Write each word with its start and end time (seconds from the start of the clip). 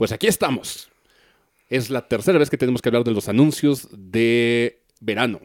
Pues 0.00 0.12
aquí 0.12 0.28
estamos. 0.28 0.88
Es 1.68 1.90
la 1.90 2.08
tercera 2.08 2.38
vez 2.38 2.48
que 2.48 2.56
tenemos 2.56 2.80
que 2.80 2.88
hablar 2.88 3.04
de 3.04 3.10
los 3.10 3.28
anuncios 3.28 3.86
de 3.92 4.80
verano, 4.98 5.42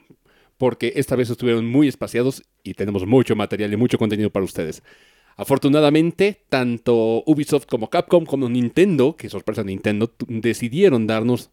porque 0.58 0.94
esta 0.96 1.18
vez 1.18 1.30
estuvieron 1.30 1.66
muy 1.66 1.90
espaciados 1.90 2.42
y 2.64 2.74
tenemos 2.74 3.06
mucho 3.06 3.36
material 3.36 3.74
y 3.74 3.76
mucho 3.76 3.98
contenido 3.98 4.30
para 4.30 4.46
ustedes. 4.46 4.82
Afortunadamente, 5.36 6.46
tanto 6.48 7.22
Ubisoft 7.26 7.66
como 7.66 7.90
Capcom 7.90 8.26
como 8.26 8.48
Nintendo, 8.48 9.18
que 9.18 9.28
sorpresa 9.28 9.62
Nintendo, 9.62 10.16
decidieron 10.26 11.06
darnos 11.06 11.50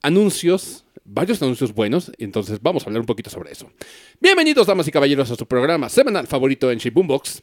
anuncios, 0.00 0.86
varios 1.04 1.42
anuncios 1.42 1.74
buenos, 1.74 2.10
entonces 2.16 2.62
vamos 2.62 2.84
a 2.84 2.86
hablar 2.86 3.00
un 3.00 3.06
poquito 3.06 3.28
sobre 3.28 3.52
eso. 3.52 3.70
Bienvenidos, 4.18 4.66
damas 4.66 4.88
y 4.88 4.92
caballeros, 4.92 5.30
a 5.30 5.36
su 5.36 5.44
programa 5.44 5.90
semanal 5.90 6.26
favorito 6.26 6.70
en 6.70 6.78
Boombox. 6.90 7.42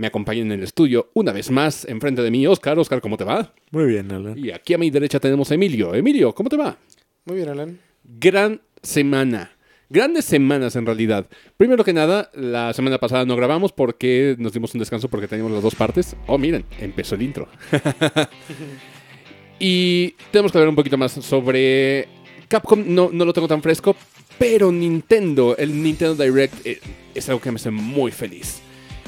Me 0.00 0.06
acompañan 0.06 0.46
en 0.46 0.52
el 0.52 0.62
estudio 0.62 1.10
una 1.12 1.30
vez 1.30 1.50
más, 1.50 1.84
enfrente 1.84 2.22
de 2.22 2.30
mí, 2.30 2.46
Oscar. 2.46 2.78
Oscar, 2.78 3.02
¿cómo 3.02 3.18
te 3.18 3.24
va? 3.24 3.52
Muy 3.70 3.84
bien, 3.84 4.10
Alan. 4.10 4.34
Y 4.38 4.50
aquí 4.50 4.72
a 4.72 4.78
mi 4.78 4.88
derecha 4.88 5.20
tenemos 5.20 5.50
a 5.50 5.54
Emilio. 5.56 5.94
Emilio, 5.94 6.34
¿cómo 6.34 6.48
te 6.48 6.56
va? 6.56 6.78
Muy 7.26 7.36
bien, 7.36 7.50
Alan. 7.50 7.78
Gran 8.02 8.62
semana. 8.82 9.50
Grandes 9.90 10.24
semanas 10.24 10.74
en 10.74 10.86
realidad. 10.86 11.26
Primero 11.58 11.84
que 11.84 11.92
nada, 11.92 12.30
la 12.32 12.72
semana 12.72 12.96
pasada 12.96 13.26
no 13.26 13.36
grabamos 13.36 13.72
porque 13.72 14.36
nos 14.38 14.54
dimos 14.54 14.72
un 14.72 14.78
descanso 14.78 15.10
porque 15.10 15.28
teníamos 15.28 15.52
las 15.52 15.62
dos 15.62 15.74
partes. 15.74 16.16
Oh, 16.26 16.38
miren, 16.38 16.64
empezó 16.78 17.16
el 17.16 17.20
intro. 17.20 17.46
y 19.58 20.12
tenemos 20.30 20.50
que 20.50 20.56
hablar 20.56 20.70
un 20.70 20.76
poquito 20.76 20.96
más 20.96 21.12
sobre 21.12 22.08
Capcom. 22.48 22.84
No, 22.86 23.10
no 23.12 23.26
lo 23.26 23.34
tengo 23.34 23.48
tan 23.48 23.60
fresco, 23.60 23.94
pero 24.38 24.72
Nintendo, 24.72 25.58
el 25.58 25.82
Nintendo 25.82 26.14
Direct 26.24 26.66
eh, 26.66 26.80
es 27.14 27.28
algo 27.28 27.42
que 27.42 27.50
me 27.50 27.56
hace 27.56 27.70
muy 27.70 28.10
feliz. 28.12 28.62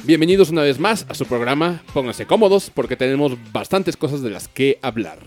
Bienvenidos 0.05 0.49
una 0.49 0.63
vez 0.63 0.79
más 0.79 1.05
a 1.07 1.13
su 1.13 1.25
programa. 1.25 1.81
Pónganse 1.93 2.25
cómodos 2.25 2.69
porque 2.69 2.97
tenemos 2.97 3.37
bastantes 3.53 3.95
cosas 3.95 4.21
de 4.21 4.31
las 4.31 4.49
que 4.49 4.77
hablar. 4.81 5.19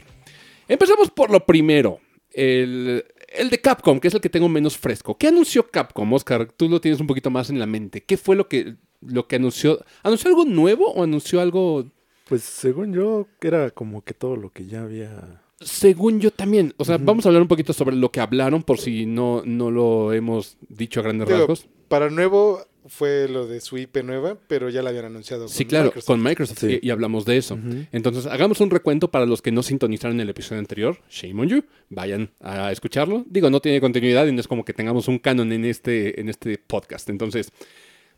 Empezamos 0.68 1.10
por 1.10 1.30
lo 1.30 1.46
primero. 1.46 1.98
El, 2.30 3.02
el 3.28 3.48
de 3.48 3.58
Capcom, 3.58 3.98
que 3.98 4.08
es 4.08 4.14
el 4.14 4.20
que 4.20 4.28
tengo 4.28 4.50
menos 4.50 4.76
fresco. 4.76 5.16
¿Qué 5.16 5.28
anunció 5.28 5.70
Capcom, 5.70 6.12
Oscar? 6.12 6.52
Tú 6.54 6.68
lo 6.68 6.82
tienes 6.82 7.00
un 7.00 7.06
poquito 7.06 7.30
más 7.30 7.48
en 7.48 7.58
la 7.58 7.64
mente. 7.64 8.02
¿Qué 8.02 8.18
fue 8.18 8.36
lo 8.36 8.48
que, 8.48 8.74
lo 9.00 9.26
que 9.26 9.36
anunció? 9.36 9.82
¿Anunció 10.02 10.28
algo 10.28 10.44
nuevo 10.44 10.92
o 10.92 11.02
anunció 11.02 11.40
algo...? 11.40 11.86
Pues 12.28 12.42
según 12.42 12.92
yo, 12.92 13.28
era 13.40 13.70
como 13.70 14.04
que 14.04 14.12
todo 14.12 14.36
lo 14.36 14.50
que 14.50 14.66
ya 14.66 14.82
había... 14.82 15.40
Según 15.58 16.20
yo 16.20 16.30
también. 16.30 16.74
O 16.76 16.84
sea, 16.84 16.98
vamos 16.98 17.24
a 17.24 17.30
hablar 17.30 17.40
un 17.40 17.48
poquito 17.48 17.72
sobre 17.72 17.96
lo 17.96 18.12
que 18.12 18.20
hablaron 18.20 18.62
por 18.62 18.76
si 18.76 19.06
no, 19.06 19.42
no 19.46 19.70
lo 19.70 20.12
hemos 20.12 20.58
dicho 20.68 21.00
a 21.00 21.04
grandes 21.04 21.28
Digo, 21.28 21.38
rasgos. 21.38 21.66
Para 21.88 22.10
nuevo 22.10 22.60
fue 22.88 23.28
lo 23.28 23.46
de 23.46 23.60
su 23.60 23.76
IP 23.78 23.98
nueva, 24.04 24.38
pero 24.48 24.68
ya 24.70 24.82
la 24.82 24.90
habían 24.90 25.06
anunciado. 25.06 25.48
Sí, 25.48 25.64
con 25.64 25.68
claro, 25.70 25.84
Microsoft. 25.86 26.06
con 26.06 26.22
Microsoft 26.22 26.58
Sí. 26.60 26.78
y, 26.82 26.86
y 26.88 26.90
hablamos 26.90 27.24
de 27.24 27.36
eso. 27.36 27.58
Entonces, 27.92 28.26
hagamos 28.26 28.60
un 28.60 28.70
recuento 28.70 29.10
para 29.10 29.26
los 29.26 29.42
que 29.42 29.52
no 29.52 29.62
sintonizaron 29.62 30.20
el 30.20 30.28
episodio 30.28 30.58
anterior. 30.60 30.98
Shame 31.10 31.40
on 31.42 31.48
you. 31.48 31.64
Vayan 31.90 32.30
a 32.40 32.70
escucharlo. 32.72 33.24
Digo, 33.28 33.50
no 33.50 33.60
tiene 33.60 33.80
continuidad 33.80 34.26
y 34.26 34.32
no 34.32 34.40
es 34.40 34.48
como 34.48 34.64
que 34.64 34.72
tengamos 34.72 35.08
un 35.08 35.18
canon 35.18 35.52
en 35.52 35.64
este, 35.64 36.20
en 36.20 36.28
este 36.28 36.58
podcast. 36.58 37.08
Entonces, 37.10 37.50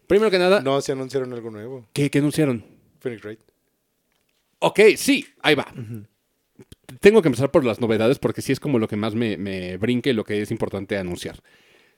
primero 0.07 0.31
que 0.31 0.39
nada, 0.39 0.61
No, 0.61 0.81
se 0.81 0.93
anunciaron 0.93 1.33
algo 1.33 1.51
nuevo. 1.51 1.89
¿qué, 1.93 2.11
qué 2.11 2.19
anunciaron? 2.19 2.65
Phoenix 3.01 3.23
Wright. 3.25 3.41
Ok, 4.61 4.81
sí, 4.97 5.25
ahí 5.43 5.55
va. 5.55 5.73
Tengo 7.01 7.23
que 7.23 7.29
empezar 7.29 7.51
por 7.51 7.65
las 7.65 7.81
novedades 7.81 8.19
porque 8.19 8.43
sí 8.43 8.51
es 8.53 8.59
como 8.61 8.79
lo 8.79 8.89
que 8.89 8.97
más 8.97 9.15
me, 9.15 9.37
me 9.37 9.77
brinca 9.77 10.11
y 10.11 10.15
lo 10.15 10.25
que 10.25 10.41
es 10.43 10.51
importante 10.51 10.97
anunciar. 10.97 11.41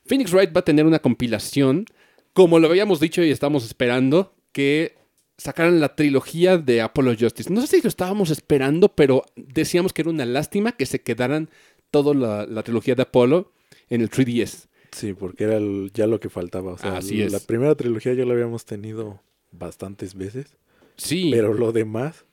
Phoenix 0.05 0.33
Wright 0.33 0.55
va 0.55 0.61
a 0.61 0.65
tener 0.65 0.85
una 0.85 0.99
compilación, 0.99 1.87
como 2.33 2.59
lo 2.59 2.69
habíamos 2.69 3.01
dicho 3.01 3.23
y 3.23 3.31
estamos 3.31 3.65
esperando, 3.65 4.35
que 4.53 4.97
sacaran 5.39 5.81
la 5.81 5.95
trilogía 5.97 6.59
de 6.59 6.81
Apollo 6.83 7.15
Justice. 7.19 7.53
No 7.53 7.61
sé 7.63 7.67
si 7.79 7.83
lo 7.83 7.89
estábamos 7.89 8.31
esperando, 8.31 8.89
pero 8.95 9.25
decíamos 9.37 9.93
que 9.93 10.03
era 10.03 10.11
una 10.11 10.27
lástima 10.27 10.73
que 10.73 10.87
se 10.87 11.01
quedaran 11.01 11.49
toda 11.91 12.15
la, 12.15 12.47
la 12.47 12.63
trilogía 12.63 12.95
de 12.95 13.03
Apollo 13.03 13.53
en 13.89 14.01
el 14.03 14.11
3DS. 14.11 14.67
Sí, 14.93 15.13
porque 15.15 15.45
era 15.45 15.57
el- 15.57 15.91
ya 15.95 16.07
lo 16.07 16.21
que 16.21 16.29
faltaba. 16.31 16.73
O 16.73 16.79
sea, 16.79 16.97
Así 16.99 17.23
es. 17.23 17.33
la 17.33 17.41
primera 17.41 17.75
trilogía 17.75 18.13
ya 18.13 18.25
la 18.25 18.33
habíamos 18.35 18.65
tenido 18.65 19.21
bastantes 19.53 20.15
veces. 20.15 20.57
Sí, 20.97 21.31
Pero 21.33 21.55
lo 21.55 21.73
demás, 21.73 22.25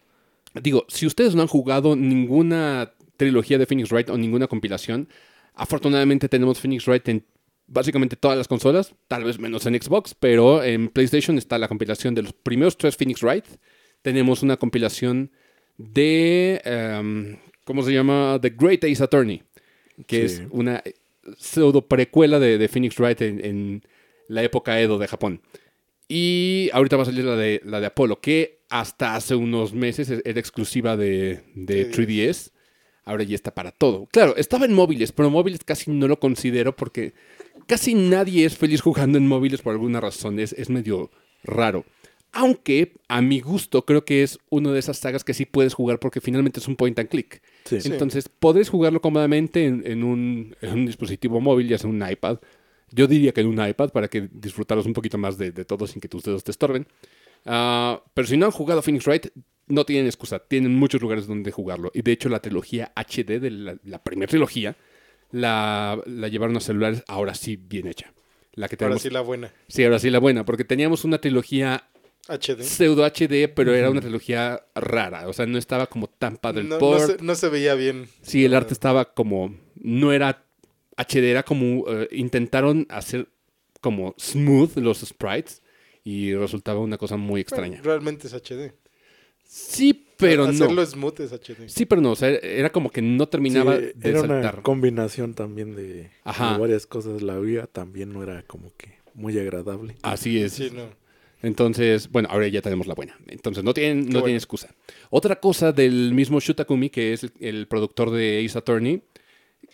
Digo, 0.61 0.85
si 0.87 1.05
ustedes 1.05 1.35
no 1.35 1.43
han 1.43 1.47
jugado 1.47 1.95
ninguna 1.95 2.93
trilogía 3.15 3.57
de 3.59 3.65
Phoenix 3.67 3.91
Wright 3.91 4.09
o 4.09 4.17
ninguna 4.17 4.47
compilación, 4.47 5.07
afortunadamente 5.53 6.29
tenemos 6.29 6.59
Phoenix 6.59 6.87
Wright 6.87 7.07
en 7.09 7.23
básicamente 7.67 8.15
todas 8.15 8.37
las 8.37 8.47
consolas, 8.47 8.95
tal 9.07 9.23
vez 9.23 9.39
menos 9.39 9.65
en 9.65 9.81
Xbox, 9.81 10.15
pero 10.19 10.63
en 10.63 10.87
PlayStation 10.89 11.37
está 11.37 11.57
la 11.57 11.67
compilación 11.67 12.15
de 12.15 12.23
los 12.23 12.33
primeros 12.33 12.77
tres 12.77 12.95
Phoenix 12.97 13.21
Wright. 13.21 13.45
Tenemos 14.01 14.41
una 14.43 14.57
compilación 14.57 15.31
de, 15.77 16.61
em, 16.63 17.37
¿cómo 17.63 17.83
se 17.83 17.91
llama? 17.93 18.39
The 18.41 18.49
Great 18.51 18.83
Ace 18.83 19.03
Attorney, 19.03 19.43
que 20.07 20.27
Sí. 20.29 20.35
es 20.35 20.47
una 20.51 20.81
pseudo 21.37 21.85
precuela 21.87 22.39
de, 22.39 22.57
de 22.57 22.67
Phoenix 22.67 22.97
Wright 22.99 23.21
en, 23.21 23.43
en 23.45 23.83
la 24.29 24.43
época 24.43 24.79
Edo 24.79 24.97
de 24.97 25.07
Japón. 25.07 25.41
Y 26.07 26.69
ahorita 26.71 26.95
va 26.95 27.03
a 27.03 27.07
salir 27.07 27.25
la 27.25 27.35
de, 27.35 27.61
la 27.65 27.81
de 27.81 27.87
Apollo, 27.87 28.21
que 28.21 28.59
hasta 28.69 29.15
hace 29.15 29.35
unos 29.35 29.73
meses 29.73 30.09
e- 30.09 30.21
era 30.23 30.39
exclusiva 30.39 30.95
de, 30.95 31.41
de 31.53 31.91
3DS. 31.91 32.51
Ahora 33.03 33.23
ya 33.23 33.35
está 33.35 33.53
para 33.53 33.71
todo. 33.71 34.05
Claro, 34.11 34.35
estaba 34.37 34.65
en 34.65 34.73
móviles, 34.73 35.11
pero 35.11 35.29
móviles 35.29 35.61
casi 35.65 35.91
no 35.91 36.07
lo 36.07 36.19
considero 36.19 36.75
porque 36.75 37.13
casi 37.67 37.93
nadie 37.93 38.45
es 38.45 38.57
feliz 38.57 38.81
jugando 38.81 39.17
en 39.17 39.27
móviles 39.27 39.61
por 39.61 39.73
alguna 39.73 39.99
razón. 39.99 40.39
Es, 40.39 40.53
es 40.53 40.69
medio 40.69 41.11
raro. 41.43 41.85
Aunque, 42.33 42.93
a 43.07 43.21
mi 43.21 43.39
gusto, 43.39 43.85
creo 43.85 44.05
que 44.05 44.23
es 44.23 44.39
una 44.49 44.71
de 44.71 44.79
esas 44.79 44.97
sagas 44.97 45.23
que 45.23 45.33
sí 45.33 45.45
puedes 45.45 45.73
jugar 45.73 45.99
porque 45.99 46.21
finalmente 46.21 46.59
es 46.59 46.67
un 46.67 46.75
point 46.75 46.97
and 46.99 47.09
click. 47.09 47.41
sí. 47.65 47.81
Sí. 47.81 47.89
Entonces, 47.91 48.29
podés 48.29 48.69
jugarlo 48.69 49.01
cómodamente 49.01 49.65
en, 49.65 49.83
en 49.85 50.03
un, 50.03 50.55
en 50.61 50.73
un 50.73 50.85
dispositivo 50.85 51.39
móvil, 51.39 51.67
ya 51.67 51.77
sea 51.77 51.89
un 51.89 52.07
iPad. 52.07 52.39
Yo 52.91 53.07
diría 53.07 53.33
que 53.33 53.41
en 53.41 53.47
un 53.47 53.65
iPad 53.65 53.89
para 53.91 54.07
que 54.07 54.29
disfrutaros 54.31 54.85
un 54.85 54.93
poquito 54.93 55.17
más 55.17 55.37
de, 55.37 55.51
de 55.51 55.65
todo 55.65 55.87
sin 55.87 56.01
que 56.01 56.07
tus 56.07 56.23
dedos 56.23 56.43
te 56.43 56.51
estorben. 56.51 56.87
Ah, 57.45 58.01
pero 58.13 58.27
si 58.27 58.37
no 58.37 58.45
han 58.45 58.51
jugado 58.51 58.81
Phoenix 58.81 59.05
Wright, 59.05 59.27
no 59.67 59.85
tienen 59.85 60.05
excusa. 60.05 60.39
Tienen 60.39 60.75
muchos 60.75 61.01
lugares 61.01 61.27
donde 61.27 61.51
jugarlo. 61.51 61.91
Y 61.93 62.01
de 62.01 62.11
hecho, 62.11 62.29
la 62.29 62.39
trilogía 62.39 62.91
HD 62.95 63.39
de 63.39 63.51
la, 63.51 63.77
la 63.83 64.03
primera 64.03 64.29
trilogía 64.29 64.75
la, 65.31 66.01
la 66.05 66.27
llevaron 66.27 66.55
a 66.57 66.59
celulares 66.59 67.03
ahora 67.07 67.33
sí 67.35 67.55
bien 67.57 67.87
hecha. 67.87 68.13
La 68.53 68.67
que 68.67 68.75
Ahora 68.75 68.95
tenemos. 68.95 69.01
sí 69.03 69.09
la 69.09 69.21
buena. 69.21 69.53
sí, 69.67 69.83
ahora 69.83 69.99
sí 69.99 70.09
la 70.09 70.19
buena. 70.19 70.43
Porque 70.45 70.63
teníamos 70.63 71.03
una 71.05 71.19
trilogía 71.19 71.83
HD. 72.27 72.63
pseudo 72.63 73.05
HD, 73.05 73.47
pero 73.53 73.73
era 73.75 73.89
una 73.91 74.01
trilogía 74.01 74.63
rara. 74.75 75.27
O 75.27 75.33
sea, 75.33 75.45
no 75.45 75.57
estaba 75.57 75.85
como 75.87 76.07
tan 76.07 76.37
padre 76.37 76.61
el 76.61 76.69
No, 76.69 76.79
no 76.79 76.99
se, 76.99 77.17
no 77.21 77.35
se 77.35 77.49
veía 77.49 77.75
bien. 77.75 78.09
Sí, 78.21 78.43
el 78.45 78.53
arte 78.55 78.73
estaba 78.73 79.13
como. 79.13 79.55
No 79.75 80.11
era 80.11 80.43
HD, 80.97 81.17
era 81.29 81.43
como. 81.43 81.85
eh, 81.87 82.07
intentaron 82.11 82.87
hacer 82.89 83.27
como 83.79 84.15
smooth 84.17 84.77
los 84.77 84.99
sprites 85.01 85.61
y 86.03 86.33
resultaba 86.33 86.79
una 86.79 86.97
cosa 86.97 87.15
muy 87.15 87.27
bueno, 87.27 87.41
extraña. 87.41 87.81
realmente 87.83 88.25
es 88.27 88.33
HD. 88.33 88.73
Sí, 89.47 90.05
pero 90.17 90.45
Hacerlo 90.45 90.81
no. 90.81 90.85
smooth 90.85 91.19
es 91.21 91.31
HD. 91.31 91.67
Sí, 91.69 91.85
pero 91.85 92.01
no. 92.01 92.11
O 92.11 92.15
sea, 92.15 92.29
era 92.29 92.69
como 92.71 92.89
que 92.89 93.01
no 93.01 93.27
terminaba 93.27 93.77
Sí, 93.77 93.85
de 93.95 94.09
era 94.09 94.19
saltar. 94.19 94.53
una 94.55 94.63
combinación 94.63 95.33
también 95.33 95.75
de, 95.75 96.09
Ajá. 96.23 96.53
de 96.53 96.59
varias 96.59 96.85
cosas. 96.85 97.21
La 97.21 97.37
vida 97.39 97.67
también 97.67 98.11
no 98.13 98.23
era 98.23 98.43
como 98.43 98.73
que 98.77 98.95
muy 99.13 99.37
agradable. 99.39 99.95
Así 100.01 100.39
es. 100.39 100.53
Sí, 100.53 100.69
no. 100.73 100.83
Entonces, 101.43 102.09
bueno, 102.11 102.29
ahora 102.31 102.47
ya 102.47 102.61
tenemos 102.61 102.87
la 102.87 102.95
buena. 102.95 103.15
Entonces, 103.27 103.63
no 103.63 103.73
tienen, 103.73 103.99
no 103.99 104.05
bueno. 104.05 104.21
tienen 104.23 104.37
excusa. 104.37 104.73
Otra 105.11 105.39
cosa 105.39 105.71
del 105.71 106.13
mismo 106.13 106.39
Shutakumi, 106.39 106.89
que 106.89 107.13
es 107.13 107.23
el, 107.23 107.31
el 107.39 107.67
productor 107.67 108.09
de 108.09 108.43
Ace 108.43 108.57
Attorney. 108.57 109.01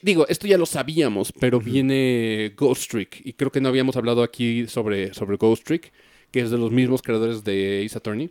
Digo, 0.02 0.28
esto 0.28 0.46
ya 0.48 0.58
lo 0.58 0.66
sabíamos, 0.66 1.32
pero 1.32 1.60
viene 1.62 2.54
Ghost 2.58 2.92
Trick. 2.92 3.22
Y 3.24 3.34
creo 3.34 3.50
que 3.52 3.62
no 3.62 3.70
habíamos 3.70 3.96
hablado 3.96 4.24
aquí 4.24 4.68
sobre, 4.68 5.14
sobre 5.14 5.38
Ghost 5.38 5.64
Trick, 5.64 5.94
que 6.32 6.42
es 6.42 6.52
de 6.52 6.58
los 6.58 6.72
mismos 6.72 7.02
creadores 7.02 7.46
de 7.46 7.84
Ace 7.86 7.98
Attorney. 7.98 8.30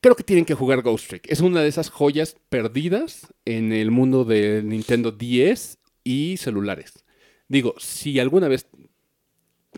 Creo 0.00 0.14
que 0.14 0.22
tienen 0.24 0.44
que 0.44 0.54
jugar 0.54 0.82
Ghost 0.82 1.08
Trick. 1.08 1.26
Es 1.30 1.40
una 1.40 1.60
de 1.60 1.68
esas 1.68 1.90
joyas 1.90 2.36
perdidas 2.48 3.26
en 3.44 3.72
el 3.72 3.90
mundo 3.90 4.24
del 4.24 4.68
Nintendo 4.68 5.10
10 5.10 5.78
y 6.04 6.36
celulares. 6.36 7.04
Digo, 7.48 7.74
si 7.78 8.20
alguna 8.20 8.46
vez 8.48 8.66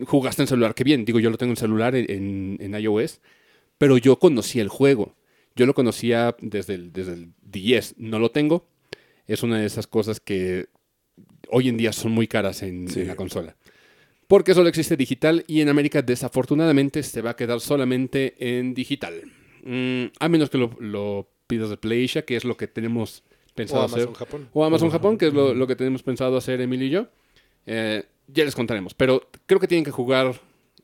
jugaste 0.07 0.43
en 0.43 0.49
celular, 0.49 0.75
qué 0.75 0.85
bien. 0.85 1.05
Digo, 1.05 1.21
yo 1.21 1.31
lo 1.31 1.39
tengo 1.39 1.53
en 1.53 1.57
celular 1.57 1.95
en, 1.95 2.11
en- 2.11 2.57
en 2.61 2.75
iOS, 2.81 3.21
pero 3.79 3.97
yo 3.97 4.19
conocía 4.19 4.63
el 4.63 4.69
juego. 4.69 5.17
Yo 5.57 5.67
lo 5.67 5.75
conocía 5.75 6.37
desde 6.41 6.75
el, 6.75 6.93
desde 6.93 7.15
el 7.15 7.33
10. 7.43 7.95
No 7.99 8.19
lo 8.19 8.31
tengo. 8.31 8.69
Es 9.27 9.43
una 9.43 9.59
de 9.59 9.67
esas 9.67 9.87
cosas 9.87 10.21
que 10.21 10.67
hoy 11.49 11.69
en 11.69 11.77
día 11.77 11.93
son 11.93 12.13
muy 12.13 12.29
caras 12.29 12.63
en, 12.63 12.89
Sí. 12.89 13.01
en 13.01 13.09
la 13.09 13.17
consola. 13.17 13.57
Porque 14.31 14.55
solo 14.55 14.69
existe 14.69 14.97
digital 14.97 15.43
y 15.49 15.61
en 15.61 15.69
América 15.69 16.03
desafortunadamente 16.03 17.03
se 17.03 17.21
va 17.21 17.31
a 17.31 17.37
quedar 17.37 17.59
solamente 17.59 18.37
en 18.39 18.75
digital. 18.75 19.25
Mm, 19.65 20.05
a 20.21 20.29
menos 20.29 20.51
que 20.51 20.57
lo, 20.57 20.71
lo 20.79 21.29
pidas 21.49 21.69
de 21.69 21.77
PlayStation, 21.77 22.25
que 22.25 22.37
es 22.37 22.45
lo 22.45 22.57
que 22.57 22.69
tenemos 22.69 23.25
pensado 23.57 23.83
O 23.83 23.85
hacer. 23.87 24.03
Amazon 24.03 24.15
Japón. 24.15 24.49
O 24.53 24.65
Amazon. 24.65 24.91
Japón, 24.91 25.19
que 25.19 25.27
es 25.27 25.35
lo, 25.35 25.53
lo 25.53 25.67
que 25.67 25.75
tenemos 25.75 26.05
pensado 26.05 26.37
hacer 26.37 26.61
Emilio 26.61 26.87
y 26.87 26.91
yo. 26.91 27.09
Eh, 27.67 28.05
ya 28.29 28.45
les 28.45 28.55
contaremos. 28.55 28.95
Pero 28.95 29.29
creo 29.47 29.59
que 29.59 29.67
tienen 29.67 29.85
que 29.85 29.91
jugar 29.91 30.41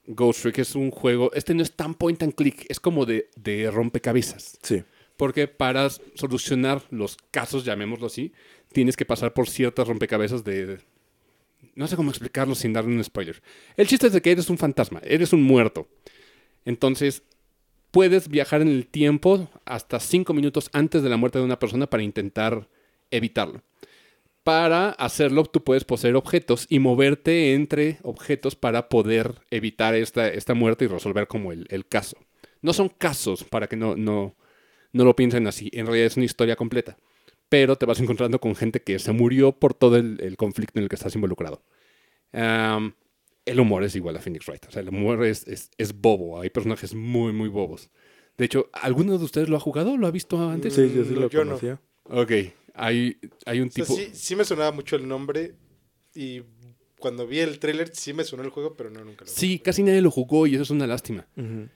Ghost 0.08 0.43
Trick. 0.43 0.58
Es 0.58 0.75
un 0.75 0.90
juego. 0.90 1.31
Este 1.32 1.54
no 1.54 1.62
es 1.62 1.70
tan 1.70 1.94
point 1.94 2.20
and 2.25 2.34
click. 2.34 2.66
Es 2.69 2.81
como 2.81 3.06
de, 3.06 3.31
de 3.37 3.70
rompecabezas. 3.70 4.58
Sí. 4.60 4.82
Porque 5.16 5.46
para 5.46 5.88
solucionar 6.16 6.82
los 6.90 7.16
casos, 7.31 7.64
llamémoslo 7.64 8.08
así, 8.08 8.32
tienes 8.72 8.96
que 8.96 9.04
pasar 9.04 9.34
por 9.34 9.48
ciertas 9.48 9.87
rompecabezas 9.87 10.43
de... 10.43 10.81
No 11.76 11.87
sé 11.87 11.94
cómo 11.94 12.11
explicarlo 12.11 12.55
sin 12.55 12.73
darle 12.73 12.96
un 12.96 13.05
spoiler. 13.05 13.40
El 13.76 13.87
chiste 13.87 14.08
es 14.08 14.12
de 14.12 14.23
que 14.23 14.32
eres 14.32 14.50
un 14.50 14.58
fantasma, 14.58 15.00
eres 15.05 15.32
un 15.32 15.43
muerto. 15.43 15.87
Entonces, 16.64 17.23
puedes 17.90 18.28
viajar 18.28 18.62
en 18.62 18.69
el 18.69 18.87
tiempo 18.87 19.49
hasta 19.64 20.00
cinco 20.00 20.34
minutos 20.34 20.70
antes 20.73 21.02
de 21.02 21.11
la 21.11 21.19
muerte 21.19 21.38
de 21.38 21.44
una 21.44 21.58
persona 21.58 21.88
para 21.88 22.02
intentar 22.02 22.69
evitarlo. 23.11 23.62
Para 24.43 24.90
hacerlo, 24.90 25.44
tú 25.44 25.62
puedes 25.64 25.84
poseer 25.84 26.17
objetos 26.17 26.67
y 26.69 26.78
moverte 26.78 27.52
entre 27.52 27.99
objetos 28.02 28.56
para 28.56 28.88
poder 28.88 29.34
evitar 29.50 29.94
esta, 29.94 30.29
esta 30.29 30.55
muerte 30.55 30.87
y 30.87 30.88
resolver 30.88 31.26
como 31.26 31.52
el, 31.52 31.67
el 31.69 31.87
caso. 31.87 32.17
No 32.62 32.72
son 32.72 32.88
casos, 32.88 33.44
para 33.44 33.67
que 33.67 33.76
no, 33.76 33.96
no, 33.96 34.34
no 34.93 35.05
lo 35.05 35.14
piensen 35.14 35.46
así. 35.46 35.69
En 35.72 35.87
realidad 35.87 36.06
es 36.06 36.17
una 36.17 36.26
historia 36.26 36.56
completa. 36.56 36.96
Pero 37.48 37.76
te 37.76 37.87
vas 37.87 38.00
encontrando 38.00 38.40
con 38.40 38.56
gente 38.56 38.82
que 38.82 38.98
se 38.98 39.12
murió 39.12 39.52
por 39.52 39.75
todo 39.75 39.96
el, 39.96 40.20
el 40.20 40.37
conflicto 40.37 40.78
en 40.78 40.84
el 40.84 40.88
que 40.88 40.96
estás 40.96 41.14
involucrado. 41.14 41.62
Am, 42.32 42.94
el 43.44 43.60
humor 43.60 43.84
es 43.84 43.94
igual 43.94 44.16
a 44.16 44.20
Phoenix 44.20 44.46
Wright. 44.46 44.66
O 44.66 44.70
sea, 44.70 44.82
el 44.82 44.88
humor 44.88 45.25
es, 45.25 45.46
es, 45.46 45.70
es 45.78 45.98
bobo. 46.00 46.40
Hay 46.40 46.50
personajes 46.50 46.94
muy, 46.94 47.32
muy 47.32 47.48
bobos. 47.48 47.90
De 48.37 48.44
hecho, 48.44 48.69
¿alguno 48.72 49.16
de 49.16 49.25
ustedes 49.25 49.48
lo 49.48 49.56
ha 49.56 49.60
jugado? 49.60 49.96
¿Lo 49.96 50.06
ha 50.06 50.10
visto 50.10 50.50
antes? 50.50 50.75
Sí, 50.75 50.93
yo 50.94 51.04
sí 51.04 51.14
lo 51.14 51.28
yo 51.28 51.44
no. 51.44 51.52
conocía. 51.52 51.81
Ok. 52.04 52.32
Hay, 52.75 53.19
hay 53.46 53.60
un 53.60 53.69
O 53.69 53.70
sea, 53.70 53.84
tipo... 53.84 53.96
sí, 53.96 54.10
sí 54.12 54.37
me 54.37 54.44
sonaba 54.44 54.72
mucho 54.72 54.96
el 54.96 55.08
nombre 55.08 55.54
y 56.14 56.43
cuando 56.98 57.26
vi 57.26 57.40
el 57.40 57.58
tráiler 57.58 57.94
sí 57.94 58.12
me 58.12 58.25
sonó 58.25 58.43
el 58.43 58.50
juego, 58.50 58.75
pero 58.75 58.90
no, 58.90 59.04
nunca 59.04 59.25
lo 59.25 59.31
Sí, 59.31 59.58
casi 59.58 59.82
nadie 59.82 60.00
lo 60.00 60.10
jugó 60.10 60.46
y 60.46 60.54
eso 60.54 60.62
es 60.62 60.70
una 60.70 60.87
lástima. 60.87 61.26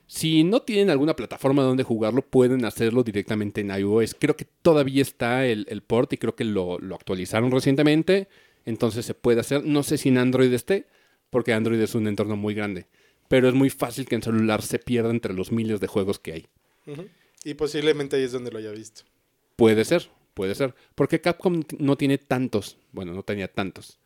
Si 0.06 0.44
no 0.44 0.62
tienen 0.62 0.90
alguna 0.90 1.14
plataforma 1.14 1.62
donde 1.62 1.82
jugarlo, 1.82 2.22
pueden 2.22 2.64
hacerlo 2.64 3.02
directamente 3.02 3.60
en 3.60 3.70
iOS. 3.70 4.16
Creo 4.18 4.36
que 4.36 4.46
todavía 4.62 5.02
está 5.02 5.46
el, 5.46 5.66
el 5.68 5.82
port 5.82 6.12
y 6.12 6.16
creo 6.16 6.34
que 6.34 6.44
lo, 6.44 6.78
lo 6.78 6.94
actualizaron 6.94 7.50
recientemente. 7.50 8.28
Entonces 8.64 9.04
se 9.06 9.14
puede 9.14 9.40
hacer. 9.40 9.64
No 9.64 9.82
sé 9.82 9.98
si 9.98 10.08
en 10.08 10.18
Android 10.18 10.52
esté, 10.52 10.86
porque 11.30 11.52
Android 11.52 11.80
es 11.80 11.94
un 11.94 12.06
entorno 12.06 12.36
muy 12.36 12.54
grande. 12.54 12.86
Pero 13.28 13.48
es 13.48 13.54
muy 13.54 13.70
fácil 13.70 14.06
que 14.06 14.16
en 14.16 14.22
celular 14.22 14.62
se 14.62 14.78
pierda 14.78 15.10
entre 15.10 15.34
los 15.34 15.52
miles 15.52 15.80
de 15.80 15.86
juegos 15.86 16.18
que 16.18 16.32
hay. 16.32 16.46
Y 17.44 17.54
posiblemente 17.54 18.16
ahí 18.16 18.24
es 18.24 18.32
donde 18.32 18.50
lo 18.50 18.58
haya 18.58 18.72
visto. 18.72 19.02
Puede 19.56 19.84
ser, 19.84 20.10
puede 20.34 20.54
ser. 20.54 20.74
Porque 20.94 21.20
Capcom 21.20 21.62
no 21.78 21.96
tiene 21.96 22.18
tantos. 22.18 22.76
Bueno, 22.92 23.12
no 23.12 23.22
tenía 23.22 23.48
tantos. 23.48 23.98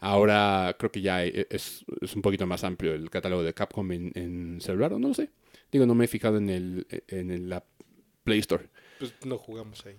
Ahora 0.00 0.74
creo 0.78 0.90
que 0.90 1.02
ya 1.02 1.16
hay- 1.16 1.46
es, 1.50 1.84
es 2.00 2.16
un 2.16 2.22
poquito 2.22 2.46
más 2.46 2.64
amplio 2.64 2.94
el 2.94 3.10
catálogo 3.10 3.42
de 3.42 3.52
Capcom 3.54 3.92
en, 3.92 4.12
en 4.14 4.60
celular, 4.60 4.92
o 4.94 4.98
no 4.98 5.08
lo 5.08 5.14
sé. 5.14 5.28
Digo, 5.70 5.86
no 5.86 5.94
me 5.94 6.06
he 6.06 6.08
fijado 6.08 6.38
en 6.38 6.48
el, 6.50 6.86
en 7.08 7.30
el- 7.30 7.48
la 7.48 7.62
Play 8.24 8.38
Store. 8.40 8.68
Pues 8.98 9.12
no 9.24 9.36
jugamos 9.38 9.84
ahí. 9.86 9.94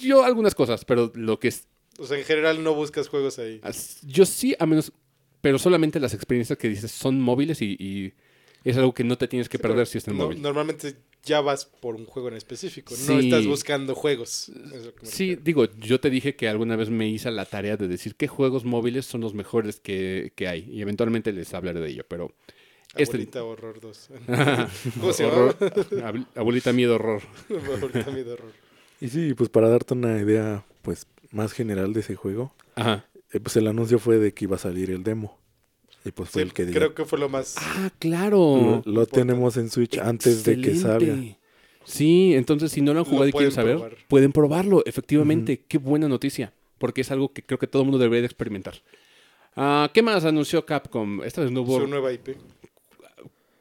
Yo 0.00 0.24
algunas 0.24 0.54
cosas, 0.54 0.84
pero 0.84 1.10
lo 1.14 1.38
que 1.38 1.48
es... 1.48 1.66
O 1.98 2.06
sea, 2.06 2.18
en 2.18 2.24
general 2.24 2.62
no 2.64 2.74
buscas 2.74 3.08
juegos 3.08 3.38
ahí. 3.38 3.60
Yo 4.02 4.24
sí, 4.24 4.54
a 4.58 4.66
menos... 4.66 4.92
Pero 5.40 5.58
solamente 5.58 6.00
las 6.00 6.12
experiencias 6.14 6.58
que 6.58 6.68
dices 6.68 6.90
son 6.90 7.20
móviles 7.20 7.62
y, 7.62 7.76
y 7.78 8.12
es 8.62 8.76
algo 8.76 8.92
que 8.92 9.04
no 9.04 9.16
te 9.16 9.26
tienes 9.26 9.48
que 9.48 9.56
Sí, 9.56 9.62
perder 9.62 9.86
si 9.86 9.98
está 9.98 10.10
en 10.10 10.18
no- 10.18 10.24
móvil. 10.24 10.42
Normalmente 10.42 10.96
ya 11.24 11.40
vas 11.40 11.64
por 11.66 11.94
un 11.96 12.06
juego 12.06 12.28
en 12.28 12.34
específico. 12.34 12.94
Sí. 12.94 13.12
No 13.12 13.18
estás 13.20 13.46
buscando 13.46 13.94
juegos. 13.94 14.50
Sí, 15.02 15.34
refiero. 15.34 15.42
digo, 15.44 15.64
yo 15.78 16.00
te 16.00 16.10
dije 16.10 16.36
que 16.36 16.48
alguna 16.48 16.76
vez 16.76 16.90
me 16.90 17.08
hice 17.08 17.30
la 17.30 17.44
tarea 17.44 17.76
de 17.76 17.88
decir 17.88 18.14
qué 18.14 18.26
juegos 18.28 18.64
móviles 18.64 19.06
son 19.06 19.20
los 19.20 19.34
mejores 19.34 19.80
que, 19.80 20.32
que 20.34 20.48
hay. 20.48 20.68
Y 20.70 20.80
eventualmente 20.82 21.32
les 21.32 21.52
hablaré 21.54 21.80
de 21.80 21.90
ello, 21.90 22.04
pero... 22.08 22.32
Este- 22.96 23.16
Abuelita 23.16 23.44
Horror 23.44 23.80
2. 23.80 24.08
¿Cómo 25.00 25.12
se 25.12 25.24
llama? 25.24 25.54
Horror- 25.54 26.26
Abuelita 26.34 26.72
miedo 26.72 26.96
horror. 26.96 27.22
Abuelita 27.76 28.10
Miedo 28.10 28.32
Horror. 28.34 28.52
Y 29.00 29.08
sí, 29.08 29.32
pues 29.34 29.48
para 29.48 29.68
darte 29.68 29.94
una 29.94 30.18
idea 30.20 30.64
pues 30.82 31.06
más 31.30 31.52
general 31.52 31.92
de 31.92 32.00
ese 32.00 32.16
juego, 32.16 32.52
Ajá. 32.74 33.04
eh, 33.32 33.40
pues 33.40 33.56
el 33.56 33.66
anuncio 33.68 33.98
fue 33.98 34.18
de 34.18 34.34
que 34.34 34.44
iba 34.46 34.56
a 34.56 34.58
salir 34.58 34.90
el 34.90 35.04
demo. 35.04 35.38
Y 36.04 36.10
pues 36.12 36.30
fue 36.30 36.42
Sí, 36.42 36.48
el 36.48 36.54
que 36.54 36.66
creo 36.70 36.94
que 36.94 37.04
fue 37.04 37.18
lo 37.18 37.28
más... 37.28 37.56
Ah, 37.58 37.90
claro. 37.98 38.82
lo, 38.86 38.92
lo 38.92 39.06
tenemos 39.06 39.56
en 39.58 39.68
Switch 39.70 39.98
antes 39.98 40.44
de 40.44 40.60
que 40.60 40.74
salga. 40.74 41.16
Sí, 41.84 42.34
entonces 42.34 42.72
si 42.72 42.80
no 42.80 42.92
lo 42.94 43.00
han 43.00 43.04
Lo 43.04 43.10
jugado 43.10 43.28
y 43.28 43.32
quieren 43.32 43.52
saber, 43.52 43.74
probar. 43.76 43.96
pueden 44.08 44.32
probarlo, 44.32 44.82
efectivamente. 44.86 45.64
Qué 45.66 45.78
buena 45.78 46.08
noticia, 46.08 46.52
porque 46.78 47.00
es 47.02 47.10
algo 47.10 47.32
que 47.32 47.42
creo 47.42 47.58
que 47.58 47.66
todo 47.66 47.82
el 47.82 47.86
mundo 47.86 47.98
debería 47.98 48.20
de 48.22 48.26
experimentar. 48.26 48.74
Ah, 49.56 49.90
¿Qué 49.92 50.00
más 50.02 50.24
anunció 50.24 50.64
Capcom? 50.64 51.22
Esta 51.22 51.42
vez 51.42 51.50
no 51.50 51.62
hubo 51.62 51.80
Su 51.80 51.86
nueva 51.86 52.12
IP. 52.12 52.28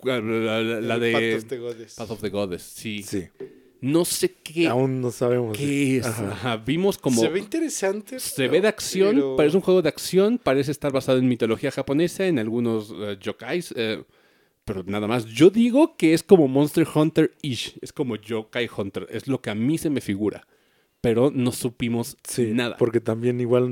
la, 0.04 0.22
la- 0.22 1.00
de 1.00 1.12
Path 1.12 1.44
of 1.44 1.50
the 1.50 1.58
Goddess. 1.58 1.96
Path 1.96 2.12
of 2.12 2.22
the 2.22 2.30
Goddess, 2.30 2.62
sí. 2.64 3.04
Sí. 3.04 3.28
No 3.82 4.04
sé 4.06 4.34
qué, 4.44 4.68
Aún 4.68 5.00
no 5.02 5.10
sabemos. 5.12 5.58
qué 5.58 5.98
es. 5.98 6.06
Ajá. 6.06 6.32
Ajá, 6.32 6.58
Vimos 6.58 6.98
como... 6.98 7.22
Se 7.22 7.30
ve 7.30 7.40
interesante. 7.40 8.20
Se 8.20 8.48
ve 8.50 8.60
de 8.62 8.68
acción, 8.68 9.16
pero- 9.16 9.36
parece 9.38 9.56
un 9.58 9.62
juego 9.64 9.82
de 9.82 9.90
acción, 9.90 10.38
parece 10.38 10.72
estar 10.72 10.92
basado 10.92 11.18
en 11.20 11.28
mitología 11.28 11.72
japonesa, 11.72 12.28
en 12.28 12.40
algunos 12.40 12.94
eh, 12.94 13.18
yokais, 13.22 13.74
eh, 13.78 14.04
pero 14.66 14.84
nada 14.86 15.08
más. 15.08 15.26
Yo 15.26 15.50
digo 15.50 15.96
que 15.96 16.14
es 16.14 16.24
como 16.24 16.48
Monster 16.50 16.86
Hunter-ish, 16.94 17.78
es 17.82 17.94
como 17.94 18.16
Yokai 18.18 18.70
Hunter, 18.76 19.08
es 19.10 19.28
lo 19.28 19.42
que 19.42 19.50
a 19.50 19.56
mí 19.56 19.78
se 19.78 19.90
me 19.90 20.02
figura, 20.02 20.46
pero 21.02 21.32
no 21.34 21.52
supimos 21.54 22.18
Sí, 22.28 22.52
nada. 22.54 22.76
porque 22.78 23.00
también 23.00 23.40
igual 23.40 23.70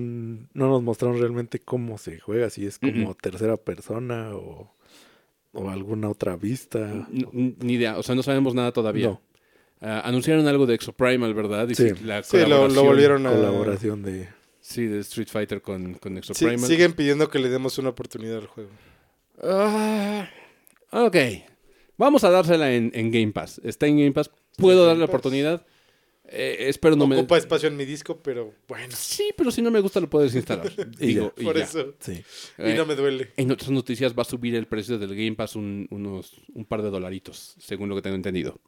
no 0.53 0.69
nos 0.69 0.81
mostraron 0.81 1.19
realmente 1.19 1.59
cómo 1.59 1.97
se 1.97 2.19
juega, 2.19 2.49
si 2.49 2.65
es 2.65 2.79
como 2.79 3.13
tercera 3.13 3.57
persona 3.57 4.29
o, 4.33 4.73
o 5.51 5.69
alguna 5.69 6.09
otra 6.09 6.37
vista. 6.37 7.05
N- 7.11 7.55
Ni 7.59 7.73
idea, 7.73 7.97
o 7.97 8.03
sea, 8.03 8.15
no 8.15 8.23
sabemos 8.23 8.55
nada 8.55 8.71
todavía. 8.71 9.07
No, 9.07 9.21
Ah, 9.81 10.01
anunciaron 10.05 10.47
algo 10.47 10.65
de 10.65 10.75
Exoprimal, 10.75 11.33
¿verdad? 11.33 11.69
Y 11.69 11.75
Sí. 11.75 11.89
la 12.03 12.23
Sí, 12.23 12.37
lo, 12.47 12.67
lo 12.67 12.83
volvieron 12.83 13.25
a... 13.27 13.31
colaboración 13.31 14.01
de... 14.03 14.27
Sí, 14.59 14.85
de 14.85 14.99
Street 14.99 15.27
Fighter 15.29 15.61
con, 15.61 15.93
con 15.95 16.13
Sí, 16.13 16.17
Exoprimal. 16.19 16.67
siguen 16.67 16.93
pidiendo 16.93 17.29
que 17.29 17.39
le 17.39 17.49
demos 17.49 17.77
una 17.77 17.89
oportunidad 17.89 18.37
al 18.39 18.47
juego. 18.47 18.69
Ah, 19.43 20.27
ok. 20.91 21.15
Vamos 21.97 22.23
a 22.23 22.29
dársela 22.29 22.73
en, 22.73 22.91
en 22.93 23.11
Game 23.11 23.31
Pass. 23.31 23.61
Está 23.63 23.87
en 23.87 23.97
Game 23.97 24.11
Pass. 24.11 24.29
Puedo 24.57 24.85
darle 24.85 24.99
la 24.99 25.05
oportunidad. 25.05 25.65
Eh, 26.29 26.65
espero 26.67 26.95
no 26.97 27.07
me. 27.07 27.15
Ocupa 27.15 27.37
espacio 27.37 27.69
en 27.69 27.77
mi 27.77 27.85
disco, 27.85 28.17
pero 28.21 28.53
bueno. 28.67 28.93
Sí, 28.97 29.29
pero 29.37 29.49
si 29.49 29.61
no 29.61 29.71
me 29.71 29.79
gusta 29.79 29.99
lo 30.01 30.09
puedes 30.09 30.35
instalar. 30.35 30.71
Y 30.99 31.07
Digo, 31.07 31.33
y 31.37 31.43
Por 31.45 31.57
ya. 31.57 31.63
eso. 31.63 31.93
Sí. 31.99 32.21
Y 32.57 32.73
no 32.73 32.85
me 32.85 32.95
duele. 32.95 33.31
En 33.37 33.49
otras 33.51 33.69
noticias 33.71 34.13
va 34.17 34.23
a 34.23 34.25
subir 34.25 34.55
el 34.55 34.67
precio 34.67 34.97
del 34.97 35.09
Game 35.15 35.35
Pass 35.35 35.55
un, 35.55 35.87
unos, 35.89 36.33
un 36.53 36.65
par 36.65 36.81
de 36.81 36.89
dolaritos, 36.89 37.55
según 37.59 37.87
lo 37.89 37.95
que 37.95 38.01
tengo 38.01 38.15
entendido. 38.17 38.59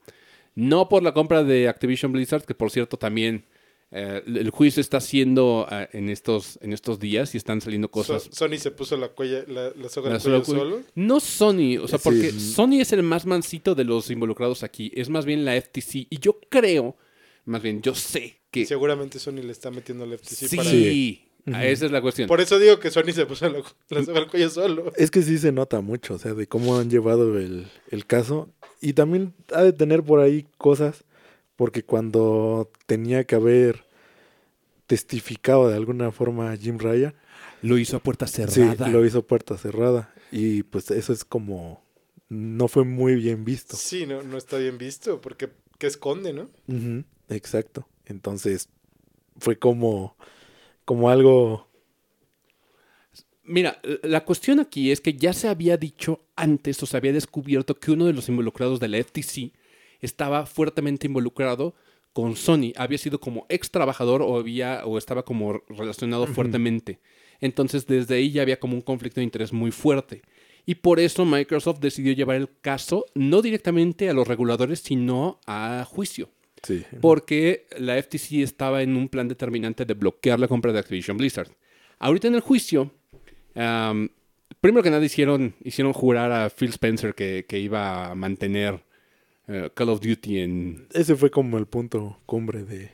No 0.56 0.90
por 0.90 1.04
la 1.04 1.13
compra 1.13 1.44
de 1.44 1.68
Activision 1.68 2.12
Blizzard, 2.12 2.44
que 2.44 2.54
por 2.56 2.72
cierto 2.72 2.98
también 2.98 3.45
eh, 3.92 4.21
el 4.26 4.50
juicio 4.52 4.81
está 4.81 4.97
haciendo 4.97 5.66
ah, 5.69 5.88
en, 5.94 6.09
estos, 6.09 6.59
en 6.62 6.74
estos 6.74 7.00
días 7.00 7.33
y 7.33 7.38
están 7.38 7.59
saliendo 7.62 7.90
cosas. 7.90 8.24
So- 8.24 8.47
Sony 8.47 8.57
se 8.57 8.71
puso 8.71 8.97
la, 8.97 9.09
cuella, 9.09 9.44
la, 9.47 9.71
la 9.76 9.90
soga 9.90 10.12
La 10.12 10.19
cuello 10.19 10.44
solo. 10.45 10.81
No 10.95 11.19
Sony, 11.19 11.78
o 11.81 11.88
sea, 11.88 11.97
Sí. 11.97 12.04
porque 12.04 12.31
Sony 12.31 12.81
es 12.81 12.92
el 12.94 13.04
más 13.04 13.26
mansito 13.26 13.74
de 13.76 13.83
los 13.85 14.09
involucrados 14.12 14.64
aquí. 14.64 14.92
Es 14.94 15.09
más 15.09 15.26
bien 15.26 15.44
la 15.45 15.59
FTC. 15.59 16.07
Y 16.09 16.19
yo 16.19 16.40
creo, 16.50 16.97
más 17.45 17.62
bien, 17.64 17.81
yo 17.81 17.95
sé 17.95 18.38
que. 18.52 18.66
Seguramente 18.66 19.18
Sony 19.18 19.42
le 19.44 19.52
está 19.52 19.71
metiendo 19.71 20.04
el 20.06 20.18
FTC 20.19 20.47
sí, 20.50 20.56
para... 20.57 20.69
Sí. 20.69 21.26
Esa 21.45 21.85
es 21.88 21.92
la 21.92 22.02
cuestión. 22.02 22.28
Por 22.28 22.42
eso 22.42 22.59
digo 22.59 22.80
que 22.80 22.92
Sony 22.92 23.12
se 23.12 23.26
puso 23.26 23.50
la, 23.50 23.64
la 23.90 24.04
soga 24.04 24.19
al 24.19 24.28
cuello 24.28 24.50
solo. 24.52 24.92
Es 24.97 25.09
que 25.09 25.24
sí 25.24 25.40
se 25.40 25.52
nota 25.52 25.81
mucho, 25.81 26.14
o 26.14 26.19
sea, 26.19 26.35
de 26.35 26.45
cómo 26.45 26.78
han 26.78 26.92
llevado 26.92 27.40
el, 27.40 27.66
el 27.90 28.06
caso. 28.06 28.50
Y 28.81 28.94
también 28.94 29.33
ha 29.54 29.64
de 29.64 29.74
tener 29.74 30.04
por 30.04 30.19
ahí 30.19 30.48
cosas, 30.57 31.04
porque 31.56 31.83
cuando 31.83 32.71
tenía 32.86 33.24
que 33.26 33.36
haber 33.36 33.86
testificado 34.88 35.68
de 35.69 35.76
alguna 35.76 36.12
forma 36.12 36.52
a 36.52 36.57
Jim 36.57 36.78
Ryan, 36.80 37.14
Lo 37.62 37.78
hizo 37.78 37.98
a 37.98 38.00
puerta 38.00 38.26
sí, 38.28 38.44
cerrada. 38.45 38.88
lo 38.88 39.06
hizo 39.06 39.26
puerta 39.28 39.57
cerrada. 39.57 40.14
Y 40.31 40.64
pues 40.64 40.90
eso 40.92 41.12
es 41.14 41.26
como, 41.26 41.83
no 42.30 42.68
fue 42.68 42.86
muy 42.86 43.16
bien 43.16 43.44
visto. 43.44 43.76
Sí, 43.76 44.06
no, 44.06 44.24
no 44.24 44.38
está 44.38 44.57
bien 44.57 44.78
visto, 44.78 45.19
porque 45.21 45.50
¿qué 45.78 45.88
esconde, 45.88 46.33
no? 46.33 46.50
Exacto. 47.30 47.88
Entonces 48.06 48.69
fue 49.40 49.57
como, 49.57 50.16
como 50.86 51.09
algo... 51.09 51.69
Mira, 53.50 53.82
la 54.04 54.24
cuestión 54.26 54.60
aquí 54.60 54.92
es 54.92 55.02
que 55.02 55.14
ya 55.14 55.34
se 55.34 55.48
había 55.48 55.76
dicho 55.76 56.22
antes 56.36 56.84
o 56.84 56.86
se 56.86 56.96
había 56.96 57.12
descubierto 57.12 57.80
que 57.80 57.90
uno 57.90 58.06
de 58.06 58.14
los 58.14 58.30
involucrados 58.30 58.80
de 58.80 58.88
la 58.88 59.04
FTC 59.04 59.54
estaba 60.02 60.46
fuertemente 60.46 61.08
involucrado 61.08 61.74
con 62.14 62.36
Sony. 62.36 62.74
Había 62.76 63.00
sido 63.00 63.20
como 63.20 63.48
ex 63.50 63.72
trabajador 63.72 64.22
o, 64.22 64.38
había, 64.38 64.86
o 64.86 65.00
estaba 65.00 65.26
como 65.26 65.64
relacionado 65.68 66.28
fuertemente. 66.28 67.00
Entonces, 67.42 67.88
desde 67.88 68.18
ahí 68.18 68.30
ya 68.30 68.44
había 68.44 68.60
como 68.60 68.76
un 68.76 68.82
conflicto 68.82 69.20
de 69.20 69.26
interés 69.26 69.52
muy 69.52 69.72
fuerte. 69.72 70.22
Y 70.68 70.76
por 70.76 71.00
eso 71.00 71.26
Microsoft 71.26 71.80
decidió 71.80 72.14
llevar 72.14 72.36
el 72.36 72.50
caso 72.62 73.08
no 73.16 73.42
directamente 73.42 74.12
a 74.12 74.14
los 74.14 74.28
reguladores, 74.28 74.80
sino 74.82 75.40
a 75.48 75.88
juicio. 75.90 76.30
Sí. 76.62 76.84
Porque 77.02 77.66
la 77.80 78.00
FTC 78.00 78.44
estaba 78.44 78.84
en 78.84 78.96
un 78.96 79.10
plan 79.10 79.28
determinante 79.28 79.86
de 79.86 79.96
bloquear 79.96 80.40
la 80.40 80.48
compra 80.48 80.72
de 80.72 80.78
Activision 80.78 81.18
Blizzard. 81.18 81.50
Ahorita 81.98 82.28
en 82.28 82.36
el 82.36 82.42
juicio, 82.42 82.92
primero 84.61 84.83
que 84.83 84.89
nada 84.89 85.04
hicieron, 85.06 85.56
hicieron 85.63 85.94
jurar 85.94 86.31
a 86.31 86.49
Phil 86.49 86.69
Spencer 86.69 87.13
que, 87.16 87.45
que 87.47 87.59
iba 87.59 88.11
a 88.11 88.16
mantener 88.16 88.83
eh, 89.47 89.69
Call 89.73 89.89
of 89.89 90.01
Duty 90.01 90.39
en... 90.39 90.87
Ese 90.94 91.16
fue 91.16 91.30
como 91.31 91.57
el 91.57 91.66
punto 91.66 92.19
cumbre 92.25 92.63
de, 92.63 92.92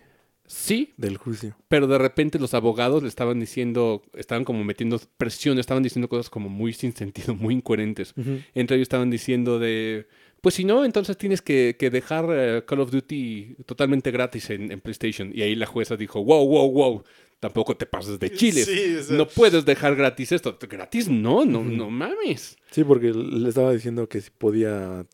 Sí, 0.47 0.93
del 0.97 1.17
juicio. 1.17 1.55
pero 1.67 1.87
de 1.87 1.97
repente 1.97 2.37
los 2.39 2.53
abogados 2.53 3.01
le 3.01 3.09
estaban 3.09 3.39
diciendo, 3.39 4.03
estaban 4.13 4.43
como 4.45 4.63
metiendo 4.63 4.99
presión, 5.17 5.57
estaban 5.57 5.81
diciendo 5.83 6.07
cosas 6.07 6.29
como 6.29 6.49
muy 6.49 6.71
sin 6.73 6.93
sentido, 6.93 7.33
muy 7.35 7.55
incoherentes. 7.55 8.13
Entre 8.53 8.77
ellos 8.77 8.85
estaban 8.85 9.09
diciendo 9.09 9.57
de, 9.57 10.07
pues 10.41 10.53
si 10.55 10.63
no, 10.63 10.85
entonces 10.85 11.17
tienes 11.17 11.41
que, 11.41 11.75
que 11.79 11.89
dejar 11.89 12.27
eh, 12.31 12.63
Call 12.67 12.79
of 12.81 12.91
Duty 12.91 13.55
totalmente 13.65 14.11
gratis 14.11 14.51
en, 14.51 14.71
en 14.71 14.81
PlayStation. 14.81 15.31
Y 15.33 15.41
ahí 15.41 15.55
la 15.55 15.65
jueza 15.65 15.97
dijo, 15.97 16.23
wow, 16.23 16.47
wow, 16.47 16.71
wow, 16.71 17.03
tampoco 17.39 17.75
te 17.77 17.85
pases 17.85 18.19
de 18.19 18.31
chiles. 18.31 18.65
Sí, 18.65 18.95
o 18.95 19.03
sea- 19.03 19.17
No 19.17 19.27
puedes 19.27 19.65
dejar 19.65 19.95
gratis 19.95 20.31
esto. 20.31 20.57
Gratis 20.59 21.09
no, 21.09 21.45
no, 21.45 21.63
no 21.63 21.89
mames. 21.89 22.57
Sí, 22.71 22.83
porque 22.83 23.11
le 23.13 23.47
estaba 23.49 23.71
diciendo 23.73 24.07
que 24.09 24.21
si 24.21 24.29
podía 24.31 25.05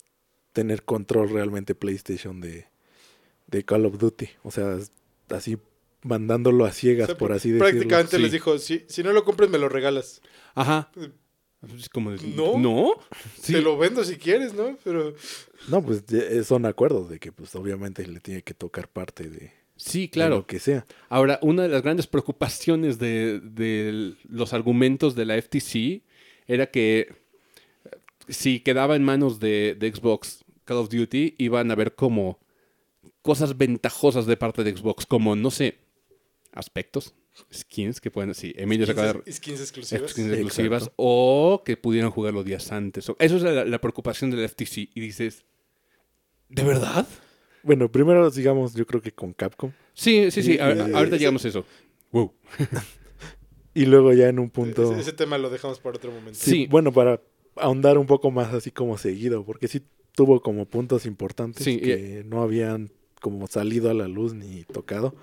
tener 0.53 0.83
control 0.83 1.29
realmente 1.29 1.75
PlayStation 1.75 2.41
de, 2.41 2.67
de 3.47 3.63
Call 3.65 3.85
of 3.85 3.97
Duty. 3.97 4.29
O 4.43 4.51
sea, 4.51 4.77
así 5.29 5.57
mandándolo 6.03 6.65
a 6.65 6.71
ciegas, 6.71 7.05
O 7.09 7.11
sea, 7.11 7.17
por 7.17 7.31
así 7.31 7.51
decirlo. 7.51 7.69
Prácticamente 7.69 8.17
Sí. 8.17 8.21
les 8.23 8.31
dijo, 8.31 8.57
si, 8.57 8.83
si 8.87 9.03
no 9.03 9.13
lo 9.13 9.23
compras, 9.23 9.49
me 9.49 9.57
lo 9.59 9.69
regalas. 9.69 10.21
Ajá. 10.55 10.91
Es 11.77 11.89
como 11.89 12.11
de, 12.11 12.17
¿No? 12.29 12.57
¿No? 12.57 12.93
Sí. 13.39 13.53
Te 13.53 13.61
lo 13.61 13.77
vendo 13.77 14.03
si 14.03 14.15
quieres, 14.17 14.53
¿no? 14.55 14.77
Pero 14.83 15.13
No, 15.67 15.83
pues 15.83 16.03
ya- 16.07 16.43
son 16.43 16.65
acuerdos 16.65 17.07
de 17.09 17.19
que 17.19 17.31
pues 17.31 17.53
obviamente 17.55 18.05
le 18.07 18.19
tiene 18.19 18.41
que 18.41 18.55
tocar 18.55 18.87
parte 18.89 19.29
de, 19.29 19.53
Sí, 19.83 20.01
de 20.01 20.09
claro. 20.09 20.35
lo 20.37 20.47
que 20.47 20.59
sea. 20.59 20.85
Ahora, 21.09 21.39
una 21.41 21.63
de 21.63 21.69
las 21.69 21.81
grandes 21.81 22.05
preocupaciones 22.05 22.99
de, 22.99 23.39
de 23.39 24.13
los 24.29 24.53
argumentos 24.53 25.15
de 25.15 25.25
la 25.25 25.41
FTC 25.41 26.03
era 26.47 26.67
que 26.67 26.99
eh, 26.99 27.89
si 28.29 28.59
quedaba 28.59 28.95
en 28.95 29.03
manos 29.03 29.39
de, 29.39 29.75
de 29.79 29.91
Xbox 29.91 30.43
Call 30.65 30.77
of 30.77 30.89
Duty, 30.89 31.33
iban 31.39 31.71
a 31.71 31.75
ver 31.75 31.95
como 31.95 32.39
cosas 33.23 33.57
ventajosas 33.57 34.27
de 34.27 34.37
parte 34.37 34.63
de 34.63 34.75
Xbox, 34.77 35.07
como, 35.07 35.35
no 35.35 35.49
sé, 35.49 35.79
aspectos, 36.53 37.15
skins 37.51 37.99
que 37.99 38.11
pueden, 38.11 38.35
sí, 38.35 38.53
Emilio 38.57 38.85
acaba 38.89 39.13
de... 39.13 39.31
skins, 39.31 39.37
skins 39.37 39.61
exclusivas. 39.61 40.11
skins 40.11 40.27
Exacto. 40.27 40.47
exclusivas 40.47 40.91
o 40.95 41.63
que 41.65 41.75
pudieran 41.75 42.11
jugarlo 42.11 42.43
días 42.43 42.71
antes. 42.71 43.05
Eso 43.17 43.35
es 43.37 43.41
la, 43.41 43.65
la 43.65 43.81
preocupación 43.81 44.29
de 44.29 44.37
la 44.37 44.47
FTC. 44.47 44.89
Y 44.93 44.99
dices, 44.99 45.43
¿de 46.49 46.63
verdad? 46.63 47.07
Bueno, 47.63 47.91
primero 47.91 48.29
sigamos 48.31 48.73
yo 48.73 48.85
creo 48.85 49.01
que 49.01 49.11
con 49.11 49.33
Capcom. 49.33 49.71
Sí, 49.93 50.31
sí, 50.31 50.41
sí. 50.43 50.57
A- 50.59 50.73
y- 50.73 50.93
ahorita 50.93 51.17
llegamos 51.17 51.43
a 51.45 51.47
eso. 51.49 51.65
Wow. 52.11 52.33
Y 53.73 53.85
luego 53.85 54.11
ya 54.11 54.27
en 54.27 54.37
un 54.39 54.49
punto... 54.49 54.91
Ese, 54.91 54.99
ese 54.99 55.13
tema 55.13 55.37
lo 55.37 55.49
dejamos 55.49 55.79
para 55.79 55.95
otro 55.95 56.11
momento. 56.11 56.37
Sí, 56.37 56.51
Sí. 56.51 56.67
Bueno, 56.69 56.91
para 56.91 57.21
ahondar 57.55 57.97
un 57.97 58.05
poco 58.05 58.29
más 58.29 58.53
así 58.53 58.69
como 58.69 58.97
seguido, 58.97 59.45
porque 59.45 59.69
sí 59.69 59.81
tuvo 60.13 60.41
como 60.41 60.65
puntos 60.65 61.05
importantes 61.05 61.63
Sí, 61.63 61.79
que 61.79 62.23
no 62.27 62.41
habían 62.41 62.91
como 63.21 63.47
salido 63.47 63.89
a 63.89 63.93
la 63.93 64.09
luz 64.09 64.33
ni 64.33 64.63
tocado. 64.65 65.15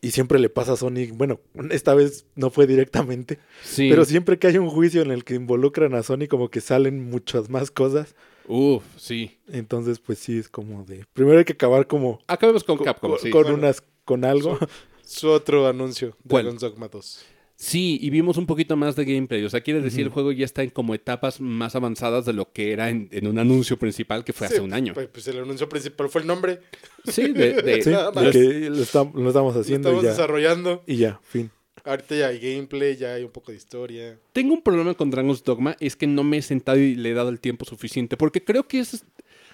Y 0.00 0.12
siempre 0.12 0.38
le 0.38 0.48
pasa 0.48 0.72
a 0.72 0.76
Sony, 0.76 1.08
bueno, 1.12 1.40
esta 1.70 1.94
vez 1.94 2.24
no 2.36 2.48
fue 2.50 2.66
directamente, 2.66 3.38
Sí. 3.64 3.88
pero 3.90 4.04
siempre 4.06 4.38
que 4.38 4.46
hay 4.46 4.56
un 4.56 4.68
juicio 4.70 5.02
en 5.02 5.10
el 5.10 5.24
que 5.24 5.34
involucran 5.34 5.94
a 5.94 6.02
Sony 6.02 6.28
como 6.30 6.48
que 6.48 6.62
salen 6.62 7.04
muchas 7.10 7.50
más 7.50 7.70
cosas. 7.70 8.14
Uf, 8.48 8.84
sí. 8.96 9.38
Entonces, 9.48 9.98
pues 9.98 10.18
sí, 10.18 10.38
es 10.38 10.48
como 10.48 10.84
de... 10.84 11.04
Primero 11.12 11.38
hay 11.38 11.44
que 11.44 11.52
acabar 11.54 11.86
como 11.86 12.20
Acabemos 12.26 12.64
con 12.64 12.76
co- 12.78 12.84
Capcom, 12.84 13.12
co- 13.12 13.18
sí. 13.18 13.30
con 13.30 13.42
Bueno. 13.42 13.58
unas 13.58 13.82
con 14.04 14.24
algo. 14.24 14.58
Su 15.04 15.28
otro 15.30 15.66
anuncio, 15.66 16.16
¿Cuál? 16.28 16.44
Dragon's 16.44 16.60
Dogma 16.62 16.88
2. 16.88 17.24
Sí, 17.58 17.98
y 18.02 18.10
vimos 18.10 18.36
un 18.36 18.44
poquito 18.44 18.76
más 18.76 18.96
de 18.96 19.06
gameplay. 19.06 19.42
O 19.42 19.48
sea, 19.48 19.62
quiere 19.62 19.80
decir, 19.80 20.00
el 20.02 20.08
Ujú. 20.08 20.14
juego 20.14 20.32
ya 20.32 20.44
está 20.44 20.62
en 20.62 20.68
como 20.68 20.94
etapas 20.94 21.40
más 21.40 21.74
avanzadas 21.74 22.26
de 22.26 22.34
lo 22.34 22.52
que 22.52 22.70
era 22.72 22.90
en, 22.90 23.08
en 23.12 23.26
un 23.26 23.38
anuncio 23.38 23.78
principal 23.78 24.24
que 24.24 24.34
fue 24.34 24.46
hace 24.46 24.60
un 24.60 24.74
año. 24.74 24.92
Pues, 24.92 25.08
pues 25.08 25.26
el 25.28 25.38
anuncio 25.38 25.66
principal 25.66 26.10
fue 26.10 26.20
el 26.20 26.26
nombre. 26.26 26.60
Sí, 27.04 27.32
de, 27.32 27.62
de- 27.62 27.82
Sí, 27.82 27.88
nada 27.92 28.10
de 28.10 28.20
más. 28.20 28.30
que 28.32 28.70
lo, 28.70 28.76
lo 28.76 28.82
estamos 28.82 29.14
Lo 29.54 29.60
haciendo 29.60 29.88
estamos 29.88 30.02
y 30.02 30.04
ya, 30.04 30.10
desarrollando. 30.10 30.82
y 30.86 30.96
ya, 30.96 31.18
fin. 31.24 31.50
Ahorita 31.84 32.16
ya 32.16 32.28
hay 32.28 32.38
gameplay, 32.38 32.96
ya 32.96 33.14
hay 33.14 33.24
un 33.24 33.30
poco 33.30 33.52
de 33.52 33.58
historia. 33.58 34.18
Tengo 34.32 34.54
un 34.54 34.62
problema 34.62 34.94
con 34.94 35.10
Dragon's 35.10 35.44
Dogma, 35.44 35.76
es 35.80 35.94
que 35.96 36.06
no 36.06 36.24
me 36.24 36.38
he 36.38 36.42
sentado 36.42 36.78
y 36.78 36.94
le 36.96 37.10
he 37.10 37.14
dado 37.14 37.28
el 37.28 37.38
tiempo 37.40 37.64
suficiente. 37.64 38.16
Porque 38.16 38.42
creo 38.42 38.66
que 38.66 38.80
es. 38.80 39.04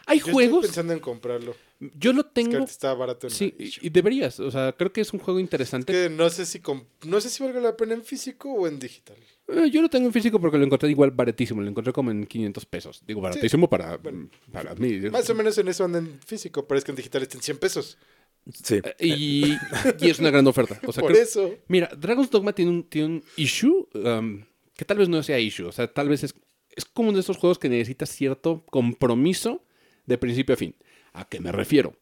Hay 0.06 0.18
Yo 0.18 0.32
juegos. 0.32 0.64
estoy 0.64 0.68
pensando 0.68 0.92
en 0.94 0.98
comprarlo. 1.00 1.54
Yo 1.98 2.12
lo 2.12 2.20
Es 2.22 2.26
que 2.28 2.32
tengo. 2.32 2.58
está 2.64 2.92
barato 2.94 3.26
en 3.28 3.32
Sí, 3.32 3.54
y, 3.58 3.88
deberías. 3.90 4.40
O 4.40 4.50
sea, 4.50 4.72
creo 4.72 4.92
que 4.92 5.00
es 5.00 5.12
un 5.12 5.20
juego 5.20 5.38
Es 5.38 5.42
interesante. 5.44 5.92
que 5.92 6.08
no 6.10 6.28
sé 6.30 6.44
si 6.46 6.58
com- 6.60 6.84
no 7.04 7.20
sé 7.20 7.28
si 7.30 7.42
valga 7.42 7.60
la 7.60 7.76
pena 7.76 7.94
en 7.94 8.02
físico 8.02 8.52
o 8.52 8.66
en 8.66 8.78
digital. 8.78 9.16
Eh, 9.48 9.68
yo 9.70 9.82
lo 9.82 9.88
tengo 9.88 10.06
en 10.06 10.12
físico 10.12 10.40
porque 10.40 10.58
lo 10.58 10.64
encontré 10.64 10.88
igual 10.90 11.10
baratísimo. 11.12 11.60
Lo 11.60 11.68
encontré 11.68 11.92
como 11.92 12.10
en 12.10 12.26
500 12.26 12.66
pesos. 12.66 13.02
Digo, 13.06 13.20
baratísimo 13.20 13.68
para, 13.68 13.96
bueno. 13.96 14.28
para 14.52 14.74
mí. 14.74 14.92
Más 15.10 15.28
o 15.30 15.34
menos 15.34 15.56
en 15.58 15.68
eso 15.68 15.84
anda 15.84 15.98
en 15.98 16.18
físico, 16.24 16.66
pero 16.66 16.78
es 16.78 16.84
que 16.84 16.92
en 16.92 16.96
digital 16.96 17.22
está 17.22 17.36
en 17.36 17.42
100 17.42 17.58
pesos. 17.58 17.98
Sí. 18.52 18.80
Eh, 18.98 19.06
Y, 19.06 19.56
y 20.00 20.10
es 20.10 20.18
una 20.18 20.30
gran 20.30 20.46
oferta. 20.46 20.80
O 20.86 20.92
sea, 20.92 21.00
Por 21.02 21.12
creo- 21.12 21.22
eso. 21.22 21.54
Mira, 21.68 21.88
Dragon's 21.96 22.30
Dogma 22.30 22.52
tiene 22.52 22.70
un, 22.70 22.82
tiene 22.84 23.06
un 23.08 23.24
issue 23.36 23.88
um, 23.94 24.42
que 24.74 24.84
tal 24.84 24.98
vez 24.98 25.08
no 25.08 25.22
sea 25.22 25.38
issue. 25.38 25.66
O 25.66 25.72
sea, 25.72 25.86
tal 25.92 26.08
vez 26.08 26.24
es, 26.24 26.34
es 26.74 26.84
como 26.84 27.08
uno 27.10 27.16
de 27.16 27.20
esos 27.22 27.36
juegos 27.36 27.58
que 27.58 27.68
necesita 27.68 28.06
cierto 28.06 28.64
compromiso 28.70 29.64
de 30.06 30.18
principio 30.18 30.54
a 30.54 30.58
fin. 30.58 30.74
¿A 31.12 31.28
qué 31.28 31.38
me 31.40 31.52
refiero? 31.52 31.94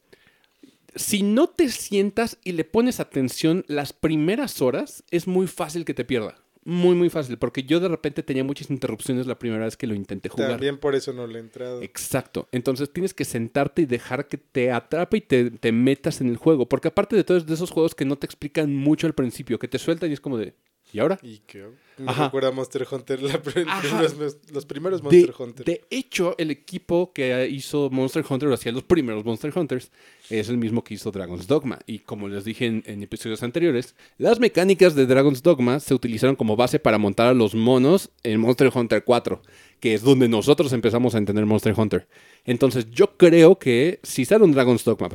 Si 0.97 1.23
no 1.23 1.47
te 1.49 1.68
sientas 1.68 2.38
y 2.42 2.52
le 2.52 2.64
pones 2.64 2.99
atención 3.00 3.64
las 3.68 3.92
primeras 3.92 4.61
horas, 4.61 5.04
es 5.11 5.26
muy 5.28 5.47
fácil 5.47 5.85
que 5.85 5.94
te 5.94 6.04
pierda. 6.04 6.42
Muy, 6.64 6.94
muy 6.94 7.08
fácil. 7.08 7.38
Porque 7.38 7.62
yo 7.62 7.80
de 7.80 7.88
repente 7.88 8.22
tenía 8.22 8.44
muchas 8.44 8.70
interrupciones 8.70 9.26
la 9.26 9.38
primera 9.38 9.64
vez 9.64 9.76
que 9.76 9.86
lo 9.86 9.94
intenté 9.94 10.28
jugar. 10.28 10.50
También 10.50 10.78
por 10.78 10.94
eso 10.94 11.12
no 11.12 11.26
le 11.26 11.38
he 11.38 11.40
entrado. 11.40 11.82
Exacto. 11.82 12.48
Entonces 12.52 12.92
tienes 12.92 13.14
que 13.14 13.24
sentarte 13.24 13.82
y 13.82 13.86
dejar 13.86 14.28
que 14.28 14.38
te 14.38 14.70
atrape 14.70 15.18
y 15.18 15.20
te, 15.22 15.50
te 15.50 15.72
metas 15.72 16.20
en 16.20 16.28
el 16.28 16.36
juego. 16.36 16.68
Porque 16.68 16.88
aparte 16.88 17.16
de 17.16 17.24
todo, 17.24 17.38
es 17.38 17.46
de 17.46 17.54
esos 17.54 17.70
juegos 17.70 17.94
que 17.94 18.04
no 18.04 18.16
te 18.16 18.26
explican 18.26 18.74
mucho 18.74 19.06
al 19.06 19.14
principio, 19.14 19.58
que 19.58 19.68
te 19.68 19.78
sueltan 19.78 20.10
y 20.10 20.14
es 20.14 20.20
como 20.20 20.36
de, 20.36 20.54
¿y 20.92 20.99
ahora? 20.99 21.18
Y 21.23 21.38
que 21.47 21.64
me 21.99 22.11
Ajá. 22.11 22.25
recuerda 22.26 22.49
a 22.49 22.52
Monster 22.52 22.87
Hunter, 22.90 23.23
la 23.23 23.40
primeros- 23.42 24.37
los 24.52 24.64
primeros 24.66 25.00
De, 25.00 25.04
Monster 25.04 25.35
Hunter. 25.38 25.66
de 25.66 25.85
hecho, 25.90 26.35
el 26.38 26.50
equipo 26.50 27.12
que 27.12 27.49
hizo 27.50 27.90
Monster 27.90 28.25
Hunter, 28.28 28.49
o 28.49 28.54
hacía 28.54 28.73
los 28.73 28.82
primeros 28.85 29.25
Monster 29.25 29.52
Hunters, 29.54 29.90
es 30.30 30.49
el 30.49 30.56
mismo 30.56 30.82
que 30.82 30.94
hizo 30.94 31.11
Dragon's 31.11 31.47
Dogma. 31.47 31.78
Y 31.87 31.99
como 32.00 32.28
les 32.28 32.44
dije 32.44 32.66
en, 32.66 32.82
en 32.87 33.02
episodios 33.02 33.42
anteriores, 33.42 33.94
las 34.18 34.40
mecánicas 34.40 34.94
de 34.94 35.06
Dragon's 35.06 35.42
Dogma 35.42 35.78
se 35.80 35.92
utilizaron 35.94 36.37
como 36.37 36.56
base 36.56 36.78
para 36.78 36.99
montar 36.99 37.26
a 37.26 37.35
los 37.35 37.54
monos 37.54 38.11
en 38.23 38.40
Monster 38.40 38.70
Hunter 38.75 39.04
4, 39.04 39.42
que 39.80 39.94
es 39.94 40.02
donde 40.02 40.28
nosotros 40.28 40.73
empezamos 40.73 41.14
a 41.14 41.18
entender 41.18 41.44
Monster 41.47 41.75
Hunter. 41.76 42.09
Entonces, 42.47 42.87
yo 42.90 43.16
creo 43.18 43.59
que 43.59 44.00
si 44.02 44.25
sale 44.25 44.44
un 44.44 44.52
Dragon's 44.52 44.85
Dogma, 44.85 45.09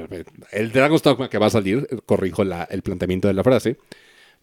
el 0.52 0.72
Dragon's 0.72 1.02
Dogma 1.02 1.30
que 1.30 1.38
va 1.40 1.48
a 1.48 1.50
salir, 1.52 1.88
corrijo 2.06 2.44
la- 2.44 2.66
el 2.66 2.84
planteamiento 2.84 3.28
de 3.28 3.34
la 3.34 3.44
frase, 3.44 3.78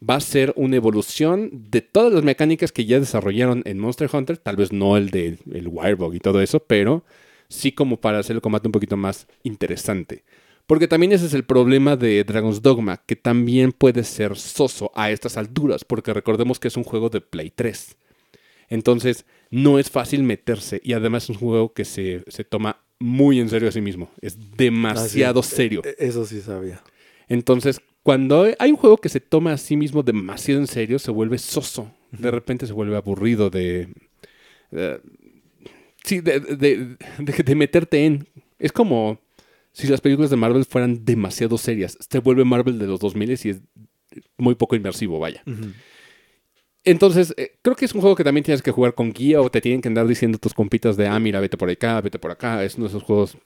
va 0.09 0.16
a 0.16 0.21
ser 0.21 0.52
una 0.56 0.76
evolución 0.76 1.50
de 1.71 1.80
todas 1.80 2.12
las 2.12 2.25
mecánicas 2.25 2.73
que 2.73 2.85
ya 2.85 2.99
desarrollaron 3.00 3.62
en 3.66 3.78
Monster 3.78 4.11
Hunter, 4.12 4.37
tal 4.38 4.56
vez 4.56 4.73
no 4.73 4.97
el 4.97 5.11
de 5.11 5.38
el 5.52 5.68
Wirebug 5.68 6.14
y 6.14 6.21
todo 6.21 6.40
eso, 6.40 6.61
pero 6.61 7.04
sí 7.49 7.73
como 7.73 8.00
para 8.00 8.18
hacer 8.18 8.37
el 8.37 8.42
combate 8.42 8.68
un 8.68 8.73
poquito 8.73 8.97
más 8.97 9.26
interesante. 9.42 10.25
Porque 10.66 10.88
también 10.88 11.12
ese 11.12 11.26
es 11.26 11.35
el 11.35 11.44
problema 11.44 11.97
de 11.97 12.23
Dragon's 12.25 12.62
Dogma, 12.62 13.02
que 13.04 13.16
también 13.16 13.73
puede 13.73 14.04
ser 14.04 14.37
soso 14.37 14.90
a 14.94 15.11
estas 15.11 15.37
alturas, 15.37 15.85
porque 15.85 16.14
recordemos 16.14 16.59
que 16.59 16.68
es 16.68 16.76
un 16.76 16.85
juego 16.85 17.09
de 17.11 17.21
Play 17.21 17.50
3. 17.50 17.97
Entonces, 18.68 19.26
no 19.50 19.78
es 19.78 19.90
fácil 19.90 20.23
meterse 20.23 20.80
y 20.82 20.94
además 20.94 21.25
es 21.25 21.30
un 21.30 21.37
juego 21.37 21.73
que 21.75 21.85
se, 21.85 22.23
se 22.28 22.44
toma 22.44 22.78
muy 22.99 23.40
en 23.40 23.49
serio 23.50 23.68
a 23.68 23.73
sí 23.73 23.80
mismo. 23.80 24.11
Es 24.21 24.38
demasiado 24.56 25.42
serio. 25.42 25.82
E- 25.85 25.97
Eso 25.99 26.25
sí 26.25 26.40
sabía. 26.40 26.82
Entonces, 27.28 27.80
cuando 28.02 28.47
hay 28.59 28.71
un 28.71 28.76
juego 28.76 28.97
que 28.99 29.09
se 29.09 29.21
toma 29.21 29.52
a 29.52 29.59
sí 29.59 29.76
mismo 29.76 30.02
demasiado 30.02 30.61
en 30.61 30.66
serio, 30.66 30.99
se 30.99 31.11
vuelve 31.11 31.38
soso. 31.38 31.92
De 32.11 32.30
repente 32.30 32.66
se 32.66 32.73
vuelve 32.73 32.97
aburrido 32.97 33.49
de. 33.50 33.88
sí, 36.04 36.21
de, 36.21 36.40
de- 36.40 36.97
de- 37.18 37.42
de 37.44 37.54
meterte 37.54 38.04
en. 38.04 38.26
Es 38.59 38.73
como 38.73 39.18
si 39.73 39.87
las 39.88 40.00
películas 40.00 40.30
de 40.30 40.37
Marvel 40.37 40.64
fueran 40.64 41.04
demasiado 41.04 41.56
serias. 41.59 41.97
Se 42.09 42.18
vuelve 42.18 42.44
Marvel 42.44 42.78
de 42.78 42.87
los 42.87 43.00
2000 43.00 43.30
y 43.30 43.49
es 43.49 43.61
muy 44.37 44.54
poco 44.54 44.76
inmersivo, 44.76 45.18
vaya. 45.18 45.42
Entonces, 46.85 47.32
eh, 47.37 47.52
creo 47.62 47.76
que 47.76 47.85
es 47.85 47.94
un 47.94 48.00
juego 48.00 48.16
que 48.16 48.25
también 48.25 48.42
tienes 48.44 48.61
que 48.62 48.73
jugar 48.73 48.94
con 48.94 49.12
guía 49.12 49.40
o 49.40 49.50
te 49.50 49.61
tienen 49.61 49.80
que 49.80 49.88
andar 49.88 50.06
diciendo 50.06 50.38
tus 50.38 50.52
compitas 50.52 50.97
de, 50.97 51.06
ah, 51.06 51.18
mira, 51.21 51.38
vete 51.40 51.56
por 51.56 51.71
acá, 51.71 52.00
vete 52.00 52.18
por 52.18 52.30
acá. 52.32 52.64
Es 52.64 52.75
uno 52.75 52.85
de 52.85 52.88
esos 52.88 53.02
juegos 53.04 53.37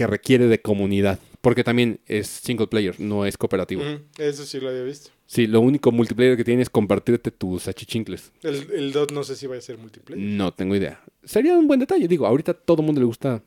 que 0.00 0.06
requiere 0.06 0.46
de 0.46 0.60
comunidad. 0.62 1.18
Porque 1.42 1.62
también 1.64 2.00
es 2.06 2.26
single 2.26 2.66
player, 2.68 2.98
no 3.00 3.24
es 3.26 3.36
cooperativo. 3.36 3.82
Eso 4.18 4.44
sí 4.44 4.60
lo 4.60 4.68
había 4.70 4.82
visto. 4.82 5.10
Sí, 5.26 5.46
lo 5.46 5.60
único 5.60 5.90
multiplayer 5.92 6.36
que 6.36 6.44
tiene 6.44 6.62
es 6.62 6.70
compartirte 6.70 7.30
tus 7.30 7.68
achichincles. 7.68 8.32
El, 8.42 8.66
el 8.72 8.92
2 8.92 9.12
no 9.12 9.22
sé 9.24 9.36
si 9.36 9.46
va 9.46 9.56
a 9.56 9.60
ser 9.60 9.78
multiplayer. 9.78 10.22
No 10.22 10.52
tengo 10.52 10.74
idea. 10.74 11.02
Sería 11.22 11.56
un 11.56 11.66
buen 11.66 11.80
detalle. 11.80 12.08
Digo, 12.08 12.26
ahorita 12.26 12.52
a 12.52 12.54
todo 12.54 12.80
el 12.82 12.86
mundo 12.86 13.00
le 13.00 13.06
gusta 13.06 13.42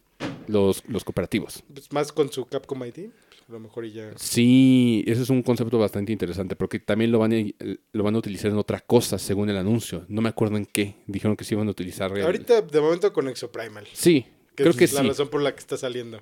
los, 0.47 0.83
los 0.87 1.03
cooperativos. 1.03 1.63
Pues 1.73 1.91
más 1.91 2.11
con 2.11 2.31
su 2.31 2.45
Capcom 2.45 2.83
ID. 2.83 2.93
pues, 2.93 3.11
a 3.49 3.51
lo 3.51 3.59
mejor 3.59 3.85
y 3.85 3.91
ya. 3.91 4.11
Sí, 4.15 5.03
ese 5.07 5.21
es 5.23 5.29
un 5.29 5.43
concepto 5.43 5.77
bastante 5.77 6.11
interesante 6.11 6.55
porque 6.55 6.79
también 6.79 7.11
lo 7.11 7.19
van, 7.19 7.33
a, 7.33 7.43
lo 7.91 8.03
van 8.03 8.15
a 8.15 8.17
utilizar 8.19 8.49
en 8.51 8.57
otra 8.57 8.79
cosa 8.79 9.17
según 9.19 9.49
el 9.51 9.57
anuncio. 9.57 10.05
No 10.07 10.21
me 10.21 10.29
acuerdo 10.29 10.57
en 10.57 10.65
qué. 10.65 10.95
Dijeron 11.07 11.35
que 11.35 11.43
sí 11.43 11.53
iban 11.55 11.67
a 11.67 11.71
utilizar. 11.71 12.15
el- 12.17 12.23
Ahorita, 12.23 12.61
de 12.61 12.81
momento, 12.81 13.11
con 13.13 13.27
Exoprimal. 13.27 13.85
Sí, 13.93 14.25
Que 14.55 14.63
creo 14.63 14.69
es 14.71 14.77
que 14.77 14.87
la 14.95 15.01
sí. 15.01 15.07
razón 15.09 15.27
por 15.29 15.41
la 15.43 15.53
que 15.53 15.59
está 15.59 15.77
saliendo. 15.77 16.21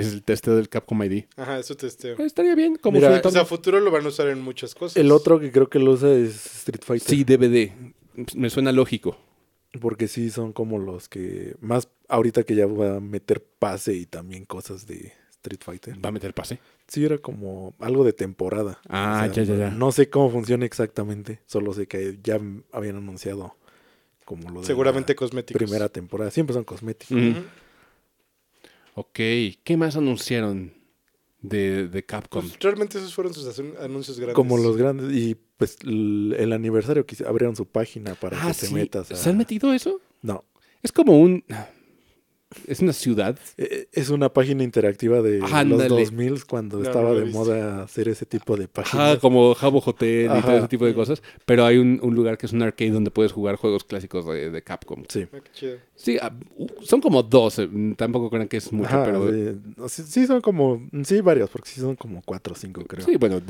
Es 0.00 0.12
el 0.12 0.22
testeo 0.22 0.56
del 0.56 0.68
Capcom 0.68 1.02
ID. 1.02 1.24
Ajá, 1.36 1.58
eso 1.58 1.76
testeo. 1.76 2.16
Eh, 2.18 2.24
Estaría 2.26 2.54
bien, 2.54 2.76
como 2.76 2.98
Mira, 2.98 3.20
O 3.24 3.30
sea, 3.30 3.42
a 3.42 3.44
futuro 3.44 3.80
lo 3.80 3.90
van 3.90 4.04
a 4.04 4.08
usar 4.08 4.28
en 4.28 4.40
muchas 4.42 4.74
cosas. 4.74 4.96
El 4.96 5.10
otro 5.12 5.38
que 5.40 5.50
creo 5.52 5.68
que 5.68 5.78
lo 5.78 5.92
usa 5.92 6.12
es 6.12 6.46
Street 6.58 6.82
Fighter. 6.84 7.08
Sí, 7.08 7.24
DVD. 7.24 7.72
Me 8.34 8.50
suena 8.50 8.72
lógico. 8.72 9.16
Porque 9.80 10.08
sí 10.08 10.30
son 10.30 10.52
como 10.52 10.78
los 10.78 11.08
que. 11.08 11.54
Más 11.60 11.88
ahorita 12.08 12.44
que 12.44 12.54
ya 12.54 12.66
va 12.66 12.96
a 12.96 13.00
meter 13.00 13.44
pase 13.58 13.94
y 13.94 14.06
también 14.06 14.46
cosas 14.46 14.86
de 14.86 15.12
Street 15.32 15.60
Fighter. 15.62 16.02
¿Va 16.02 16.08
a 16.08 16.12
meter 16.12 16.32
pase? 16.32 16.58
Sí, 16.88 17.04
era 17.04 17.18
como 17.18 17.74
algo 17.80 18.02
de 18.04 18.12
temporada. 18.14 18.80
Ah, 18.88 19.28
ya, 19.32 19.42
ya, 19.42 19.54
ya. 19.54 19.70
No 19.70 19.92
sé 19.92 20.08
cómo 20.08 20.30
funciona 20.30 20.64
exactamente. 20.64 21.40
Solo 21.46 21.74
sé 21.74 21.86
que 21.86 22.18
ya 22.22 22.40
habían 22.72 22.96
anunciado 22.96 23.56
como 24.24 24.48
lo 24.50 24.60
de 24.60 24.66
Seguramente 24.66 25.12
la 25.12 25.16
cosméticos. 25.18 25.58
primera 25.62 25.88
temporada. 25.90 26.30
Siempre 26.30 26.54
son 26.54 26.64
cosméticos. 26.64 27.18
Ok. 28.96 29.18
¿Qué 29.62 29.76
más 29.76 29.94
anunciaron 29.94 30.72
de, 31.42 31.86
de 31.86 32.04
Capcom? 32.04 32.42
Pues, 32.42 32.58
realmente 32.60 32.96
esos 32.96 33.14
fueron 33.14 33.34
sus 33.34 33.46
anuncios 33.78 34.18
grandes. 34.18 34.34
Como 34.34 34.56
los 34.56 34.76
grandes. 34.78 35.14
Y 35.14 35.36
pues 35.58 35.76
el 35.82 36.50
aniversario 36.52 37.04
que 37.04 37.22
abrieron 37.26 37.54
su 37.54 37.66
página 37.66 38.14
para 38.14 38.42
ah, 38.42 38.48
que 38.48 38.54
te 38.54 38.66
sí. 38.66 38.74
metas 38.74 39.12
a. 39.12 39.16
¿Se 39.16 39.28
han 39.28 39.36
metido 39.36 39.72
eso? 39.74 40.00
No. 40.22 40.44
Es 40.82 40.92
como 40.92 41.20
un... 41.20 41.44
Es 42.68 42.78
una 42.80 42.92
ciudad. 42.92 43.36
Eh, 43.56 43.88
Es 43.92 44.08
una 44.08 44.32
página 44.32 44.62
interactiva 44.62 45.20
de 45.20 45.40
Ándale. 45.42 45.88
los 45.88 45.98
2000 45.98 46.44
cuando 46.46 46.78
No, 46.78 46.84
estaba 46.84 47.08
no 47.10 47.14
de 47.16 47.24
moda 47.26 47.82
hacer 47.82 48.08
ese 48.08 48.24
tipo 48.24 48.56
de 48.56 48.64
Ajá, 48.64 48.72
páginas. 48.72 49.18
como 49.18 49.52
Jabo 49.54 49.82
Hotel 49.84 50.26
y 50.26 50.28
todo 50.28 50.38
Ajá. 50.38 50.56
ese 50.58 50.68
tipo 50.68 50.86
de 50.86 50.94
cosas. 50.94 51.22
Pero 51.44 51.64
hay 51.64 51.78
un, 51.78 51.98
un 52.02 52.14
lugar 52.14 52.38
que 52.38 52.46
es 52.46 52.52
un 52.52 52.62
arcade 52.62 52.92
donde 52.92 53.10
puedes 53.10 53.32
jugar 53.32 53.56
juegos 53.56 53.82
clásicos 53.82 54.24
de, 54.26 54.50
de 54.50 54.62
Capcom. 54.62 55.02
Sí. 55.08 55.26
Ah, 55.32 55.38
qué 55.42 55.50
chido. 55.52 55.76
Sí, 55.96 56.18
ah, 56.22 56.32
uh, 56.56 56.66
son 56.82 57.00
como 57.00 57.22
dos. 57.24 57.58
eh, 57.58 57.68
Tampoco 57.96 58.30
crean 58.30 58.46
que 58.46 58.58
es 58.58 58.72
mucho, 58.72 58.88
Ajá, 58.90 59.04
pero... 59.04 59.28
sí, 59.88 60.26
son 60.26 60.40
como, 60.40 60.88
sí 61.02 61.20
varios, 61.20 61.50
porque 61.50 61.68
sí 61.68 61.80
son 61.80 61.96
como 61.96 62.22
cuatro 62.24 62.52
o 62.54 62.56
cinco 62.56 62.84
creo. 62.86 63.04
Sí, 63.04 63.16
bueno, 63.16 63.40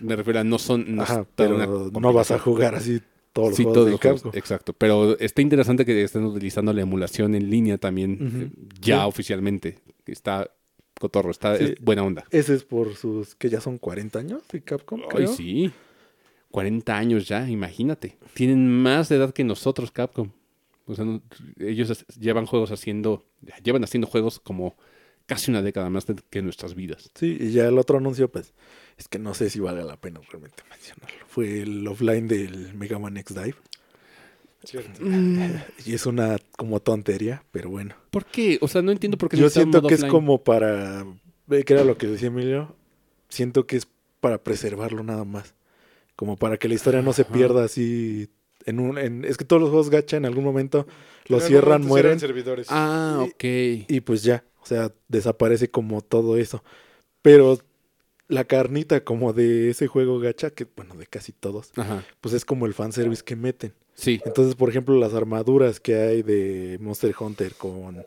me 0.00 0.16
refiero 0.16 0.40
a 0.40 0.44
no 0.44 0.58
son... 0.58 0.96
No, 0.96 1.02
Ajá, 1.02 1.24
pero 1.36 1.54
una 1.54 1.66
no 2.00 2.12
vas 2.12 2.32
a 2.32 2.38
jugar 2.40 2.74
así 2.74 3.00
todos 3.32 3.48
los 3.50 3.56
Sí, 3.56 3.62
juegos 3.62 3.74
todos 3.74 3.86
de 3.86 3.90
los 3.92 4.00
juegos, 4.00 4.22
Capcom. 4.22 4.38
exacto. 4.38 4.72
Pero 4.72 5.18
está 5.18 5.42
interesante 5.42 5.84
que 5.84 6.02
estén 6.02 6.24
utilizando 6.24 6.72
la 6.72 6.82
emulación 6.82 7.34
en 7.34 7.48
línea 7.50 7.78
también, 7.78 8.18
eh, 8.56 8.68
ya 8.80 9.02
Sí. 9.02 9.08
oficialmente. 9.08 9.78
Está 10.06 10.50
cotorro, 10.98 11.30
está 11.30 11.56
Sí. 11.56 11.64
es 11.64 11.74
buena 11.80 12.02
onda. 12.02 12.24
Ese 12.30 12.54
es 12.54 12.64
por 12.64 12.94
sus, 12.96 13.34
que 13.34 13.48
ya 13.48 13.60
son 13.60 13.78
40 13.78 14.18
años 14.18 14.42
de 14.52 14.62
Capcom, 14.62 15.00
Ay, 15.02 15.08
creo. 15.08 15.28
sí. 15.28 15.70
40 16.50 16.96
años 16.98 17.28
ya, 17.28 17.48
imagínate. 17.48 18.16
Tienen 18.34 18.68
más 18.68 19.08
de 19.08 19.16
edad 19.16 19.32
que 19.32 19.44
nosotros, 19.44 19.90
Capcom. 19.92 20.30
O 20.86 20.94
sea, 20.96 21.04
no- 21.04 21.22
ellos 21.60 22.04
llevan 22.18 22.46
juegos 22.46 22.72
haciendo, 22.72 23.24
llevan 23.62 23.84
haciendo 23.84 24.08
juegos 24.08 24.40
como 24.40 24.74
casi 25.30 25.50
una 25.50 25.62
década 25.62 25.88
más 25.90 26.06
de- 26.06 26.16
que 26.28 26.42
nuestras 26.42 26.74
vidas. 26.74 27.10
Sí, 27.14 27.36
y 27.40 27.52
ya 27.52 27.66
el 27.66 27.78
otro 27.78 27.98
anuncio, 27.98 28.30
pues, 28.30 28.52
es 28.98 29.08
que 29.08 29.18
no 29.18 29.32
sé 29.34 29.48
si 29.48 29.60
valga 29.60 29.84
la 29.84 29.96
pena 29.96 30.20
realmente 30.30 30.62
mencionarlo. 30.68 31.24
Fue 31.28 31.62
el 31.62 31.86
offline 31.88 32.28
del 32.28 32.74
Mega 32.74 32.98
Man 32.98 33.16
X 33.16 33.34
Dive. 33.36 33.54
Cierto. 34.62 35.00
Y 35.86 35.94
es 35.94 36.04
una 36.04 36.36
como 36.56 36.80
tontería, 36.80 37.42
pero 37.50 37.70
bueno. 37.70 37.94
¿Por 38.10 38.26
qué? 38.26 38.58
O 38.60 38.68
sea, 38.68 38.82
no 38.82 38.92
entiendo 38.92 39.16
por 39.16 39.30
qué 39.30 39.38
Yo 39.38 39.48
siento 39.48 39.78
modo 39.78 39.88
que 39.88 39.94
es 39.94 40.04
como 40.04 40.44
para, 40.44 41.06
ve 41.46 41.64
que 41.64 41.72
era 41.72 41.84
lo 41.84 41.96
que 41.96 42.06
decía 42.06 42.28
Emilio, 42.28 42.76
siento 43.30 43.66
que 43.66 43.76
es 43.78 43.88
para 44.20 44.42
preservarlo 44.42 45.02
nada 45.02 45.24
más. 45.24 45.54
Como 46.14 46.36
para 46.36 46.58
que 46.58 46.68
la 46.68 46.74
historia 46.74 47.00
no 47.00 47.14
se 47.14 47.22
Ajá. 47.22 47.32
pierda 47.32 47.64
así 47.64 48.28
en 48.66 48.80
un... 48.80 48.98
en- 48.98 49.24
es 49.24 49.38
que 49.38 49.46
todos 49.46 49.62
los 49.62 49.70
juegos 49.70 49.88
gacha 49.88 50.18
en 50.18 50.26
algún 50.26 50.44
momento 50.44 50.80
En 50.80 50.86
lo 51.28 51.36
algún 51.36 51.48
cierran, 51.48 51.70
momento 51.80 51.88
mueren 51.88 52.20
servidores. 52.20 52.66
Ah, 52.68 53.20
ok. 53.24 53.44
y 53.88 54.00
pues 54.02 54.22
ya, 54.22 54.44
o 54.62 54.66
sea, 54.66 54.92
desaparece 55.08 55.70
como 55.70 56.00
todo 56.02 56.36
eso. 56.36 56.62
Pero 57.22 57.58
la 58.28 58.44
carnita 58.44 59.02
como 59.04 59.32
de 59.32 59.70
ese 59.70 59.86
juego 59.88 60.18
gacha, 60.20 60.50
que 60.50 60.66
bueno, 60.76 60.94
de 60.94 61.06
casi 61.06 61.32
todos, 61.32 61.72
Ajá. 61.76 62.04
pues 62.20 62.34
es 62.34 62.44
como 62.44 62.66
el 62.66 62.74
fanservice 62.74 63.22
que 63.24 63.36
meten. 63.36 63.72
Sí. 63.94 64.20
Entonces, 64.24 64.54
por 64.54 64.68
ejemplo, 64.70 64.96
las 64.98 65.12
armaduras 65.14 65.80
que 65.80 65.94
hay 65.96 66.22
de 66.22 66.78
Monster 66.80 67.14
Hunter 67.18 67.54
con. 67.54 68.06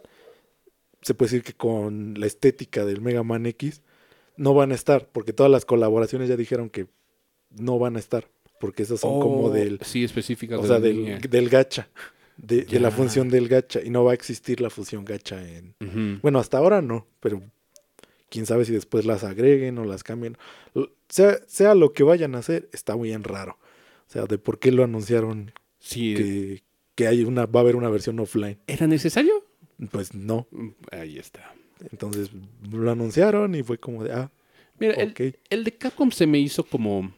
Se 1.01 1.13
puede 1.13 1.31
decir 1.31 1.43
que 1.43 1.53
con 1.53 2.13
la 2.17 2.25
estética 2.25 2.85
del 2.85 3.01
Mega 3.01 3.23
Man 3.23 3.45
X 3.45 3.81
no 4.37 4.53
van 4.53 4.71
a 4.71 4.75
estar, 4.75 5.09
porque 5.11 5.33
todas 5.33 5.51
las 5.51 5.65
colaboraciones 5.65 6.29
ya 6.29 6.37
dijeron 6.37 6.69
que 6.69 6.87
no 7.51 7.77
van 7.77 7.97
a 7.97 7.99
estar, 7.99 8.29
porque 8.59 8.83
esas 8.83 9.01
son 9.01 9.19
como 9.19 9.43
Oh, 9.45 9.49
del. 9.51 9.79
Sí, 9.83 10.03
específicas. 10.05 10.59
O 10.59 10.65
sea, 10.65 10.79
del 10.79 11.49
gacha, 11.49 11.89
de, 12.37 12.63
de 12.63 12.79
la 12.79 12.91
función 12.91 13.29
del 13.29 13.47
gacha, 13.47 13.81
y 13.83 13.89
no 13.89 14.03
va 14.03 14.11
a 14.11 14.15
existir 14.15 14.59
la 14.61 14.69
función 14.69 15.05
gacha 15.05 15.41
en. 15.47 15.75
Bueno, 16.21 16.39
hasta 16.39 16.57
ahora 16.57 16.81
no, 16.81 17.07
pero 17.19 17.41
quién 18.29 18.45
sabe 18.45 18.65
si 18.65 18.71
después 18.73 19.05
las 19.05 19.23
agreguen 19.23 19.77
o 19.77 19.85
las 19.85 20.03
cambien. 20.03 20.37
Sea, 21.09 21.37
sea 21.47 21.75
lo 21.75 21.93
que 21.93 22.03
vayan 22.03 22.35
a 22.35 22.39
hacer, 22.39 22.69
está 22.73 22.95
bien 22.95 23.23
raro. 23.23 23.57
O 24.07 24.11
sea, 24.11 24.25
de 24.25 24.37
por 24.37 24.59
qué 24.59 24.71
lo 24.71 24.83
anunciaron 24.83 25.51
Sí. 25.79 26.13
que, 26.15 26.63
que 26.95 27.07
hay 27.07 27.23
una, 27.23 27.45
va 27.45 27.59
a 27.59 27.63
haber 27.63 27.75
una 27.75 27.89
versión 27.89 28.19
offline. 28.19 28.57
¿Era 28.67 28.87
necesario? 28.87 29.45
Pues 29.91 30.13
no. 30.13 30.47
Mm, 30.51 30.69
Ahí 30.91 31.17
está. 31.19 31.53
Entonces 31.91 32.29
lo 32.71 32.89
anunciaron 32.91 33.53
y 33.55 33.63
fue 33.63 33.77
como 33.77 34.03
de, 34.03 34.13
ah, 34.13 34.31
Mira, 34.79 34.93
el, 34.95 35.13
el 35.49 35.63
de 35.63 35.71
Capcom 35.73 36.09
se 36.11 36.25
me 36.25 36.39
hizo 36.39 36.63
como. 36.63 37.13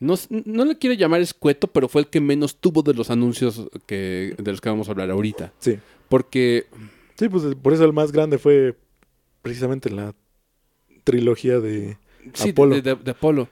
No, 0.00 0.14
no 0.30 0.64
le 0.64 0.78
quiero 0.78 0.94
llamar 0.94 1.20
escueto, 1.20 1.66
pero 1.68 1.88
fue 1.88 2.00
el 2.02 2.08
que 2.08 2.20
menos 2.20 2.56
tuvo 2.56 2.82
de 2.82 2.94
los 2.94 3.10
anuncios 3.10 3.68
que, 3.86 4.34
de 4.38 4.50
los 4.50 4.60
que 4.60 4.68
vamos 4.70 4.88
a 4.88 4.92
hablar 4.92 5.10
ahorita. 5.10 5.52
Sí. 5.58 5.78
Porque. 6.08 6.66
Sí, 7.16 7.28
pues 7.28 7.44
por 7.62 7.74
eso 7.74 7.84
el 7.84 7.92
más 7.92 8.10
grande 8.12 8.38
fue 8.38 8.76
precisamente 9.42 9.90
la 9.90 10.14
trilogía 11.04 11.60
de... 11.60 11.98
Sí, 12.32 12.50
Apolo. 12.50 12.74
De, 12.76 12.82
de- 12.82 12.94
de 12.96 13.10
Apolo. 13.10 13.48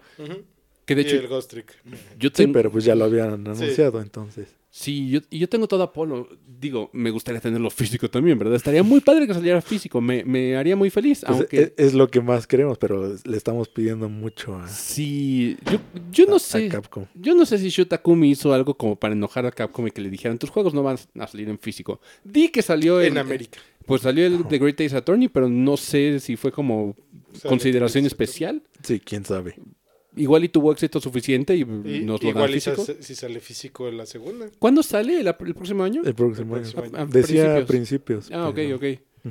Que 0.87 0.95
de 0.95 1.03
y 1.03 1.05
hecho. 1.05 1.17
el 1.17 1.29
Ghost 1.29 1.51
Trick. 1.51 1.75
Yo 2.19 2.31
Sí, 2.33 2.47
pero 2.47 2.71
pues 2.73 2.85
ya 2.85 2.95
lo 2.95 3.05
habían 3.05 3.31
anunciado, 3.47 4.01
entonces. 4.01 4.49
Sí, 4.71 5.09
yo, 5.09 5.21
y 5.31 5.39
yo 5.39 5.49
tengo 5.49 5.67
todo 5.67 5.83
Apolo. 5.83 6.29
Digo, 6.47 6.91
me 6.93 7.11
gustaría 7.11 7.41
tenerlo 7.41 7.71
físico 7.71 8.11
también, 8.11 8.39
¿verdad? 8.39 8.55
Estaría 8.57 8.83
muy 8.83 9.01
padre 9.01 9.27
que 9.27 9.33
saliera 9.33 9.63
físico. 9.63 10.01
Me, 10.01 10.25
me 10.25 10.57
haría 10.57 10.77
muy 10.77 10.91
feliz. 10.91 11.23
Pues, 11.27 11.39
aunque. 11.41 11.61
es, 11.63 11.73
es 11.79 11.95
lo 11.95 12.09
que 12.09 12.21
más 12.21 12.47
queremos, 12.47 12.77
pero 12.77 13.17
le 13.25 13.37
estamos 13.37 13.69
pidiendo 13.69 14.09
mucho 14.11 14.57
a, 14.57 14.69
Sí, 14.69 15.57
yo, 15.71 15.79
yo 16.13 16.27
no 16.27 16.35
a- 16.35 16.37
a 16.37 16.41
sé. 16.41 16.69
Capcom. 16.69 17.07
Yo 17.15 17.35
no 17.35 17.47
sé 17.47 17.57
si 17.59 17.71
Shutakumi 17.71 18.31
hizo 18.31 18.53
algo 18.53 18.75
como 18.77 18.97
para 18.97 19.15
enojar 19.15 19.47
a 19.47 19.53
Capcom 19.53 19.87
y 19.87 19.91
que 19.91 20.03
le 20.03 20.11
dijeran, 20.11 20.37
tus 20.39 20.51
juegos 20.51 20.75
no 20.75 20.83
van 20.83 20.99
a 21.19 21.27
salir 21.27 21.49
en 21.49 21.59
físico. 21.59 22.01
Di 22.23 22.49
que 22.49 22.61
salió 22.63 23.01
En 23.01 23.13
en 23.13 23.19
América. 23.19 23.59
Pues 23.87 24.03
salió 24.03 24.27
el 24.27 24.45
The 24.49 24.59
Great 24.59 24.81
Ace 24.83 24.95
Attorney, 24.95 25.29
pero 25.29 25.49
no 25.49 25.79
sé 25.79 26.21
si 26.21 26.37
fue 26.37 26.53
como 26.53 26.95
consideración 27.43 28.05
especial. 28.05 28.63
Sí, 28.83 29.01
quién 29.01 29.25
sabe. 29.25 29.55
Igual 30.17 30.45
y 30.45 30.49
tuvo 30.49 30.73
éxito 30.73 31.01
suficiente 31.01 31.55
y, 31.55 31.61
Y, 31.61 32.01
nos 32.05 32.23
lo 32.23 32.29
igual 32.31 32.51
y 32.51 32.55
físico. 32.55 32.85
sa- 32.85 32.95
si 33.01 33.15
sale 33.15 33.41
físico 33.41 33.89
en 33.89 33.99
la 33.99 34.07
segunda. 34.07 34.47
¿cuándo 34.59 34.83
sale? 34.83 35.21
¿El, 35.21 35.35
próximo 35.55 35.85
año? 35.85 36.03
El 36.05 36.15
próximo 36.15 36.57
El 36.57 36.65
año. 36.65 36.73
próximo 36.73 36.97
año. 36.99 37.07
Decía 37.11 37.55
Ah, 37.55 37.59
a 37.59 37.67
principios. 37.67 38.31
Ah, 38.33 38.49
ok, 38.49 38.59
ok. 38.75 38.85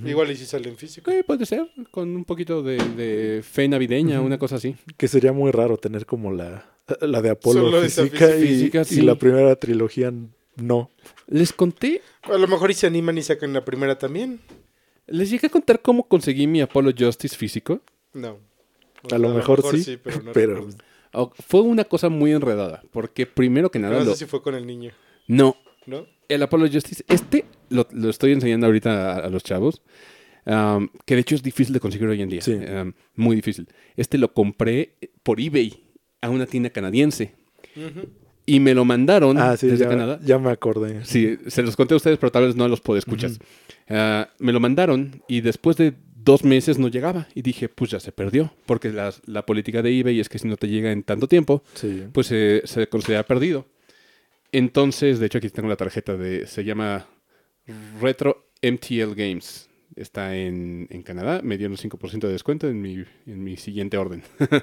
Igual 0.05 0.31
y 0.31 0.35
si 0.35 0.45
sale 0.45 0.69
en 0.69 0.77
físico. 0.77 1.09
Ok, 1.09 1.25
puede 1.25 1.45
ser, 1.45 1.67
con 1.91 2.15
un 2.15 2.23
poquito 2.25 2.61
de, 2.61 2.77
de 2.77 3.41
fe 3.41 3.67
navideña, 3.67 4.21
una 4.21 4.37
cosa 4.37 4.57
así. 4.57 4.75
Que 4.97 5.07
sería 5.07 5.33
muy 5.33 5.49
raro 5.51 5.77
tener 5.77 6.05
como 6.05 6.31
la, 6.31 6.69
la 7.01 7.21
de 7.21 7.31
Apolo 7.31 7.61
Solo 7.61 7.81
esa 7.83 8.03
física, 8.03 8.35
y, 8.37 8.41
física, 8.47 8.83
y 8.91 9.01
la 9.01 9.15
primera 9.15 9.55
trilogía 9.55 10.13
no. 10.57 10.91
Les 11.27 11.51
conté, 11.53 12.01
A 12.23 12.37
lo 12.37 12.47
mejor 12.47 12.69
y 12.69 12.75
se 12.75 12.85
animan 12.85 13.17
y 13.17 13.23
sacan 13.23 13.53
la 13.53 13.65
primera 13.65 13.97
también. 13.97 14.39
les 15.07 15.29
llegué 15.31 15.47
a 15.47 15.49
contar 15.49 15.81
cómo 15.81 16.07
conseguí 16.07 16.45
mi 16.47 16.61
Apollo 16.61 16.91
Justice 16.97 17.35
físico. 17.35 17.81
No. 18.13 18.37
A 19.11 19.17
lo 19.17 19.29
mejor 19.29 19.61
sí, 19.77 19.97
pero 20.03 20.21
no 20.23 20.31
pero 20.33 20.55
recuerdo. 20.55 21.33
Fue 21.47 21.61
una 21.61 21.83
cosa 21.85 22.09
muy 22.09 22.31
enredada, 22.31 22.83
porque 22.91 23.25
primero 23.25 23.71
que 23.71 23.79
nada, 23.79 23.97
No 23.99 24.03
lo- 24.05 24.11
sé 24.11 24.17
si 24.17 24.25
fue 24.25 24.41
con 24.41 24.55
el 24.55 24.65
niño, 24.67 24.91
no, 25.27 25.55
¿no? 25.85 26.05
el 26.29 26.43
Apollo 26.43 26.67
Justice, 26.71 27.03
este 27.07 27.45
lo, 27.69 27.87
lo 27.91 28.09
estoy 28.09 28.33
enseñando 28.33 28.65
ahorita 28.67 29.15
a, 29.15 29.19
a 29.25 29.29
los 29.29 29.43
chavos, 29.43 29.81
um, 30.45 30.89
que 31.05 31.15
de 31.15 31.21
hecho 31.21 31.35
es 31.35 31.41
difícil 31.43 31.73
de 31.73 31.79
conseguir 31.79 32.07
hoy 32.07 32.21
en 32.21 32.29
día, 32.29 32.41
Sí. 32.41 32.53
um, 32.53 32.93
muy 33.15 33.35
difícil. 33.35 33.67
Este 33.95 34.17
lo 34.17 34.33
compré 34.33 34.95
por 35.23 35.39
eBay 35.39 35.83
a 36.21 36.29
una 36.29 36.45
tienda 36.45 36.69
canadiense 36.69 37.33
y 38.45 38.59
me 38.59 38.73
lo 38.73 38.85
mandaron 38.85 39.37
ah, 39.37 39.57
sí, 39.57 39.67
desde 39.67 39.83
ya, 39.85 39.89
Canadá. 39.89 40.19
ya 40.23 40.37
me 40.39 40.49
acordé. 40.51 41.03
Sí, 41.05 41.37
se 41.47 41.63
los 41.63 41.75
conté 41.75 41.93
a 41.93 41.97
ustedes, 41.97 42.17
pero 42.17 42.31
tal 42.31 42.45
vez 42.47 42.55
no 42.55 42.67
los 42.67 42.81
puedo 42.81 42.97
escuchar. 42.97 43.31
Ah, 43.89 44.29
me 44.39 44.51
lo 44.53 44.59
mandaron 44.59 45.21
y 45.27 45.41
después 45.41 45.77
de 45.77 45.93
dos 46.27 46.43
meses 46.43 46.77
no 46.77 46.89
llegaba. 46.89 47.27
Y 47.33 47.41
dije, 47.41 47.69
pues 47.69 47.89
ya 47.89 47.99
se 47.99 48.11
perdió. 48.11 48.53
Porque 48.65 48.89
la, 48.91 49.13
la 49.25 49.45
política 49.45 49.81
de 49.81 49.97
eBay 49.97 50.19
es 50.19 50.27
que 50.29 50.37
si 50.39 50.47
no 50.47 50.57
te 50.57 50.67
llega 50.67 50.91
en 50.91 51.01
tanto 51.03 51.27
tiempo, 51.27 51.63
Sí. 51.73 52.03
pues 52.11 52.29
eh, 52.31 52.61
se 52.65 52.87
considera 52.87 53.23
perdido. 53.23 53.65
Entonces, 54.51 55.19
de 55.19 55.25
hecho 55.25 55.37
aquí 55.39 55.49
tengo 55.49 55.69
la 55.69 55.75
tarjeta 55.77 56.15
de, 56.17 56.45
se 56.45 56.63
llama 56.63 57.07
Retro 58.01 58.49
MTL 58.61 59.13
Games. 59.15 59.69
Está 59.95 60.35
en, 60.35 60.87
en 60.91 61.01
Canadá, 61.01 61.41
me 61.43 61.57
dieron 61.57 61.75
5% 61.77 62.27
de 62.27 62.31
descuento 62.33 62.67
en 62.67 62.81
mi, 62.81 63.03
en 63.25 63.43
mi 63.43 63.57
siguiente 63.57 63.97
orden. 63.97 64.21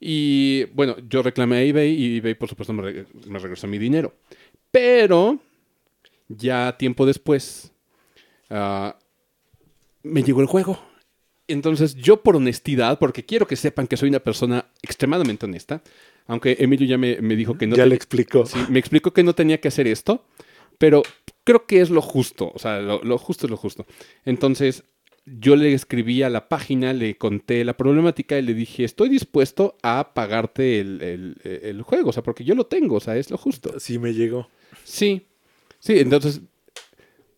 y 0.00 0.64
bueno, 0.74 0.96
yo 1.08 1.22
reclamé 1.22 1.56
a 1.56 1.62
eBay 1.62 1.90
y 1.92 2.16
eBay 2.18 2.34
por 2.34 2.48
supuesto 2.48 2.72
me, 2.72 2.82
re- 2.82 3.06
me 3.26 3.38
regresó 3.38 3.66
mi 3.66 3.78
dinero. 3.78 4.14
Pero 4.70 5.38
ya 6.28 6.76
tiempo 6.78 7.04
después 7.06 7.72
ah, 8.50 8.96
me 10.02 10.22
llegó 10.22 10.40
el 10.40 10.46
juego 10.46 10.78
Entonces, 11.48 11.94
yo 11.96 12.22
por 12.22 12.36
honestidad, 12.36 12.98
porque 12.98 13.24
quiero 13.24 13.46
que 13.46 13.56
sepan 13.56 13.86
que 13.86 13.96
soy 13.96 14.08
una 14.08 14.20
persona 14.20 14.66
extremadamente 14.82 15.46
honesta, 15.46 15.82
aunque 16.26 16.56
Emilio 16.60 16.86
ya 16.86 16.98
me, 16.98 17.20
me 17.20 17.36
dijo 17.36 17.58
que 17.58 17.66
no 17.66 17.76
ya 17.76 17.82
te- 17.84 17.88
le 17.90 17.94
explicó. 17.94 18.46
Sí, 18.46 18.58
me 18.70 18.78
explicó 18.78 19.12
que 19.12 19.22
no 19.22 19.34
tenía 19.34 19.60
que 19.60 19.68
hacer 19.68 19.86
esto, 19.86 20.24
pero 20.78 21.02
creo 21.44 21.66
que 21.66 21.80
es 21.80 21.90
lo 21.90 22.00
justo, 22.00 22.52
o 22.54 22.58
sea, 22.58 22.80
lo, 22.80 23.02
lo 23.02 23.18
justo 23.18 23.46
es 23.46 23.50
lo 23.50 23.56
justo. 23.56 23.86
Entonces, 24.24 24.84
yo 25.24 25.54
le 25.56 25.72
escribí 25.74 26.22
a 26.22 26.30
la 26.30 26.48
página, 26.48 26.92
le 26.92 27.16
conté 27.16 27.64
la 27.64 27.76
problemática 27.76 28.38
y 28.38 28.42
le 28.42 28.54
dije, 28.54 28.84
estoy 28.84 29.08
dispuesto 29.08 29.76
a 29.82 30.14
pagarte 30.14 30.80
el, 30.80 31.02
el- 31.02 31.36
el 31.44 31.82
juego, 31.82 32.10
o 32.10 32.12
sea, 32.12 32.22
porque 32.22 32.44
yo 32.44 32.54
lo 32.54 32.66
tengo, 32.66 32.96
o 32.96 33.00
sea, 33.00 33.16
es 33.16 33.30
lo 33.30 33.36
justo. 33.36 33.78
Sí 33.78 33.98
me 33.98 34.14
llegó. 34.14 34.48
Sí, 34.84 35.26
sí, 35.80 35.98
entonces, 35.98 36.40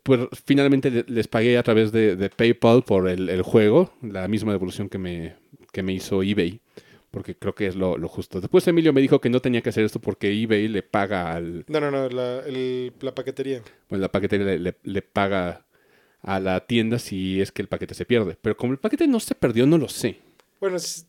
pues 0.05 0.21
finalmente 0.47 0.91
le- 0.91 1.05
les 1.09 1.27
pagué 1.27 1.59
a 1.59 1.63
través 1.65 1.91
de, 1.91 2.15
de 2.15 2.31
PayPal 2.31 2.85
por 2.85 3.09
el, 3.09 3.29
el 3.29 3.43
juego, 3.43 3.93
la 4.03 4.29
misma 4.29 4.53
devolución 4.53 4.89
que 4.89 4.99
me, 4.99 5.35
que 5.73 5.83
me 5.83 5.93
hizo 5.93 6.23
eBay, 6.23 6.61
porque 7.11 7.35
creo 7.35 7.55
que 7.55 7.67
es 7.67 7.75
lo, 7.75 7.99
lo 7.99 8.07
justo. 8.09 8.41
Después 8.41 8.67
Emilio 8.69 8.93
me 8.93 9.01
dijo 9.01 9.21
que 9.21 9.31
no 9.31 9.41
tenía 9.41 9.61
que 9.63 9.71
hacer 9.71 9.85
esto 9.85 9.99
porque 10.01 10.31
eBay 10.31 10.69
le 10.69 10.83
paga 10.83 11.33
al, 11.35 11.65
No, 11.69 11.81
no, 11.81 11.91
no, 11.91 12.09
la, 12.09 12.41
el- 12.47 12.93
la 13.01 13.15
paquetería. 13.15 13.63
bueno, 13.89 14.03
la 14.03 14.13
paquetería 14.13 14.47
le, 14.47 14.59
le- 14.61 14.77
le 14.85 15.03
paga 15.03 15.65
a 16.23 16.39
la 16.41 16.67
tienda 16.67 16.99
si 16.99 17.41
es 17.41 17.51
que 17.53 17.61
el 17.63 17.69
paquete 17.69 17.95
se 17.95 18.05
pierde. 18.07 18.37
Pero 18.41 18.57
como 18.57 18.73
el 18.73 18.79
paquete 18.79 19.07
no 19.09 19.21
se 19.21 19.35
perdió, 19.35 19.67
no 19.67 19.77
lo 19.79 19.89
sé. 19.89 20.19
Bueno, 20.61 20.77
es- 20.77 21.07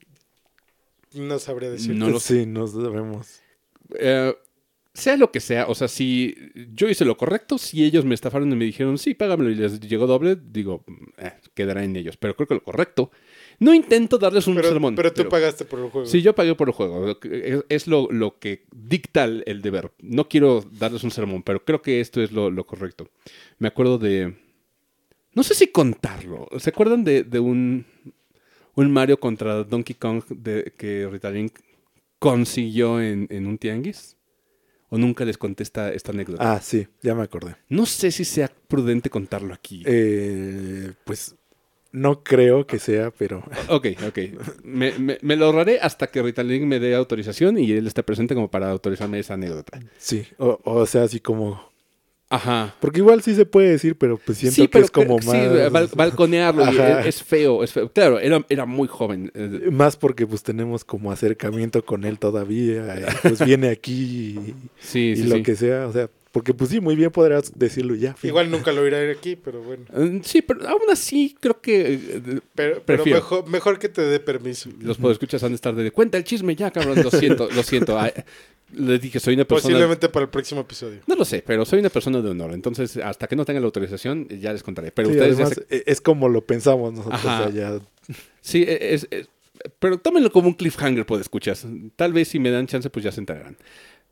no 1.13 1.39
sabría 1.39 1.69
decir. 1.69 1.95
No 1.95 2.09
lo 2.09 2.19
sé. 2.19 2.41
sí, 2.41 2.45
nos 2.45 2.71
sabemos. 2.73 3.39
Eh, 3.99 4.35
sea 4.95 5.17
lo 5.17 5.29
que 5.31 5.41
sea, 5.41 5.67
o 5.67 5.75
sea, 5.75 5.87
si 5.87 6.35
yo 6.73 6.87
hice 6.89 7.05
lo 7.05 7.17
correcto, 7.17 7.57
si 7.57 7.83
ellos 7.83 8.05
me 8.05 8.15
estafaron 8.15 8.51
y 8.51 8.55
me 8.55 8.65
dijeron, 8.65 8.97
sí, 8.97 9.13
págamelo 9.13 9.51
y 9.51 9.55
les 9.55 9.79
llegó 9.81 10.07
doble, 10.07 10.37
digo, 10.51 10.83
eh, 11.17 11.33
quedará 11.53 11.83
en 11.83 11.95
ellos. 11.97 12.15
Pero 12.17 12.35
creo 12.35 12.47
que 12.47 12.53
lo 12.55 12.63
correcto. 12.63 13.11
No 13.59 13.73
intento 13.73 14.17
darles 14.17 14.47
un 14.47 14.55
Pero, 14.55 14.69
sermón. 14.69 14.95
pero 14.95 15.13
tú 15.13 15.27
pagaste 15.29 15.65
por 15.65 15.79
el 15.79 15.89
juego. 15.89 16.07
Sí, 16.07 16.21
yo 16.21 16.33
pagué 16.33 16.55
por 16.55 16.69
el 16.69 16.73
juego. 16.73 17.17
Es, 17.23 17.63
es 17.69 17.87
lo, 17.87 18.09
lo 18.09 18.39
que 18.39 18.63
dicta 18.73 19.25
el, 19.25 19.43
el 19.45 19.61
deber. 19.61 19.91
No 19.99 20.27
quiero 20.27 20.63
darles 20.79 21.03
un 21.03 21.11
sermón, 21.11 21.43
pero 21.43 21.63
creo 21.63 21.81
que 21.81 21.99
esto 21.99 22.21
es 22.21 22.31
lo, 22.31 22.49
lo 22.49 22.65
correcto. 22.65 23.09
Me 23.59 23.67
acuerdo 23.67 23.97
de... 23.97 24.33
No 25.33 25.43
sé 25.43 25.53
si 25.53 25.67
contarlo. 25.67 26.47
¿Se 26.57 26.69
acuerdan 26.69 27.03
de, 27.03 27.23
de 27.23 27.39
un, 27.39 27.85
un 28.75 28.91
Mario 28.91 29.19
contra 29.19 29.63
Donkey 29.65 29.95
Kong 29.95 30.23
de, 30.29 30.73
que 30.77 31.07
Ritalin 31.11 31.51
consiguió 32.19 33.01
en, 33.01 33.27
en 33.29 33.45
un 33.47 33.57
tianguis? 33.57 34.14
¿O 34.95 34.97
nunca 34.97 35.25
les 35.25 35.37
conté 35.37 35.63
esta, 35.63 35.91
esta 35.91 36.11
anécdota? 36.13 36.53
Ah, 36.53 36.61
sí, 36.61 36.87
ya 37.01 37.13
me 37.15 37.23
acordé. 37.23 37.55
No 37.67 37.85
sé 37.85 38.11
si 38.11 38.23
sea 38.23 38.49
prudente 38.69 39.09
contarlo 39.09 39.53
aquí. 39.53 39.83
Eh, 39.85 40.93
pues 41.03 41.35
no 41.91 42.23
creo 42.23 42.65
que 42.65 42.79
sea, 42.79 43.11
pero 43.11 43.43
Ok, 43.69 43.87
ok. 44.07 44.19
Me, 44.63 44.97
me- 44.97 45.17
me 45.21 45.35
lo 45.35 45.45
ahorraré 45.47 45.79
hasta 45.81 46.07
que 46.07 46.21
Ritalin 46.21 46.65
me 46.67 46.79
dé 46.79 46.95
autorización 46.95 47.57
y 47.57 47.71
él 47.73 47.87
esté 47.87 48.03
presente 48.03 48.35
como 48.35 48.49
para 48.49 48.69
autorizarme 48.71 49.19
esa 49.19 49.33
anécdota. 49.33 49.79
sí. 49.97 50.25
O, 50.37 50.59
o 50.63 50.85
sea, 50.85 51.03
así 51.03 51.19
como... 51.19 51.74
Ajá. 52.29 52.73
Porque 52.79 52.99
igual 52.99 53.21
sí 53.21 53.35
se 53.35 53.45
puede 53.45 53.69
decir, 53.69 53.95
pero 53.97 54.17
pues 54.17 54.39
siento 54.39 54.55
sí, 54.55 54.67
que 54.67 54.79
es 54.79 54.89
como 54.91 55.17
que- 55.19 55.25
más... 55.27 55.35
sí, 55.35 55.41
bal- 55.71 55.89
balconearlo 55.95 56.65
es, 56.67 57.05
es 57.05 57.23
feo, 57.23 57.63
es 57.63 57.71
feo. 57.71 57.91
Claro, 57.91 58.19
era, 58.19 58.43
era 58.49 58.65
muy 58.65 58.87
joven. 58.87 59.31
eh, 59.35 59.69
Más 59.71 59.95
porque 59.95 60.25
pues 60.25 60.41
tenemos 60.43 60.83
como 60.83 61.11
acercamiento 61.11 61.85
con 61.85 62.03
él 62.03 62.17
todavía. 62.17 62.97
eh, 62.97 63.05
Pues 63.21 63.45
viene 63.45 63.69
aquí 63.69 63.93
y, 64.39 64.53
Sí, 64.79 65.11
y 65.11 65.15
sí, 65.17 65.23
lo 65.27 65.35
sí. 65.35 65.43
que 65.43 65.55
sea. 65.55 65.87
O 65.87 65.93
sea, 65.93 66.09
porque 66.31 66.53
pues 66.53 66.71
sí, 66.71 66.81
muy 66.81 66.95
bien 66.97 67.11
podrás 67.11 67.51
decirlo 67.57 67.93
ya. 67.95 68.13
fin. 68.15 68.29
Igual 68.29 68.49
nunca 68.51 68.71
lo 68.73 68.85
iré 68.85 69.11
aquí, 69.11 69.35
pero 69.37 69.61
bueno. 69.61 69.85
Eh, 69.95 70.19
Sí, 70.23 70.41
pero 70.41 70.67
aún 70.67 70.81
así 70.91 71.37
creo 71.39 71.61
que 71.61 71.93
eh, 71.93 71.99
Pero, 72.21 72.41
pero 72.55 72.81
Prefiero. 73.03 73.19
mejor, 73.19 73.47
mejor 73.47 73.79
que 73.79 73.87
te 73.87 74.01
dé 74.01 74.19
permiso. 74.19 74.69
los 74.81 74.97
podescuchas 74.97 75.43
han 75.43 75.51
de 75.51 75.55
estar 75.55 75.75
de 75.75 75.91
cuenta 75.91 76.17
el 76.17 76.23
chisme 76.23 76.55
ya, 76.55 76.71
cabrón. 76.71 77.01
Lo 77.03 77.11
siento, 77.11 77.47
lo 77.55 77.61
siento. 77.63 77.97
Les 78.77 79.01
dije, 79.01 79.19
soy 79.19 79.33
una 79.35 79.45
persona. 79.45 79.73
Posiblemente 79.73 80.09
para 80.09 80.23
el 80.25 80.29
próximo 80.29 80.61
episodio. 80.61 80.99
No 81.07 81.15
lo 81.15 81.25
sé, 81.25 81.43
pero 81.45 81.65
soy 81.65 81.79
una 81.79 81.89
persona 81.89 82.21
de 82.21 82.29
honor. 82.29 82.53
Entonces, 82.53 82.97
hasta 82.97 83.27
que 83.27 83.35
no 83.35 83.45
tenga 83.45 83.59
la 83.59 83.65
autorización, 83.67 84.27
ya 84.29 84.51
les 84.53 84.63
contaré. 84.63 84.91
Pero 84.91 85.09
Sí, 85.09 85.15
ustedes 85.15 85.37
ya 85.37 85.43
además, 85.45 85.61
se- 85.69 85.75
e- 85.77 85.83
es 85.87 86.01
como 86.01 86.29
lo 86.29 86.45
pensamos 86.45 86.93
nosotros. 86.93 87.21
Ajá. 87.25 87.49
ya- 87.49 87.79
Sí, 88.41 88.65
es, 88.67 89.07
es- 89.11 89.29
pero 89.79 89.97
tómenlo 89.97 90.31
como 90.31 90.47
un 90.49 90.53
cliffhanger, 90.53 91.05
podescuchas. 91.05 91.65
Tal 91.95 92.13
vez 92.13 92.27
si 92.27 92.39
me 92.39 92.51
dan 92.51 92.67
chance, 92.67 92.89
pues 92.89 93.03
ya 93.03 93.11
se 93.11 93.19
enterarán. 93.19 93.57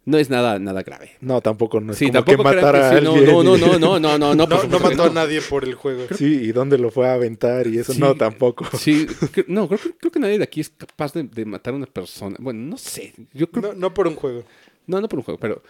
No 0.05 0.17
es 0.17 0.29
nada, 0.29 0.59
nada 0.59 0.83
grave. 0.83 1.11
No, 1.21 1.39
tampoco 1.39 1.79
no 1.79 1.93
es 1.93 1.97
Sí, 1.97 2.07
como 2.07 2.23
tampoco 2.25 2.49
que 2.49 2.55
que 2.59 2.65
a 2.65 2.89
alguien. 2.89 3.03
no, 3.25 3.43
no, 3.43 3.57
no, 3.57 3.57
no, 3.57 3.99
no, 3.99 3.99
no, 3.99 4.17
no, 4.17 4.35
No, 4.35 4.63
no 4.63 4.79
mató 4.79 5.03
a 5.03 5.07
no. 5.07 5.13
nadie 5.13 5.41
por 5.41 5.63
el 5.63 5.75
juego. 5.75 6.03
Sí, 6.17 6.25
y 6.43 6.51
dónde 6.51 6.77
lo 6.77 6.91
fue 6.91 7.07
a 7.07 7.13
aventar 7.13 7.67
y 7.67 7.77
eso. 7.79 7.93
Sí. 7.93 7.99
No, 7.99 8.13
tampoco. 8.15 8.65
Sí, 8.77 9.07
no, 9.47 9.67
creo, 9.67 9.79
que- 9.79 9.93
creo 9.97 10.11
que 10.11 10.19
nadie 10.19 10.37
de 10.37 10.43
aquí 10.43 10.59
es 10.61 10.69
capaz 10.69 11.13
de, 11.13 11.23
de 11.23 11.45
matar 11.45 11.73
a 11.73 11.77
una 11.77 11.85
persona. 11.85 12.35
Bueno, 12.39 12.59
no 12.61 12.77
sé. 12.77 13.13
Yo 13.33 13.49
creo, 13.49 13.71
No, 13.73 13.79
no 13.79 13.93
por 13.93 14.07
un 14.07 14.15
juego. 14.15 14.43
no, 14.87 14.99
no 14.99 15.07
por 15.07 15.19
un 15.19 15.23
juego, 15.25 15.39
pero 15.39 15.63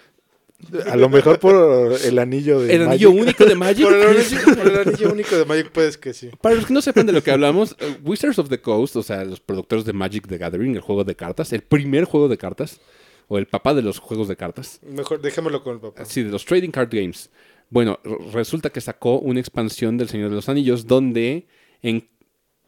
A 0.90 0.96
lo 0.96 1.10
mejor 1.10 1.40
por 1.40 1.94
el 2.04 2.18
anillo 2.18 2.62
de 2.62 2.74
el 2.74 2.88
anillo 2.88 3.10
Magic. 3.12 3.22
único 3.24 3.46
de 3.46 3.56
Magic. 3.56 3.86
Por 3.86 3.94
el, 3.96 4.08
anillo, 4.18 4.40
por 4.58 4.68
el 4.68 4.78
anillo 4.88 5.12
único 5.12 5.38
de 5.38 5.46
Magic 5.46 5.70
puedes 5.72 5.98
que 5.98 6.14
sí. 6.14 6.30
Para 6.42 6.56
los 6.56 6.66
que 6.66 6.74
no 6.74 6.82
sepan 6.82 7.06
de 7.06 7.12
lo 7.14 7.22
que 7.22 7.30
hablamos, 7.32 7.76
eh, 7.80 7.98
Wizards 8.04 8.40
of 8.40 8.50
the 8.50 8.60
Coast, 8.62 8.96
o 8.96 9.04
sea, 9.04 9.24
los 9.26 9.40
productores 9.42 9.86
de 9.86 9.94
Magic 9.94 10.26
the 10.28 10.38
Gathering, 10.40 10.74
el 10.76 10.82
juego 10.82 11.04
de 11.04 11.16
cartas, 11.16 11.54
el 11.54 11.62
primer 11.62 12.06
juego 12.06 12.30
de 12.30 12.38
cartas, 12.38 12.80
o 13.28 13.38
el 13.38 13.48
papá 13.48 13.74
de 13.74 13.82
los 13.82 14.00
juegos 14.00 14.28
de 14.28 14.36
cartas, 14.36 14.80
Mejor 14.84 15.22
dejémoslo 15.22 15.64
con 15.64 15.76
el 15.76 15.80
papá. 15.80 16.06
Sí, 16.06 16.24
de 16.24 16.30
los 16.30 16.46
Trading 16.46 16.72
Card 16.72 16.90
Games. 16.92 17.30
Bueno, 17.70 18.00
resulta 18.32 18.70
que 18.70 18.82
sacó 18.82 19.20
una 19.20 19.40
expansión 19.40 19.98
del 19.98 20.10
Señor 20.10 20.30
de 20.30 20.36
los 20.36 20.50
Anillos 20.50 20.86
donde 20.86 21.48
en 21.82 22.08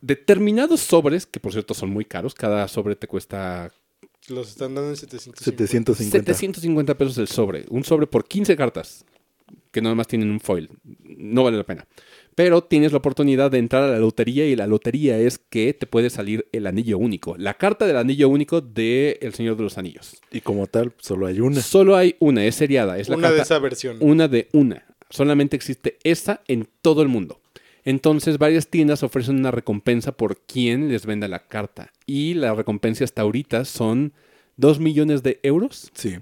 determinados 0.02 0.82
sobres, 0.82 1.26
que 1.26 1.40
por 1.40 1.52
cierto 1.52 1.74
son 1.74 1.90
muy 1.90 2.06
caros, 2.06 2.34
cada 2.34 2.68
sobre 2.68 2.96
te 2.96 3.08
cuesta 3.08 3.72
Los 4.30 4.50
están 4.50 4.76
dando 4.76 4.90
en 4.90 4.96
750. 4.96 5.44
750. 5.44 6.20
750 6.20 6.98
pesos 6.98 7.18
el 7.18 7.28
sobre. 7.28 7.66
Un 7.70 7.84
sobre 7.84 8.08
por 8.08 8.28
15 8.28 8.56
cartas, 8.56 9.06
que 9.72 9.82
nada 9.82 9.96
más 9.96 10.08
tienen 10.08 10.32
un 10.32 10.40
foil. 10.40 10.70
No 11.04 11.44
vale 11.44 11.58
la 11.58 11.64
pena. 11.64 11.88
Pero 12.36 12.64
tienes 12.64 12.92
la 12.92 12.98
oportunidad 12.98 13.50
de 13.50 13.60
entrar 13.60 13.84
a 13.84 13.88
la 13.88 13.98
lotería 14.00 14.46
y 14.46 14.56
la 14.58 14.68
lotería 14.68 15.18
es 15.18 15.38
que 15.40 15.74
te 15.74 15.88
puede 15.88 16.10
salir 16.10 16.48
el 16.52 16.68
anillo 16.68 16.98
único. 16.98 17.38
La 17.38 17.54
carta 17.54 17.88
del 17.88 17.96
anillo 17.96 18.28
único 18.28 18.60
de 18.60 19.18
El 19.22 19.34
Señor 19.34 19.56
de 19.56 19.64
los 19.64 19.78
Anillos. 19.78 20.18
Y 20.32 20.42
como 20.42 20.68
tal, 20.68 20.92
solo 21.00 21.28
hay 21.28 21.40
una. 21.40 21.62
Solo 21.62 21.96
hay 21.96 22.16
una, 22.20 22.44
es 22.46 22.56
seriada. 22.56 22.98
Es 22.98 23.08
la 23.08 23.16
Una 23.16 23.28
carta 23.30 23.36
de 23.38 23.42
esa 23.44 23.60
versión. 23.60 23.98
una 24.02 24.28
de 24.28 24.50
una. 24.52 24.86
Solamente 25.10 25.56
existe 25.56 25.98
esa 26.04 26.42
en 26.50 26.68
todo 26.82 27.02
el 27.02 27.08
mundo. 27.08 27.40
Entonces, 27.86 28.38
varias 28.38 28.68
tiendas 28.68 29.04
ofrecen 29.04 29.38
una 29.38 29.52
recompensa 29.52 30.12
por 30.12 30.38
quien 30.42 30.90
les 30.90 31.06
venda 31.06 31.28
la 31.28 31.48
carta. 31.48 31.94
Y 32.06 32.34
la 32.34 32.54
recompensa 32.54 33.04
hasta 33.06 33.22
ahorita 33.22 33.64
son 33.64 34.12
2 34.58 34.80
millones 34.80 35.24
de 35.24 35.40
euros. 35.44 35.90
Sí. 35.94 36.18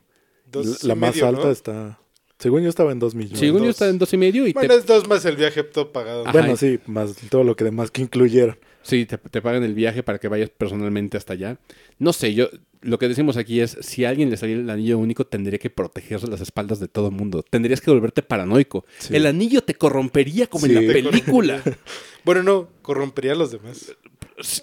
Dos 0.52 0.84
la 0.84 0.94
más 0.94 1.16
medio, 1.16 1.28
alta 1.28 1.44
¿no? 1.46 1.52
está. 1.52 2.00
Según 2.40 2.62
yo 2.64 2.70
estaba 2.70 2.92
en 2.92 3.00
2 3.00 3.16
millones. 3.16 3.40
Según 3.40 3.64
yo 3.64 3.70
está 3.70 3.88
en 3.88 3.98
dos 3.98 4.12
y 4.14 4.18
medio 4.18 4.46
y 4.48 4.54
Bueno, 4.54 4.74
te, 4.74 4.80
es 4.80 4.86
dos 4.86 5.08
más 5.08 5.24
el 5.26 5.38
viaje 5.38 5.64
todo 5.64 5.92
pagado. 5.94 6.24
Ajá. 6.28 6.32
Bueno, 6.38 6.58
sí, 6.58 6.80
más 6.88 7.16
todo 7.30 7.44
lo 7.44 7.56
que 7.56 7.64
demás 7.64 7.90
que 7.92 8.02
incluyeron. 8.02 8.58
sí, 8.82 9.06
te, 9.06 9.18
te 9.18 9.42
pagan 9.42 9.64
el 9.64 9.74
viaje 9.74 10.04
para 10.04 10.20
que 10.20 10.28
vayas 10.28 10.50
personalmente 10.50 11.16
hasta 11.18 11.34
allá. 11.34 11.58
No 12.00 12.12
sé, 12.12 12.34
yo 12.34 12.50
lo 12.82 13.00
que 13.00 13.08
decimos 13.08 13.38
aquí 13.38 13.62
es, 13.62 13.78
si 13.80 14.04
a 14.04 14.10
alguien 14.10 14.30
le 14.30 14.36
saliera 14.36 14.62
el 14.62 14.70
anillo 14.70 14.98
único, 14.98 15.26
tendría 15.26 15.58
que 15.58 15.70
protegerse 15.70 16.28
las 16.28 16.42
espaldas 16.42 16.82
de 16.82 16.90
todo 16.90 17.08
el 17.08 17.14
mundo. 17.14 17.44
Tendrías 17.50 17.80
que 17.80 17.92
volverte 17.92 18.24
paranoico. 18.24 18.86
Sí. 18.98 19.16
El 19.16 19.26
anillo 19.26 19.62
te 19.64 19.76
corrompería 19.76 20.48
como 20.48 20.66
Sí. 20.66 20.76
en 20.76 20.86
la 20.88 20.94
película. 20.94 21.64
Bueno, 22.26 22.42
no, 22.44 22.70
corrompería 22.82 23.34
a 23.34 23.36
los 23.36 23.52
demás. 23.52 23.94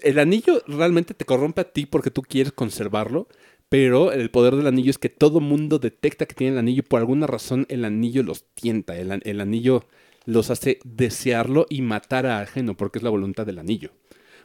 el 0.02 0.18
anillo 0.18 0.62
realmente 0.66 1.12
te 1.14 1.24
corrompe 1.26 1.61
a 1.61 1.64
ti 1.64 1.85
porque 1.87 2.11
tú 2.11 2.22
quieres 2.22 2.52
conservarlo, 2.52 3.28
pero 3.70 4.12
el 4.12 4.30
poder 4.30 4.56
del 4.56 4.66
anillo 4.66 4.90
es 4.90 4.98
que 4.98 5.09
todo 5.09 5.40
mundo 5.40 5.78
detecta 5.78 6.26
que 6.26 6.35
tiene 6.35 6.52
el 6.52 6.59
anillo 6.59 6.80
y 6.80 6.88
por 6.88 7.00
alguna 7.00 7.26
razón 7.26 7.64
el 7.70 7.87
anillo 7.87 8.22
los 8.22 8.44
tienta, 8.54 8.98
el, 8.98 9.11
an- 9.12 9.22
el 9.24 9.40
anillo 9.40 9.87
los 10.26 10.50
hace 10.50 10.78
desearlo 10.85 11.66
y 11.70 11.80
matar 11.80 12.26
a 12.26 12.40
ajeno 12.40 12.76
porque 12.76 12.98
es 12.98 13.02
la 13.02 13.11
voluntad 13.11 13.46
del 13.46 13.59
anillo. 13.59 13.90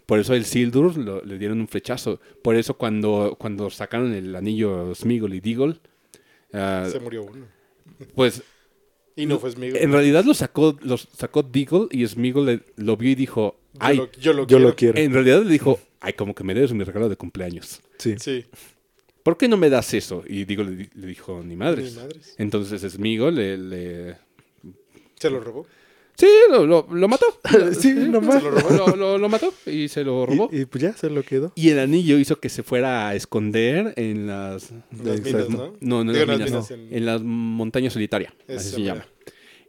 Por 0.06 0.20
eso 0.20 0.34
el 0.36 0.46
Sildur 0.46 0.96
lo- 0.98 1.22
le 1.24 1.38
dieron 1.40 1.60
un 1.60 1.68
flechazo. 1.68 2.22
Por 2.44 2.56
eso 2.56 2.76
cuando, 2.76 3.36
cuando 3.40 3.70
sacaron 3.72 4.14
el 4.14 4.36
anillo 4.36 4.94
Smigol 4.96 5.34
y 5.34 5.40
Deagle, 5.42 5.80
ah, 6.54 6.88
Se 6.92 7.00
murió 7.00 7.24
uno. 7.24 7.46
pues 8.14 8.44
Y 9.16 9.26
no 9.26 9.40
fue 9.40 9.52
Smeagol. 9.52 9.80
en 9.80 9.92
realidad 9.92 10.24
lo 10.24 10.34
sacó, 10.36 10.78
los 10.84 11.08
sacó 11.18 11.42
Deagle 11.44 11.88
y 11.92 12.06
Smigol 12.06 12.46
le- 12.46 12.62
lo 12.78 12.96
vio 12.98 13.10
y 13.12 13.16
dijo, 13.16 13.60
Yo 13.74 13.80
ay, 13.80 13.98
lo, 13.98 14.12
yo 14.12 14.34
lo 14.34 14.42
Yo 14.44 14.48
quiero. 14.58 14.64
lo 14.70 14.76
quiero. 14.76 15.00
en 15.00 15.14
realidad 15.14 15.42
le 15.44 15.50
dijo, 15.52 15.80
ay, 16.00 16.14
como 16.14 16.36
que 16.36 16.44
me 16.44 16.54
debes 16.54 16.72
mi 16.74 16.84
regalo 16.84 17.10
de 17.10 17.16
cumpleaños. 17.18 17.82
Sí. 17.98 18.16
Sí. 18.20 18.46
¿Por 19.26 19.38
qué 19.38 19.48
no 19.48 19.58
me 19.58 19.72
das 19.72 19.92
eso? 19.96 20.24
Y 20.28 20.46
digo, 20.46 20.64
le, 20.64 20.88
le 20.94 21.08
dijo, 21.08 21.42
ni 21.44 21.56
madres. 21.56 21.96
Ni 21.96 22.00
madres. 22.02 22.36
Entonces 22.38 22.80
Smigo 22.94 23.32
le, 23.32 23.58
le- 23.58 24.16
Se 25.20 25.32
lo 25.32 25.40
robó. 25.42 25.66
Sí, 26.18 26.28
lo, 26.50 26.66
lo- 26.66 26.88
lo 26.92 27.08
mató. 27.10 27.26
Sí, 27.78 27.92
nomás. 27.94 28.42
Lo, 28.44 28.52
robó, 28.52 28.96
lo- 28.96 29.18
lo- 29.18 29.28
mató 29.30 29.52
y 29.66 29.88
se 29.90 30.04
lo 30.04 30.26
robó. 30.28 30.48
Y, 30.52 30.62
y 30.62 30.66
pues 30.66 30.82
ya 30.84 30.94
se 30.94 31.10
lo 31.10 31.24
quedó. 31.24 31.52
Y 31.56 31.70
el 31.72 31.80
anillo 31.80 32.18
hizo 32.20 32.40
que 32.40 32.50
se 32.50 32.62
fuera 32.64 33.10
a 33.10 33.16
esconder 33.16 33.94
en 33.98 34.28
las... 34.28 34.72
Las 35.04 35.18
Exacto. 35.18 35.50
minas, 35.50 35.50
¿no? 35.50 35.74
No, 35.82 36.04
no 36.06 36.12
en 36.12 36.14
Digo, 36.20 36.26
las 36.28 36.40
las 36.40 36.50
minas, 36.52 36.72
en... 36.72 37.06
las 37.06 37.22
montañas 37.24 37.94
solitarias. 37.94 38.32
Así 38.48 38.70
se 38.70 38.82
llama. 38.84 39.06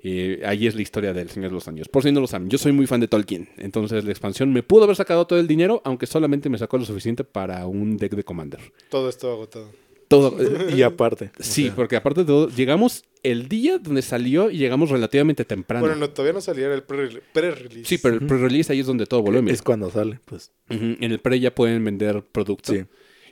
Eh, 0.09 0.41
ahí 0.45 0.69
es 0.69 0.77
la 0.77 0.83
historia 0.83 1.13
del 1.13 1.29
Señor 1.31 1.51
de 1.51 1.55
los 1.55 1.67
Anillos. 1.67 1.89
Por 1.89 2.05
si 2.05 2.13
no 2.13 2.21
lo 2.21 2.29
saben, 2.29 2.49
yo 2.49 2.59
soy 2.59 2.71
muy 2.71 2.87
fan 2.87 3.01
de 3.01 3.09
Tolkien. 3.09 3.49
Entonces 3.57 4.05
la 4.05 4.11
expansión 4.11 4.53
me 4.53 4.63
pudo 4.63 4.85
haber 4.85 4.95
sacado 4.95 5.27
todo 5.27 5.41
el 5.41 5.49
dinero, 5.49 5.83
aunque 5.85 6.07
solamente 6.07 6.49
me 6.49 6.59
sacó 6.59 6.79
lo 6.79 6.85
suficiente 6.85 7.25
para 7.25 7.67
un 7.67 7.97
deck 7.97 8.13
de 8.15 8.23
Commander. 8.23 8.61
Todo 8.89 9.09
esto 9.09 9.33
agotado. 9.33 9.69
Todo. 10.07 10.37
Y 10.77 10.83
aparte. 10.83 11.33
o 11.37 11.43
sí, 11.43 11.65
sea, 11.65 11.75
porque 11.75 11.97
aparte 11.97 12.21
de 12.21 12.27
todo, 12.27 12.49
llegamos 12.49 13.03
el 13.25 13.49
día 13.49 13.79
donde 13.79 14.03
salió 14.03 14.49
y 14.53 14.59
llegamos 14.59 14.91
relativamente 14.91 15.45
temprano. 15.45 15.85
Bueno, 15.85 15.99
no, 15.99 16.11
todavía 16.11 16.35
no 16.35 16.41
salía 16.41 16.73
el 16.73 16.85
pre- 16.85 17.21
pre-release. 17.33 17.85
sí, 17.85 17.99
pero 17.99 18.15
el 18.15 18.25
pre-release 18.25 18.73
ahí 18.73 18.79
es 18.79 18.87
donde 18.87 19.07
todo 19.07 19.23
voló. 19.23 19.43
mira. 19.43 19.55
es 19.55 19.63
cuando 19.63 19.91
sale, 19.91 20.21
pues. 20.25 20.53
En 20.69 21.03
el 21.03 21.19
pre 21.19 21.41
ya 21.41 21.53
pueden 21.53 21.85
vender 21.85 22.23
producto. 22.31 22.73
Sí. 22.73 22.85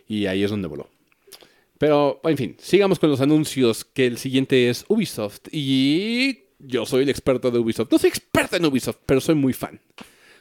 Y 0.08 0.26
ahí 0.26 0.42
es 0.42 0.50
donde 0.50 0.66
voló. 0.66 0.88
Pero, 1.78 2.20
en 2.24 2.36
fin, 2.36 2.56
sigamos 2.58 2.98
con 2.98 3.10
los 3.10 3.20
anuncios, 3.20 3.84
que 3.84 4.06
el 4.06 4.16
siguiente 4.18 4.68
es 4.70 4.84
Ubisoft. 4.88 5.42
Y 5.52 6.43
yo 6.66 6.86
soy 6.86 7.02
el 7.02 7.08
experto 7.08 7.50
de 7.50 7.58
Ubisoft. 7.58 7.90
No 7.90 7.98
soy 7.98 8.08
experto 8.08 8.56
en 8.56 8.64
Ubisoft, 8.64 8.98
pero 9.06 9.20
soy 9.20 9.34
muy 9.34 9.52
fan. 9.52 9.80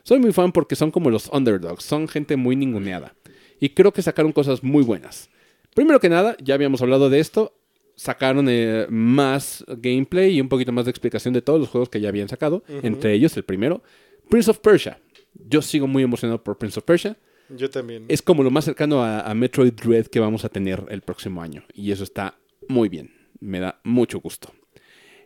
Soy 0.04 0.20
muy 0.20 0.34
fan 0.34 0.52
porque 0.52 0.76
son 0.76 0.92
como 0.92 1.10
los 1.10 1.30
underdogs, 1.30 1.84
son 1.84 2.08
gente 2.08 2.36
muy 2.36 2.56
ninguneada. 2.56 3.16
Y 3.60 3.70
creo 3.70 3.94
que 3.94 4.02
sacaron 4.02 4.32
cosas 4.34 4.64
muy 4.64 4.84
buenas. 4.84 5.30
Primero 5.74 6.00
que 6.00 6.10
nada, 6.10 6.36
ya 6.44 6.56
habíamos 6.56 6.82
hablado 6.82 7.10
de 7.10 7.20
esto, 7.20 7.54
sacaron 7.96 8.48
eh, 8.50 8.86
más 8.90 9.64
gameplay 9.68 10.36
y 10.36 10.42
un 10.42 10.50
poquito 10.50 10.72
más 10.72 10.86
de 10.86 10.92
explicación 10.92 11.34
de 11.34 11.42
todos 11.42 11.60
los 11.60 11.70
juegos 11.70 11.90
que 11.90 12.02
ya 12.02 12.10
habían 12.10 12.28
sacado. 12.28 12.64
Entre 12.68 13.14
ellos, 13.14 13.36
el 13.38 13.44
primero, 13.44 13.82
Prince 14.30 14.52
of 14.52 14.60
Persia. 14.60 15.00
Yo 15.48 15.62
sigo 15.62 15.88
muy 15.88 16.04
emocionado 16.04 16.44
por 16.44 16.58
Prince 16.58 16.78
of 16.80 16.86
Persia 16.86 17.18
Yo 17.50 17.70
también. 17.70 18.06
es 18.08 18.22
como 18.22 18.44
lo 18.44 18.52
más 18.52 18.66
cercano 18.66 19.02
a, 19.04 19.22
a 19.22 19.34
Metroid 19.34 19.74
Dread 19.74 20.08
que 20.08 20.20
vamos 20.20 20.46
a 20.46 20.50
tener 20.50 20.84
el 20.90 21.02
próximo 21.02 21.42
año. 21.42 21.64
Y 21.74 21.92
eso 21.92 22.04
está 22.04 22.38
muy 22.68 22.90
bien. 22.90 23.12
Me 23.40 23.60
da 23.60 23.80
mucho 23.84 24.20
gusto. 24.20 24.54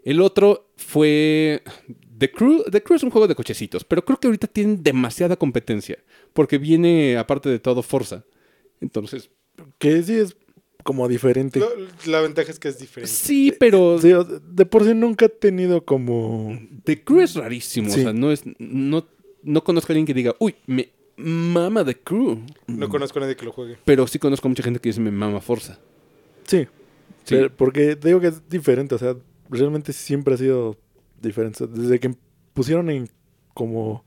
El 0.07 0.21
otro 0.21 0.69
fue 0.77 1.61
The 2.17 2.31
Crew. 2.31 2.63
The 2.71 2.81
Crew 2.81 2.95
es 2.95 3.03
un 3.03 3.09
juego 3.09 3.27
de 3.27 3.35
cochecitos, 3.35 3.83
pero 3.83 4.05
creo 4.05 4.17
que 4.19 4.27
ahorita 4.27 4.47
tienen 4.47 4.81
demasiada 4.81 5.35
competencia. 5.35 5.97
Porque 6.33 6.57
viene, 6.57 7.17
aparte 7.17 7.49
de 7.49 7.59
todo, 7.59 7.83
Forza. 7.83 8.23
Entonces, 8.79 9.29
Que 9.79 10.01
sí 10.03 10.13
es 10.13 10.35
como 10.83 11.07
diferente. 11.09 11.59
La 12.05 12.21
ventaja 12.21 12.49
es 12.51 12.57
que 12.59 12.69
es 12.69 12.79
diferente. 12.79 13.11
sí, 13.11 13.53
pero 13.59 13.99
Sí, 13.99 14.13
o- 14.13 14.23
de 14.23 14.65
por 14.65 14.85
sí 14.85 14.93
nunca 14.93 15.25
he 15.25 15.29
tenido 15.29 15.83
como. 15.83 16.57
The 16.85 17.03
Crew 17.03 17.19
es 17.21 17.35
rarísimo. 17.35 17.89
Sí. 17.89 17.99
O 17.99 18.03
sea, 18.03 18.13
no 18.13 18.31
es. 18.31 18.43
No, 18.59 19.05
no 19.43 19.63
conozco 19.65 19.91
a 19.91 19.93
alguien 19.93 20.05
que 20.05 20.13
diga, 20.13 20.35
uy, 20.39 20.55
me 20.67 20.89
mama 21.17 21.83
The 21.83 21.95
Crew. 21.95 22.39
No 22.67 22.87
conozco 22.87 23.19
a 23.19 23.23
nadie 23.23 23.35
que 23.35 23.43
lo 23.45 23.51
juegue. 23.51 23.75
Pero 23.83 24.07
sí 24.07 24.19
conozco 24.19 24.47
a 24.47 24.49
mucha 24.49 24.63
gente 24.63 24.79
que 24.79 24.87
dice, 24.89 25.01
me 25.01 25.11
mama 25.11 25.41
Forza. 25.41 25.79
Sí. 26.45 26.59
Sí. 27.25 27.35
Pero- 27.35 27.53
porque 27.57 27.97
te 27.97 28.07
digo 28.07 28.21
que 28.21 28.27
es 28.27 28.47
diferente. 28.47 28.95
O 28.95 28.97
sea, 28.99 29.17
realmente 29.49 29.93
siempre 29.93 30.33
ha 30.33 30.37
sido 30.37 30.77
diferente. 31.21 31.65
Desde 31.67 31.99
que 31.99 32.15
pusieron 32.53 32.89
en 32.89 33.09
como 33.53 34.03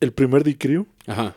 el 0.00 0.12
primer 0.12 0.42
The 0.42 0.56
Crew, 0.58 0.86
Ajá. 1.06 1.36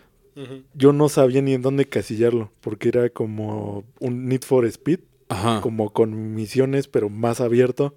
Yo 0.74 0.92
no 0.92 1.08
sabía 1.08 1.42
ni 1.42 1.54
en 1.54 1.62
dónde 1.62 1.86
casillarlo. 1.86 2.52
Porque 2.60 2.90
era 2.90 3.10
como 3.10 3.86
un 4.02 4.28
Need 4.28 4.42
for 4.44 4.66
Speed, 4.66 5.00
Ajá. 5.30 5.62
como 5.62 5.94
con 5.94 6.36
misiones, 6.36 6.88
pero 6.90 7.10
más 7.10 7.40
abierto. 7.40 7.96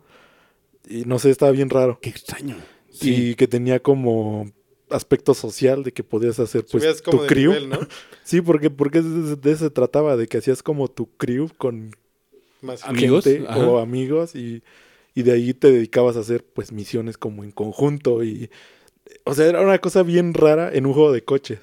Y 0.89 1.05
no 1.05 1.19
sé, 1.19 1.31
estaba 1.31 1.51
bien 1.51 1.69
raro. 1.69 1.99
Qué 2.01 2.11
extraño. 2.11 2.57
Y 3.01 3.35
que 3.35 3.49
tenía 3.49 3.81
como 3.81 4.51
aspecto 4.91 5.35
social 5.35 5.83
de 5.83 5.93
que 5.93 6.03
podías 6.05 6.39
hacer 6.39 6.65
pues 6.71 6.83
Subías 6.85 7.03
tu 7.03 7.27
crew. 7.27 7.53
nivel, 7.53 7.69
¿no? 7.71 7.79
Sí, 8.25 8.41
porque, 8.41 8.71
porque 8.71 9.03
de, 9.03 9.37
de 9.37 9.53
eso 9.53 9.65
se 9.65 9.71
trataba, 9.71 10.17
de 10.17 10.27
que 10.29 10.39
hacías 10.39 10.63
como 10.63 10.89
tu 10.89 11.07
crew 11.17 11.49
con 11.59 11.91
Más 12.61 12.85
Amigos, 12.85 13.25
gente 13.25 13.47
ajá. 13.49 13.59
o 13.67 13.79
amigos 13.79 14.35
y, 14.35 14.63
y 15.15 15.23
de 15.23 15.33
ahí 15.33 15.55
te 15.55 15.71
dedicabas 15.71 16.17
a 16.17 16.21
hacer 16.21 16.45
pues 16.45 16.73
misiones 16.73 17.17
como 17.19 17.45
en 17.45 17.51
conjunto 17.53 18.25
y 18.25 18.51
o 19.25 19.35
sea, 19.35 19.47
era 19.47 19.61
una 19.63 19.79
cosa 19.79 20.03
bien 20.03 20.35
rara 20.35 20.71
en 20.73 20.87
un 20.87 20.93
juego 20.93 21.13
de 21.13 21.23
coches. 21.25 21.61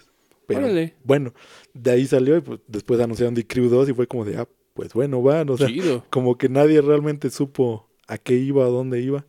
Pero 0.47 0.62
Órale. 0.62 0.93
bueno, 1.03 1.34
de 1.73 1.91
ahí 1.91 2.05
salió 2.08 2.38
y 2.38 2.41
pues, 2.41 2.60
después 2.67 2.99
anunciaron 2.99 3.34
The 3.36 3.45
Crew 3.47 3.67
2 3.69 3.89
y 3.89 3.93
fue 3.93 4.08
como 4.08 4.25
de, 4.25 4.38
ah, 4.38 4.47
pues 4.73 4.93
bueno, 4.93 5.21
van, 5.21 5.49
o 5.49 5.58
sea, 5.58 5.67
Chido. 5.67 6.05
como 6.10 6.38
que 6.38 6.49
nadie 6.49 6.81
realmente 6.81 7.29
supo 7.31 7.88
a 8.08 8.19
qué 8.19 8.36
iba, 8.36 8.63
a 8.63 8.67
dónde 8.69 9.01
iba. 9.01 9.25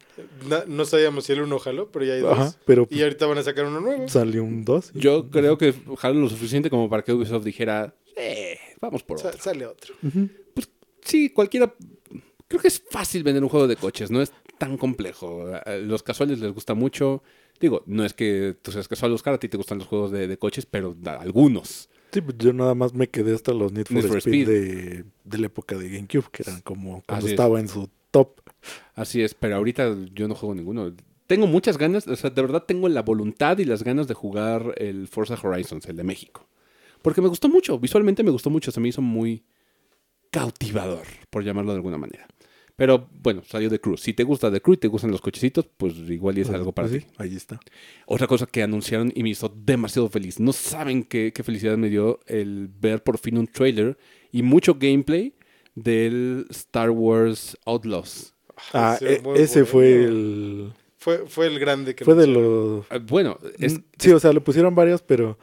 No 0.66 0.84
sabíamos 0.84 1.24
si 1.24 1.32
el 1.32 1.40
uno 1.42 1.58
jaló, 1.58 1.90
pero 1.90 2.04
ya 2.04 2.14
hay 2.14 2.22
Ajá, 2.24 2.44
dos. 2.44 2.58
pero 2.66 2.86
Y 2.90 3.00
ahorita 3.02 3.24
van 3.26 3.38
a 3.38 3.42
sacar 3.42 3.64
uno 3.64 3.80
nuevo. 3.80 4.08
salió 4.08 4.44
un 4.44 4.64
2. 4.66 4.92
Yo 4.94 5.30
creo 5.30 5.56
que 5.56 5.72
jalaron 5.96 6.22
lo 6.22 6.28
suficiente 6.28 6.68
como 6.68 6.90
para 6.90 7.02
que 7.02 7.12
Ubisoft 7.14 7.44
dijera, 7.44 7.94
eh, 8.16 8.58
vamos 8.80 9.02
por 9.02 9.18
Sa- 9.18 9.28
otro. 9.28 9.40
sale 9.42 9.64
otro. 9.66 9.94
Sí, 11.06 11.30
cualquiera. 11.30 11.72
Creo 12.48 12.60
que 12.60 12.68
es 12.68 12.82
fácil 12.90 13.22
vender 13.22 13.42
un 13.42 13.48
juego 13.48 13.66
de 13.66 13.76
coches, 13.76 14.10
no 14.10 14.20
es 14.22 14.32
tan 14.58 14.76
complejo. 14.76 15.46
A 15.64 15.76
los 15.76 16.02
casuales 16.02 16.38
les 16.40 16.52
gusta 16.52 16.74
mucho. 16.74 17.22
Digo, 17.60 17.82
no 17.86 18.04
es 18.04 18.12
que 18.12 18.54
tú 18.60 18.70
seas 18.72 18.86
casual, 18.88 19.12
Oscar, 19.12 19.34
a 19.34 19.38
ti 19.38 19.48
te 19.48 19.56
gustan 19.56 19.78
los 19.78 19.86
juegos 19.86 20.10
de, 20.10 20.28
de 20.28 20.36
coches, 20.38 20.66
pero 20.66 20.94
algunos. 21.18 21.88
Sí, 22.12 22.20
pues 22.20 22.36
yo 22.38 22.52
nada 22.52 22.74
más 22.74 22.94
me 22.94 23.08
quedé 23.08 23.34
hasta 23.34 23.52
los 23.52 23.72
Need 23.72 23.86
for, 23.86 23.96
Need 23.96 24.06
for 24.06 24.18
Speed, 24.18 24.42
Speed. 24.42 24.48
De, 24.48 25.04
de 25.24 25.38
la 25.38 25.46
época 25.46 25.76
de 25.76 25.88
GameCube, 25.88 26.30
que 26.30 26.42
eran 26.42 26.60
como 26.60 27.02
cuando 27.06 27.14
Así 27.18 27.26
es. 27.26 27.32
estaba 27.32 27.58
en 27.60 27.68
su 27.68 27.88
top. 28.10 28.40
Así 28.94 29.22
es, 29.22 29.34
pero 29.34 29.56
ahorita 29.56 29.96
yo 30.14 30.28
no 30.28 30.34
juego 30.34 30.54
ninguno. 30.54 30.92
Tengo 31.26 31.46
muchas 31.46 31.76
ganas, 31.78 32.06
o 32.06 32.14
sea, 32.14 32.30
de 32.30 32.40
verdad 32.42 32.62
tengo 32.66 32.88
la 32.88 33.02
voluntad 33.02 33.58
y 33.58 33.64
las 33.64 33.82
ganas 33.82 34.06
de 34.06 34.14
jugar 34.14 34.74
el 34.76 35.08
Forza 35.08 35.36
Horizons, 35.42 35.86
el 35.86 35.96
de 35.96 36.04
México. 36.04 36.46
Porque 37.02 37.20
me 37.20 37.28
gustó 37.28 37.48
mucho, 37.48 37.78
visualmente 37.78 38.22
me 38.22 38.30
gustó 38.30 38.48
mucho, 38.50 38.70
se 38.70 38.80
me 38.80 38.88
hizo 38.88 39.02
muy 39.02 39.42
cautivador, 40.30 41.06
por 41.30 41.44
llamarlo 41.44 41.72
de 41.72 41.76
alguna 41.76 41.98
manera. 41.98 42.26
Pero 42.76 43.08
bueno, 43.22 43.42
salió 43.46 43.70
de 43.70 43.80
Crew. 43.80 43.96
Si 43.96 44.12
te 44.12 44.22
gusta 44.22 44.50
de 44.50 44.60
Crew 44.60 44.74
y 44.74 44.76
te 44.76 44.88
gustan 44.88 45.10
los 45.10 45.22
cochecitos, 45.22 45.66
pues 45.78 45.94
igual 46.10 46.36
y 46.36 46.42
es 46.42 46.50
algo 46.50 46.72
para 46.72 46.88
Pues 46.88 47.02
ti. 47.04 47.08
sí, 47.08 47.14
ahí 47.18 47.34
está. 47.34 47.58
Otra 48.06 48.26
cosa 48.26 48.44
que 48.46 48.62
anunciaron 48.62 49.10
y 49.14 49.22
me 49.22 49.30
hizo 49.30 49.48
demasiado 49.48 50.10
feliz. 50.10 50.38
No 50.40 50.52
saben 50.52 51.02
qué, 51.04 51.32
qué 51.34 51.42
felicidad 51.42 51.78
me 51.78 51.88
dio 51.88 52.20
el 52.26 52.68
ver 52.68 53.02
por 53.02 53.16
fin 53.16 53.38
un 53.38 53.46
trailer 53.46 53.96
y 54.30 54.42
mucho 54.42 54.74
gameplay 54.74 55.32
del 55.74 56.46
Star 56.50 56.90
Wars 56.90 57.56
Outlaws. 57.64 58.34
Ah, 58.74 58.96
Sí, 58.98 59.06
e- 59.06 59.22
ese 59.36 59.60
bueno. 59.62 59.66
fue 59.66 60.04
el... 60.04 60.72
Fue, 60.98 61.18
fue 61.28 61.46
el 61.46 61.58
grande 61.58 61.94
que 61.94 62.04
Fue 62.04 62.14
de 62.14 62.26
los... 62.26 62.84
Ah, 62.90 62.98
Bueno, 62.98 63.38
es, 63.58 63.74
Mm, 63.78 63.82
sí, 63.98 64.10
o 64.10 64.18
sea, 64.20 64.32
le 64.34 64.40
pusieron 64.40 64.74
varios, 64.74 65.00
pero 65.02 65.38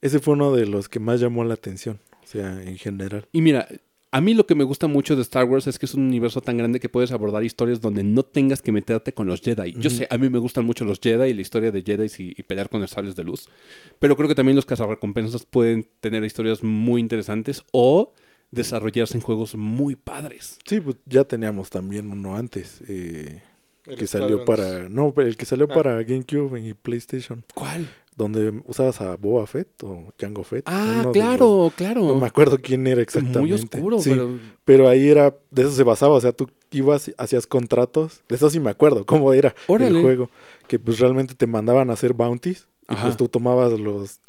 ese 0.00 0.20
fue 0.20 0.34
uno 0.34 0.54
de 0.54 0.64
los 0.66 0.88
que 0.88 1.00
más 1.00 1.20
llamó 1.20 1.44
la 1.44 1.54
atención. 1.54 1.98
O 2.22 2.26
sea, 2.26 2.62
en 2.62 2.76
general. 2.78 3.26
y 3.32 3.40
mira, 3.42 3.66
a 4.10 4.20
mí 4.20 4.34
lo 4.34 4.46
que 4.46 4.54
me 4.54 4.64
gusta 4.64 4.86
mucho 4.86 5.16
de 5.16 5.22
Star 5.22 5.44
Wars 5.44 5.66
es 5.66 5.78
que 5.78 5.86
es 5.86 5.94
un 5.94 6.04
universo 6.06 6.40
tan 6.40 6.56
grande 6.56 6.80
que 6.80 6.88
puedes 6.88 7.12
abordar 7.12 7.44
historias 7.44 7.80
donde 7.80 8.02
no 8.02 8.22
tengas 8.22 8.62
que 8.62 8.72
meterte 8.72 9.12
con 9.12 9.26
los 9.26 9.40
Jedi. 9.42 9.74
Yo 9.78 9.90
sé, 9.90 10.06
a 10.10 10.16
mí 10.18 10.28
me 10.30 10.38
gustan 10.38 10.64
mucho 10.64 10.84
los 10.84 10.98
Jedi 11.00 11.30
y 11.30 11.34
la 11.34 11.40
historia 11.42 11.70
de 11.70 11.82
Jedi 11.82 12.06
y, 12.18 12.34
y 12.38 12.42
pelear 12.44 12.68
con 12.70 12.80
los 12.80 12.90
sables 12.90 13.16
de 13.16 13.24
luz. 13.24 13.48
Pero 13.98 14.16
creo 14.16 14.28
que 14.28 14.34
también 14.34 14.56
los 14.56 14.64
cazarrecompensas 14.66 15.44
pueden 15.44 15.86
tener 16.00 16.24
historias 16.24 16.62
muy 16.62 17.00
interesantes 17.00 17.62
o 17.72 18.12
desarrollarse 18.50 19.14
en 19.16 19.20
juegos 19.20 19.54
muy 19.54 19.94
padres. 19.94 20.58
Sí, 20.66 20.80
pues 20.80 20.96
ya 21.04 21.24
teníamos 21.24 21.68
también 21.70 22.10
uno 22.10 22.34
antes. 22.36 22.80
eh, 22.88 23.42
El 23.84 23.96
que 23.96 24.06
salió 24.06 24.44
para... 24.44 24.88
No, 24.88 25.12
el 25.18 25.36
que 25.36 25.44
salió 25.44 25.66
Ah. 25.70 25.74
para 25.74 26.02
GameCube 26.02 26.58
y 26.60 26.72
PlayStation. 26.74 27.44
¿Cuál? 27.54 27.88
Donde 28.18 28.62
usabas 28.66 29.00
a 29.00 29.16
Boba 29.16 29.46
Fett 29.46 29.68
o 29.84 30.12
Jango 30.18 30.42
Fett. 30.42 30.64
Ah, 30.66 31.08
claro, 31.12 31.64
los- 31.66 31.74
claro. 31.74 32.02
no 32.02 32.16
me 32.16 32.26
acuerdo 32.26 32.58
quién 32.60 32.86
era 32.86 33.00
exactamente. 33.00 33.38
Muy 33.38 33.52
oscuro, 33.52 34.00
Sí, 34.00 34.10
pero 34.10 34.38
Pero 34.64 34.88
ahí 34.88 35.08
era, 35.08 35.34
de 35.52 35.62
eso 35.62 35.70
se 35.70 35.84
basaba, 35.84 36.14
o 36.16 36.20
sea, 36.20 36.32
tú 36.32 36.50
ibas, 36.72 37.10
hacías 37.16 37.46
contratos, 37.46 38.22
de 38.28 38.34
eso 38.36 38.50
sí 38.50 38.58
me 38.60 38.70
acuerdo, 38.70 39.06
cómo 39.06 39.32
era 39.32 39.54
Órale. 39.68 39.96
el 39.96 40.02
juego, 40.02 40.30
que 40.66 40.78
pues 40.78 40.98
realmente 40.98 41.34
te 41.34 41.46
mandaban 41.46 41.88
a 41.90 41.92
hacer 41.94 42.12
bounties, 42.12 42.66
y 42.90 42.94
pues 42.96 43.16
tú 43.16 43.28
tomabas 43.28 43.72
los, 43.78 44.20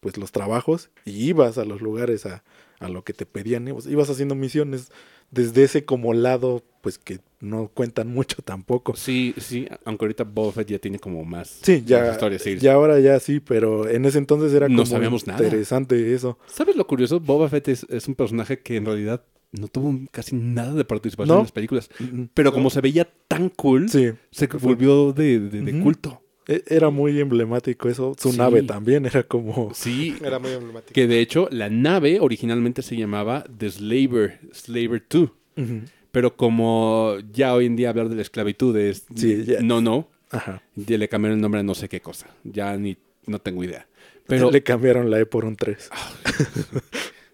pues 0.00 0.16
los 0.16 0.30
trabajos 0.32 0.90
y 1.04 1.28
ibas 1.28 1.58
a 1.58 1.64
los 1.64 1.80
lugares 1.82 2.26
a, 2.26 2.44
a 2.84 2.88
lo 2.88 3.02
que 3.02 3.12
te 3.12 3.26
pedían, 3.26 3.66
ibas, 3.68 3.86
ibas 3.86 4.10
haciendo 4.10 4.34
misiones 4.34 4.90
desde 5.30 5.64
ese 5.64 5.84
como 5.84 6.12
lado, 6.14 6.62
pues 6.80 6.98
que 6.98 7.18
no 7.40 7.68
cuentan 7.68 8.08
mucho 8.08 8.42
tampoco. 8.42 8.94
sí, 8.94 9.34
sí, 9.38 9.66
aunque 9.84 10.04
ahorita 10.04 10.24
Boba 10.24 10.52
Fett 10.52 10.68
ya 10.68 10.78
tiene 10.78 10.98
como 10.98 11.24
más, 11.24 11.58
Sí, 11.62 11.82
ya, 11.84 12.12
historias, 12.12 12.42
sí. 12.42 12.56
ya 12.58 12.74
ahora 12.74 13.00
ya 13.00 13.18
sí, 13.20 13.40
pero 13.40 13.88
en 13.88 14.04
ese 14.04 14.18
entonces 14.18 14.52
era 14.52 14.68
No 14.68 14.76
como 14.82 14.86
sabíamos 14.86 15.26
nada. 15.26 15.42
interesante 15.42 16.14
eso. 16.14 16.38
¿Sabes 16.46 16.76
lo 16.76 16.86
curioso? 16.86 17.20
Boba 17.20 17.48
Fett 17.48 17.68
es, 17.68 17.86
es 17.90 18.06
un 18.06 18.14
personaje 18.14 18.60
que 18.60 18.76
en 18.76 18.84
realidad 18.86 19.24
no 19.52 19.68
tuvo 19.68 19.98
casi 20.10 20.34
nada 20.36 20.74
de 20.74 20.84
participación 20.84 21.28
No. 21.34 21.40
en 21.40 21.44
las 21.44 21.52
películas. 21.52 21.88
Pero 22.34 22.52
como 22.52 22.70
se 22.70 22.80
veía 22.80 23.08
tan 23.28 23.48
cool, 23.50 23.88
Sí, 23.88 24.10
se 24.32 24.46
volvió 24.46 25.12
de, 25.12 25.38
de- 25.40 25.60
de 25.62 25.80
culto. 25.80 26.20
E- 26.46 26.62
era 26.68 26.90
muy 26.90 27.18
emblemático 27.20 27.88
eso. 27.88 28.14
Su 28.18 28.32
Sí. 28.32 28.38
nave 28.38 28.62
también 28.62 29.06
era 29.06 29.22
como... 29.22 29.72
Sí, 29.74 30.14
Era 30.24 30.38
muy 30.38 30.50
emblemático. 30.52 30.92
que 30.92 31.06
de 31.06 31.20
hecho 31.20 31.48
la 31.50 31.68
nave 31.70 32.18
originalmente 32.20 32.82
se 32.82 32.96
llamaba 32.96 33.44
The 33.56 33.70
Slaver, 33.70 34.40
Slaver 34.52 35.02
2. 35.08 35.22
Ujú. 35.56 35.80
Pero 36.12 36.36
como 36.36 37.16
ya 37.32 37.54
hoy 37.54 37.66
en 37.66 37.76
día 37.76 37.90
hablar 37.90 38.08
de 38.08 38.16
la 38.16 38.22
esclavitud 38.22 38.76
es 38.76 39.04
Sí, 39.16 39.44
ya. 39.44 39.60
no, 39.60 39.80
no, 39.80 40.08
Ajá. 40.30 40.62
ya 40.76 40.96
le 40.98 41.08
cambiaron 41.08 41.38
el 41.38 41.42
nombre 41.42 41.60
a 41.60 41.64
no 41.64 41.74
sé 41.74 41.88
qué 41.88 42.00
cosa. 42.00 42.26
Ya 42.44 42.76
ni 42.76 42.96
no 43.26 43.38
tengo 43.40 43.64
idea. 43.64 43.86
Pero 44.26 44.50
le 44.50 44.62
cambiaron 44.62 45.10
la 45.10 45.18
E 45.20 45.26
por 45.26 45.44
un 45.44 45.56
3. 45.56 45.90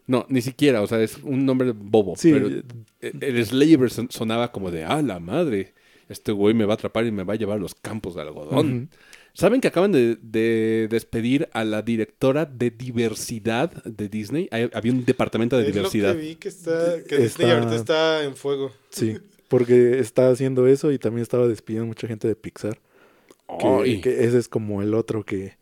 no, 0.07 0.27
ni 0.29 0.41
siquiera, 0.43 0.83
o 0.83 0.87
sea, 0.87 1.01
es 1.03 1.19
un 1.23 1.45
nombre 1.47 1.73
bobo. 1.73 2.15
Sí. 2.17 2.33
Pero 2.33 2.49
el 3.01 3.47
Slaver 3.47 3.91
son- 3.91 4.11
sonaba 4.11 4.51
como 4.51 4.71
de, 4.71 4.85
ah, 4.85 5.03
la 5.03 5.21
madre. 5.21 5.73
Este 6.11 6.33
güey 6.33 6.53
me 6.55 6.65
va 6.67 6.75
a 6.75 6.75
atrapar 6.75 7.07
y 7.07 7.11
me 7.13 7.25
va 7.25 7.35
a 7.35 7.37
llevar 7.37 7.57
a 7.57 7.61
los 7.61 7.75
campos 7.75 8.15
de 8.15 8.23
algodón. 8.23 8.91
¿Saben 9.33 9.61
que 9.61 9.69
acaban 9.69 9.93
de, 9.93 10.17
de 10.21 10.89
despedir 10.91 11.49
a 11.53 11.65
la 11.65 11.83
directora 11.83 12.45
de 12.47 12.71
diversidad 12.71 13.71
de 13.85 14.09
Disney? 14.09 14.49
Hay- 14.51 14.69
había 14.75 14.93
un 14.93 15.05
departamento 15.05 15.57
de 15.57 15.63
Es 15.69 15.73
diversidad. 15.73 16.15
lo 16.15 16.21
que 16.21 16.27
vi 16.27 16.35
que 16.35 16.49
está, 16.49 16.97
que 17.05 17.15
Está- 17.15 17.43
Disney 17.45 17.51
ahorita 17.51 17.77
está 17.77 18.25
en 18.25 18.35
fuego. 18.37 18.73
Sí, 18.91 19.19
porque 19.49 20.01
está 20.01 20.31
haciendo 20.31 20.67
eso 20.67 20.91
y 20.93 20.99
también 20.99 21.23
estaba 21.23 21.47
despidiendo 21.47 21.87
mucha 21.87 22.09
gente 22.09 22.27
de 22.29 22.35
Pixar. 22.35 22.79
Que, 23.59 24.25
ese 24.25 24.39
es 24.39 24.49
como 24.49 24.81
el 24.83 24.95
otro 24.95 25.25
que, 25.25 25.57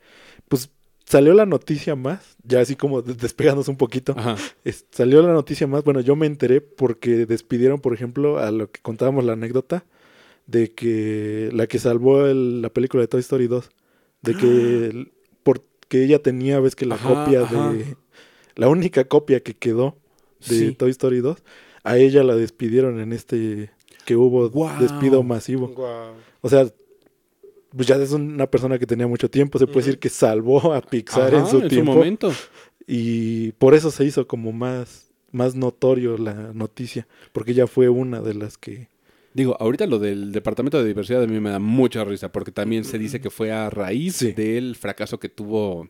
pues, 0.49 0.71
salió 1.07 1.33
la 1.33 1.47
noticia 1.47 1.95
más, 1.97 2.37
ya 2.43 2.61
así 2.61 2.77
como 2.77 3.01
des- 3.03 3.17
despegándose 3.19 3.71
un 3.71 3.79
poquito. 3.79 4.15
Ajá. 4.17 4.37
Es- 4.65 4.87
salió 4.91 5.23
la 5.23 5.33
noticia 5.33 5.67
más, 5.67 5.85
bueno, 5.85 6.01
yo 6.01 6.17
me 6.17 6.27
enteré 6.27 6.61
porque 6.61 7.27
despidieron, 7.27 7.81
por 7.81 7.95
ejemplo, 7.95 8.39
a 8.39 8.51
lo 8.51 8.71
que 8.71 8.81
contábamos 8.83 9.25
la 9.25 9.33
anécdota 9.35 9.85
de 10.49 10.73
que 10.73 11.51
la 11.53 11.69
que 11.69 11.79
salvó 11.79 12.27
el- 12.27 12.63
la 12.63 12.71
película 12.71 13.03
de 13.03 13.07
Toy 13.09 13.21
Story 13.21 13.47
2, 13.47 13.71
de 14.23 14.35
que 14.35 14.47
el- 14.87 15.13
porque 15.45 16.03
ella 16.03 16.21
tenía, 16.21 16.59
ves 16.59 16.75
que 16.75 16.87
la 16.87 16.97
Ajá, 16.97 17.25
copia 17.25 17.43
ajá. 17.43 17.73
de 17.73 17.97
la 18.57 18.69
única 18.69 19.05
copia 19.05 19.41
que 19.41 19.55
quedó 19.55 19.97
de 20.49 20.59
Sí. 20.59 20.73
Toy 20.73 20.91
Story 20.91 21.21
2, 21.21 21.39
a 21.85 21.97
ella 21.99 22.25
la 22.25 22.35
despidieron 22.35 22.99
en 22.99 23.13
este 23.13 23.71
que 24.05 24.17
hubo 24.17 24.49
despido 24.81 25.23
masivo. 25.23 25.73
O 26.41 26.49
sea, 26.49 26.67
pues 27.77 27.87
ya 27.87 27.97
es 27.97 28.13
una 28.13 28.47
persona 28.51 28.79
que 28.79 28.87
tenía 28.87 29.07
mucho 29.07 29.29
tiempo, 29.31 29.59
se 29.59 29.67
puede 29.67 29.85
decir 29.85 29.99
que 29.99 30.09
salvó 30.09 30.73
a 30.73 30.81
Pixar 30.81 31.35
en 31.35 31.47
su 31.47 31.69
tiempo 31.69 31.93
momento. 31.95 32.33
y 32.87 33.53
por 33.53 33.75
eso 33.75 33.91
se 33.91 34.05
hizo 34.05 34.27
como 34.27 34.51
más 34.53 35.05
más 35.31 35.55
notorio 35.55 36.17
la 36.17 36.55
noticia, 36.55 37.07
porque 37.33 37.53
ella 37.53 37.67
fue 37.67 37.91
una 37.91 38.23
de 38.23 38.33
las 38.33 38.57
que 38.57 38.89
Digo, 39.39 39.57
ahorita 39.61 39.87
lo 39.87 40.01
del 40.01 40.33
departamento 40.33 40.79
de 40.83 40.89
diversidad 40.89 41.23
a 41.23 41.27
mí 41.29 41.39
me 41.39 41.51
da 41.51 41.61
mucha 41.61 42.03
risa 42.05 42.33
porque 42.33 42.51
también 42.51 42.83
se 42.85 42.99
dice 42.99 43.21
que 43.21 43.31
fue 43.31 43.53
a 43.53 43.71
raíz 43.71 44.17
Sí. 44.17 44.33
del 44.33 44.75
fracaso 44.75 45.21
que 45.21 45.29
tuvo 45.29 45.89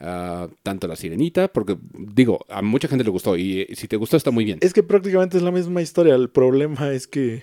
ah, 0.00 0.48
tanto 0.62 0.88
la 0.88 0.96
sirenita, 0.96 1.48
porque 1.52 1.76
digo, 1.92 2.40
a 2.48 2.62
mucha 2.62 2.88
gente 2.88 3.04
le 3.04 3.10
gustó 3.10 3.36
y 3.36 3.60
eh, 3.60 3.68
si 3.74 3.86
te 3.86 3.96
gustó 3.96 4.16
está 4.16 4.30
muy 4.30 4.44
bien. 4.46 4.58
es 4.62 4.72
que 4.72 4.82
prácticamente 4.82 5.36
es 5.36 5.42
la 5.42 5.50
misma 5.50 5.82
historia, 5.82 6.14
el 6.14 6.30
problema 6.30 6.90
es 6.90 7.06
que 7.06 7.42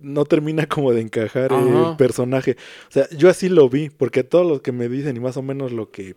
no 0.00 0.24
termina 0.24 0.66
como 0.66 0.92
de 0.92 1.00
encajar 1.00 1.52
Ajá. 1.52 1.90
el 1.90 1.96
personaje. 1.96 2.56
O 2.88 2.90
sea, 2.90 3.08
yo 3.16 3.28
así 3.28 3.48
lo 3.48 3.68
vi, 3.68 3.88
porque 3.88 4.24
todos 4.24 4.44
los 4.44 4.62
que 4.62 4.72
me 4.72 4.88
dicen 4.88 5.16
y 5.16 5.20
más 5.20 5.36
o 5.36 5.42
menos 5.42 5.70
lo 5.70 5.92
que 5.92 6.16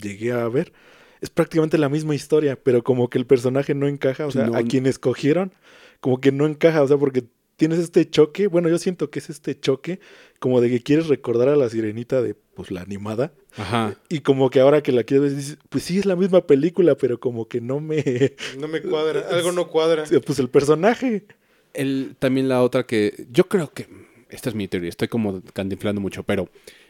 llegué 0.00 0.30
a 0.30 0.46
ver 0.48 0.72
es 1.20 1.30
prácticamente 1.30 1.76
la 1.76 1.88
misma 1.88 2.14
historia, 2.14 2.54
pero 2.62 2.84
como 2.84 3.08
que 3.10 3.18
el 3.18 3.26
personaje 3.26 3.74
no 3.74 3.88
encaja, 3.88 4.26
o 4.26 4.30
sea, 4.30 4.46
No. 4.46 4.56
a 4.56 4.62
quien 4.62 4.86
escogieron, 4.86 5.52
como 6.00 6.20
que 6.20 6.30
no 6.30 6.46
encaja, 6.46 6.82
o 6.82 6.86
sea, 6.86 6.98
porque 6.98 7.24
tienes 7.56 7.78
este 7.78 8.08
choque, 8.08 8.46
bueno, 8.46 8.68
yo 8.68 8.78
siento 8.78 9.10
que 9.10 9.18
es 9.18 9.30
este 9.30 9.58
choque 9.58 9.98
como 10.38 10.60
de 10.60 10.68
que 10.70 10.82
quieres 10.82 11.08
recordar 11.08 11.48
a 11.48 11.56
la 11.56 11.68
sirenita 11.68 12.22
de 12.22 12.34
pues 12.34 12.70
la 12.70 12.82
animada 12.82 13.32
Ajá. 13.56 13.96
y 14.08 14.20
como 14.20 14.50
que 14.50 14.60
ahora 14.60 14.82
que 14.82 14.92
la 14.92 15.04
quieres 15.04 15.28
ver 15.28 15.36
dices, 15.36 15.58
pues 15.68 15.84
sí 15.84 15.98
es 15.98 16.06
la 16.06 16.16
misma 16.16 16.46
película, 16.46 16.96
pero 16.96 17.18
como 17.18 17.48
que 17.48 17.60
no 17.60 17.80
me 17.80 18.34
No 18.58 18.68
me 18.68 18.82
cuadra. 18.82 19.26
Algo 19.30 19.52
no 19.52 19.68
cuadra. 19.68 20.04
pues 20.24 20.38
el 20.38 20.48
personaje. 20.48 21.24
El, 21.74 22.16
también 22.18 22.48
la 22.48 22.62
otra 22.62 22.86
que 22.86 23.26
yo 23.30 23.48
creo 23.48 23.72
que 23.72 23.86
esta 24.28 24.48
es 24.48 24.54
mi 24.54 24.68
teoría, 24.68 24.88
estoy 24.88 25.08
como 25.08 25.42
cantinflando 25.52 26.00
mucho, 26.00 26.22
pero 26.22 26.48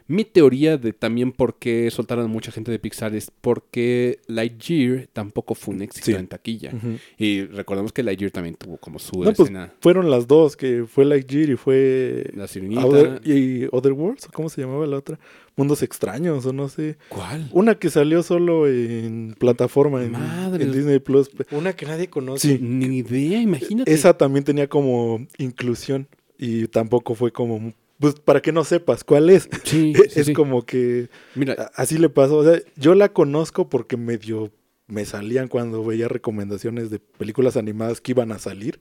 mi 0.08 0.24
teoría 0.24 0.76
de 0.76 0.92
también 0.92 1.32
por 1.32 1.58
qué 1.58 1.90
soltaron 1.90 2.26
a 2.26 2.28
mucha 2.28 2.52
gente 2.52 2.70
de 2.70 2.78
Pixar 2.78 3.14
es 3.14 3.30
porque 3.40 4.20
Lightyear 4.28 5.08
tampoco 5.12 5.54
fue 5.54 5.74
un 5.74 5.82
éxito 5.82 6.06
Sí. 6.06 6.12
en 6.12 6.28
taquilla. 6.28 6.72
Y 7.18 7.42
recordemos 7.44 7.92
que 7.92 8.02
Lightyear 8.02 8.30
también 8.30 8.54
tuvo 8.54 8.76
como 8.76 8.98
su 8.98 9.16
No, 9.18 9.24
pues 9.32 9.40
escena, 9.40 9.72
fueron 9.80 10.10
las 10.10 10.26
dos, 10.28 10.56
que 10.56 10.84
fue 10.86 11.04
Lightyear 11.04 11.50
y 11.50 11.56
fue 11.56 12.30
la 12.34 12.46
sirenita. 12.46 12.86
Other, 12.86 13.20
y 13.24 13.66
Other 13.72 13.92
Worlds, 13.92 14.26
¿o 14.26 14.32
¿cómo 14.32 14.48
se 14.48 14.60
llamaba 14.60 14.86
la 14.86 14.98
otra? 14.98 15.18
Mundos 15.56 15.82
extraños 15.82 16.44
o 16.46 16.52
no 16.52 16.68
sé. 16.68 16.98
¿Cuál? 17.08 17.48
Una 17.52 17.76
que 17.76 17.88
salió 17.90 18.22
solo 18.22 18.68
en 18.68 19.34
plataforma 19.38 20.04
en, 20.04 20.12
Madre. 20.12 20.64
en 20.64 20.72
Disney 20.72 20.98
Plus. 20.98 21.30
Una 21.50 21.72
que 21.72 21.86
nadie 21.86 22.08
conoce. 22.08 22.58
Sí, 22.58 22.58
Ni 22.62 22.98
idea, 22.98 23.40
imagínate. 23.40 23.92
esa 23.92 24.16
también 24.16 24.44
tenía 24.44 24.68
como 24.68 25.26
inclusión 25.38 26.06
y 26.38 26.66
tampoco 26.68 27.14
fue 27.14 27.32
como 27.32 27.72
pues 27.98 28.14
para 28.20 28.40
que 28.42 28.52
no 28.52 28.64
sepas 28.64 29.04
cuál 29.04 29.30
es. 29.30 29.48
Sí, 29.64 29.94
sí, 30.10 30.20
es 30.20 30.26
sí. 30.26 30.32
como 30.32 30.64
que 30.64 31.08
Mira, 31.34 31.70
así 31.74 31.98
le 31.98 32.08
pasó. 32.08 32.38
O 32.38 32.44
sea, 32.44 32.60
yo 32.76 32.94
la 32.94 33.12
conozco 33.12 33.68
porque 33.68 33.96
medio 33.96 34.50
me 34.88 35.04
salían 35.04 35.48
cuando 35.48 35.84
veía 35.84 36.06
recomendaciones 36.08 36.90
de 36.90 36.98
películas 37.00 37.56
animadas 37.56 38.00
que 38.00 38.12
iban 38.12 38.30
a 38.32 38.38
salir. 38.38 38.78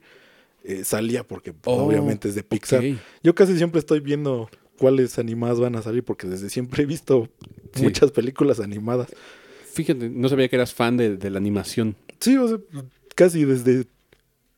Eh, 0.64 0.84
salía 0.84 1.22
porque 1.24 1.52
pues, 1.52 1.76
Oh, 1.76 1.84
obviamente 1.84 2.28
es 2.28 2.34
de 2.34 2.42
Pixar. 2.42 2.82
Yo 3.22 3.34
casi 3.34 3.56
siempre 3.56 3.78
estoy 3.78 4.00
viendo 4.00 4.48
cuáles 4.78 5.18
animadas 5.18 5.58
van 5.60 5.76
a 5.76 5.82
salir 5.82 6.02
porque 6.04 6.26
desde 6.26 6.50
siempre 6.50 6.82
he 6.82 6.86
visto 6.86 7.28
Sí. 7.74 7.82
muchas 7.82 8.10
películas 8.10 8.58
animadas. 8.60 9.08
Fíjate, 9.72 10.08
no 10.08 10.28
sabía 10.28 10.48
que 10.48 10.56
eras 10.56 10.72
fan 10.74 10.96
de, 10.96 11.16
de 11.16 11.30
la 11.30 11.38
animación. 11.38 11.94
Sí, 12.20 12.36
o 12.36 12.48
sea, 12.48 12.58
casi 13.14 13.44
desde 13.44 13.84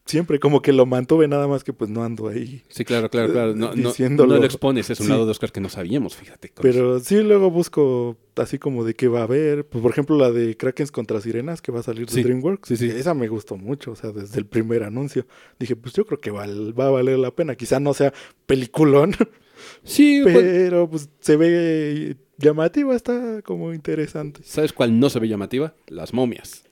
siempre 0.09 0.40
como 0.40 0.61
que 0.62 0.73
lo 0.73 0.87
mantuve 0.87 1.29
nada 1.29 1.47
más 1.47 1.62
que 1.62 1.73
pues 1.73 1.88
no 1.90 2.03
ando 2.03 2.27
ahí. 2.29 2.62
Sí, 2.68 2.85
claro, 2.85 3.09
claro, 3.11 3.33
claro. 3.33 3.55
No, 3.55 3.75
no, 3.77 3.90
Diciéndolo. 3.90 4.35
no 4.35 4.40
lo 4.40 4.44
expones, 4.47 4.90
es 4.90 4.99
un 4.99 5.07
Sí. 5.07 5.12
lado 5.12 5.25
de 5.27 5.31
Oscar 5.31 5.53
que 5.53 5.61
no 5.61 5.68
sabíamos, 5.68 6.16
fíjate. 6.16 6.51
Pero 6.61 6.99
sí 6.99 7.23
luego 7.23 7.51
busco 7.51 8.16
así 8.37 8.59
como 8.59 8.85
de 8.85 8.94
qué 8.94 9.07
va 9.09 9.21
a 9.21 9.25
haber. 9.25 9.64
Pues 9.66 9.81
por 9.83 9.90
ejemplo 9.92 10.16
la 10.18 10.31
de 10.33 10.57
Krakens 10.57 10.90
contra 10.90 11.21
Sirenas 11.21 11.62
que 11.62 11.71
va 11.71 11.81
a 11.81 11.83
salir 11.85 12.07
de 12.07 12.12
Sí, 12.12 12.23
DreamWorks. 12.23 12.68
sí, 12.68 12.77
sí. 12.77 12.87
Esa 12.88 13.14
me 13.14 13.29
gustó 13.29 13.57
mucho, 13.57 13.92
o 13.92 13.97
sea, 13.97 14.11
desde 14.11 14.38
el 14.38 14.47
primer 14.47 14.83
anuncio. 14.83 15.27
Dije, 15.61 15.77
pues 15.77 15.94
yo 15.94 16.05
creo 16.05 16.18
que 16.21 16.31
val- 16.31 16.77
va 16.79 16.87
a 16.87 16.90
valer 16.90 17.18
la 17.18 17.31
pena. 17.31 17.55
Quizá 17.55 17.79
no 17.79 17.94
sea 17.94 18.12
peliculón, 18.47 19.14
Sí, 19.85 20.21
pues, 20.23 20.35
pero 20.37 20.88
pues 20.88 21.09
se 21.21 21.37
ve 21.37 22.16
llamativa, 22.38 22.94
está 22.94 23.42
como 23.42 23.75
interesante. 23.75 24.40
¿sabes 24.44 24.73
cuál 24.73 24.99
no 25.01 25.11
se 25.11 25.18
ve 25.18 25.29
llamativa? 25.29 25.75
Las 25.88 26.14
momias. 26.14 26.62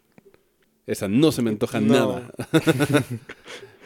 Esa 0.86 1.08
no 1.08 1.32
se 1.32 1.42
me 1.42 1.50
antoja 1.50 1.80
No. 1.80 1.92
nada. 1.94 2.30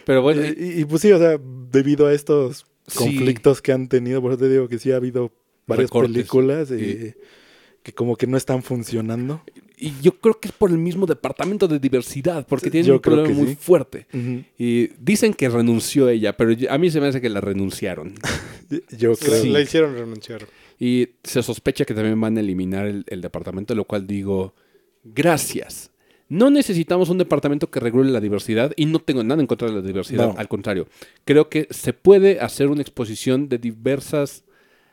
Pero 0.04 0.22
bueno, 0.22 0.42
y, 0.44 0.80
y, 0.80 0.84
pues 0.84 1.02
sí, 1.02 1.12
o 1.12 1.18
sea, 1.18 1.38
debido 1.70 2.06
a 2.06 2.12
estos 2.12 2.66
Sí. 2.86 2.98
conflictos 2.98 3.62
que 3.62 3.70
han 3.72 3.88
tenido, 3.88 4.20
por 4.20 4.32
eso 4.32 4.40
te 4.40 4.48
digo 4.48 4.66
que 4.66 4.78
sí 4.78 4.90
ha 4.90 4.96
habido 4.96 5.30
varias 5.66 5.88
Recortes. 5.90 6.12
películas 6.12 6.70
eh, 6.72 7.14
que 7.84 7.92
como 7.92 8.16
que 8.16 8.26
no 8.26 8.36
están 8.36 8.62
funcionando. 8.64 9.42
y 9.78 9.92
yo 10.02 10.18
creo 10.18 10.38
que 10.40 10.48
es 10.48 10.52
por 10.52 10.70
el 10.70 10.78
mismo 10.78 11.06
departamento 11.06 11.68
de 11.68 11.78
diversidad, 11.78 12.44
porque 12.48 12.70
tiene 12.70 12.88
yo 12.88 12.94
un 12.94 12.98
creo 13.00 13.16
problema 13.18 13.38
muy 13.38 13.48
sí. 13.50 13.56
fuerte. 13.60 14.06
Y 14.58 14.88
dicen 14.98 15.32
que 15.34 15.48
renunció 15.48 16.08
ella, 16.08 16.36
pero 16.36 16.50
yo- 16.52 16.70
a 16.72 16.78
mí 16.78 16.90
se 16.90 17.00
me 17.00 17.06
hace 17.06 17.20
que 17.20 17.28
la 17.30 17.40
renunciaron. 17.40 18.14
Yo 18.98 19.14
creo. 19.16 19.42
Sí. 19.42 19.48
la 19.48 19.60
hicieron 19.60 19.94
renunciar. 19.94 20.46
Y 20.78 21.08
se 21.24 21.42
sospecha 21.42 21.84
que 21.84 21.92
también 21.94 22.20
van 22.20 22.36
a 22.36 22.40
eliminar 22.40 22.86
el, 22.86 23.04
el 23.08 23.20
departamento, 23.20 23.74
lo 23.74 23.84
cual 23.84 24.06
digo, 24.06 24.54
gracias. 25.02 25.90
No 26.30 26.48
necesitamos 26.48 27.10
un 27.10 27.18
departamento 27.18 27.70
que 27.70 27.80
regule 27.80 28.10
la 28.12 28.20
diversidad 28.20 28.72
y 28.76 28.86
no 28.86 29.00
tengo 29.00 29.22
nada 29.24 29.40
en 29.42 29.46
contra 29.48 29.68
de 29.68 29.74
la 29.74 29.82
diversidad, 29.82 30.28
No. 30.28 30.38
al 30.38 30.48
contrario. 30.48 30.86
Creo 31.24 31.48
que 31.50 31.66
se 31.70 31.92
puede 31.92 32.38
hacer 32.40 32.68
una 32.68 32.80
exposición 32.82 33.48
de 33.48 33.58
diversas 33.58 34.44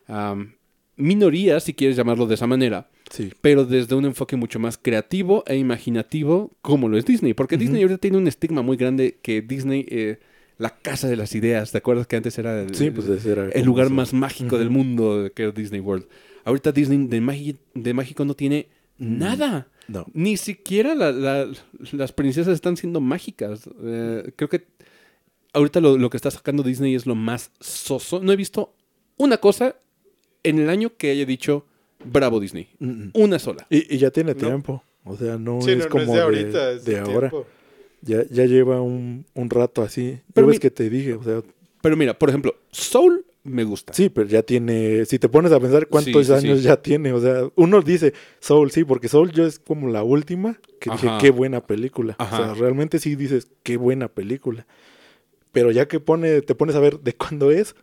am, 0.08 0.56
minorías, 0.96 1.64
si 1.64 1.74
quieres 1.76 1.96
llamarlo 1.96 2.26
de 2.26 2.34
esa 2.34 2.48
manera, 2.48 2.90
Sí. 3.12 3.30
pero 3.42 3.66
desde 3.66 3.94
un 3.94 4.06
enfoque 4.06 4.36
mucho 4.36 4.58
más 4.60 4.80
creativo 4.80 5.44
e 5.46 5.58
imaginativo 5.58 6.58
como 6.64 6.90
lo 6.90 6.98
es 6.98 7.06
Disney. 7.06 7.34
Porque. 7.36 7.56
Disney 7.56 7.84
ahorita 7.84 8.00
tiene 8.00 8.18
un 8.18 8.28
estigma 8.28 8.64
muy 8.64 8.76
grande 8.78 9.20
que 9.22 9.42
Disney, 9.44 9.86
eh, 9.90 10.18
la 10.58 10.72
casa 10.72 11.08
de 11.08 11.18
las 11.18 11.36
ideas, 11.36 11.72
¿te 11.72 11.78
acuerdas 11.78 12.08
que 12.08 12.16
antes 12.16 12.36
era 12.40 12.60
el, 12.64 12.74
Sí, 12.74 12.90
pues 12.90 13.24
era 13.28 13.48
el 13.50 13.64
lugar 13.64 13.92
más 13.92 14.12
mágico 14.12 14.58
del 14.58 14.72
mundo 14.72 15.30
que 15.36 15.46
es 15.48 15.54
Disney 15.54 15.82
World? 15.82 16.08
Ahorita 16.46 16.72
Disney 16.72 17.06
de, 17.06 17.56
de 17.76 17.94
mágico 17.94 18.26
no 18.26 18.34
tiene. 18.34 18.70
Nada. 18.98 19.68
No. 19.88 20.06
Ni 20.14 20.38
siquiera 20.38 20.96
la- 20.96 21.12
la- 21.12 21.48
las 21.94 22.12
princesas 22.12 22.54
están 22.54 22.76
siendo 22.78 23.00
mágicas. 23.00 23.70
Eh, 23.84 24.32
creo 24.36 24.50
que 24.50 24.66
ahorita 25.54 25.80
lo, 25.80 25.98
lo 25.98 26.10
que 26.10 26.18
está 26.18 26.30
sacando 26.32 26.64
Disney 26.64 26.94
es 26.96 27.06
lo 27.06 27.16
más 27.16 27.52
soso. 27.60 28.22
No 28.22 28.32
he 28.32 28.36
visto 28.36 28.74
una 29.18 29.38
cosa 29.38 29.76
en 30.44 30.60
el 30.60 30.70
año 30.70 30.92
que 30.98 31.12
haya 31.12 31.26
dicho 31.26 31.66
bravo 32.04 32.40
Disney. 32.40 32.68
Mm, 32.80 32.88
mm. 32.90 33.12
Una 33.14 33.40
sola. 33.40 33.66
Y, 33.70 33.96
y 33.96 33.98
ya 33.98 34.12
tiene 34.12 34.34
No. 34.34 34.40
tiempo. 34.40 34.84
O 35.06 35.16
sea, 35.16 35.38
no 35.38 35.62
Sí, 35.62 35.72
es 35.72 35.78
no, 35.78 35.84
no 35.86 35.90
como 35.90 36.04
es 36.04 36.08
de 36.10 36.16
de, 36.16 36.22
ahorita, 36.22 36.72
es 36.72 36.86
de 36.86 36.94
de 36.94 37.00
ahora. 37.00 37.32
Ya, 38.02 38.24
ya 38.30 38.46
lleva 38.46 38.82
un, 38.82 39.26
un 39.34 39.50
rato 39.50 39.82
así. 39.82 40.20
Pero 40.34 40.50
que 40.50 40.70
te 40.70 40.90
dije, 40.90 41.14
o 41.14 41.24
sea, 41.24 41.42
Pero 41.82 41.96
mira, 41.96 42.18
por 42.18 42.28
ejemplo, 42.30 42.56
Soul 42.72 43.26
me 43.48 43.64
gusta. 43.64 43.94
sí, 43.94 44.10
pero 44.10 44.28
ya 44.28 44.44
tiene, 44.44 45.06
si 45.06 45.18
te 45.20 45.30
pones 45.30 45.52
a 45.52 45.60
pensar 45.60 45.88
cuántos 45.88 46.28
Sí, 46.28 46.34
sí, 46.34 46.38
años 46.46 46.60
sí. 46.60 46.66
ya 46.66 46.82
tiene, 46.82 47.14
o 47.14 47.20
sea, 47.22 47.48
uno 47.56 47.82
dice 47.82 48.14
Soul, 48.40 48.72
sí, 48.72 48.84
porque 48.84 49.08
Soul 49.08 49.32
yo 49.32 49.46
es 49.46 49.58
como 49.60 49.88
la 49.90 50.04
última 50.04 50.60
que 50.80 50.92
dije, 50.92 51.10
qué 51.20 51.32
buena 51.32 51.66
película. 51.66 52.16
Ajá. 52.20 52.36
O 52.42 52.46
sea, 52.46 52.54
realmente 52.54 53.00
sí 53.00 53.16
dices, 53.16 53.48
qué 53.64 53.78
buena 53.78 54.08
película. 54.10 54.68
Pero 55.52 55.72
ya 55.72 55.88
que 55.88 56.00
pone, 56.00 56.42
te 56.42 56.54
pones 56.56 56.76
a 56.76 56.80
ver 56.80 57.00
de 57.00 57.14
cuándo 57.14 57.50
es, 57.52 57.76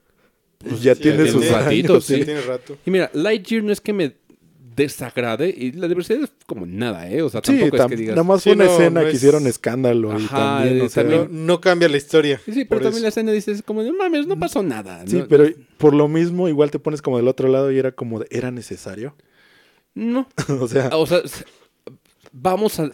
pues 0.58 0.82
ya 0.82 0.94
Sí, 0.94 1.02
tiene 1.02 1.24
ya 1.26 1.32
sus 1.32 1.42
años. 1.50 1.64
ratitos, 1.64 2.08
Ya 2.08 2.16
sí. 2.18 2.24
tiene 2.24 2.40
rato. 2.42 2.76
Y 2.86 2.90
mira, 2.90 3.10
Lightyear 3.14 3.64
no 3.64 3.72
es 3.72 3.80
que 3.80 3.92
me 3.92 4.14
desagrade. 4.74 5.48
Y 5.56 5.72
la 5.72 5.88
diversidad 5.88 6.22
es 6.24 6.30
como 6.46 6.66
nada, 6.66 7.10
¿eh? 7.10 7.22
O 7.22 7.28
sea, 7.30 7.40
Sí, 7.44 7.58
tampoco 7.58 7.76
es 7.76 7.82
tam- 7.82 7.88
que 7.88 7.96
digas. 7.96 8.16
nada 8.16 8.24
más 8.28 8.42
Sí, 8.42 8.50
fue 8.50 8.56
una 8.56 8.64
no, 8.64 8.70
escena 8.72 8.90
no 9.00 9.00
que 9.06 9.08
es- 9.10 9.14
hicieron 9.16 9.46
escándalo 9.46 10.18
y 10.20 10.26
también, 10.26 10.80
o 10.82 10.88
sea, 10.88 11.02
también- 11.02 11.28
No, 11.30 11.54
no 11.54 11.60
cambia 11.60 11.88
la 11.88 11.96
historia. 11.96 12.40
Sí, 12.44 12.52
sí, 12.52 12.64
pero 12.64 12.80
también 12.82 13.02
la 13.02 13.08
escena 13.08 13.32
dices 13.32 13.62
como, 13.62 13.82
no 13.82 13.92
mames, 13.94 14.26
no 14.26 14.38
pasó 14.38 14.62
nada. 14.62 15.04
sí, 15.06 15.16
¿no? 15.18 15.28
pero 15.28 15.46
por 15.78 15.94
lo 15.94 16.08
mismo 16.08 16.48
igual 16.48 16.70
te 16.70 16.78
pones 16.78 17.02
como 17.02 17.16
del 17.16 17.28
otro 17.28 17.48
lado 17.48 17.70
y 17.72 17.78
era 17.78 17.92
como, 17.92 18.20
de, 18.20 18.26
¿era 18.30 18.50
necesario? 18.50 19.14
No. 19.94 20.28
o 20.60 20.66
sea, 20.68 20.90
O 20.96 21.06
sea, 21.06 21.20
vamos 22.32 22.78
a. 22.80 22.90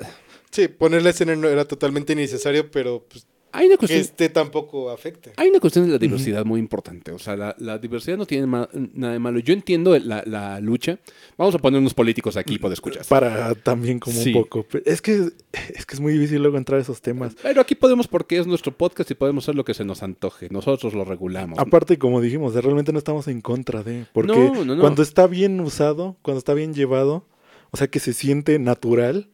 Sí, 0.51 0.67
poner 0.69 1.03
la 1.03 1.11
escena 1.11 1.37
no 1.37 1.49
era 1.49 1.65
totalmente 1.65 2.13
innecesario, 2.13 2.71
pero 2.71 3.07
pues, 3.09 3.27
Hay 3.53 3.67
una 3.67 3.75
que 3.75 3.79
cuestión. 3.79 4.01
este 4.01 4.29
tampoco 4.29 4.91
afecte. 4.91 5.33
Hay 5.37 5.49
una 5.49 5.61
cuestión 5.61 5.87
de 5.87 5.93
la 5.93 5.99
diversidad 5.99 6.45
muy 6.45 6.61
importante. 6.61 7.13
O 7.13 7.19
sea, 7.19 7.37
la, 7.37 7.55
la 7.59 7.79
diversidad 7.79 8.17
no 8.17 8.27
tiene 8.27 8.47
ma- 8.47 8.69
nada 8.95 9.13
de 9.15 9.19
malo. 9.19 9.39
Yo 9.41 9.53
entiendo 9.53 9.99
la, 9.99 10.23
la 10.27 10.61
lucha. 10.61 10.99
Vamos 11.37 11.55
a 11.55 11.59
poner 11.59 11.81
unos 11.81 11.95
políticos 11.95 12.37
aquí 12.37 12.59
por 12.59 12.73
escuchar. 12.73 13.05
para 13.09 13.55
también 13.55 13.99
como 13.99 14.21
Sí. 14.21 14.33
un 14.35 14.43
poco. 14.43 14.67
Es 14.85 15.03
que, 15.03 15.31
es 15.75 15.87
que 15.87 15.95
es 15.95 16.01
muy 16.01 16.13
difícil 16.13 16.41
luego 16.43 16.59
entrar 16.59 16.79
a 16.79 16.83
esos 16.83 17.01
temas. 17.03 17.35
Pero 17.43 17.61
aquí 17.61 17.75
podemos 17.75 18.07
porque 18.09 18.39
es 18.39 18.47
nuestro 18.47 18.73
podcast 18.73 19.11
y 19.11 19.15
podemos 19.15 19.45
hacer 19.45 19.55
lo 19.55 19.65
que 19.65 19.75
se 19.75 19.85
nos 19.85 20.03
antoje. 20.03 20.49
Nosotros 20.51 20.95
lo 20.95 21.05
regulamos. 21.05 21.59
Aparte, 21.59 21.99
como 21.99 22.21
dijimos, 22.21 22.55
realmente 22.55 22.93
no 22.93 22.99
estamos 22.99 23.27
en 23.29 23.41
contra 23.41 23.83
de. 23.83 24.07
Porque 24.13 24.33
No, 24.33 24.65
no, 24.65 24.75
no. 24.77 24.81
cuando 24.81 25.03
está 25.03 25.27
bien 25.27 25.59
usado, 25.61 26.17
cuando 26.23 26.39
está 26.39 26.55
bien 26.55 26.73
llevado, 26.75 27.27
o 27.73 27.77
sea, 27.77 27.89
que 27.89 28.01
se 28.01 28.13
siente 28.13 28.59
natural, 28.59 29.29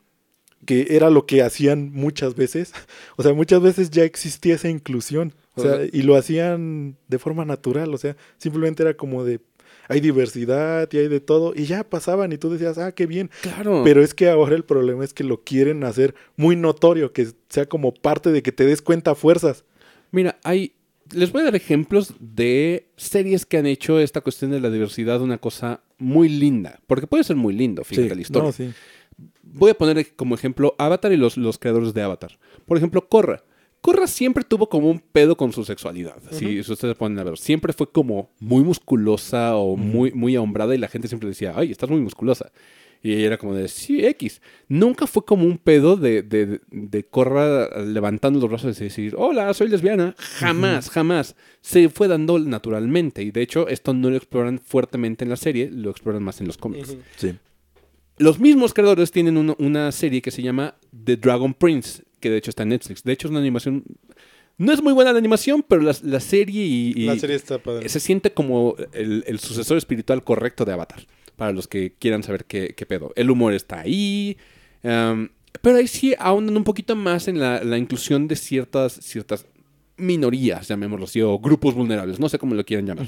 que 0.67 0.89
era 0.91 1.09
lo 1.09 1.25
que 1.25 1.43
hacían 1.43 1.93
muchas 1.93 2.35
veces. 2.35 2.73
O 3.17 3.23
sea, 3.23 3.33
muchas 3.33 3.63
veces 3.63 3.91
ya 3.91 4.05
existía 4.05 4.57
esa 4.57 4.69
inclusión. 4.69 5.33
O 5.55 5.63
sea, 5.63 5.81
y 5.91 6.03
lo 6.03 6.17
hacían 6.17 6.97
de 7.09 7.19
forma 7.19 7.47
natural. 7.47 7.95
O 7.95 7.99
sea, 7.99 8.15
simplemente 8.37 8.83
era 8.83 8.95
como 8.95 9.25
de. 9.25 9.41
Hay 9.89 10.01
diversidad 10.01 10.89
y 10.93 10.99
hay 10.99 11.09
de 11.09 11.21
todo. 11.21 11.55
Y 11.57 11.65
ya 11.65 11.83
pasaban 11.85 12.33
y 12.33 12.39
tú 12.39 12.51
decías, 12.51 12.77
ah, 12.77 12.93
qué 12.93 13.07
bien. 13.07 13.31
Claro. 13.41 13.83
Pero 13.85 14.03
es 14.03 14.13
que 14.13 14.29
ahora 14.29 14.55
el 14.55 14.65
problema 14.65 15.03
es 15.05 15.15
que 15.15 15.25
lo 15.25 15.45
quieren 15.45 15.85
hacer 15.85 16.15
muy 16.37 16.57
notorio, 16.57 17.13
que 17.13 17.29
sea 17.49 17.67
como 17.67 17.95
parte 17.95 18.33
de 18.33 18.43
que 18.43 18.53
te 18.53 18.67
des 18.67 18.83
cuenta 18.83 19.15
fuerzas. 19.15 19.65
Mira, 20.11 20.39
hay. 20.43 20.73
Les 21.15 21.31
voy 21.31 21.43
a 21.43 21.45
dar 21.45 21.57
ejemplos 21.57 22.15
de 22.19 22.89
series 22.97 23.47
que 23.47 23.59
han 23.59 23.67
hecho 23.67 24.01
esta 24.01 24.21
cuestión 24.21 24.51
de 24.51 24.61
la 24.61 24.71
diversidad 24.71 25.23
una 25.23 25.39
cosa 25.39 25.81
muy 25.99 26.29
linda. 26.29 26.81
Porque 26.87 27.07
puede 27.07 27.25
ser 27.25 27.37
muy 27.37 27.55
lindo, 27.55 27.85
fíjate 27.85 28.15
la 28.15 28.21
historia. 28.21 28.47
no, 28.49 28.53
sí. 28.53 28.73
Voy 29.43 29.71
a 29.71 29.75
poner 29.75 30.15
como 30.15 30.35
ejemplo 30.35 30.75
Avatar 30.79 31.13
y 31.13 31.17
los, 31.17 31.37
los 31.37 31.59
creadores 31.59 31.95
de 31.95 32.03
Avatar. 32.03 32.39
Por 32.67 32.77
ejemplo, 32.77 33.09
Korra. 33.09 33.43
Korra 33.81 34.07
siempre 34.07 34.43
tuvo 34.43 34.69
como 34.69 34.91
un 34.91 34.99
pedo 34.99 35.37
con 35.37 35.53
su 35.53 35.65
sexualidad. 35.65 36.17
Si 36.33 36.63
si 36.63 36.73
ustedes 36.73 36.97
ponen 36.97 37.19
a 37.21 37.25
ver, 37.25 37.39
siempre 37.39 37.73
fue 37.73 37.91
como 37.91 38.31
muy 38.41 38.65
musculosa 38.65 39.57
o 39.57 39.77
muy, 39.77 40.13
muy 40.13 40.35
ahombrada 40.35 40.75
y 40.75 40.79
la 40.79 40.89
gente 40.89 41.09
siempre 41.09 41.29
decía, 41.29 41.53
ay, 41.55 41.71
estás 41.71 41.89
muy 41.89 42.01
musculosa. 42.01 42.51
Y 43.03 43.13
ella 43.13 43.27
era 43.27 43.39
como 43.39 43.55
de, 43.55 43.69
sí, 43.69 44.05
X. 44.05 44.41
Nunca 44.69 45.07
fue 45.07 45.25
como 45.25 45.45
un 45.45 45.59
pedo 45.59 45.97
de, 45.97 46.23
de, 46.23 46.61
de 46.71 47.05
Korra 47.05 47.81
levantando 47.85 48.41
los 48.41 48.49
brazos 48.49 48.81
y 48.81 48.85
decir, 48.85 49.15
hola, 49.17 49.55
soy 49.55 49.69
lesbiana. 49.69 50.17
Jamás, 50.19 50.91
jamás. 50.91 51.37
Se 51.61 51.89
fue 51.89 52.09
dando 52.09 52.39
naturalmente. 52.41 53.23
Y 53.23 53.31
de 53.31 53.43
hecho, 53.43 53.69
esto 53.69 53.95
no 53.95 54.11
lo 54.11 54.17
exploran 54.17 54.59
fuertemente 54.59 55.25
en 55.25 55.31
la 55.31 55.37
serie, 55.37 55.71
lo 55.71 55.91
exploran 55.91 56.25
más 56.25 56.41
en 56.41 56.49
los 56.49 56.57
cómics. 56.57 56.97
Sí. 57.17 57.37
Los 58.19 58.39
mismos 58.39 58.73
creadores 58.75 59.11
tienen 59.11 59.37
una, 59.37 59.55
una 59.59 59.93
serie 59.93 60.23
que 60.23 60.31
se 60.31 60.43
llama 60.43 60.75
The 61.05 61.17
Dragon 61.17 61.53
Prince, 61.55 62.03
que 62.21 62.31
de 62.31 62.39
hecho 62.39 62.51
está 62.51 62.63
en 62.63 62.71
Netflix. 62.71 63.03
De 63.03 63.13
hecho 63.13 63.29
es 63.29 63.31
una 63.31 63.41
animación... 63.41 63.85
No 64.59 64.73
es 64.73 64.83
muy 64.83 64.95
buena 64.95 65.13
la 65.13 65.19
animación, 65.19 65.63
pero 65.69 65.83
la, 65.83 65.95
la 66.03 66.19
serie 66.21 66.65
y, 66.65 66.93
y- 66.97 67.05
La 67.07 67.19
serie 67.19 67.37
está 67.37 67.59
padre. 67.59 67.87
se 67.91 68.01
siente 68.01 68.33
como 68.33 68.75
el, 68.95 69.23
el 69.27 69.39
sucesor 69.39 69.77
espiritual 69.77 70.25
correcto 70.25 70.65
de 70.65 70.73
Avatar. 70.73 71.07
Para 71.37 71.53
los 71.53 71.69
que 71.69 71.93
quieran 71.99 72.23
saber 72.23 72.47
qué, 72.47 72.73
qué 72.75 72.87
pedo. 72.87 73.13
El 73.17 73.31
humor 73.31 73.53
está 73.53 73.81
ahí. 73.81 74.39
um, 74.83 75.29
pero 75.61 75.77
ahí 75.77 75.87
sí 75.87 76.15
ahondan 76.19 76.57
un 76.57 76.65
poquito 76.65 76.97
más 76.97 77.29
en 77.29 77.39
la, 77.39 77.63
la 77.65 77.77
inclusión 77.77 78.29
de 78.29 78.37
ciertas, 78.37 78.95
ciertas 78.95 79.45
minorías, 79.99 80.69
llamémoslo 80.69 81.05
así, 81.05 81.21
o 81.21 81.39
grupos 81.39 81.75
vulnerables. 81.75 82.19
No 82.19 82.29
sé 82.31 82.39
cómo 82.39 82.55
lo 82.55 82.65
quieran 82.65 82.87
llamar. 82.87 83.07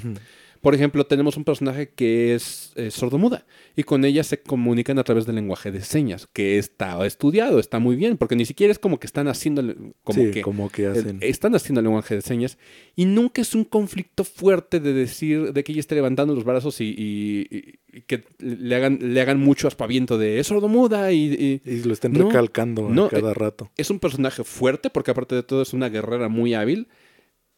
Por 0.61 0.75
ejemplo, 0.75 1.05
tenemos 1.05 1.37
un 1.37 1.45
personaje 1.45 1.89
que 1.89 2.35
es 2.35 2.73
eh, 2.75 2.91
sordomuda 2.91 3.45
y 3.77 3.83
con 3.83 4.03
ella 4.03 4.23
se 4.23 4.41
comunican 4.41 4.99
a 4.99 5.03
través 5.05 5.25
del 5.25 5.35
lenguaje 5.35 5.71
de 5.71 5.81
señas, 5.81 6.27
que 6.33 6.57
está 6.57 7.05
estudiado, 7.05 7.59
está 7.59 7.79
muy 7.79 7.95
bien, 7.95 8.17
porque 8.17 8.35
ni 8.35 8.45
siquiera 8.45 8.71
es 8.71 8.79
como 8.79 8.99
que 8.99 9.07
están 9.07 9.27
haciendo 9.29 9.63
como 10.03 10.19
sí, 10.21 10.31
que 10.31 10.41
como 10.41 10.69
que 10.69 10.87
hacen. 10.87 11.17
están 11.21 11.55
haciendo 11.55 11.79
el 11.79 11.85
lenguaje 11.85 12.15
de 12.15 12.21
señas 12.21 12.57
y 12.95 13.05
nunca 13.05 13.41
es 13.41 13.55
un 13.55 13.63
conflicto 13.63 14.23
fuerte 14.25 14.79
de 14.81 14.91
decir 14.93 15.53
de 15.53 15.63
que 15.63 15.71
ella 15.71 15.79
esté 15.79 15.95
levantando 15.95 16.35
los 16.35 16.43
brazos 16.43 16.81
y, 16.81 16.85
y- 16.97 17.47
y- 17.95 18.01
que 18.01 18.23
le 18.39 18.75
hagan 18.75 18.99
le 19.01 19.19
hagan 19.21 19.39
mucho 19.39 19.67
aspaviento 19.67 20.17
de 20.17 20.39
es 20.39 20.47
sordomuda 20.47 21.11
y, 21.11 21.59
y 21.65 21.69
y 21.69 21.83
lo 21.83 21.93
estén 21.93 22.13
no, 22.13 22.27
recalcando 22.27 22.87
no, 22.89 23.05
a 23.05 23.09
cada 23.09 23.31
eh, 23.31 23.33
rato. 23.33 23.71
es 23.77 23.89
un 23.89 23.99
personaje 23.99 24.43
fuerte 24.43 24.89
porque 24.91 25.11
aparte 25.11 25.35
de 25.35 25.41
todo 25.43 25.61
es 25.63 25.73
una 25.73 25.89
guerrera 25.89 26.27
muy 26.29 26.53
hábil, 26.53 26.87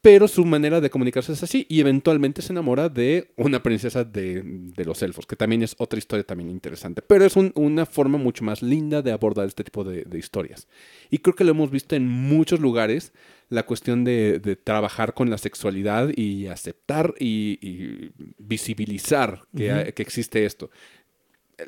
pero 0.02 0.26
su 0.26 0.44
manera 0.44 0.80
de 0.80 0.90
comunicarse 0.90 1.32
es 1.32 1.42
así 1.44 1.64
y 1.68 1.78
eventualmente 1.78 2.42
se 2.42 2.52
enamora 2.52 2.88
de 2.88 3.30
una 3.36 3.62
princesa 3.62 4.02
de, 4.02 4.42
de 4.44 4.84
los 4.84 5.00
elfos, 5.00 5.26
que 5.26 5.36
también 5.36 5.62
es 5.62 5.76
otra 5.78 5.96
historia 5.96 6.24
también 6.24 6.50
interesante, 6.50 7.02
pero 7.02 7.24
es 7.24 7.36
un- 7.36 7.52
una 7.54 7.86
forma 7.86 8.18
mucho 8.18 8.42
más 8.42 8.62
linda 8.62 9.00
de 9.00 9.12
abordar 9.12 9.46
este 9.46 9.62
tipo 9.62 9.84
de, 9.84 10.02
de 10.02 10.18
historias. 10.18 10.66
Y 11.08 11.18
creo 11.18 11.36
que 11.36 11.44
lo 11.44 11.52
hemos 11.52 11.70
visto 11.70 11.94
en 11.94 12.08
muchos 12.08 12.58
lugares, 12.58 13.12
la 13.48 13.64
cuestión 13.64 14.02
de, 14.02 14.40
de 14.40 14.56
trabajar 14.56 15.14
con 15.14 15.30
la 15.30 15.38
sexualidad 15.38 16.10
y 16.16 16.48
aceptar 16.48 17.14
y, 17.20 17.58
y 17.62 18.10
visibilizar 18.38 19.42
que, 19.56 19.94
existe 20.02 20.44
esto. 20.44 20.70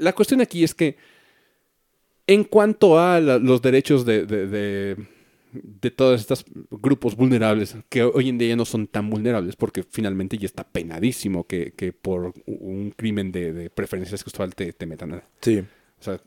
La 0.00 0.12
cuestión 0.12 0.40
aquí 0.40 0.64
es 0.64 0.74
que 0.74 0.96
en 2.26 2.42
cuanto 2.42 2.98
a 2.98 3.20
la- 3.20 3.38
los 3.38 3.62
derechos 3.62 4.04
de, 4.04 4.26
de, 4.26 4.46
de- 4.48 5.13
de 5.62 5.90
todos 5.90 6.20
estos 6.20 6.44
grupos 6.70 7.16
vulnerables, 7.16 7.76
que 7.88 8.02
hoy 8.02 8.28
en 8.28 8.38
día 8.38 8.48
ya 8.48 8.56
no 8.56 8.64
son 8.64 8.86
tan 8.86 9.10
vulnerables, 9.10 9.56
porque 9.56 9.82
finalmente 9.82 10.38
ya 10.38 10.46
está 10.46 10.64
penadísimo 10.64 11.46
que, 11.46 11.72
que 11.72 11.92
por 11.92 12.34
un 12.46 12.92
crimen 12.96 13.32
de, 13.32 13.52
de 13.52 13.70
preferencia 13.70 14.16
sexual 14.16 14.54
te, 14.54 14.72
te 14.72 14.86
metan 14.86 15.14
a... 15.14 15.22
Sí. 15.40 15.62
O 16.00 16.02
sea, 16.04 16.20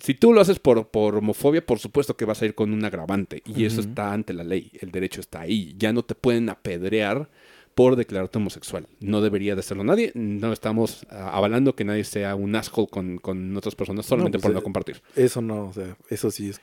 si 0.00 0.14
tú 0.14 0.32
lo 0.32 0.40
haces 0.40 0.58
por, 0.58 0.88
por 0.88 1.16
homofobia, 1.16 1.64
por 1.64 1.78
supuesto 1.78 2.16
que 2.16 2.24
vas 2.24 2.40
a 2.42 2.46
ir 2.46 2.54
con 2.54 2.72
un 2.72 2.84
agravante. 2.84 3.42
Y 3.44 3.64
eso 3.64 3.80
está 3.80 4.12
ante 4.12 4.32
la 4.32 4.44
ley. 4.44 4.72
El 4.80 4.90
derecho 4.90 5.20
está 5.20 5.40
ahí. 5.40 5.74
Ya 5.76 5.92
no 5.92 6.02
te 6.02 6.14
pueden 6.14 6.48
apedrear 6.48 7.28
por 7.74 7.96
declararte 7.96 8.38
homosexual. 8.38 8.88
No 9.00 9.20
debería 9.20 9.54
de 9.54 9.62
serlo 9.62 9.84
nadie. 9.84 10.12
No 10.14 10.52
estamos 10.52 11.06
ah, 11.10 11.30
avalando 11.32 11.76
que 11.76 11.84
nadie 11.84 12.04
sea 12.04 12.34
un 12.34 12.56
asshole 12.56 12.88
con, 12.88 13.18
con 13.18 13.56
otras 13.56 13.74
personas 13.74 14.06
solamente 14.06 14.38
pues, 14.38 14.44
por 14.44 14.52
no 14.52 14.60
eh, 14.60 14.62
compartir. 14.62 15.02
Eso 15.14 15.40
no, 15.42 15.68
o 15.68 15.72
sea, 15.72 15.96
eso 16.08 16.30
sí 16.30 16.50
es. 16.50 16.60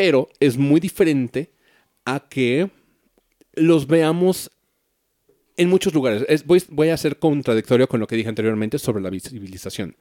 Pero 0.00 0.30
es 0.40 0.56
muy 0.56 0.80
diferente 0.80 1.50
a 2.06 2.26
que 2.26 2.70
los 3.52 3.86
veamos 3.86 4.50
en 5.58 5.68
muchos 5.68 5.92
lugares. 5.92 6.24
Es- 6.26 6.46
voy, 6.46 6.62
voy 6.70 6.88
a 6.88 6.96
ser 6.96 7.18
contradictorio 7.18 7.86
con 7.86 8.00
lo 8.00 8.06
que 8.06 8.16
dije 8.16 8.30
anteriormente 8.30 8.78
sobre 8.78 9.02
la 9.02 9.10
visibilización. 9.10 9.94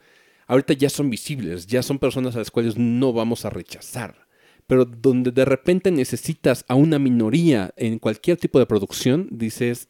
Ahorita 0.48 0.72
ya 0.72 0.90
son 0.90 1.10
visibles, 1.10 1.68
ya 1.68 1.84
son 1.84 2.00
personas 2.00 2.34
a 2.34 2.40
las 2.40 2.50
cuales 2.50 2.78
no 2.78 3.12
vamos 3.12 3.44
a 3.44 3.50
rechazar. 3.50 4.26
Pero 4.68 4.86
donde 4.86 5.32
de 5.32 5.44
repente 5.44 5.92
necesitas 5.92 6.64
a 6.70 6.76
una 6.76 6.98
minoría 6.98 7.74
en 7.76 8.00
cualquier 8.00 8.38
tipo 8.38 8.58
de 8.58 8.68
producción, 8.68 9.28
dices, 9.30 9.90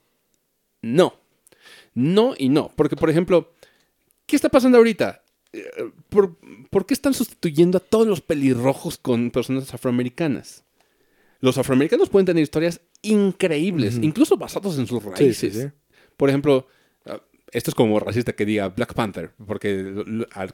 no. 0.81 1.13
No 1.93 2.33
y 2.35 2.49
no. 2.49 2.71
Porque, 2.75 2.95
por 2.95 3.11
ejemplo, 3.11 3.53
¿qué 4.25 4.35
está 4.35 4.49
pasando 4.49 4.79
ahorita? 4.79 5.21
Eh, 5.51 5.91
¿Por, 6.09 6.37
por 6.69 6.85
qué 6.85 6.93
están 6.93 7.13
sustituyendo 7.13 7.77
a 7.77 7.81
todos 7.81 8.07
los 8.07 8.21
pelirrojos 8.21 8.97
con 8.97 9.31
personas 9.31 9.73
afroamericanas? 9.73 10.63
Los 11.39 11.57
afroamericanos 11.57 12.09
pueden 12.09 12.25
tener 12.25 12.43
historias 12.43 12.81
increíbles, 13.01 13.97
incluso 14.01 14.37
basados 14.37 14.77
en 14.77 14.87
sus 14.87 15.01
raíces. 15.03 15.53
sí, 15.53 15.61
sí. 15.61 15.67
Por 16.17 16.27
ejemplo, 16.29 16.67
esto 17.51 17.71
es 17.71 17.75
como 17.75 17.99
racista 17.99 18.33
que 18.33 18.45
diga 18.45 18.69
Black 18.69 18.93
Panther, 18.93 19.31
porque 19.45 19.93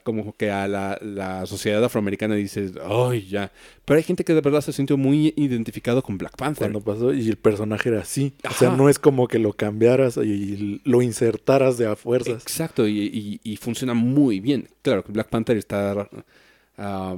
como 0.02 0.34
que 0.36 0.50
a 0.50 0.66
la, 0.68 0.98
la 1.02 1.44
sociedad 1.46 1.82
afroamericana 1.84 2.34
dices, 2.34 2.72
¡ay, 2.84 3.26
ya! 3.28 3.52
Pero 3.84 3.98
hay 3.98 4.02
gente 4.04 4.24
que 4.24 4.34
de 4.34 4.40
verdad 4.40 4.60
se 4.60 4.72
sintió 4.72 4.96
muy 4.96 5.32
identificado 5.36 6.02
con 6.02 6.18
Black 6.18 6.36
Panther. 6.36 6.70
Cuando 6.70 6.80
pasó 6.80 7.12
y 7.12 7.28
el 7.28 7.36
personaje 7.36 7.88
era 7.90 8.00
así. 8.00 8.34
O 8.48 8.52
sea, 8.52 8.70
no 8.70 8.88
es 8.88 8.98
como 8.98 9.28
que 9.28 9.38
lo 9.38 9.52
cambiaras 9.52 10.16
y 10.16 10.80
lo 10.84 11.02
insertaras 11.02 11.78
de 11.78 11.86
a 11.86 11.96
fuerzas. 11.96 12.42
Exacto, 12.42 12.86
y, 12.88 13.00
y- 13.00 13.40
y 13.42 13.56
funciona 13.56 13.94
muy 13.94 14.40
bien. 14.40 14.68
Claro, 14.82 15.04
que 15.04 15.12
Black 15.12 15.28
Panther 15.28 15.56
está 15.56 16.08
ah, 16.78 17.16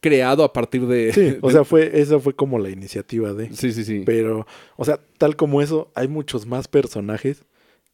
creado 0.00 0.44
a 0.44 0.52
partir 0.52 0.86
de... 0.86 1.12
Sí, 1.12 1.36
o 1.42 1.48
de- 1.48 1.52
sea, 1.54 1.64
fue, 1.64 2.00
esa 2.00 2.18
fue 2.20 2.34
como 2.34 2.58
la 2.58 2.70
iniciativa 2.70 3.32
de. 3.32 3.52
sí, 3.54 3.72
sí, 3.72 3.84
sí. 3.84 4.02
Pero, 4.04 4.46
o 4.76 4.84
sea, 4.84 5.00
tal 5.18 5.36
como 5.36 5.62
eso, 5.62 5.90
hay 5.94 6.08
muchos 6.08 6.46
más 6.46 6.68
personajes 6.68 7.44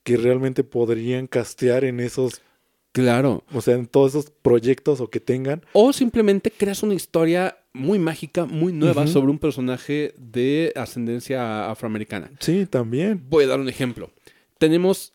que 0.02 0.16
realmente 0.16 0.64
podrían 0.64 1.26
castear 1.26 1.84
en 1.84 2.00
esos, 2.00 2.40
Claro. 2.92 3.44
o 3.52 3.60
sea, 3.60 3.74
en 3.74 3.86
todos 3.86 4.12
esos 4.12 4.30
proyectos 4.30 5.00
o 5.00 5.08
que 5.08 5.20
tengan. 5.20 5.62
O 5.72 5.92
simplemente 5.92 6.50
creas 6.50 6.82
una 6.82 6.94
historia 6.94 7.56
muy 7.72 7.98
mágica, 7.98 8.46
muy 8.46 8.72
nueva 8.72 9.06
sobre 9.06 9.30
un 9.30 9.38
personaje 9.38 10.12
de 10.18 10.72
ascendencia 10.74 11.70
afroamericana. 11.70 12.30
Sí, 12.40 12.66
también. 12.66 13.22
Voy 13.28 13.44
a 13.44 13.48
dar 13.48 13.60
un 13.60 13.68
ejemplo. 13.68 14.10
Tenemos 14.58 15.12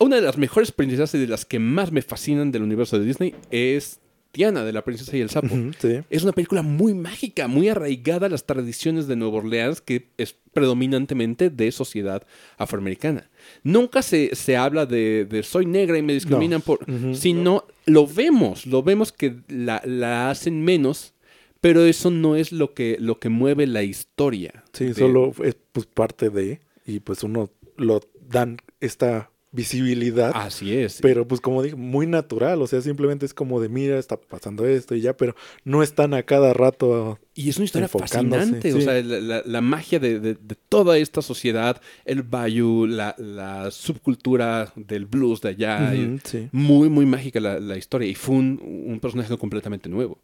una 0.00 0.16
de 0.16 0.22
las 0.22 0.36
mejores 0.36 0.72
princesas 0.72 1.14
y 1.14 1.18
de 1.18 1.28
las 1.28 1.44
que 1.44 1.60
más 1.60 1.92
me 1.92 2.02
fascinan 2.02 2.50
del 2.50 2.62
universo 2.62 2.98
de 2.98 3.04
Disney 3.04 3.34
es 3.52 4.00
Tiana 4.32 4.64
de 4.64 4.72
la 4.72 4.82
princesa 4.82 5.16
y 5.16 5.20
el 5.20 5.28
sapo. 5.30 5.54
Sí. 5.78 6.00
Es 6.10 6.22
una 6.22 6.32
película 6.32 6.62
muy 6.62 6.94
mágica, 6.94 7.48
muy 7.48 7.68
arraigada 7.68 8.26
a 8.26 8.30
las 8.30 8.44
tradiciones 8.46 9.06
de 9.06 9.14
Nueva 9.16 9.36
Orleans, 9.38 9.80
que 9.82 10.08
es 10.16 10.34
predominantemente 10.54 11.50
de 11.50 11.70
sociedad 11.70 12.26
afroamericana. 12.56 13.30
Nunca 13.62 14.00
se, 14.02 14.34
se 14.34 14.56
habla 14.56 14.86
de, 14.86 15.26
de 15.26 15.42
soy 15.42 15.66
negra 15.66 15.98
y 15.98 16.02
me 16.02 16.14
discriminan 16.14 16.62
por... 16.62 16.80
Sino 17.14 17.64
lo 17.84 18.06
vemos, 18.06 18.64
lo 18.66 18.82
vemos 18.82 19.12
que 19.12 19.36
la, 19.48 19.82
la 19.84 20.30
hacen 20.30 20.64
menos, 20.64 21.12
pero 21.60 21.84
eso 21.84 22.10
no 22.10 22.34
es 22.36 22.52
lo 22.52 22.72
que, 22.74 22.96
lo 22.98 23.18
que 23.18 23.28
mueve 23.28 23.66
la 23.66 23.82
historia. 23.82 24.64
Sí, 24.72 24.86
de- 24.86 24.94
solo 24.94 25.32
es 25.44 25.56
pues 25.72 25.86
parte 25.86 26.30
de, 26.30 26.60
y 26.86 27.00
pues 27.00 27.22
uno 27.22 27.50
lo 27.76 28.00
dan 28.28 28.56
esta 28.80 29.30
visibilidad, 29.54 30.32
Así 30.34 30.74
es. 30.74 30.98
pero 31.02 31.28
pues 31.28 31.40
como 31.42 31.62
dije, 31.62 31.76
muy 31.76 32.06
natural, 32.06 32.62
o 32.62 32.66
sea, 32.66 32.80
simplemente 32.80 33.26
es 33.26 33.34
como 33.34 33.60
de 33.60 33.68
mira, 33.68 33.98
está 33.98 34.16
pasando 34.16 34.66
esto 34.66 34.94
y 34.94 35.02
ya, 35.02 35.14
pero 35.16 35.36
no 35.64 35.82
están 35.82 36.14
a 36.14 36.22
cada 36.22 36.54
rato. 36.54 37.18
Y 37.34 37.50
es 37.50 37.56
una 37.58 37.66
historia 37.66 37.86
fascinante, 37.88 38.72
o 38.72 38.80
sea, 38.80 39.02
la, 39.02 39.20
la- 39.20 39.42
la 39.44 39.60
magia 39.60 39.98
de, 39.98 40.20
de- 40.20 40.34
de 40.34 40.54
toda 40.68 40.96
esta 40.98 41.20
sociedad, 41.22 41.80
el 42.06 42.22
bayou, 42.22 42.86
la, 42.86 43.14
la 43.18 43.70
subcultura 43.70 44.72
del 44.74 45.04
blues 45.06 45.40
de 45.42 45.50
allá, 45.50 45.92
sí. 46.24 46.48
muy, 46.50 46.88
muy 46.88 47.04
mágica 47.06 47.38
la, 47.38 47.60
la 47.60 47.76
historia 47.76 48.08
y 48.08 48.14
fue 48.14 48.36
un, 48.36 48.58
un 48.86 49.00
personaje 49.00 49.36
completamente 49.36 49.88
nuevo. 49.90 50.18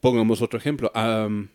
Pongamos 0.00 0.40
otro 0.40 0.58
ejemplo, 0.58 0.90
am, 0.94 1.48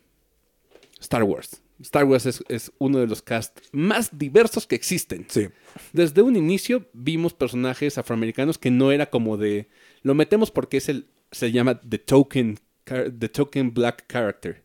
Star 0.99 1.23
Wars. 1.23 1.61
Star 1.79 2.05
Wars 2.05 2.25
es, 2.25 2.43
es 2.47 2.71
uno 2.79 2.99
de 2.99 3.07
los 3.07 3.21
casts 3.21 3.69
más 3.71 4.17
diversos 4.17 4.65
que 4.65 4.75
existen. 4.75 5.25
Sí. 5.29 5.47
Desde 5.93 6.21
un 6.21 6.35
inicio 6.35 6.87
vimos 6.93 7.33
personajes 7.33 7.97
afroamericanos 7.97 8.57
que 8.57 8.71
no 8.71 8.91
era 8.91 9.09
como 9.09 9.37
de... 9.37 9.67
Lo 10.01 10.15
metemos 10.15 10.51
porque 10.51 10.77
es 10.77 10.89
el... 10.89 11.07
Se 11.31 11.51
llama 11.51 11.79
The 11.81 11.99
Token, 11.99 12.57
the 12.85 13.29
token 13.29 13.73
Black 13.73 14.05
Character. 14.11 14.63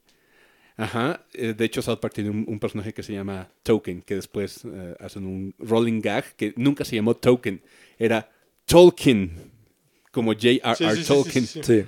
Ajá. 0.77 1.27
eh, 1.35 1.55
De 1.55 1.65
hecho, 1.65 1.83
South 1.83 1.99
Park 2.01 2.15
tiene 2.15 2.31
un, 2.31 2.45
un 2.49 2.59
personaje 2.59 2.95
que 2.95 3.03
se 3.03 3.13
llama 3.13 3.51
Token, 3.63 4.01
que 4.03 4.15
después 4.15 4.63
eh, 4.65 4.95
hacen 5.01 5.27
un 5.27 5.55
rolling 5.59 6.01
gag 6.01 6.25
que 6.37 6.55
nunca 6.57 6.85
se 6.85 6.97
llamó 6.97 7.15
Token. 7.17 7.63
Era 7.99 8.31
Tolkien. 8.65 9.51
Como 10.13 10.33
J.R.R. 10.33 10.75
Sí, 10.77 10.85
sí, 10.85 10.97
sí, 10.97 11.03
sí, 11.03 11.09
Tolkien. 11.09 11.47
sí, 11.47 11.61
sí. 11.63 11.85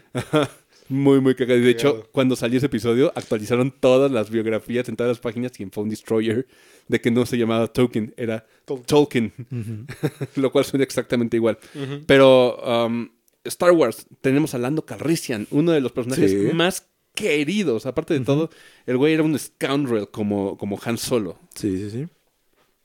Muy, 0.89 1.21
muy 1.21 1.35
cagado. 1.35 1.59
Y 1.59 1.63
de 1.63 1.71
hecho, 1.71 2.09
cuando 2.13 2.37
salió 2.37 2.59
ese 2.59 2.67
episodio, 2.67 3.11
actualizaron 3.15 3.71
todas 3.71 4.11
las 4.11 4.31
biografías 4.31 4.89
en 4.89 4.97
todas 4.97 5.11
las 5.11 5.19
páginas 5.19 5.53
y 5.59 5.63
en 5.63 5.71
Phone 5.71 5.89
Destroyer 5.89 6.47
de 6.89 7.01
que 7.01 7.11
no 7.11 7.25
se 7.25 7.39
llamaba 7.39 7.69
Token, 7.69 8.13
era 8.19 8.47
Tol- 8.67 8.85
Tolkien. 8.85 9.33
Lo 10.37 10.53
cual 10.53 10.65
suena 10.65 10.85
exactamente 10.85 11.37
igual. 11.39 11.59
Pero 12.07 12.57
um, 12.87 13.09
Star 13.45 13.73
Wars, 13.73 14.07
tenemos 14.21 14.55
a 14.55 14.59
Lando 14.59 14.85
Calrissian, 14.85 15.47
uno 15.51 15.73
de 15.73 15.81
los 15.81 15.93
personajes 15.93 16.31
Sí. 16.31 16.37
más 16.55 16.87
queridos. 17.15 17.87
Aparte 17.87 18.13
de 18.15 18.21
todo, 18.21 18.51
el 18.87 18.97
güey 18.99 19.15
era 19.15 19.23
un 19.23 19.39
scoundrel 19.39 20.09
como, 20.11 20.59
como 20.59 20.79
Han 20.85 20.99
Solo. 20.99 21.39
Sí, 21.55 21.79
sí, 21.79 21.91
sí. 21.91 22.07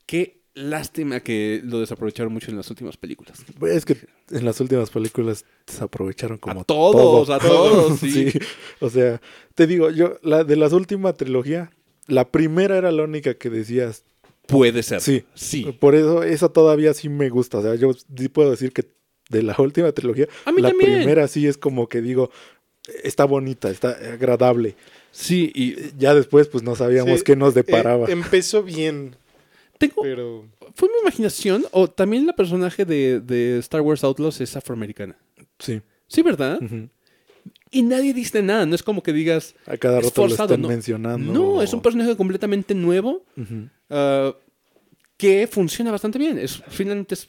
Qué 0.06 0.39
lástima 0.54 1.20
que 1.20 1.60
lo 1.64 1.80
desaprovecharon 1.80 2.32
mucho 2.32 2.50
en 2.50 2.56
las 2.56 2.68
últimas 2.70 2.96
películas. 2.96 3.44
Es 3.62 3.84
que 3.84 3.96
en 4.30 4.44
las 4.44 4.60
últimas 4.60 4.90
películas 4.90 5.44
desaprovecharon 5.66 6.38
como 6.38 6.62
a 6.62 6.64
todos, 6.64 7.26
todo. 7.26 7.34
a 7.34 7.38
todos, 7.38 7.98
sí. 8.00 8.32
O 8.80 8.90
sea, 8.90 9.20
te 9.54 9.66
digo, 9.66 9.90
yo, 9.90 10.18
la 10.22 10.44
de 10.44 10.56
las 10.56 10.72
últimas 10.72 11.16
trilogía, 11.16 11.70
la 12.06 12.30
primera 12.30 12.76
era 12.76 12.90
la 12.92 13.04
única 13.04 13.34
que 13.34 13.50
decías, 13.50 14.04
Puede 14.46 14.82
ser. 14.82 15.00
Sí. 15.00 15.24
Sí. 15.34 15.76
Por 15.78 15.94
eso, 15.94 16.24
esa 16.24 16.48
todavía 16.48 16.92
sí 16.92 17.08
me 17.08 17.28
gusta. 17.28 17.58
O 17.58 17.62
sea, 17.62 17.76
yo 17.76 17.92
sí 17.92 18.28
puedo 18.28 18.50
decir 18.50 18.72
que 18.72 18.84
de 19.28 19.44
la 19.44 19.54
última 19.58 19.92
trilogía, 19.92 20.26
A 20.44 20.50
mí 20.50 20.60
la 20.60 20.70
también. 20.70 20.94
primera 20.96 21.28
sí 21.28 21.46
es 21.46 21.56
como 21.56 21.88
que 21.88 22.00
digo, 22.00 22.30
está 23.04 23.24
bonita, 23.26 23.70
está 23.70 23.90
agradable. 23.90 24.74
Sí, 25.12 25.52
y 25.54 25.76
Ya 25.98 26.14
después, 26.14 26.48
pues 26.48 26.64
no 26.64 26.74
sabíamos 26.74 27.18
Sí, 27.20 27.24
qué 27.24 27.36
nos 27.36 27.52
eh, 27.52 27.62
deparaba. 27.62 28.06
empezó 28.08 28.64
bien, 28.64 29.14
tengo, 29.80 30.02
pero 30.02 30.46
¿Fue 30.74 30.88
mi 30.88 30.94
imaginación 31.02 31.64
o 31.72 31.88
también 31.88 32.26
la 32.26 32.34
personaje 32.34 32.84
de, 32.84 33.20
de 33.20 33.58
Star 33.58 33.80
Wars 33.80 34.04
Outlaws 34.04 34.40
es 34.40 34.54
afroamericana? 34.56 35.16
sí. 35.58 35.80
Sí, 36.06 36.22
¿verdad? 36.22 36.58
Y 37.70 37.82
nadie 37.82 38.12
dice 38.12 38.42
nada, 38.42 38.66
no 38.66 38.74
es 38.74 38.82
como 38.82 39.00
que 39.00 39.12
digas, 39.12 39.54
A 39.66 39.76
cada 39.76 40.00
rato 40.00 40.08
lo 40.08 40.28
forzado, 40.28 40.54
están 40.54 40.60
no. 40.62 40.66
mencionando. 40.68 41.32
no, 41.32 41.62
es 41.62 41.72
un 41.72 41.80
personaje 41.80 42.16
completamente 42.16 42.74
nuevo 42.74 43.24
ah, 43.90 44.34
que 45.16 45.46
funciona 45.46 45.92
bastante 45.92 46.18
bien. 46.18 46.36
Es, 46.36 46.60
finalmente 46.66 47.14
es 47.14 47.28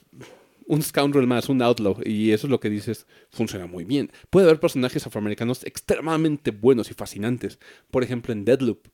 un 0.65 0.81
scoundrel 0.81 1.27
más, 1.27 1.47
un 1.47 1.61
outlaw, 1.61 1.97
y 2.03 2.31
eso 2.31 2.47
es 2.47 2.51
lo 2.51 2.59
que 2.59 2.71
dices, 2.71 3.05
funciona 3.29 3.67
muy 3.67 3.83
bien. 3.83 4.09
Puede 4.31 4.47
haber 4.47 4.59
personajes 4.59 5.05
afroamericanos 5.05 5.63
extremadamente 5.63 6.49
buenos 6.49 6.89
y 6.89 6.95
fascinantes. 6.95 7.59
Por 7.91 8.03
ejemplo, 8.03 8.33
en 8.33 8.45
Deadloop. 8.45 8.87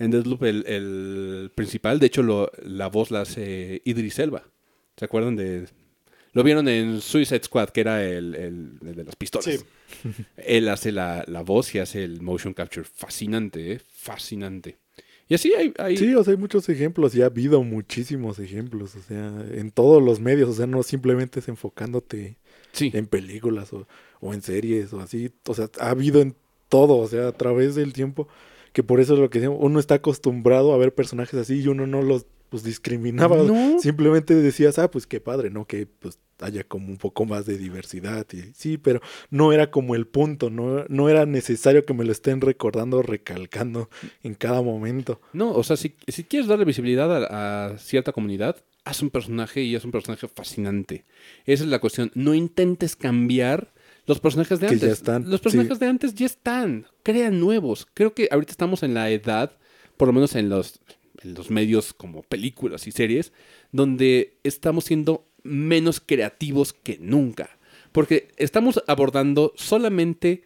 En 0.00 0.10
Deadloop 0.10 0.42
el, 0.42 0.64
el 0.66 1.52
principal, 1.54 2.00
de 2.00 2.06
hecho, 2.06 2.22
lo- 2.24 2.50
la 2.64 2.88
voz 2.88 3.10
la 3.12 3.20
hace 3.20 3.82
Idris 3.84 4.18
Elba. 4.18 4.42
¿Se 4.96 5.04
acuerdan 5.04 5.36
de...? 5.36 5.66
Lo 6.32 6.42
vieron 6.44 6.68
en 6.68 7.00
Suicide 7.00 7.42
Squad, 7.44 7.70
que 7.70 7.80
era 7.80 8.04
el, 8.04 8.34
el- 8.34 8.78
el 8.86 8.94
de 8.96 9.04
las 9.04 9.16
pistolas. 9.16 9.44
Sí. 9.46 9.58
Él 10.36 10.68
hace 10.68 10.90
la, 10.92 11.24
la 11.28 11.42
voz 11.42 11.74
y 11.74 11.78
hace 11.80 12.02
el 12.04 12.20
motion 12.22 12.54
capture. 12.54 12.84
Fascinante, 12.92 13.72
¿eh? 13.72 13.80
Fascinante. 13.92 14.78
Y 15.28 15.34
así 15.34 15.52
hay... 15.54 15.72
hay- 15.78 15.96
Sí, 15.96 16.14
o 16.14 16.24
sea, 16.24 16.32
hay 16.32 16.38
muchos 16.38 16.68
ejemplos 16.68 17.14
y 17.14 17.22
ha 17.22 17.26
habido 17.26 17.62
muchísimos 17.62 18.38
ejemplos, 18.38 18.96
o 18.96 19.02
sea, 19.02 19.32
en 19.52 19.70
todos 19.70 20.02
los 20.02 20.18
medios, 20.20 20.48
o 20.48 20.54
sea, 20.54 20.66
no 20.66 20.82
simplemente 20.82 21.40
es 21.40 21.48
enfocándote 21.48 22.36
sí. 22.72 22.90
en 22.94 23.06
películas 23.06 23.72
o, 23.72 23.86
o 24.20 24.34
en 24.34 24.42
series 24.42 24.92
o 24.92 25.00
así, 25.00 25.30
o 25.46 25.54
sea, 25.54 25.68
ha 25.78 25.90
habido 25.90 26.20
en 26.20 26.34
todo, 26.68 26.96
o 26.98 27.06
sea, 27.08 27.28
a 27.28 27.32
través 27.32 27.74
del 27.76 27.92
tiempo, 27.92 28.28
que 28.72 28.82
por 28.82 29.00
eso 29.00 29.14
es 29.14 29.20
lo 29.20 29.30
que 29.30 29.40
decimos, 29.40 29.58
uno 29.60 29.80
está 29.80 29.96
acostumbrado 29.96 30.72
a 30.72 30.78
ver 30.78 30.94
personajes 30.94 31.38
así 31.38 31.60
y 31.60 31.68
uno 31.68 31.86
no 31.86 32.02
los 32.02 32.26
pues, 32.50 32.64
discriminaba, 32.64 33.36
No. 33.36 33.78
simplemente 33.78 34.34
decías, 34.34 34.78
ah, 34.78 34.90
pues 34.90 35.06
qué 35.06 35.20
padre, 35.20 35.50
¿no? 35.50 35.66
Que 35.66 35.86
pues 35.86 36.18
haya 36.40 36.64
como 36.64 36.88
un 36.88 36.96
poco 36.96 37.24
más 37.26 37.44
de 37.46 37.58
diversidad, 37.58 38.26
y, 38.32 38.52
sí, 38.54 38.78
pero 38.78 39.00
no 39.30 39.52
era 39.52 39.70
como 39.70 39.94
el 39.94 40.06
punto, 40.06 40.48
no, 40.50 40.84
no 40.88 41.08
era 41.08 41.26
necesario 41.26 41.84
que 41.84 41.92
me 41.94 42.04
lo 42.04 42.12
estén 42.12 42.40
recordando, 42.40 43.02
recalcando 43.02 43.90
en 44.22 44.34
cada 44.34 44.62
momento. 44.62 45.20
No, 45.34 45.52
o 45.52 45.62
sea, 45.62 45.76
si, 45.76 45.94
si 46.08 46.24
quieres 46.24 46.48
darle 46.48 46.64
visibilidad 46.64 47.24
a, 47.24 47.66
a 47.66 47.78
cierta 47.78 48.12
comunidad, 48.12 48.56
haz 48.84 49.02
un 49.02 49.10
personaje 49.10 49.62
y 49.62 49.76
haz 49.76 49.84
un 49.84 49.92
personaje 49.92 50.26
fascinante. 50.28 51.04
Esa 51.44 51.64
es 51.64 51.70
la 51.70 51.78
cuestión. 51.78 52.10
No 52.14 52.34
intentes 52.34 52.96
cambiar 52.96 53.72
los 54.06 54.20
personajes 54.20 54.60
de 54.60 54.66
Que 54.66 54.74
antes. 54.74 54.88
ya 54.88 54.92
están, 54.92 55.30
Los 55.30 55.40
personajes 55.40 55.78
sí. 55.78 55.84
de 55.84 55.90
antes 55.90 56.14
ya 56.14 56.26
están. 56.26 56.86
Crean 57.02 57.38
nuevos. 57.40 57.86
Creo 57.94 58.14
que 58.14 58.28
ahorita 58.30 58.50
estamos 58.52 58.82
en 58.82 58.94
la 58.94 59.10
edad, 59.10 59.52
por 59.96 60.08
lo 60.08 60.12
menos 60.12 60.34
en 60.34 60.48
los, 60.48 60.80
en 61.22 61.34
los 61.34 61.50
medios 61.50 61.92
como 61.92 62.22
películas 62.22 62.86
y 62.86 62.92
series, 62.92 63.32
donde 63.72 64.38
estamos 64.42 64.84
siendo 64.84 65.26
menos 65.42 66.00
creativos 66.00 66.72
que 66.72 66.98
nunca. 67.00 67.58
Porque 67.92 68.28
estamos 68.36 68.82
abordando 68.86 69.52
solamente 69.56 70.42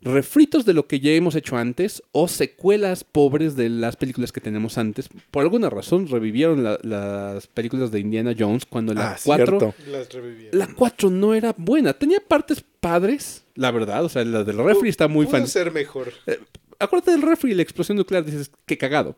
refritos 0.00 0.64
de 0.64 0.74
lo 0.74 0.86
que 0.86 1.00
ya 1.00 1.10
hemos 1.12 1.34
hecho 1.34 1.56
antes 1.56 2.02
o 2.12 2.28
secuelas 2.28 3.02
pobres 3.04 3.56
de 3.56 3.68
las 3.68 3.96
películas 3.96 4.30
que 4.32 4.40
tenemos 4.40 4.78
antes. 4.78 5.08
Por 5.30 5.42
alguna 5.42 5.70
razón 5.70 6.06
revivieron 6.08 6.62
la- 6.62 6.78
las 6.82 7.46
películas 7.48 7.90
de 7.90 8.00
Indiana 8.00 8.34
Jones 8.38 8.64
cuando 8.64 8.94
la 8.94 9.12
Ah, 9.12 9.18
4 9.24 9.58
cierto. 9.58 9.74
las 9.90 10.12
reviví. 10.12 10.48
la 10.52 10.68
4 10.74 11.10
no 11.10 11.34
era 11.34 11.54
buena. 11.58 11.92
Tenía 11.94 12.20
partes 12.20 12.62
padres, 12.80 13.44
la 13.56 13.70
verdad. 13.72 14.04
O 14.04 14.08
sea, 14.08 14.24
la 14.24 14.44
del 14.44 14.58
refri 14.58 14.88
está 14.88 15.08
muy 15.08 15.26
fan. 15.26 15.46
ser 15.48 15.72
mejor. 15.72 16.12
Acuérdate 16.78 17.10
del 17.10 17.22
refri 17.22 17.50
y 17.50 17.54
la 17.54 17.62
explosión 17.62 17.96
nuclear, 17.98 18.24
dices, 18.24 18.52
qué 18.66 18.78
cagado. 18.78 19.16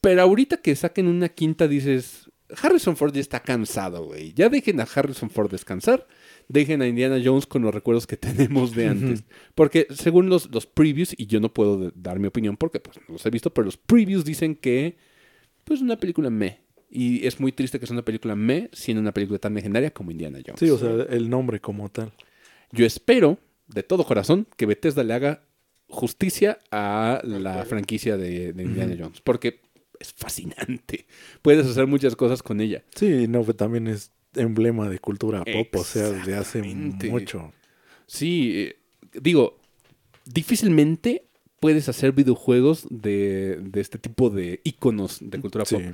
Pero 0.00 0.22
ahorita 0.22 0.56
que 0.58 0.74
saquen 0.74 1.06
una 1.06 1.28
quinta, 1.28 1.68
dices, 1.68 2.30
Harrison 2.62 2.96
Ford 2.96 3.12
ya 3.12 3.20
está 3.20 3.40
cansado, 3.40 4.04
güey. 4.04 4.32
Ya 4.32 4.48
dejen 4.48 4.80
a 4.80 4.84
Harrison 4.92 5.28
Ford 5.30 5.50
descansar. 5.50 6.06
Dejen 6.48 6.80
a 6.82 6.86
Indiana 6.86 7.20
Jones 7.22 7.46
con 7.46 7.62
los 7.62 7.74
recuerdos 7.74 8.06
que 8.06 8.16
tenemos 8.16 8.74
de 8.74 8.88
antes. 8.88 9.24
Porque 9.54 9.86
según 9.90 10.28
los, 10.28 10.50
los 10.52 10.66
previews, 10.66 11.14
y 11.16 11.26
yo 11.26 11.40
no 11.40 11.52
puedo 11.52 11.90
dar 11.94 12.18
mi 12.18 12.28
opinión 12.28 12.56
porque 12.56 12.80
pues, 12.80 12.98
no 13.08 13.14
los 13.14 13.26
he 13.26 13.30
visto, 13.30 13.52
pero 13.52 13.64
los 13.64 13.76
previews 13.76 14.24
dicen 14.24 14.54
que 14.54 14.96
pues 15.64 15.80
una 15.80 15.96
película 15.96 16.30
me. 16.30 16.60
Y 16.88 17.26
es 17.26 17.40
muy 17.40 17.50
triste 17.50 17.80
que 17.80 17.86
sea 17.86 17.94
una 17.94 18.04
película 18.04 18.36
me 18.36 18.70
siendo 18.72 19.00
una 19.00 19.12
película 19.12 19.38
tan 19.38 19.54
legendaria 19.54 19.90
como 19.90 20.12
Indiana 20.12 20.38
Jones. 20.44 20.60
Sí, 20.60 20.70
o 20.70 20.78
sea, 20.78 21.06
el 21.10 21.28
nombre 21.28 21.60
como 21.60 21.88
tal. 21.88 22.12
Yo 22.70 22.86
espero, 22.86 23.38
de 23.66 23.82
todo 23.82 24.04
corazón, 24.04 24.46
que 24.56 24.66
Bethesda 24.66 25.02
le 25.02 25.14
haga 25.14 25.42
justicia 25.88 26.58
a 26.70 27.20
la 27.24 27.64
franquicia 27.64 28.16
de, 28.16 28.52
de 28.52 28.62
Indiana 28.62 28.94
Jones. 28.98 29.20
Porque 29.20 29.62
es 29.98 30.12
fascinante. 30.12 31.06
Puedes 31.42 31.66
hacer 31.66 31.86
muchas 31.86 32.14
cosas 32.16 32.42
con 32.42 32.60
ella. 32.60 32.84
Sí, 32.94 33.26
no, 33.28 33.42
pues 33.42 33.56
también 33.56 33.88
es 33.88 34.12
emblema 34.36 34.88
de 34.88 34.98
cultura 34.98 35.44
pop, 35.44 35.68
o 35.80 35.84
sea, 35.84 36.10
desde 36.10 36.36
hace 36.36 36.62
mucho. 36.62 37.52
Sí, 38.06 38.52
eh, 38.54 38.76
digo, 39.20 39.58
difícilmente 40.24 41.24
puedes 41.60 41.88
hacer 41.88 42.12
videojuegos 42.12 42.86
de, 42.90 43.56
de 43.60 43.80
este 43.80 43.98
tipo 43.98 44.30
de 44.30 44.60
iconos 44.64 45.18
de 45.20 45.40
cultura 45.40 45.64
Sí. 45.64 45.76
pop. 45.76 45.84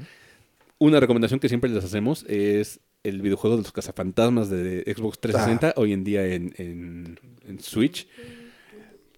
Una 0.79 0.99
recomendación 1.01 1.39
que 1.39 1.49
siempre 1.49 1.71
les 1.71 1.85
hacemos 1.85 2.25
es 2.29 2.81
el 3.05 3.23
videojuego 3.23 3.57
de 3.57 3.63
los 3.63 3.73
cazafantasmas 3.73 4.51
de 4.51 4.83
Xbox 4.97 5.19
360, 5.21 5.69
Ah. 5.69 5.75
hoy 5.77 5.93
en 5.93 6.05
día 6.05 6.27
en, 6.27 6.53
en- 6.59 7.19
en 7.47 7.61
Switch. 7.61 8.07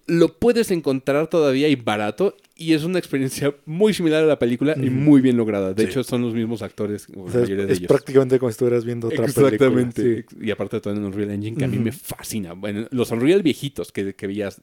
Lo 0.07 0.37
puedes 0.37 0.69
encontrar 0.71 1.27
todavía 1.29 1.67
y 1.67 1.75
barato. 1.75 2.35
Y 2.57 2.73
es 2.73 2.83
una 2.85 2.99
experiencia 2.99 3.53
muy 3.65 3.93
similar 3.93 4.23
a 4.23 4.27
la 4.27 4.39
película 4.39 4.75
y 4.77 4.89
muy 4.89 5.19
bien 5.19 5.35
lograda. 5.35 5.73
De 5.73 5.83
Sí. 5.83 5.89
hecho, 5.89 6.03
son 6.05 6.21
los 6.21 6.33
mismos 6.33 6.61
actores, 6.61 7.07
o 7.15 7.29
sea, 7.29 7.41
es, 7.41 7.49
mayoría 7.49 7.65
de 7.65 7.73
es 7.73 7.79
ellos. 7.79 7.87
prácticamente 7.89 8.39
como 8.39 8.49
si 8.49 8.53
estuvieras 8.53 8.85
viendo 8.85 9.07
otra 9.07 9.23
película. 9.23 9.47
Exactamente. 9.49 10.25
Sí. 10.29 10.37
Y 10.41 10.51
aparte 10.51 10.79
todo 10.79 10.93
en 10.93 11.03
Unreal 11.03 11.31
Engine, 11.31 11.57
que 11.57 11.65
a 11.65 11.67
mí 11.67 11.77
me 11.79 11.91
fascina. 11.91 12.53
Bueno, 12.53 12.87
los 12.91 13.11
Unreal 13.11 13.43
viejitos 13.43 13.91
que, 13.91 14.13
que 14.15 14.27
veías 14.27 14.61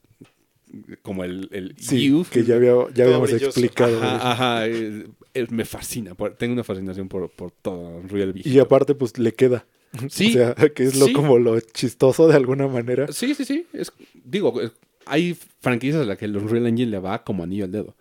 como 1.02 1.22
el, 1.24 1.48
el 1.52 1.74
Sí, 1.78 2.08
Youth. 2.08 2.28
que 2.28 2.44
ya, 2.44 2.54
había, 2.56 2.72
ya 2.94 3.04
habíamos 3.04 3.30
brilloso. 3.30 3.60
explicado. 3.60 4.02
Ajá, 4.02 4.32
ajá, 4.32 4.66
eh, 4.68 5.04
me 5.50 5.66
fascina. 5.66 6.14
por- 6.14 6.34
Tengo 6.36 6.54
una 6.54 6.64
fascinación 6.64 7.08
por, 7.08 7.28
por 7.30 7.50
todo 7.50 7.98
Unreal 7.98 8.32
viejito. 8.32 8.54
Y 8.54 8.58
aparte, 8.58 8.94
pues 8.94 9.18
le 9.18 9.34
queda. 9.34 9.66
Sí, 10.08 10.28
O 10.28 10.32
sea, 10.32 10.54
que 10.54 10.84
es 10.84 10.96
lo, 10.98 11.04
sí. 11.06 11.12
como 11.12 11.38
lo 11.38 11.60
chistoso 11.60 12.26
de 12.26 12.36
alguna 12.36 12.66
manera. 12.68 13.12
sí, 13.12 13.34
sí, 13.34 13.44
sí. 13.44 13.66
Es, 13.74 13.92
digo, 14.24 14.58
hay 15.06 15.36
franquicias 15.60 16.02
a 16.02 16.04
las 16.04 16.18
que 16.18 16.26
el 16.26 16.36
Unreal 16.36 16.66
Engine 16.66 16.90
le 16.90 16.98
va 16.98 17.24
como 17.24 17.42
anillo 17.42 17.64
al 17.64 17.72
dedo. 17.72 17.96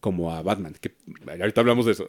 Como 0.00 0.32
a 0.32 0.42
Batman. 0.42 0.74
Que 0.80 0.92
ahorita 1.26 1.60
hablamos 1.60 1.86
de 1.86 1.92
eso. 1.92 2.06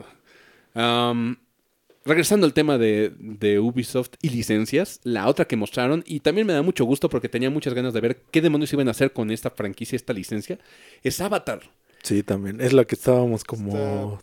Regresando 2.06 2.46
al 2.46 2.54
tema 2.54 2.78
de, 2.78 3.12
de 3.18 3.60
Ubisoft 3.60 4.12
y 4.22 4.30
licencias, 4.30 5.00
la 5.04 5.28
otra 5.28 5.46
que 5.46 5.56
mostraron, 5.56 6.04
y 6.06 6.20
también 6.20 6.46
me 6.46 6.54
da 6.54 6.62
mucho 6.62 6.86
gusto 6.86 7.10
porque 7.10 7.30
tenía 7.30 7.50
muchas 7.50 7.74
ganas 7.74 7.94
de 7.96 8.02
ver 8.02 8.22
qué 8.30 8.42
demonios 8.42 8.72
iban 8.74 8.88
a 8.88 8.92
hacer 8.92 9.12
con 9.12 9.32
esta 9.32 9.50
franquicia, 9.50 9.96
esta 9.96 10.14
licencia, 10.14 10.60
es 11.02 11.20
Avatar. 11.20 11.62
Sí, 12.04 12.22
también. 12.22 12.62
Es 12.62 12.74
la 12.74 12.86
que 12.86 12.94
estábamos 12.94 13.44
como... 13.44 14.22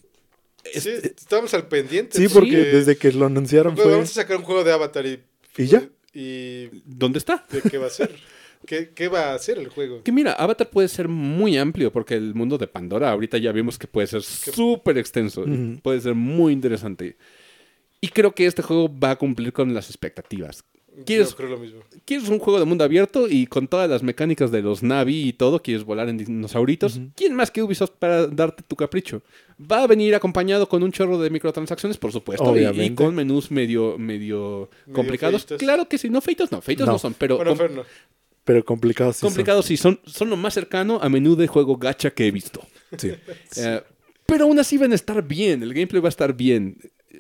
Sí, 0.73 0.91
estábamos 1.03 1.53
al 1.55 1.67
pendiente. 1.67 2.19
Sí, 2.19 2.33
porque 2.33 2.57
desde 2.57 2.97
que 2.97 3.11
lo 3.11 3.27
anunciaron 3.27 3.75
Bueno, 3.75 3.89
fue... 3.89 3.93
Vamos 3.95 4.11
a 4.11 4.15
sacar 4.15 4.37
un 4.37 4.45
juego 4.45 4.63
de 4.63 4.73
Avatar 4.73 5.05
y... 5.05 5.21
¿Y 5.57 5.67
ya? 5.67 5.83
¿Y 6.15 6.69
¿Dónde 6.85 7.19
está? 7.19 7.45
de 7.51 7.63
qué 7.63 7.79
va 7.79 7.89
a 7.89 7.91
ser? 7.91 8.15
¿Qué, 8.67 8.91
qué 8.95 9.09
va 9.09 9.31
a 9.31 9.35
hacer 9.35 9.59
el 9.59 9.69
juego? 9.69 10.03
Que 10.03 10.13
mira, 10.13 10.33
Avatar 10.33 10.71
puede 10.71 10.89
ser 10.89 11.09
muy 11.09 11.57
amplio 11.57 11.93
porque 11.93 12.15
el 12.15 12.35
mundo 12.35 12.59
de 12.59 12.67
Pandora 12.67 13.11
ahorita 13.11 13.39
ya 13.39 13.53
vimos 13.53 13.79
que 13.79 13.87
puede 13.87 14.07
ser 14.07 14.23
súper 14.23 14.99
extenso, 14.99 15.43
Ujú. 15.43 15.79
puede 15.83 16.01
ser 16.01 16.15
muy 16.15 16.53
interesante. 16.53 17.17
Y 18.01 18.09
creo 18.09 18.35
que 18.35 18.47
este 18.47 18.63
juego 18.63 18.91
va 18.99 19.11
a 19.13 19.17
cumplir 19.17 19.53
con 19.53 19.73
las 19.75 19.89
expectativas. 19.89 20.65
¿Quieres- 21.07 21.31
Yo 21.31 21.37
creo 21.37 21.49
lo 21.49 21.59
mismo. 21.59 21.81
quieres 22.05 22.29
un 22.29 22.39
juego 22.39 22.59
de 22.59 22.67
mundo 22.67 22.85
abierto 22.85 23.27
y 23.27 23.47
con 23.47 23.67
todas 23.67 23.89
las 23.89 24.03
mecánicas 24.03 24.51
de 24.51 24.61
los 24.61 24.83
Navi 24.83 25.23
y 25.29 25.33
todo, 25.33 25.63
quieres 25.63 25.85
volar 25.85 26.11
en 26.11 26.19
dinosauritos, 26.19 27.01
¿quién 27.17 27.35
más 27.35 27.51
que 27.51 27.63
Ubisoft 27.63 27.93
para 27.99 28.27
darte 28.27 28.63
tu 28.63 28.77
capricho? 28.77 29.23
Va 29.59 29.85
a 29.85 29.87
venir 29.87 30.15
acompañado 30.15 30.69
con 30.69 30.83
un 30.83 30.93
chorro 30.93 31.19
de 31.19 31.31
microtransacciones, 31.31 31.97
por 31.97 32.13
supuesto, 32.13 32.55
y- 32.59 32.67
y, 32.83 32.91
con 32.95 33.15
menús 33.15 33.51
medio, 33.51 33.97
medio, 33.97 34.69
Medio 34.85 34.95
complicados. 34.95 35.47
feitos. 35.47 35.59
Claro 35.63 35.89
que 35.89 35.97
sí, 35.97 36.11
no 36.11 36.21
feitos 36.21 36.53
no, 36.53 36.61
feitos 36.61 36.87
no, 36.87 36.93
No. 36.95 36.99
son, 36.99 37.15
pero 37.15 37.37
Bueno, 37.37 37.53
com- 37.53 37.59
Fer, 37.59 37.71
no. 37.71 37.85
Pero 38.45 38.65
complicados 38.65 39.17
sí 39.17 39.21
son. 39.21 39.29
complicados 39.31 39.67
sí, 39.67 39.77
son, 39.77 40.01
son 40.05 40.31
lo 40.31 40.37
más 40.37 40.55
cercano 40.55 40.99
a 41.03 41.09
menú 41.09 41.37
de 41.37 41.47
juego 41.47 41.77
gacha 41.77 42.11
que 42.11 42.27
he 42.27 42.31
visto. 42.31 42.67
Sí. 42.99 43.13
Eh, 43.57 43.83
pero 44.27 44.45
aún 44.45 44.59
así 44.59 44.77
van 44.79 44.93
a 44.93 44.95
estar 44.95 45.23
bien, 45.27 45.63
el 45.63 45.73
gameplay 45.75 46.01
va 46.03 46.09
a 46.09 46.11
estar 46.11 46.35
bien. 46.35 46.77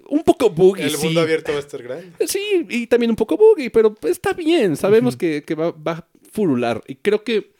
Un 0.09 0.23
poco 0.25 0.51
buggy, 0.51 0.83
El 0.83 0.91
sí. 0.91 1.05
mundo 1.07 1.21
abierto 1.21 1.53
va 1.53 1.59
a 1.59 1.61
estar 1.61 1.83
grande. 1.83 2.27
Sí, 2.27 2.67
y 2.69 2.87
también 2.87 3.11
un 3.11 3.17
poco 3.17 3.37
buggy, 3.37 3.71
pero 3.71 3.95
está 4.03 4.33
bien. 4.33 4.77
Sabemos 4.77 5.17
que, 5.17 5.43
que 5.45 5.55
va, 5.55 5.71
va 5.71 5.93
a 5.93 6.09
furular. 6.33 6.83
Y 6.87 6.97
creo 6.97 7.23
que 7.23 7.53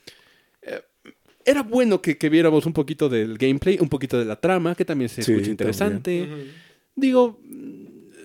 eh, 0.61 0.81
era 1.45 1.63
bueno 1.63 2.01
que, 2.01 2.17
que 2.17 2.29
viéramos 2.29 2.65
un 2.65 2.73
poquito 2.73 3.07
del 3.09 3.37
gameplay, 3.37 3.77
un 3.79 3.89
poquito 3.89 4.17
de 4.19 4.25
la 4.25 4.39
trama, 4.39 4.75
que 4.75 4.83
también 4.85 5.09
se 5.09 5.21
Sí, 5.23 5.31
escucha 5.31 5.51
interesante. 5.51 6.27
Digo, 6.95 7.39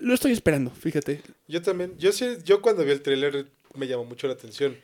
lo 0.01 0.13
estoy 0.13 0.31
esperando, 0.31 0.71
fíjate. 0.71 1.21
Yo 1.47 1.61
también. 1.61 1.93
Yo 1.97 2.11
sí, 2.11 2.25
yo 2.43 2.61
cuando 2.61 2.83
vi 2.83 2.91
el 2.91 3.01
tráiler 3.01 3.47
me 3.75 3.87
llamó 3.87 4.05
mucho 4.05 4.27
la 4.27 4.33
atención. 4.33 4.75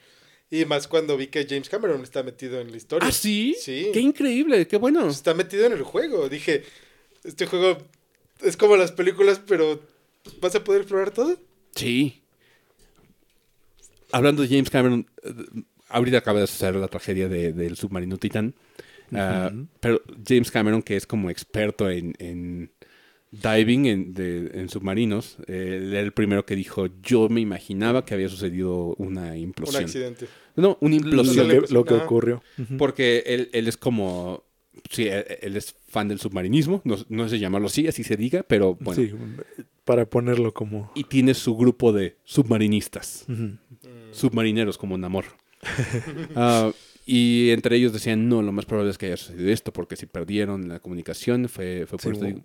Y 0.51 0.65
más 0.65 0.87
cuando 0.87 1.17
vi 1.17 1.27
que 1.27 1.45
James 1.49 1.69
Cameron 1.69 2.01
está 2.03 2.21
metido 2.23 2.59
en 2.61 2.71
la 2.71 2.77
historia. 2.77 3.09
¿Ah, 3.09 3.11
sí? 3.11 3.55
Sí. 3.59 3.89
Qué 3.93 3.99
increíble, 3.99 4.67
qué 4.67 4.77
bueno. 4.77 5.07
Está 5.09 5.33
metido 5.33 5.65
en 5.65 5.73
el 5.73 5.83
juego. 5.83 6.29
Dije, 6.29 6.63
este 7.23 7.45
juego 7.47 7.77
es 8.41 8.55
como 8.55 8.77
las 8.77 8.91
películas, 8.91 9.41
pero 9.45 9.81
¿vas 10.41 10.55
a 10.55 10.63
poder 10.63 10.81
explorar 10.81 11.11
todo? 11.11 11.37
Sí. 11.73 12.21
Hablando 14.11 14.43
de 14.43 14.49
James 14.49 14.69
Cameron, 14.69 15.07
ahorita 15.89 16.19
acaba 16.19 16.39
de 16.41 16.47
suceder 16.47 16.75
la 16.75 16.87
tragedia 16.87 17.27
de- 17.27 17.51
del 17.53 17.75
submarino 17.75 18.17
Titán. 18.17 18.53
Ah, 19.13 19.51
pero 19.79 20.01
James 20.25 20.51
Cameron, 20.51 20.81
que 20.81 20.95
es 20.95 21.05
como 21.05 21.29
experto 21.29 21.89
en, 21.89 22.13
en 22.19 22.71
diving 23.31 23.85
en, 23.85 24.13
de- 24.13 24.51
en 24.53 24.69
submarinos, 24.69 25.37
eh, 25.47 25.79
él 25.81 25.91
era 25.93 26.01
el 26.01 26.13
primero 26.13 26.45
que 26.45 26.55
dijo, 26.55 26.87
yo 27.03 27.27
me 27.29 27.41
imaginaba 27.41 28.05
que 28.05 28.13
había 28.13 28.29
sucedido 28.29 28.95
una 28.97 29.31
Un 29.31 29.37
implosión. 29.37 29.83
accidente. 29.83 30.27
No, 30.55 30.77
una 30.81 30.95
Lo 30.95 31.01
implosión. 31.03 31.47
que, 31.49 31.73
lo 31.73 31.83
que 31.83 31.93
ocurrió. 31.95 32.41
Porque 32.77 33.23
él, 33.25 33.49
él 33.53 33.67
es 33.67 33.77
como... 33.77 34.43
Sí, 34.89 35.07
él, 35.07 35.55
es 35.55 35.75
fan 35.87 36.07
del 36.09 36.19
submarinismo, 36.19 36.81
no, 36.83 36.97
no 37.09 37.29
sé 37.29 37.39
llamarlo 37.39 37.67
así, 37.67 37.87
así 37.87 38.03
se 38.03 38.17
diga, 38.17 38.43
pero 38.43 38.75
bueno. 38.75 39.01
Sí, 39.01 39.11
para 39.85 40.05
ponerlo 40.09 40.53
como... 40.53 40.91
Y 40.95 41.05
tiene 41.05 41.33
su 41.33 41.55
grupo 41.55 41.91
de 41.93 42.17
submarinistas. 42.25 43.25
Ujú. 43.29 43.57
submarineros 44.11 44.77
como 44.77 44.97
Namor. 44.97 45.25
Ah, 46.35 46.71
y 47.05 47.49
entre 47.51 47.75
ellos 47.77 47.93
decían, 47.93 48.27
no, 48.27 48.41
lo 48.41 48.51
más 48.51 48.65
probable 48.65 48.91
es 48.91 48.97
que 48.97 49.07
haya 49.07 49.17
sucedido 49.17 49.49
esto, 49.51 49.71
porque 49.71 49.95
si 49.95 50.05
perdieron 50.07 50.67
la 50.67 50.79
comunicación 50.79 51.47
fue, 51.49 51.85
fue 51.87 51.97
por 51.99 52.15
Sí, 52.15 52.25
esto. 52.25 52.41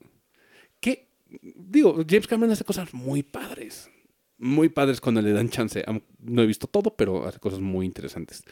Digo, 1.43 2.05
James 2.09 2.27
Cameron 2.27 2.53
hace 2.53 2.65
cosas 2.65 2.93
muy 2.95 3.23
padres. 3.23 3.91
Muy 4.39 4.69
padres 4.69 5.01
cuando 5.01 5.21
le 5.21 5.33
dan 5.33 5.51
chance. 5.51 5.85
No 6.19 6.43
he 6.43 6.47
visto 6.47 6.67
todo, 6.67 6.95
pero 6.97 7.27
hace 7.27 7.39
cosas 7.39 7.61
muy 7.61 7.87
interesantes. 7.87 8.43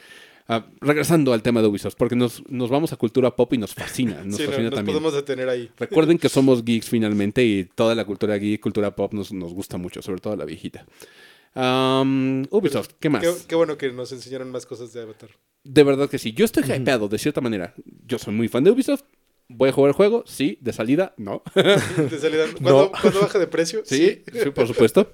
Ah, 0.50 0.66
regresando 0.80 1.34
al 1.34 1.42
tema 1.42 1.60
de 1.60 1.68
Ubisoft, 1.68 1.96
porque 1.96 2.16
nos, 2.16 2.42
nos 2.50 2.70
vamos 2.70 2.92
a 2.94 2.96
cultura 2.96 3.36
pop 3.36 3.52
y 3.52 3.58
nos 3.58 3.74
fascina. 3.74 4.24
Nos 4.24 4.36
sí, 4.36 4.42
no, 4.44 4.48
fascina 4.48 4.70
nos 4.70 4.76
también. 4.76 4.94
podemos 4.94 5.14
detener 5.14 5.48
ahí. 5.48 5.70
Recuerden 5.76 6.18
que 6.18 6.30
somos 6.30 6.64
geeks 6.64 6.88
finalmente 6.88 7.44
y 7.44 7.64
toda 7.64 7.94
la 7.94 8.06
cultura 8.06 8.36
geek, 8.38 8.60
cultura 8.60 8.96
pop 8.96 9.12
nos, 9.12 9.30
nos 9.30 9.52
gusta 9.52 9.76
mucho, 9.76 10.00
sobre 10.00 10.20
todo 10.20 10.36
la 10.36 10.46
viejita. 10.46 10.86
Am, 11.54 12.46
Ubisoft, 12.50 12.92
¿qué 12.98 13.10
más? 13.10 13.22
Qué, 13.22 13.32
qué 13.48 13.54
bueno 13.56 13.76
que 13.76 13.92
nos 13.92 14.10
enseñaron 14.12 14.50
más 14.50 14.64
cosas 14.64 14.92
de 14.92 15.02
Avatar. 15.02 15.30
De 15.64 15.82
verdad 15.82 16.08
que 16.08 16.18
sí. 16.18 16.32
Yo 16.32 16.46
estoy 16.46 16.64
hypeado 16.64 17.08
de 17.08 17.18
cierta 17.18 17.40
manera. 17.42 17.74
Yo 18.06 18.18
soy 18.18 18.32
muy 18.32 18.48
fan 18.48 18.64
de 18.64 18.70
Ubisoft. 18.70 19.02
¿Voy 19.48 19.70
a 19.70 19.72
jugar 19.72 19.88
el 19.90 19.94
juego? 19.94 20.24
Sí. 20.26 20.58
¿De 20.60 20.72
salida? 20.72 21.14
No. 21.16 21.42
De 21.54 22.18
salida, 22.18 22.44
¿cuándo, 22.62 22.92
cuándo 23.00 23.20
baja 23.20 23.38
de 23.38 23.46
precio? 23.46 23.82
sí, 23.84 24.22
sí, 24.32 24.50
por 24.50 24.66
supuesto. 24.66 25.12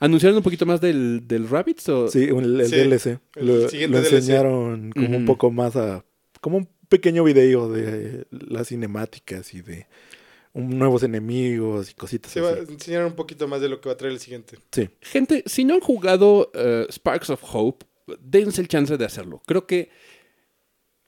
¿Anunciaron 0.00 0.36
un 0.36 0.42
poquito 0.44 0.64
más 0.66 0.80
del, 0.80 1.22
del 1.26 1.48
Rabbids? 1.48 1.88
O... 1.88 2.08
Sí, 2.08 2.24
el, 2.24 2.60
el 2.60 2.66
Sí, 2.68 2.76
DLC. 2.76 3.06
el 3.36 3.46
lo, 3.46 3.68
siguiente 3.68 3.96
lo 3.98 4.02
DLC. 4.02 4.12
enseñaron 4.14 4.92
como 4.92 5.16
un 5.16 5.26
poco 5.26 5.50
más 5.50 5.74
a... 5.76 6.04
Como 6.40 6.58
un 6.58 6.68
pequeño 6.88 7.24
video 7.24 7.70
de 7.70 8.26
las 8.30 8.68
cinemáticas 8.68 9.52
y 9.54 9.60
de 9.60 9.86
un- 10.52 10.78
nuevos 10.78 11.02
enemigos 11.02 11.90
y 11.90 11.94
cositas 11.94 12.30
Se 12.30 12.40
va 12.40 12.50
a 12.50 12.52
así. 12.54 12.72
enseñar 12.72 13.04
un 13.06 13.14
poquito 13.14 13.48
más 13.48 13.60
de 13.60 13.68
lo 13.68 13.80
que 13.80 13.88
va 13.88 13.94
a 13.94 13.96
traer 13.96 14.12
el 14.14 14.20
siguiente. 14.20 14.56
Sí. 14.70 14.88
Gente, 15.00 15.42
si 15.46 15.64
no 15.64 15.74
han 15.74 15.80
jugado 15.80 16.50
eh, 16.54 16.86
Sparks 16.90 17.30
of 17.30 17.42
Hope, 17.52 17.84
dense 18.20 18.60
el 18.60 18.68
chance 18.68 18.96
de 18.96 19.04
hacerlo. 19.04 19.42
Creo 19.46 19.66
que 19.66 19.90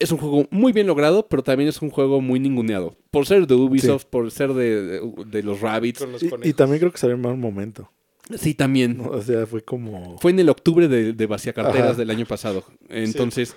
es 0.00 0.10
un 0.10 0.18
juego 0.18 0.48
muy 0.50 0.72
bien 0.72 0.86
logrado, 0.88 1.28
pero 1.28 1.42
también 1.44 1.68
es 1.68 1.80
un 1.80 1.90
juego 1.90 2.20
muy 2.20 2.40
ninguneado. 2.40 2.96
Por 3.12 3.26
ser 3.26 3.46
de 3.46 3.54
Ubisoft, 3.54 4.06
por 4.06 4.30
ser 4.32 4.52
de, 4.54 4.82
de- 4.82 5.00
de 5.26 5.42
los 5.44 5.60
los 5.60 6.22
Y, 6.42 6.52
también 6.54 6.80
creo 6.80 6.90
que 6.90 6.98
salió 6.98 7.14
en 7.14 7.22
mal 7.22 7.36
momento. 7.36 7.92
Sí, 8.36 8.54
también. 8.54 8.96
¿no? 8.98 9.10
O 9.10 9.22
sea, 9.22 9.46
fue 9.46 9.62
como... 9.62 10.18
Fue 10.18 10.30
en 10.30 10.38
el 10.40 10.48
octubre 10.48 10.88
de, 10.88 11.12
de 11.12 11.26
Vaciacarteras 11.26 11.90
Ajá. 11.90 11.94
del 11.98 12.10
año 12.10 12.26
pasado. 12.26 12.64
Entonces, 12.88 13.56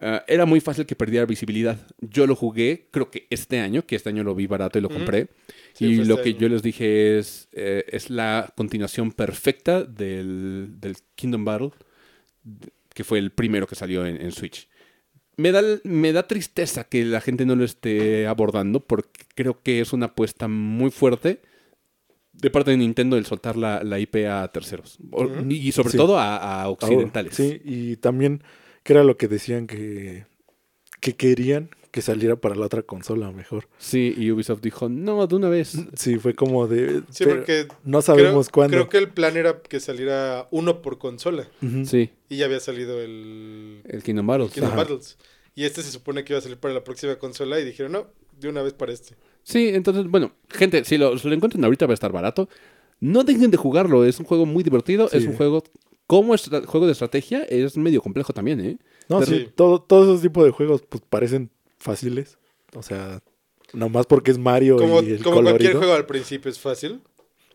ah, 0.00 0.24
era 0.26 0.46
muy 0.46 0.60
fácil 0.60 0.84
que 0.84 0.96
perdiera 0.96 1.26
visibilidad. 1.26 1.78
Yo 2.00 2.26
lo 2.26 2.34
jugué, 2.34 2.88
creo 2.90 3.10
que 3.10 3.26
este 3.30 3.60
año, 3.60 3.86
que 3.86 3.96
este 3.96 4.08
año 4.08 4.24
lo 4.24 4.34
vi 4.34 4.46
barato 4.46 4.78
y 4.78 4.82
lo 4.82 4.88
compré. 4.88 5.28
Sí, 5.74 5.86
y 5.86 5.96
lo 6.04 6.14
este 6.16 6.22
que 6.24 6.28
año. 6.30 6.38
yo 6.40 6.48
les 6.48 6.62
dije 6.62 7.18
es, 7.18 7.48
eh, 7.52 7.84
es 7.88 8.10
la 8.10 8.52
continuación 8.56 9.12
perfecta 9.12 9.84
del, 9.84 10.72
del 10.80 10.96
Kingdom 11.14 11.44
Battle, 11.44 11.70
que 12.92 13.04
fue 13.04 13.18
el 13.20 13.30
primero 13.30 13.66
que 13.66 13.76
salió 13.76 14.04
en, 14.04 14.20
en 14.20 14.32
Switch. 14.32 14.68
Me 15.40 15.52
da, 15.52 15.62
me 15.84 16.12
da 16.12 16.26
tristeza 16.26 16.84
que 16.84 17.04
la 17.04 17.20
gente 17.20 17.46
no 17.46 17.56
lo 17.56 17.64
esté 17.64 18.26
abordando 18.26 18.80
porque 18.80 19.20
creo 19.34 19.62
que 19.62 19.80
es 19.80 19.92
una 19.92 20.06
apuesta 20.06 20.48
muy 20.48 20.90
fuerte 20.90 21.40
de 22.32 22.50
parte 22.50 22.70
de 22.70 22.76
Nintendo 22.76 23.16
el 23.16 23.26
soltar 23.26 23.56
la, 23.56 23.82
la 23.84 23.98
IP 23.98 24.16
a 24.28 24.48
terceros. 24.52 24.98
O-. 25.12 25.28
Y 25.48 25.72
sobre 25.72 25.90
Sí. 25.92 25.96
todo 25.96 26.18
a, 26.18 26.62
a 26.62 26.68
occidentales. 26.68 27.34
Sí, 27.34 27.60
y 27.64 27.96
también 27.96 28.42
que 28.82 28.92
era 28.94 29.04
lo 29.04 29.16
que 29.16 29.28
decían 29.28 29.66
que, 29.66 30.26
que 31.00 31.14
querían 31.16 31.70
que 31.90 32.02
saliera 32.02 32.36
para 32.36 32.54
la 32.54 32.66
otra 32.66 32.82
consola 32.82 33.32
mejor. 33.32 33.66
Sí, 33.78 34.14
y 34.16 34.30
Ubisoft 34.30 34.60
dijo, 34.62 34.88
no, 34.88 35.26
de 35.26 35.34
una 35.36 35.48
vez. 35.48 35.76
Sí, 35.94 36.18
fue 36.18 36.34
como 36.34 36.68
de... 36.68 37.02
Sí, 37.10 37.24
porque 37.24 37.66
no 37.84 38.00
sabemos 38.00 38.46
creo, 38.48 38.52
cuándo. 38.54 38.76
creo 38.76 38.88
que 38.88 38.98
el 38.98 39.08
plan 39.08 39.36
era 39.36 39.60
que 39.60 39.80
saliera 39.80 40.46
uno 40.50 40.82
por 40.82 40.98
consola. 40.98 41.48
Sí, 41.84 42.10
Y 42.28 42.36
ya 42.36 42.44
había 42.46 42.60
salido 42.60 43.00
el 43.00 43.80
el 43.84 44.02
Kingdom 44.02 44.26
Battles. 44.26 44.52
Kingdom. 44.52 44.76
Battles. 44.76 45.18
Y 45.56 45.64
este 45.64 45.82
se 45.82 45.90
supone 45.90 46.22
que 46.24 46.32
iba 46.32 46.38
a 46.38 46.42
salir 46.42 46.58
para 46.58 46.72
la 46.74 46.84
próxima 46.84 47.16
consola 47.16 47.58
y 47.58 47.64
dijeron, 47.64 47.92
no, 47.92 48.06
de 48.38 48.48
una 48.48 48.62
vez 48.62 48.72
para 48.72 48.92
este. 48.92 49.16
Sí, 49.42 49.68
entonces, 49.70 50.06
bueno, 50.06 50.32
gente, 50.48 50.84
si 50.84 50.96
lo, 50.96 51.18
si 51.18 51.26
lo 51.28 51.34
encuentran 51.34 51.64
ahorita 51.64 51.86
va 51.86 51.92
a 51.92 51.94
estar 51.94 52.12
barato. 52.12 52.48
No 53.00 53.24
dejen 53.24 53.50
de 53.50 53.56
jugarlo, 53.56 54.04
es 54.04 54.20
un 54.20 54.26
juego 54.26 54.46
muy 54.46 54.62
divertido, 54.62 55.08
Sí. 55.08 55.16
es 55.16 55.26
un 55.26 55.34
juego... 55.36 55.62
Como 56.06 56.34
juego 56.66 56.86
de 56.86 56.92
estrategia 56.92 57.44
es 57.44 57.76
medio 57.76 58.02
complejo 58.02 58.32
también, 58.32 58.60
¿eh? 58.60 58.78
No, 59.08 59.24
sí, 59.24 59.48
todo, 59.54 59.80
todos 59.80 60.08
esos 60.08 60.22
tipos 60.22 60.44
de 60.44 60.50
juegos 60.50 60.82
pues 60.88 61.02
parecen 61.08 61.50
fáciles. 61.80 62.38
O 62.74 62.82
sea, 62.82 63.20
nomás 63.72 64.06
porque 64.06 64.30
es 64.30 64.38
Mario 64.38 64.76
Como, 64.76 65.02
y 65.02 65.10
el 65.12 65.22
como 65.22 65.42
cualquier 65.42 65.74
juego 65.74 65.94
al 65.94 66.06
principio 66.06 66.50
es 66.50 66.60
fácil, 66.60 67.00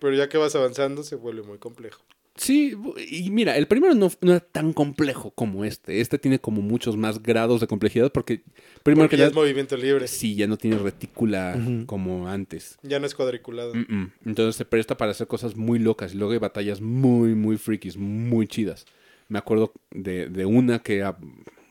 pero 0.02 0.14
ya 0.14 0.28
que 0.28 0.38
vas 0.38 0.56
avanzando 0.56 1.04
se 1.04 1.16
vuelve 1.16 1.44
muy 1.44 1.58
complejo. 1.58 2.02
Sí, 2.38 2.76
y 3.10 3.30
mira, 3.30 3.56
el 3.56 3.66
primero 3.66 3.96
no, 3.96 4.12
no 4.20 4.32
era 4.32 4.42
tan 4.42 4.74
complejo 4.74 5.32
como 5.32 5.64
este. 5.64 6.02
Este 6.02 6.20
tiene 6.20 6.38
como 6.38 6.62
muchos 6.62 6.98
más 6.98 7.24
grados 7.24 7.62
de 7.62 7.68
complejidad 7.68 8.12
porque, 8.12 8.42
primero 8.84 9.06
Porque 9.06 9.16
que 9.16 9.22
ya 9.22 9.28
es 9.28 9.34
movimiento 9.34 9.78
libre, 9.78 10.06
sí, 10.10 10.36
ya 10.36 10.46
no 10.46 10.58
tiene 10.58 10.78
retícula 10.78 11.58
como 11.86 12.28
antes. 12.28 12.78
ya 12.84 13.00
no 13.00 13.06
es 13.06 13.16
cuadriculado. 13.16 13.74
Mm, 13.74 13.86
mm. 13.88 14.12
Entonces 14.26 14.58
se 14.58 14.66
presta 14.66 14.98
para 14.98 15.12
hacer 15.12 15.28
cosas 15.28 15.56
muy 15.56 15.80
locas 15.80 16.14
y 16.14 16.18
luego 16.18 16.34
hay 16.34 16.40
batallas 16.40 16.82
muy, 16.82 17.36
muy 17.36 17.56
frikis, 17.58 17.96
muy 17.96 18.48
chidas. 18.48 18.86
Me 19.30 19.40
acuerdo 19.40 19.72
de, 19.92 20.28
de 20.28 20.46
una 20.46 20.80
que 20.80 20.98
era 20.98 21.18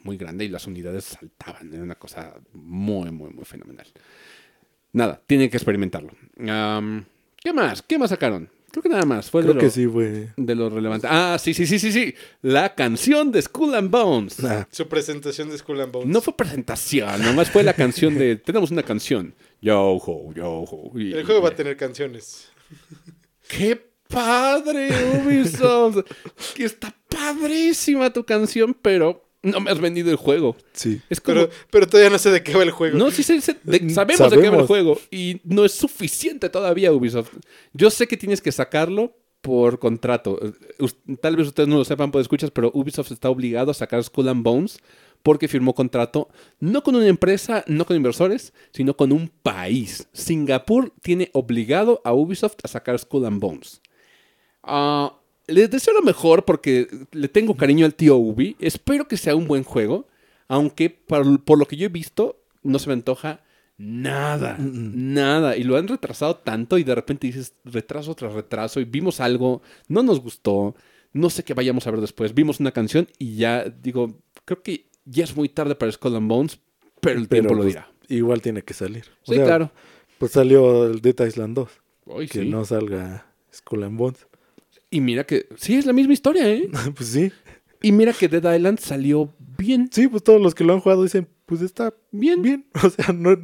muy 0.05 0.17
grande 0.17 0.45
y 0.45 0.49
las 0.49 0.67
unidades 0.67 1.05
saltaban. 1.05 1.73
Era 1.73 1.83
una 1.83 1.97
cosa 1.97 2.35
muy, 2.53 3.11
muy, 3.11 3.31
muy 3.31 3.45
fenomenal. 3.45 3.87
Nada, 4.93 5.21
tienen 5.27 5.51
que 5.51 5.57
experimentarlo. 5.57 6.13
Am, 6.49 7.05
¿Qué 7.43 7.53
más? 7.53 7.83
¿Qué 7.83 7.99
más 7.99 8.11
sacaron? 8.11 8.49
Creo 8.71 8.83
que 8.83 8.89
nada 8.89 9.05
más. 9.05 9.31
Fue 9.31 9.43
Creo 9.43 9.55
de 9.55 9.61
que 9.61 9.67
lo, 9.67 9.71
sí, 9.73 9.85
güey. 9.87 10.29
de 10.37 10.55
lo 10.55 10.69
relevante. 10.69 11.07
Ah, 11.11 11.37
sí, 11.41 11.55
sí, 11.55 11.65
sí, 11.67 11.79
sí, 11.79 11.93
sí. 11.93 12.15
La 12.43 12.75
canción 12.75 13.31
de 13.31 13.41
Skull 13.41 13.75
and 13.75 13.91
Bones. 13.91 14.43
Ah, 14.45 14.67
Su 14.71 14.89
presentación 14.89 15.49
de 15.51 15.59
Skull 15.59 15.81
and 15.81 15.93
Bones. 15.93 16.09
No 16.09 16.21
fue 16.21 16.37
presentación, 16.37 17.23
nomás 17.23 17.51
fue 17.51 17.63
la 17.63 17.73
canción 17.75 18.17
de. 18.19 18.37
Tenemos 18.45 18.71
una 18.73 18.83
canción. 18.83 19.35
Yo 19.61 19.81
ho, 19.81 20.33
yo 20.35 20.49
ho. 20.69 20.99
y- 20.99 21.13
El 21.13 21.25
juego 21.25 21.43
va 21.43 21.51
a 21.51 21.55
tener 21.55 21.77
canciones. 21.77 22.49
¡Qué 23.49 23.81
padre, 24.09 24.89
Ubisoft! 25.25 25.99
que 26.57 26.65
está 26.65 26.95
padrísima 27.09 28.13
tu 28.13 28.25
canción, 28.25 28.77
pero 28.81 29.24
no 29.45 29.61
me 29.61 29.71
has 29.71 29.79
vendido 29.81 30.11
el 30.11 30.17
juego. 30.17 30.57
sí. 30.73 31.01
Es 31.09 31.21
como. 31.21 31.35
Pero, 31.43 31.51
pero 31.71 31.87
todavía 31.87 32.11
no 32.11 32.19
sé 32.19 32.31
de 32.31 32.43
qué 32.43 32.55
va 32.57 32.63
el 32.65 32.71
juego. 32.73 32.99
no, 32.99 33.11
sí, 33.13 33.23
sé- 33.23 33.41
de- 33.63 33.81
Mm, 33.81 33.91
sabemos, 33.91 34.31
de 34.31 34.37
qué 34.37 34.43
va 34.43 34.45
el 34.47 34.51
sabemos. 34.51 34.67
juego 34.67 34.99
y 35.11 35.41
no 35.45 35.65
es 35.65 35.73
suficiente 35.73 36.49
todavía, 36.49 36.93
Ubisoft. 36.93 37.31
Yo 37.73 37.91
sé 37.91 38.07
que 38.09 38.17
tienes 38.17 38.41
que 38.41 38.51
sacarlo 38.53 39.17
por 39.41 39.79
contrato. 39.79 40.41
Eh, 40.43 40.87
Tal 41.21 41.37
vez 41.37 41.47
ustedes 41.49 41.69
no 41.69 41.77
lo 41.77 41.85
sepan 41.85 42.11
por 42.11 42.21
escuchas, 42.21 42.51
pero 42.51 42.71
Ubisoft 42.75 43.13
está 43.13 43.29
obligado 43.31 43.71
a 43.71 43.75
sacar 43.75 44.03
Skull 44.03 44.29
and 44.29 44.43
Bones 44.43 44.79
porque 45.23 45.49
firmó 45.49 45.75
contrato 45.75 46.29
no 46.61 46.83
con 46.83 46.97
una 46.97 47.07
empresa, 47.07 47.63
no 47.67 47.85
con 47.87 47.97
inversores, 47.97 48.53
sino 48.73 48.95
con 48.97 49.13
un 49.13 49.29
país. 49.43 50.09
Singapur 50.13 50.93
tiene 51.03 51.31
obligado 51.35 52.01
a 52.05 52.13
Ubisoft 52.15 52.57
a 52.63 52.69
sacar 52.69 52.99
Skull 52.99 53.27
and 53.27 53.41
Bones. 53.41 53.81
Ah, 54.63 55.15
les 55.47 55.71
deseo 55.71 55.95
lo 55.95 56.03
mejor 56.03 56.45
porque 56.45 56.89
le 57.13 57.29
tengo 57.29 57.57
cariño 57.57 57.87
al 57.87 57.95
tío 57.95 58.17
Ubi. 58.17 58.57
Espero 58.61 59.07
que 59.09 59.17
sea 59.17 59.37
un 59.37 59.47
buen 59.47 59.63
juego, 59.65 60.07
aunque 60.49 60.91
por, 60.91 61.43
por 61.45 61.59
lo 61.59 61.67
que 61.67 61.77
yo 61.77 61.87
he 61.87 61.91
visto 61.91 62.41
no 62.63 62.79
se 62.79 62.89
me 62.89 62.95
antoja 62.95 63.43
nada, 63.77 64.57
nada. 64.59 65.57
Y 65.57 65.65
lo 65.65 65.77
han 65.77 65.89
retrasado 65.89 66.37
tanto 66.37 66.79
y 66.79 66.85
de 66.85 66.95
repente 66.95 67.27
dices 67.27 67.55
retraso 67.65 68.15
tras 68.15 68.33
retraso 68.33 68.81
y 68.81 68.85
vimos 68.85 69.21
algo, 69.21 69.63
no 69.89 70.03
nos 70.03 70.21
gustó, 70.21 70.75
no 71.13 71.29
sé 71.31 71.45
qué 71.45 71.55
vayamos 71.55 71.87
a 71.87 71.91
ver 71.91 72.01
después. 72.01 72.35
Vimos 72.35 72.61
una 72.61 72.73
canción 72.73 73.09
y 73.19 73.37
ya 73.37 73.65
digo, 73.65 74.19
creo 74.45 74.63
que 74.63 74.87
ya 75.05 75.25
es 75.25 75.37
muy 75.37 75.49
tarde 75.49 75.75
para 75.75 75.93
Skull 75.93 76.17
and 76.17 76.29
Bones, 76.29 76.59
pero 77.01 77.19
el 77.21 77.29
Pero, 77.29 77.43
tiempo 77.43 77.55
lo 77.55 77.63
pues, 77.63 77.75
dirá. 77.75 77.91
Igual 78.09 78.41
tiene 78.43 78.63
que 78.63 78.75
salir. 78.75 79.05
O 79.27 79.33
Sí, 79.33 79.35
sea, 79.37 79.45
claro. 79.45 79.73
Pues 80.19 80.33
salió 80.33 80.87
el 80.87 81.01
Dead 81.01 81.27
Island 81.27 81.55
2. 81.57 81.69
Ay, 82.19 82.29
Que 82.29 82.41
sí. 82.41 82.49
no 82.49 82.65
salga 82.65 83.27
Skull 83.53 83.83
and 83.85 83.99
Bones. 83.99 84.27
Y 84.95 85.01
mira 85.01 85.25
que 85.25 85.49
sí 85.57 85.75
es 85.75 85.87
la 85.87 85.93
misma 85.93 86.13
historia, 86.13 86.49
¿eh? 86.49 86.71
pues 86.97 87.09
sí. 87.09 87.33
Y 87.83 87.91
mira 87.91 88.13
que 88.13 88.29
Dead 88.29 88.55
Island 88.55 88.79
salió 88.79 89.35
bien. 89.59 89.89
Sí, 89.91 90.07
pues 90.07 90.23
todos 90.23 90.41
los 90.41 90.55
que 90.55 90.63
lo 90.63 90.73
han 90.73 90.79
jugado 90.79 91.03
dicen, 91.03 91.27
pues 91.47 91.63
está 91.63 91.93
Bien. 92.13 92.41
bien. 92.43 92.67
O 92.85 92.89
sea, 92.89 93.13
no 93.13 93.37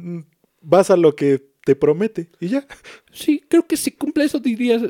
vas 0.61 0.89
a 0.91 0.95
lo 0.95 1.13
que 1.13 1.45
te 1.65 1.75
promete 1.75 2.29
y 2.39 2.47
ya. 2.47 2.65
Sí, 3.11 3.43
creo 3.49 3.67
que 3.67 3.75
si 3.75 3.91
cumple 3.91 4.23
eso 4.23 4.39
dirías, 4.39 4.81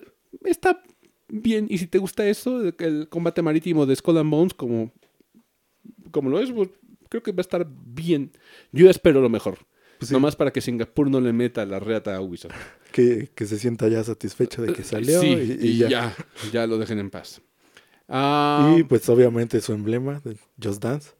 está 0.46 0.84
bien. 1.28 1.66
Y 1.68 1.80
si 1.80 1.88
te 1.88 1.98
gusta 1.98 2.28
eso, 2.28 2.62
el 2.78 3.10
combate 3.10 3.42
marítimo 3.42 3.88
de 3.88 3.96
Skull 3.96 4.20
and 4.20 4.30
Bones 4.30 4.54
como, 4.54 4.94
como 6.12 6.30
lo 6.30 6.40
es, 6.40 6.52
pues, 6.52 6.70
creo 7.10 7.24
que 7.24 7.32
va 7.32 7.40
a 7.40 7.42
estar 7.42 7.68
bien. 7.88 8.34
Yo 8.72 8.88
espero 8.88 9.20
lo 9.20 9.30
mejor. 9.30 9.58
Pues 9.98 10.10
sí. 10.10 10.14
Nomás 10.14 10.36
para 10.36 10.52
que 10.52 10.62
Singapur 10.62 11.10
no 11.10 11.20
le 11.22 11.34
meta 11.34 11.66
la 11.66 11.80
reata 11.80 12.16
a 12.16 12.22
Ubisoft. 12.22 12.54
Que, 12.92 13.30
que 13.34 13.46
se 13.46 13.58
sienta 13.58 13.88
ya 13.88 14.04
satisfecho 14.04 14.62
de 14.62 14.74
que 14.74 14.84
salió 14.84 15.22
Sí, 15.22 15.28
y, 15.62 15.68
y 15.68 15.78
ya. 15.78 15.90
ya. 15.90 16.16
ya 16.52 16.68
lo 16.68 16.78
dejen 16.78 17.00
en 17.00 17.10
paz. 17.10 17.42
Ah, 18.10 18.76
Y 18.78 18.84
pues 18.84 19.08
obviamente 19.10 19.62
su 19.62 19.72
emblema 19.74 20.20
de 20.20 20.38
Just 20.62 20.84
Dance. 20.84 21.12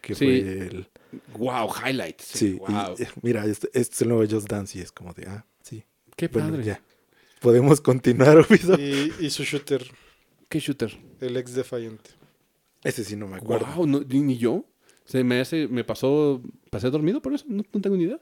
Que 0.00 0.14
Sí. 0.14 0.24
fue 0.24 0.38
el... 0.38 0.88
wow, 1.36 1.68
highlights. 1.84 2.24
Sí, 2.24 2.52
wow. 2.54 2.94
eh, 2.98 3.08
mira, 3.22 3.44
este, 3.46 3.68
este 3.72 3.94
es 3.94 4.02
el 4.02 4.08
nuevo 4.08 4.24
Just 4.30 4.48
Dance 4.48 4.78
y 4.78 4.82
es 4.82 4.92
como 4.92 5.12
de, 5.14 5.26
ah, 5.26 5.44
sí. 5.62 5.82
Qué 6.16 6.28
Bueno, 6.28 6.50
padre. 6.50 6.64
ya. 6.64 6.82
Podemos 7.40 7.80
continuar. 7.80 8.46
Y, 8.78 9.12
y 9.26 9.30
su 9.30 9.42
shooter, 9.44 9.84
Qué 10.48 10.60
shooter. 10.60 10.96
el 11.20 11.36
ex 11.36 11.54
Defiant. 11.54 12.00
Ese 12.84 13.02
sí 13.04 13.16
no 13.16 13.26
me 13.26 13.36
acuerdo. 13.38 13.66
Wow, 13.74 13.86
no, 13.86 14.00
ni, 14.00 14.20
ni 14.20 14.38
yo. 14.38 14.64
Se 15.04 15.24
me 15.24 15.40
hace, 15.40 15.66
me 15.68 15.82
pasó, 15.84 16.40
pasé 16.70 16.90
dormido 16.90 17.20
por 17.22 17.32
eso, 17.34 17.44
no, 17.48 17.64
no 17.72 17.80
tengo 17.80 17.96
ni 17.96 18.04
idea. 18.04 18.20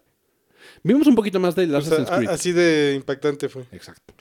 Vimos 0.82 1.06
un 1.06 1.14
poquito 1.14 1.38
más 1.40 1.54
del 1.54 1.70
sea, 1.70 1.78
Assassin's 1.78 2.10
a- 2.10 2.16
Creed. 2.18 2.28
así 2.30 2.52
de 2.52 2.94
impactante 2.96 3.48
fue. 3.48 3.64
Exacto. 3.72 4.14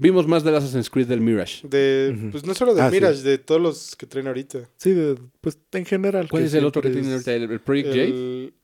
Vimos 0.00 0.26
más 0.28 0.44
del 0.44 0.54
Assassin's 0.54 0.88
Creed 0.90 1.06
del 1.08 1.20
Mirage. 1.20 1.66
De. 1.66 2.28
Pues 2.30 2.44
no 2.46 2.54
solo 2.54 2.74
de 2.74 2.82
Ah, 2.82 2.88
sí. 2.88 2.94
Mirage, 2.96 3.22
de 3.22 3.38
todos 3.38 3.60
los 3.60 3.96
que 3.96 4.06
traen 4.06 4.28
ahorita. 4.28 4.68
Sí, 4.76 4.92
de- 4.92 5.18
pues 5.40 5.58
en 5.72 5.84
general. 5.86 6.28
¿Cuál 6.30 6.44
es 6.44 6.54
el 6.54 6.64
otro 6.64 6.80
que 6.82 6.88
siempre 6.92 7.02
tiene 7.10 7.16
es- 7.20 7.26
ahorita? 7.28 7.44
¿El, 7.46 7.50
el 7.52 7.60
Project 7.60 7.88
J? 7.88 8.00
El- 8.02 8.54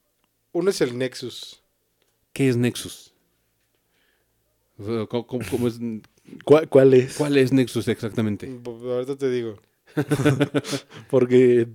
uno 0.53 0.71
es 0.71 0.81
el 0.81 0.97
Nexus. 0.97 1.61
¿Qué 2.33 2.49
es 2.49 2.57
Nexus? 2.57 3.13
O 4.79 4.85
sea, 4.85 5.07
¿Cómo, 5.07 5.27
cómo- 5.27 5.45
cómo 5.51 5.69
es, 5.69 5.79
¿Cuál, 6.45 6.69
cuál 6.69 6.95
es? 6.95 7.17
¿Cuál 7.17 7.37
es 7.37 7.53
Nexus 7.53 7.87
exactamente? 7.89 8.49
Ahorita 8.65 9.17
te 9.17 9.31
digo. 9.31 9.57
Porque 11.11 11.69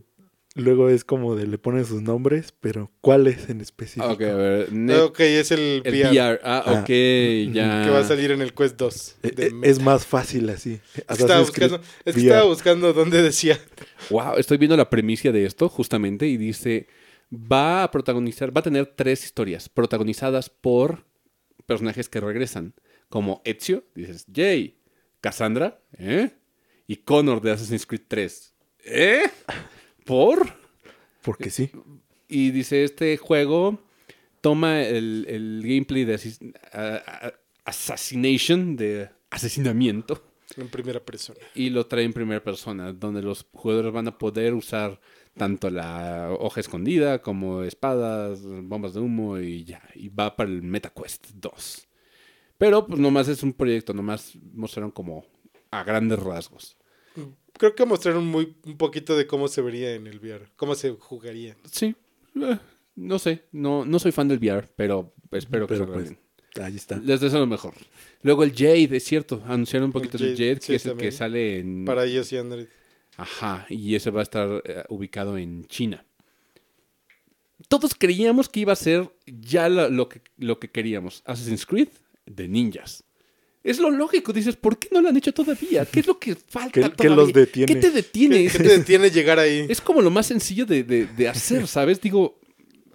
luego 0.60 0.89
es 0.89 1.03
como 1.03 1.36
de 1.36 1.47
le 1.47 1.57
ponen 1.57 1.86
sus 1.86 2.01
nombres, 2.01 2.53
pero 2.60 2.91
¿cuál 3.01 3.28
es 3.28 3.49
en 3.49 3.62
específico? 3.62 4.05
Ah, 4.07 4.14
ok, 4.14 4.22
a 4.22 4.36
ver. 4.36 4.70
Ah, 4.91 5.03
ok, 5.05 5.20
es 5.22 5.51
el, 5.51 5.82
el 5.84 5.93
VR, 5.93 6.10
VR. 6.12 6.39
Ah, 6.43 6.64
Ah. 6.66 6.72
ok, 6.82 6.88
ya. 7.53 7.84
que 7.86 7.89
va 7.91 7.99
a 7.99 8.03
salir 8.03 8.32
en 8.32 8.41
el 8.41 8.53
Quest 8.53 8.78
2. 8.78 9.16
Eh, 9.24 9.32
de 9.32 9.47
eh, 9.47 9.51
Meta. 9.51 9.68
es 9.72 9.82
más 9.82 10.05
fácil 10.05 10.49
así. 10.49 10.80
Es 10.95 11.03
que 11.05 11.14
estaba 11.24 11.39
buscando, 11.39 11.76
es 12.05 12.16
que 12.16 12.22
VR. 12.22 12.28
estaba 12.30 12.43
buscando 12.45 12.93
dónde 12.93 13.22
decía. 13.22 13.60
Wow, 14.10 14.38
estoy 14.38 14.57
viendo 14.57 14.76
la 14.78 14.89
premisa 14.89 15.32
de 15.32 15.45
esto 15.45 15.70
justamente 15.70 16.28
y 16.28 16.38
dice, 16.38 16.88
va 17.32 17.84
a 17.84 17.91
protagonizar, 17.91 18.55
va 18.55 18.60
a 18.60 18.64
tener 18.64 18.86
tres 18.95 19.24
historias 19.26 19.70
protagonizadas 19.70 20.49
por 20.49 21.05
personajes 21.66 22.10
que 22.10 22.20
regresan, 22.20 22.74
como 23.10 23.41
Ezio, 23.45 23.84
dices, 23.95 24.26
Jay, 24.34 24.80
Cassandra, 25.22 25.82
¿eh? 25.97 26.32
Y 26.88 26.95
Connor 26.97 27.41
de 27.41 27.51
Assassin's 27.51 27.86
Creed 27.86 28.01
3, 28.07 28.53
¿eh? 28.86 29.22
¿Por? 30.10 30.53
Porque 31.22 31.49
sí. 31.51 31.70
Y 32.28 32.51
dice, 32.51 32.84
este 32.84 33.16
juego 33.18 33.80
toma 34.41 34.82
el, 34.82 35.26
el 35.30 35.62
gameplay 35.64 36.03
de 36.05 36.16
asis- 36.16 36.53
a- 36.74 37.28
a- 37.28 37.34
Assassination, 37.66 38.76
de 38.76 39.10
asesinamiento, 39.30 40.24
En 40.57 40.70
primera 40.70 40.99
persona. 40.99 41.38
y 41.53 41.70
lo 41.70 41.86
trae 41.86 42.03
en 42.03 42.14
primera 42.14 42.43
persona, 42.43 42.91
donde 42.93 43.22
los 43.22 43.45
jugadores 43.53 43.93
van 43.93 44.07
a 44.07 44.18
poder 44.18 44.55
usar 44.55 44.99
tanto 45.38 45.70
la 45.70 46.32
hoja 46.39 46.60
escondida 46.62 47.22
como 47.22 47.62
espadas, 47.64 48.41
bombas 48.43 48.95
de 48.95 49.01
humo 49.01 49.38
y 49.38 49.64
ya. 49.66 49.84
Y 49.93 50.10
va 50.10 50.36
para 50.36 50.49
el 50.49 50.64
MetaQuest 50.64 51.28
2. 51.36 51.88
Pero 52.57 52.88
pues 52.88 52.99
nomás 52.99 53.28
es 53.28 53.43
un 53.43 53.53
proyecto, 53.53 53.93
nomás 53.93 54.36
mostraron 54.53 54.89
como 54.91 55.26
a 55.70 55.84
grandes 55.84 56.18
rasgos. 56.20 56.76
Creo 57.60 57.76
que 57.76 57.86
mostraron 57.86 58.26
muy, 58.26 58.55
un 58.66 58.78
poquito 58.78 59.18
de 59.18 59.28
cómo 59.28 59.49
se 59.49 59.62
vería 59.62 59.93
en 59.93 60.07
el 60.07 60.20
VR. 60.20 60.47
Cómo 60.55 60.76
se 60.76 60.91
jugaría. 60.91 61.57
Sí, 61.70 61.93
eh, 62.41 62.57
no 62.95 63.20
sé, 63.20 63.43
no, 63.51 63.84
no 63.84 63.99
soy 63.99 64.14
fan 64.14 64.30
del 64.30 64.39
VR, 64.39 64.66
pero 64.78 65.14
espero 65.30 65.68
que 65.68 65.74
Pero, 65.74 65.86
salga 65.86 65.93
pues. 65.93 66.14
Ahí 66.66 66.78
está. 66.78 66.95
Les 66.99 67.20
deseo 67.20 67.39
lo 67.39 67.47
mejor. 67.47 67.74
Luego 68.22 68.43
el 68.45 68.53
Jade, 68.53 68.95
es 68.95 69.03
cierto, 69.03 69.43
anunciaron 69.45 69.88
un 69.88 69.91
poquito 69.91 70.16
El 70.16 70.24
del 70.24 70.38
Jade, 70.38 70.55
Jade, 70.55 70.62
sí, 70.62 70.68
que 70.68 70.76
es 70.76 70.86
el 70.86 70.97
que 70.97 71.12
sale 71.12 71.60
en... 71.60 71.84
Para 71.84 72.07
iOS 72.07 72.32
y 72.32 72.38
Android. 72.38 72.68
Ajá, 73.18 73.66
y 73.68 73.93
ese 73.93 74.10
va 74.10 74.22
a 74.22 74.24
estar 74.24 74.64
eh, 74.64 74.86
ubicado 74.88 75.38
en 75.38 75.66
China. 75.66 76.05
Todos 77.68 77.93
creíamos 77.93 78.47
que 78.47 78.62
iba 78.62 78.72
a 78.72 78.78
ser 78.78 79.12
ya 79.26 79.68
lo, 79.68 79.89
lo 79.89 80.07
que, 80.07 80.22
lo 80.38 80.60
que 80.60 80.70
queríamos. 80.70 81.24
Assassin's 81.26 81.66
Creed 81.66 81.89
de 82.26 82.47
ninjas. 82.47 83.03
Es 83.64 83.78
lo 83.80 83.91
lógico, 83.91 84.32
dices, 84.32 84.55
¿por 84.55 84.80
qué 84.80 84.88
no 84.91 85.01
lo 85.01 85.10
han 85.10 85.18
hecho 85.18 85.34
todavía? 85.34 85.86
¿Qué 85.86 85.99
es 85.99 86.07
lo 86.07 86.18
que 86.18 86.36
falta 86.47 86.72
¿Qué- 86.72 86.82
qué 86.82 86.89
todavía? 86.89 87.16
los 87.16 87.34
detiene? 87.34 87.74
¿Qué 87.74 87.80
te 87.80 87.91
detiene? 87.91 88.43
¿Qué, 88.47 88.57
qué 88.57 88.64
te 88.64 88.78
detiene 88.78 89.10
llegar 89.12 89.38
ahí? 89.39 89.66
Es 89.70 89.82
como 89.82 90.01
lo 90.01 90.10
más 90.10 90.28
sencillo 90.28 90.66
de, 90.66 90.84
de- 90.84 91.05
de 91.07 91.28
hacer, 91.28 91.68
¿sabes? 91.68 91.99
Digo, 91.99 92.39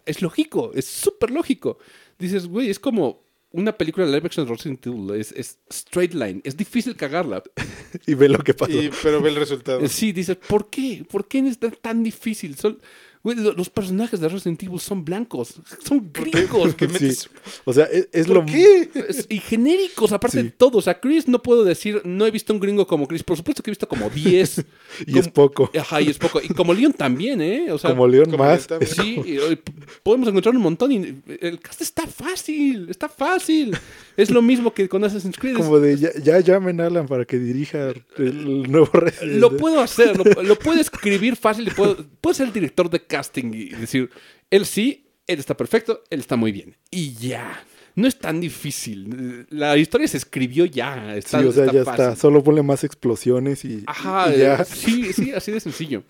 es 0.07 0.23
lógico, 0.23 0.71
es 0.75 0.87
súper 0.87 1.31
lógico. 1.31 1.79
Dices, 2.19 2.47
güey, 2.47 2.71
es 2.71 2.79
como 2.79 3.23
una 3.51 3.77
película 3.77 4.05
de 4.07 4.13
live 4.13 4.27
action 4.27 4.47
de 4.47 4.53
Resident 4.53 4.85
Evil 4.87 5.11
es, 5.21 5.31
es 5.33 5.59
straight 5.71 6.13
line, 6.15 6.41
es 6.45 6.57
difícil 6.57 6.97
cagarla. 6.97 7.43
Y 8.07 8.15
ve 8.15 8.29
lo 8.29 8.39
que 8.39 8.55
pasó. 8.55 8.73
Y- 8.73 8.91
pero 9.03 9.21
ve 9.23 9.29
el 9.31 9.37
resultado. 9.37 9.87
Sí, 9.87 10.11
dices, 10.13 10.37
¿por 10.49 10.69
qué? 10.71 11.05
¿Por 11.09 11.29
qué 11.29 11.39
es 11.41 11.59
tan- 11.59 11.77
tan 11.81 12.03
difícil? 12.03 12.57
Son, 12.57 12.79
güey, 13.25 13.37
los 13.39 13.69
personajes 13.71 14.21
de 14.21 14.29
Resident 14.29 14.63
Evil 14.63 14.79
son 14.79 15.05
blancos, 15.05 15.55
son 15.85 16.11
gringos. 16.15 16.75
¿Qué 16.77 16.89
Sí. 16.89 17.29
O 17.65 17.73
sea, 17.73 17.87
es, 17.87 18.09
es 18.13 18.27
¿Por 18.29 18.37
lo 18.37 18.47
qué? 18.47 18.89
Y 19.29 19.39
genéricos, 19.39 20.13
aparte 20.13 20.39
Sí. 20.39 20.45
de 20.45 20.51
todo. 20.51 20.79
O 20.79 20.83
sea, 20.83 21.01
Chris 21.01 21.27
no 21.27 21.43
puedo 21.43 21.65
decir, 21.65 22.01
no 22.05 22.27
he 22.27 22.31
visto 22.31 22.53
un 22.53 22.61
gringo 22.61 22.87
como 22.87 23.09
Chris. 23.09 23.23
Por 23.25 23.37
supuesto 23.37 23.63
que 23.63 23.71
he 23.71 23.73
visto 23.73 23.89
como 23.89 24.09
10. 24.11 24.65
Y 25.07 25.19
es 25.19 25.29
poco. 25.29 25.71
Ajá, 25.77 26.01
y 26.01 26.09
es 26.09 26.19
poco. 26.19 26.41
Y 26.41 26.49
como 26.49 26.73
Leon 26.73 26.93
también, 26.93 27.41
¿eh? 27.41 27.73
O 27.73 27.79
sea, 27.79 27.91
Como 27.91 28.05
como 28.05 28.39
más. 28.39 28.69
Sí, 28.87 29.21
y, 29.25 29.39
y, 29.41 29.57
p- 29.57 29.73
podemos 30.05 30.29
encontrar 30.29 30.55
un 30.55 30.63
montón. 30.63 30.93
Y 30.93 31.23
el 31.41 31.59
cast 31.59 31.81
está 31.81 32.07
fácil, 32.07 32.87
está 32.91 33.09
fácil. 33.09 33.77
Es 34.17 34.31
lo 34.31 34.41
mismo 34.43 34.73
que 34.73 34.89
con 34.89 35.03
Assassin's 35.03 35.37
Creed. 35.37 35.57
como 35.57 35.81
de 35.81 35.97
ya, 35.99 36.11
ya 36.23 36.39
llamen 36.41 36.81
a 36.81 36.87
Alan 36.87 37.09
para 37.09 37.25
que 37.25 37.39
dirija 37.39 37.93
el 38.19 38.71
nuevo 38.71 38.87
Resident 38.93 39.41
Lo 39.41 39.57
puedo 39.57 39.81
hacer, 39.81 40.17
lo, 40.17 40.43
lo 40.43 40.59
puedo 40.59 40.81
escribir 40.81 41.35
fácil 41.37 41.67
y 41.67 41.71
puedo, 41.73 41.97
puedo 42.21 42.35
ser 42.35 42.47
el 42.49 42.53
director 42.53 42.89
de 42.89 43.01
casting 43.17 43.53
y 43.55 43.69
decir, 43.71 44.11
él 44.51 44.67
sí, 44.67 45.07
él 45.27 45.39
está 45.39 45.57
perfecto, 45.57 46.03
él 46.11 46.21
está 46.21 46.37
muy 46.37 46.53
bien. 46.53 46.77
Y 46.91 47.15
ya. 47.15 47.65
No 47.97 48.09
es 48.09 48.19
tan 48.19 48.41
difícil. 48.41 49.47
La 49.51 49.77
historia 49.77 50.09
se 50.09 50.17
escribió 50.17 50.65
ya. 50.65 51.15
Está, 51.17 51.39
Sí, 51.41 51.47
o 51.47 51.53
sea, 51.53 51.65
está 51.67 51.77
ya 51.79 51.85
fácil. 51.85 52.05
está. 52.07 52.17
Solo 52.17 52.43
ponle 52.43 52.63
más 52.63 52.83
explosiones 52.83 53.65
y, 53.65 53.85
Ajá, 53.87 54.35
y 54.35 54.39
ya. 54.41 54.57
eh, 54.57 54.65
sí, 54.65 55.13
sí, 55.13 55.31
así 55.33 55.53
de 55.53 55.61
sencillo. 55.61 56.03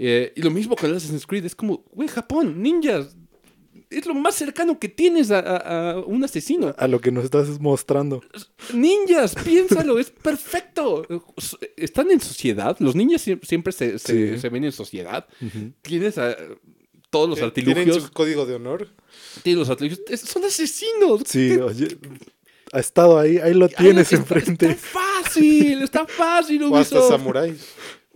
Eh, 0.00 0.32
y 0.34 0.42
lo 0.42 0.50
mismo 0.50 0.74
con 0.74 0.90
Assassin's 0.94 1.26
Creed, 1.26 1.44
es 1.44 1.54
como, 1.54 1.84
güey, 1.92 2.08
Japón, 2.08 2.60
ninjas. 2.60 3.16
Es 3.90 4.04
lo 4.06 4.14
más 4.14 4.34
cercano 4.34 4.78
que 4.78 4.88
tienes 4.88 5.30
a, 5.30 5.38
a- 5.38 5.90
a 5.92 6.00
un 6.00 6.22
asesino. 6.22 6.74
A 6.76 6.86
lo 6.88 7.00
que 7.00 7.10
nos 7.10 7.24
estás 7.24 7.58
mostrando. 7.60 8.22
Ninjas, 8.74 9.34
piénsalo, 9.34 9.98
es 9.98 10.10
perfecto. 10.10 11.06
Están 11.76 12.10
en 12.10 12.20
sociedad, 12.20 12.76
los 12.80 12.94
ninjas 12.94 13.26
sie- 13.26 13.40
siempre 13.46 13.72
se, 13.72 13.98
se- 13.98 14.34
Sí. 14.34 14.40
se 14.40 14.48
ven 14.50 14.64
en 14.64 14.72
sociedad. 14.72 15.26
Tienes 15.82 16.18
a- 16.18 16.36
todos 17.10 17.28
los 17.30 17.38
Tienen 17.54 17.78
artilugios. 17.78 18.04
su 18.04 18.12
código 18.12 18.44
de 18.44 18.54
honor. 18.56 18.88
Tienes 19.42 19.60
los 19.60 19.70
artilugios. 19.70 20.00
es- 20.08 20.20
son 20.20 20.44
asesinos. 20.44 21.22
Sí, 21.26 21.52
oye, 21.56 21.96
ha 22.72 22.80
estado 22.80 23.18
ahí, 23.18 23.38
ahí 23.38 23.54
lo 23.54 23.68
tienes 23.70 24.12
está- 24.12 24.16
enfrente. 24.16 24.66
Está 24.70 24.98
fácil, 25.22 25.82
está 25.82 26.06
fácil, 26.06 26.62
O 26.64 26.76
hasta 26.76 26.96
Ubisoft. 26.96 27.08
samuráis. 27.10 27.66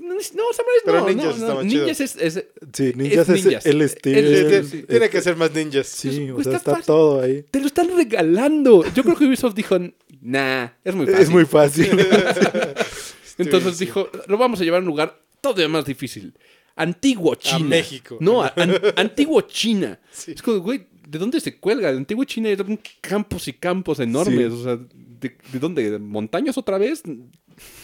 No, 0.02 0.14
samuráis 0.20 0.82
Pero 0.84 1.00
no, 1.00 1.08
ninjas 1.08 1.24
no, 1.24 1.30
está 1.32 1.48
no, 1.48 1.54
más 1.56 1.66
chido. 1.66 1.82
Ninjas 1.86 2.00
es, 2.00 2.16
es- 2.16 2.44
Sí, 2.72 2.92
ninjas 2.96 3.28
es, 3.28 3.44
ninjas. 3.44 3.66
el 3.66 3.76
El- 3.76 3.82
estilo. 3.82 4.18
el- 4.18 4.48
Tiene- 4.70 4.82
Tiene 4.86 5.10
que 5.10 5.20
ser 5.22 5.36
más 5.36 5.54
ninjas. 5.54 5.86
Sí, 5.86 6.30
o 6.30 6.34
Pues 6.34 6.46
sea, 6.46 6.56
está 6.56 6.80
todo 6.82 7.20
ahí. 7.22 7.44
Te 7.50 7.60
lo 7.60 7.66
están 7.66 7.88
regalando. 7.96 8.84
Yo 8.94 9.02
creo 9.04 9.16
que 9.16 9.24
Ubisoft 9.26 9.54
dijo, 9.54 9.78
nah, 10.20 10.68
es 10.84 10.94
muy 10.94 11.06
fácil. 11.06 11.22
Es 11.22 11.30
muy 11.30 11.44
fácil. 11.44 11.88
Entonces 13.38 13.78
dijo, 13.78 14.08
lo 14.26 14.36
vamos 14.38 14.60
a 14.60 14.64
llevar 14.64 14.78
a 14.78 14.82
un 14.82 14.86
lugar 14.88 15.18
todavía 15.40 15.68
más 15.68 15.84
difícil. 15.84 16.34
Antiguo 16.76 17.34
China. 17.34 17.58
México. 17.68 18.16
No, 18.20 18.42
a- 18.42 18.52
an- 18.56 18.74
antiguo 18.96 19.40
China. 19.42 19.98
Sí. 20.10 20.32
Es 20.32 20.42
como, 20.42 20.58
güey, 20.60 20.86
¿de 21.08 21.18
dónde 21.18 21.40
se 21.40 21.58
cuelga? 21.58 21.90
El 21.90 21.98
antiguo 21.98 22.24
China 22.24 22.48
eran 22.48 22.78
campos 23.00 23.48
y 23.48 23.52
campos 23.54 24.00
enormes. 24.00 24.52
Sí. 24.52 24.58
O 24.60 24.62
sea, 24.64 24.76
¿de, 24.76 25.36
de 25.52 25.58
dónde? 25.58 25.90
¿De 25.90 25.98
¿Montañas 25.98 26.56
otra 26.58 26.78
vez? 26.78 27.02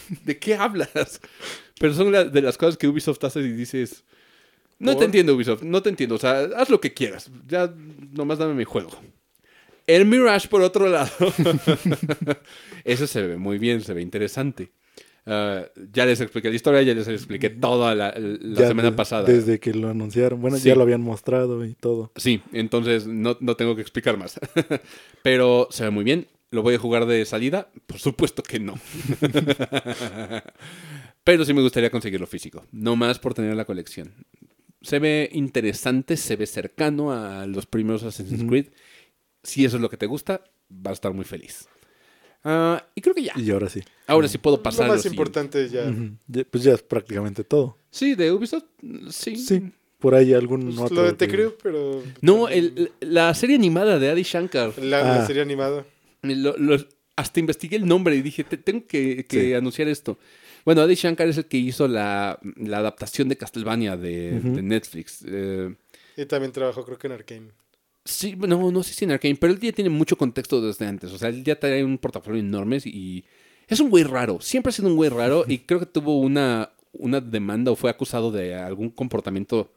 ¿De 0.25 0.39
qué 0.39 0.55
hablas? 0.55 1.21
Pero 1.79 1.95
son 1.95 2.13
la- 2.13 2.25
de 2.25 2.43
las 2.43 2.57
cosas 2.59 2.77
que 2.77 2.89
Ubisoft 2.89 3.23
hace 3.25 3.41
y 3.41 3.53
dices... 3.53 4.05
No 4.79 4.93
¿Por? 4.93 5.01
te 5.01 5.05
entiendo, 5.07 5.35
Ubisoft. 5.35 5.63
No 5.63 5.83
te 5.83 5.89
entiendo. 5.89 6.15
O 6.15 6.19
sea, 6.19 6.49
haz 6.57 6.71
lo 6.71 6.81
que 6.81 6.95
quieras. 6.95 7.31
Ya 7.49 7.73
nomás 8.13 8.39
dame 8.39 8.55
mi 8.55 8.65
juego. 8.65 8.91
El 9.89 10.05
Mirage, 10.05 10.49
por 10.49 10.63
otro 10.63 10.89
lado. 10.89 11.11
Eso 12.85 13.07
se 13.07 13.27
ve 13.27 13.37
muy 13.39 13.59
bien, 13.59 13.81
se 13.81 13.95
ve 13.95 14.03
interesante. 14.03 14.71
Ah, 15.27 15.65
ya 15.93 16.07
les 16.07 16.21
expliqué 16.21 16.49
la 16.49 16.57
historia, 16.57 16.83
ya 16.83 16.95
les 16.95 17.09
expliqué 17.09 17.51
toda 17.51 17.95
la, 17.95 18.15
semana 18.57 18.95
pasada. 18.95 19.25
Desde 19.25 19.59
que 19.59 19.75
lo 19.75 19.89
anunciaron. 19.91 20.41
Bueno, 20.41 20.57
Sí. 20.59 20.69
ya 20.69 20.75
lo 20.75 20.83
habían 20.83 21.03
mostrado 21.03 21.65
y 21.65 21.75
todo. 21.75 22.13
Sí, 22.17 22.41
entonces 22.53 23.07
no, 23.07 23.37
no 23.41 23.57
tengo 23.57 23.75
que 23.77 23.83
explicar 23.83 24.17
más. 24.17 24.39
Pero 25.23 25.69
se 25.71 25.85
ve 25.85 25.91
muy 25.91 26.05
bien. 26.05 26.29
¿Lo 26.51 26.63
voy 26.63 26.77
a 26.77 26.79
jugar 26.79 27.05
de 27.07 27.25
salida? 27.27 27.71
Por 27.87 27.99
supuesto 27.99 28.43
que 28.43 28.59
no. 28.59 28.75
Pero 31.25 31.45
sí 31.45 31.53
me 31.53 31.63
gustaría 31.63 31.91
conseguirlo 31.91 32.27
físico. 32.27 32.65
No 32.73 32.97
más 32.97 33.19
por 33.19 33.35
tener 33.35 33.55
la 33.55 33.65
colección. 33.65 34.13
Se 34.81 34.99
ve 34.99 35.29
interesante, 35.33 36.17
se 36.17 36.37
ve 36.37 36.47
cercano 36.47 37.13
a 37.13 37.47
los 37.47 37.67
primeros 37.67 38.03
Assassin's. 38.03 38.45
Creed. 38.49 38.67
Si 39.43 39.65
eso 39.65 39.77
es 39.77 39.83
lo 39.83 39.91
que 39.91 39.97
te 39.97 40.07
gusta, 40.07 40.43
vas 40.69 40.93
a 40.93 40.95
estar 40.95 41.13
muy 41.13 41.25
feliz. 41.25 41.69
Ah, 42.45 42.83
y 42.95 43.01
creo 43.01 43.15
que 43.15 43.25
ya. 43.25 43.33
Y 43.37 43.51
ahora 43.51 43.69
sí. 43.69 43.83
Ahora 44.07 44.29
sí 44.29 44.39
puedo 44.39 44.63
pasar 44.63 44.87
Lo 44.87 44.93
a 44.93 44.97
más 44.97 45.05
lo 45.05 45.11
importante 45.11 45.69
ya. 45.69 45.93
Pues 46.51 46.65
ya 46.65 46.75
es 46.75 46.83
prácticamente 46.83 47.45
todo. 47.45 47.77
Sí, 47.91 48.15
de 48.15 48.33
Ubisoft, 48.33 48.65
sí. 49.11 49.37
Sí. 49.37 49.73
Por 49.99 50.15
ahí 50.15 50.33
algún 50.33 50.67
Pues 50.67 50.79
otro. 50.79 50.97
lo 50.97 51.03
de 51.03 51.13
Te 51.15 51.27
Creo, 51.29 51.57
pero. 51.61 52.03
No, 52.23 52.49
el- 52.49 52.93
la 53.01 53.35
serie 53.35 53.57
animada 53.57 53.99
de 53.99 54.09
Adi 54.11 54.23
Shankar. 54.23 54.79
La, 54.79 55.03
la 55.03 55.23
Ah. 55.23 55.27
serie 55.27 55.43
animada. 55.43 55.85
Lo- 56.23 56.57
lo- 56.57 56.77
hasta 57.17 57.41
investigué 57.41 57.77
el 57.77 57.87
nombre 57.87 58.15
y 58.17 58.23
dije, 58.23 58.45
"Te- 58.45 58.57
tengo 58.59 58.87
que, 58.87 59.25
que 59.29 59.41
Sí. 59.47 59.53
anunciar 59.55 59.89
esto. 59.89 60.19
Bueno, 60.65 60.83
Adi 60.83 60.95
Shankar 60.95 61.29
es 61.29 61.37
el 61.39 61.47
que 61.47 61.57
hizo 61.57 61.89
la, 61.89 62.39
la 62.57 62.79
adaptación 62.79 63.29
de 63.29 63.37
Castlevania 63.37 63.97
de, 63.97 64.41
Netflix. 64.63 65.25
Eh, 65.27 65.75
Y 66.17 66.27
también 66.27 66.53
trabajó, 66.53 66.85
creo 66.85 66.99
que 66.99 67.07
en 67.07 67.13
Arkane. 67.15 67.49
sí, 68.05 68.35
no, 68.37 68.71
no 68.71 68.83
sé 68.83 68.93
si 68.95 69.05
en 69.05 69.13
Arkane, 69.13 69.37
pero 69.37 69.53
él 69.53 69.59
ya 69.61 69.73
tiene 69.73 69.91
mucho 69.91 70.17
contexto 70.17 70.61
desde 70.61 70.87
antes. 70.87 71.11
O 71.13 71.19
sea, 71.19 71.29
él 71.31 71.43
ya 71.45 71.59
trae 71.59 71.83
un 71.85 71.99
portafolio 71.99 72.41
enorme 72.41 72.79
y 72.85 73.25
es 73.67 73.81
un 73.81 73.89
güey 73.91 74.05
raro. 74.05 74.41
Siempre 74.41 74.71
ha 74.71 74.73
sido 74.73 74.89
un 74.89 74.97
güey 74.97 75.11
raro 75.11 75.45
y 75.49 75.59
creo 75.59 75.81
que 75.81 75.87
tuvo 75.87 76.19
una, 76.21 76.71
una 76.93 77.21
demanda 77.21 77.71
o 77.73 77.77
fue 77.77 77.91
acusado 77.91 78.31
de 78.31 78.55
algún 78.55 78.91
comportamiento 78.91 79.73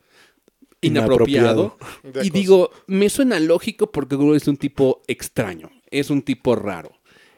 inapropiado. 0.81 1.77
Y 2.23 2.29
digo, 2.31 2.71
me 2.87 3.09
suena 3.09 3.39
lógico 3.39 3.91
porque 3.91 4.15
Guru 4.15 4.35
es 4.35 4.47
un 4.47 4.57
tipo 4.57 5.01
extraño, 5.07 5.69
es 5.91 6.09
un 6.09 6.21
tipo 6.21 6.55
raro. 6.55 6.91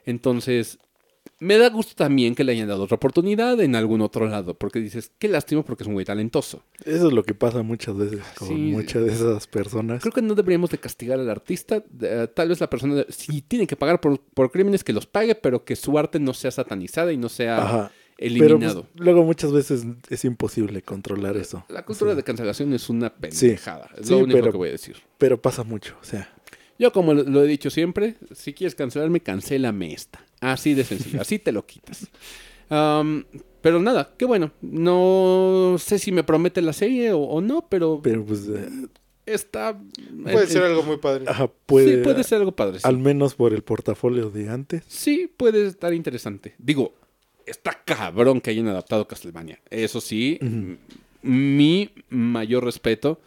Entonces, 0.06 0.78
me 1.39 1.58
da 1.58 1.70
gusto 1.70 1.93
también 1.95 2.36
que 2.36 2.43
le 2.43 2.54
hayan 2.54 2.68
dado 2.68 2.84
otra 2.84 2.95
oportunidad 2.95 3.60
en 3.62 3.76
algún 3.76 4.01
otro 4.01 4.28
lado, 4.28 4.54
porque 4.54 4.80
dices, 4.80 5.12
qué 5.20 5.28
lástima 5.28 5.64
porque 5.64 5.84
es 5.84 5.88
un 5.88 5.93
güey 5.93 6.06
talentoso. 6.06 6.64
Eso 6.86 7.08
es 7.08 7.14
lo 7.14 7.24
que 7.24 7.34
pasa 7.34 7.64
muchas 7.64 7.97
veces 7.97 8.22
con 8.38 8.47
Sí. 8.49 8.54
muchas 8.54 9.04
de 9.06 9.12
esas 9.14 9.47
personas. 9.47 10.01
Creo 10.01 10.14
que 10.14 10.22
no 10.22 10.36
deberíamos 10.36 10.70
de 10.70 10.78
castigar 10.78 11.20
al 11.20 11.30
artista, 11.30 11.84
eh, 12.01 12.28
tal 12.34 12.49
vez 12.49 12.60
la 12.62 12.70
persona, 12.70 13.06
si 13.10 13.41
tiene 13.41 13.68
que 13.68 13.76
pagar 13.76 13.99
por, 13.99 14.20
por 14.20 14.51
crímenes, 14.51 14.84
que 14.84 14.93
los 14.93 15.06
pague, 15.06 15.36
pero 15.36 15.66
que 15.66 15.76
su 15.76 15.97
arte 15.97 16.20
no 16.20 16.34
sea 16.34 16.51
satanizada 16.51 17.12
y 17.12 17.18
no 17.18 17.30
sea 17.30 17.58
Ajá. 17.64 17.91
Pero 18.16 18.30
pues, 18.36 18.41
eliminado. 18.51 18.88
luego 18.95 19.24
muchas 19.26 19.51
veces 19.51 19.86
es 20.10 20.24
imposible 20.24 20.82
controlar 20.84 21.36
eso. 21.36 21.66
La 21.68 21.84
cultura 21.84 22.14
de 22.16 22.24
cancelación 22.24 22.72
es 22.74 22.88
una 22.89 23.10
pendejada, 23.14 23.89
es 23.97 24.08
Sí, 24.08 24.14
lo 24.14 24.20
único 24.20 24.39
pero- 24.39 24.51
que 24.51 24.58
voy 24.58 24.70
a 24.70 24.74
decir. 24.74 24.95
Pero 25.18 25.41
pasa 25.41 25.64
mucho, 25.64 25.95
o 25.99 26.06
sea. 26.06 26.32
Yo, 26.80 26.91
como 26.91 27.13
lo- 27.13 27.24
lo 27.24 27.43
he 27.43 27.47
dicho 27.47 27.69
siempre, 27.69 28.15
si 28.34 28.53
quieres 28.53 28.76
cancelarme, 28.76 29.19
cancélame 29.21 29.93
esta. 29.93 30.24
Así 30.41 30.74
de 30.74 30.84
sencillo, 30.84 31.21
así 31.21 31.39
te 31.39 31.51
lo 31.51 31.65
quitas. 31.65 32.07
Am, 32.69 33.26
pero 33.61 33.80
nada, 33.80 34.13
qué 34.17 34.26
bueno. 34.26 34.51
No 34.61 35.76
sé 35.80 35.99
si 35.99 36.11
me 36.11 36.24
promete 36.24 36.61
la 36.61 36.74
serie 36.74 37.11
o, 37.13 37.19
o 37.21 37.41
no, 37.41 37.67
pero, 37.69 38.01
Pero 38.03 38.26
pues 38.26 38.47
eh, 38.47 38.67
está. 39.26 39.80
Puede 40.24 40.43
eh, 40.45 40.47
ser 40.47 40.63
algo 40.63 40.84
muy 40.84 40.97
padre. 40.97 41.26
ajá, 41.28 41.47
puede, 41.65 41.97
sí, 41.97 42.03
puede 42.03 42.24
ser 42.24 42.39
algo 42.39 42.51
padre. 42.53 42.80
Sí. 42.80 42.88
al 42.88 42.97
menos 42.97 43.36
por 43.36 43.53
el 43.53 43.61
portafolio 43.63 44.30
de 44.32 44.49
antes. 44.49 44.84
Sí, 44.88 45.32
puede 45.38 45.67
estar 45.67 45.93
interesante. 45.93 46.55
Digo, 46.57 46.93
está 47.45 47.71
cabrón 47.86 48.41
que 48.41 48.49
hayan 48.49 48.67
adaptado 48.67 49.07
Castlevania. 49.07 49.59
Eso 49.69 50.01
sí, 50.01 50.39
mi 51.21 51.89
mayor 52.09 52.65
respeto 52.65 53.21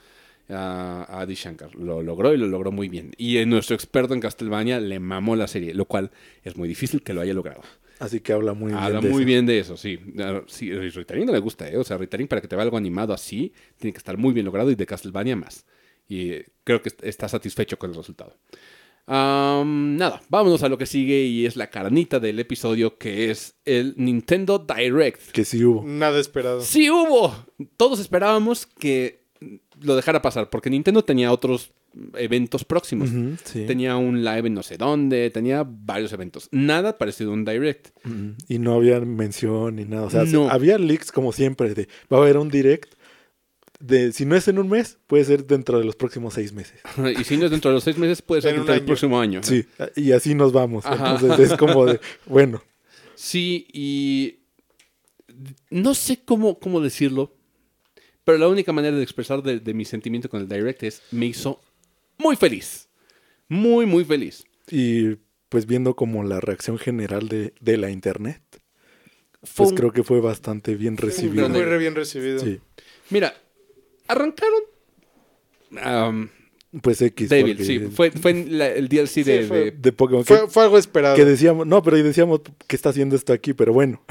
a, 0.48 1.04
a 1.08 1.20
Adi 1.20 1.34
Shankar. 1.34 1.74
Lo 1.74 2.02
logró 2.02 2.32
y 2.34 2.36
lo 2.36 2.46
logró 2.46 2.72
muy 2.72 2.88
bien. 2.88 3.12
Y 3.16 3.38
eh, 3.38 3.46
nuestro 3.46 3.74
experto 3.74 4.14
en 4.14 4.20
Castlevania 4.20 4.80
le 4.80 5.00
mamó 5.00 5.36
la 5.36 5.46
serie, 5.46 5.74
lo 5.74 5.86
cual 5.86 6.10
es 6.44 6.56
muy 6.56 6.68
difícil 6.68 7.02
que 7.02 7.12
lo 7.14 7.20
haya 7.20 7.34
logrado. 7.34 7.62
Así 7.98 8.20
que 8.20 8.32
habla 8.34 8.52
muy 8.52 8.72
Habla 8.72 9.00
bien. 9.00 9.02
de 9.04 9.08
muy 9.08 9.22
eso. 9.22 9.26
bien 9.26 9.46
de 9.46 9.58
eso, 9.58 9.76
sí. 9.78 9.98
Ah, 10.18 10.42
sí 10.46 10.70
Ritarín 10.70 11.24
no 11.26 11.32
le 11.32 11.38
gusta, 11.38 11.66
¿eh? 11.68 11.78
O 11.78 11.84
sea, 11.84 11.96
Ritarín 11.96 12.28
para 12.28 12.42
que 12.42 12.48
te 12.48 12.54
vea 12.54 12.62
algo 12.64 12.76
animado 12.76 13.14
así, 13.14 13.52
tiene 13.78 13.92
que 13.92 13.98
estar 13.98 14.18
muy 14.18 14.34
bien 14.34 14.44
logrado 14.44 14.70
y 14.70 14.74
de 14.74 14.84
Castlevania 14.84 15.34
más. 15.34 15.64
Y 16.06 16.30
eh, 16.32 16.46
creo 16.62 16.82
que 16.82 16.90
est- 16.90 17.02
está 17.04 17.26
satisfecho 17.28 17.78
con 17.78 17.90
el 17.90 17.96
resultado. 17.96 18.36
Nada, 19.08 20.20
vámonos 20.28 20.62
a 20.62 20.68
lo 20.68 20.78
que 20.78 20.86
sigue 20.86 21.22
y 21.24 21.46
es 21.46 21.56
la 21.56 21.70
carnita 21.70 22.18
del 22.20 22.38
episodio 22.40 22.98
que 22.98 23.30
es 23.30 23.54
el 23.64 23.94
Nintendo 23.96 24.58
Direct. 24.58 25.30
Que 25.30 25.44
sí 25.44 25.64
hubo. 25.64 25.84
Nada 25.86 26.18
esperado. 26.18 26.60
¡Sí 26.60 26.90
hubo! 26.90 27.34
Todos 27.76 28.00
esperábamos 28.00 28.66
que 28.66 29.24
lo 29.80 29.96
dejara 29.96 30.22
pasar 30.22 30.48
porque 30.50 30.70
Nintendo 30.70 31.04
tenía 31.04 31.32
otros 31.32 31.72
eventos 32.14 32.64
próximos. 32.64 33.08
Sí. 33.44 33.64
Tenía 33.66 33.96
un 33.96 34.22
live 34.24 34.48
en 34.48 34.54
no 34.54 34.62
sé 34.62 34.76
dónde, 34.76 35.30
tenía 35.30 35.64
varios 35.66 36.12
eventos. 36.12 36.48
Nada 36.50 36.98
parecido 36.98 37.30
a 37.30 37.34
un 37.34 37.44
Direct. 37.44 37.88
Y 38.48 38.58
no 38.58 38.74
había 38.74 39.00
mención 39.00 39.76
ni 39.76 39.84
nada. 39.84 40.04
O 40.04 40.10
sea, 40.10 40.24
No. 40.24 40.48
había 40.50 40.78
leaks 40.78 41.10
como 41.12 41.32
siempre 41.32 41.74
de 41.74 41.88
va 42.12 42.18
a 42.18 42.20
haber 42.20 42.36
un 42.38 42.48
direct 42.50 42.94
de, 43.78 44.12
si 44.12 44.24
no 44.24 44.36
es 44.36 44.48
en 44.48 44.58
un 44.58 44.70
mes, 44.70 44.98
puede 45.06 45.24
ser 45.24 45.46
dentro 45.46 45.78
de 45.78 45.84
los 45.84 45.96
próximos 45.96 46.32
seis 46.34 46.52
meses. 46.54 46.80
y 47.18 47.24
si 47.24 47.36
no 47.36 47.44
es 47.44 47.50
dentro 47.50 47.70
de 47.70 47.74
los 47.74 47.84
seis 47.84 47.98
meses, 47.98 48.22
puede 48.22 48.40
ser 48.40 48.54
dentro 48.54 48.72
del 48.72 48.84
próximo 48.84 49.20
año. 49.20 49.42
Sí, 49.42 49.66
y 49.96 50.12
así 50.12 50.34
nos 50.34 50.52
vamos. 50.52 50.86
Ajá. 50.86 51.12
Entonces 51.20 51.50
es 51.52 51.58
como 51.58 51.84
de, 51.86 52.00
bueno, 52.26 52.62
Sí, 53.14 53.66
y 53.72 54.40
no 55.70 55.94
sé 55.94 56.20
cómo, 56.24 56.58
cómo 56.58 56.80
decirlo, 56.80 57.35
pero 58.26 58.36
la 58.38 58.48
única 58.48 58.72
manera 58.74 58.94
de 58.96 59.02
expresar 59.02 59.42
de, 59.42 59.60
de 59.60 59.72
mi 59.72 59.84
sentimiento 59.86 60.28
con 60.28 60.40
el 60.42 60.48
Direct 60.48 60.82
es 60.82 61.00
me 61.12 61.24
hizo 61.26 61.60
muy 62.18 62.36
feliz. 62.36 62.88
Muy, 63.48 63.86
muy 63.86 64.04
feliz. 64.04 64.44
y 64.70 65.16
pues 65.48 65.64
viendo 65.66 65.94
como 65.94 66.24
la 66.24 66.40
reacción 66.40 66.76
general 66.76 67.28
de, 67.28 67.54
de 67.60 67.76
la 67.76 67.90
internet, 67.90 68.42
Fue 69.44 69.64
pues 69.64 69.70
un- 69.70 69.76
creo 69.76 69.92
que 69.92 70.02
fue 70.02 70.20
bastante 70.20 70.74
bien 70.74 70.96
Fue 70.98 71.08
recibido. 71.08 71.48
muy 71.48 71.62
re 71.62 71.78
bien 71.78 71.94
recibido. 71.94 72.40
Sí, 72.40 72.58
Mira, 73.10 73.32
arrancaron... 74.08 74.60
um, 75.70 76.28
pues 76.82 77.00
X. 77.00 77.28
Porque- 77.28 77.64
sí. 77.64 77.78
Fue, 77.94 78.10
fue 78.10 78.32
en 78.32 78.58
la- 78.58 78.68
el 78.68 78.88
DLC 78.88 79.22
de... 79.24 79.42
Sí, 79.42 79.48
fue- 79.48 79.58
de- 79.66 79.70
de 79.70 79.92
Pokémon. 79.92 80.24
que- 80.24 80.34
Fue, 80.36 80.48
fue 80.48 80.62
algo 80.64 80.78
esperado. 80.78 81.14
que 81.16 81.24
decíamos, 81.24 81.66
no, 81.66 81.82
pero 81.82 81.96
y 81.96 82.02
decíamos, 82.02 82.40
¿qué 82.66 82.74
está 82.76 82.88
haciendo 82.90 83.14
esto 83.16 83.32
aquí? 83.32 83.54
Pero 83.54 83.72
bueno, 83.72 84.02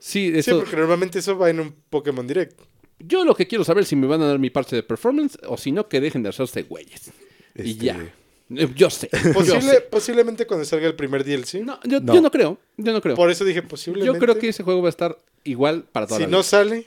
sí, 0.00 0.30
Sí, 0.32 0.38
eso, 0.38 0.58
porque 0.60 0.76
normalmente 0.76 1.20
eso 1.20 1.38
va 1.38 1.50
en 1.50 1.60
un 1.60 1.74
Pokémon 1.88 2.26
Direct. 2.26 2.58
Yo 3.00 3.24
lo 3.24 3.34
que 3.34 3.46
quiero 3.46 3.64
saber 3.64 3.82
es 3.82 3.88
si 3.88 3.96
me 3.96 4.06
van 4.06 4.22
a 4.22 4.26
dar 4.26 4.38
mi 4.38 4.50
parte 4.50 4.76
de 4.76 4.82
performance 4.82 5.36
o 5.46 5.56
si 5.56 5.72
no, 5.72 5.88
que 5.88 6.00
dejen 6.00 6.22
de 6.22 6.28
hacerse 6.30 6.62
güeyes. 6.62 7.10
Y 7.56 7.70
Este, 7.72 7.84
ya. 7.84 8.14
Eh, 8.56 8.68
Yo 8.74 8.90
sé. 8.90 9.08
yo 9.12 9.32
Posible, 9.32 9.60
sé. 9.62 9.80
posiblemente 9.82 10.46
cuando 10.46 10.64
salga 10.64 10.86
el 10.88 10.94
primer 10.96 11.24
DLC. 11.24 11.62
No, 11.62 11.78
yo, 11.84 12.00
No. 12.00 12.14
yo 12.14 12.20
no 12.20 12.30
creo. 12.30 12.58
Yo 12.76 12.92
no 12.92 13.00
creo. 13.00 13.14
Por 13.16 13.30
eso 13.30 13.44
dije 13.44 13.62
posiblemente. 13.62 14.12
Yo 14.12 14.18
creo 14.18 14.38
que 14.38 14.48
ese 14.48 14.62
juego 14.64 14.82
va 14.82 14.88
a 14.88 14.90
estar 14.90 15.16
igual 15.44 15.84
para 15.92 16.06
toda 16.06 16.18
si 16.18 16.22
la 16.24 16.30
no 16.30 16.38
vida. 16.38 16.42
sale, 16.44 16.86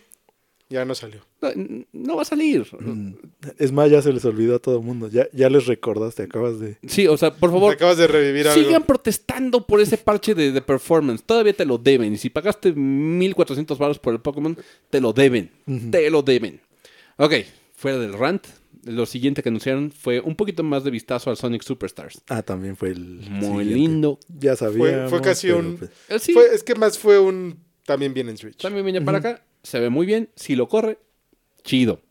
ya 0.70 0.86
no 0.86 0.96
salió. 0.96 1.22
No, 1.42 1.50
no 1.92 2.16
va 2.16 2.22
a 2.24 2.26
salir. 2.26 2.66
mm, 2.80 3.14
es 3.58 3.72
más, 3.72 3.92
ya 3.92 4.02
se 4.02 4.12
les 4.14 4.26
olvidó 4.26 4.56
a 4.56 4.60
todo 4.60 4.78
el 4.80 4.84
mundo. 4.84 5.08
Ya, 5.10 5.28
ya 5.34 5.50
les 5.50 5.66
recordaste, 5.68 6.24
acabas 6.24 6.60
de... 6.60 6.78
Sí, 6.88 7.08
o 7.08 7.16
sea, 7.18 7.34
por 7.36 7.52
favor, 7.52 7.74
Acabas 7.74 7.98
de 7.98 8.08
revivir 8.08 8.48
algo. 8.48 8.64
sigan 8.64 8.84
protestando 8.84 9.66
por 9.68 9.82
ese 9.82 9.98
parche 9.98 10.34
de, 10.34 10.52
de 10.52 10.62
performance. 10.62 11.24
Todavía 11.24 11.54
te 11.54 11.66
lo 11.66 11.78
deben. 11.78 12.14
Y 12.14 12.18
si 12.18 12.30
pagaste 12.30 12.74
1400 12.74 13.78
baros 13.78 14.00
por 14.00 14.14
el 14.14 14.22
Pokémon, 14.22 14.58
te 14.90 15.00
lo 15.02 15.14
deben. 15.14 15.52
Te 15.92 16.10
lo 16.10 16.22
deben. 16.24 16.60
Ok, 17.18 17.34
fuera 17.76 18.00
del 18.00 18.14
rant. 18.14 18.46
Lo 18.86 19.06
siguiente 19.06 19.42
que 19.42 19.48
anunciaron 19.50 19.92
fue 19.92 20.20
un 20.20 20.36
poquito 20.36 20.62
más 20.62 20.84
de 20.84 20.92
vistazo 20.92 21.30
al 21.30 21.38
Sonic 21.38 21.62
Superstars. 21.64 22.22
Ah, 22.28 22.42
también 22.42 22.76
fue 22.76 22.90
el... 22.90 23.00
Muy 23.30 23.64
siguiente. 23.64 23.64
lindo. 23.76 24.20
Ya 24.28 24.56
sabíamos. 24.58 25.10
fue 25.10 25.22
casi 25.22 25.48
pero, 25.48 25.60
un- 25.60 25.78
pues, 25.78 25.92
Eh, 26.10 26.20
sí, 26.20 26.34
Fue- 26.34 26.54
es 26.54 26.64
que 26.64 26.76
más 26.76 26.98
fue 27.00 27.18
un. 27.20 27.60
También 27.86 28.14
viene 28.14 28.32
en 28.32 28.38
Switch. 28.38 28.58
también 28.62 28.84
viene 28.86 29.02
para 29.02 29.20
acá. 29.20 29.42
Se 29.64 29.80
ve 29.80 29.90
muy 29.90 30.06
bien. 30.06 30.30
Si 30.36 30.56
lo 30.56 30.68
corre, 30.68 31.00
chido. 31.64 32.02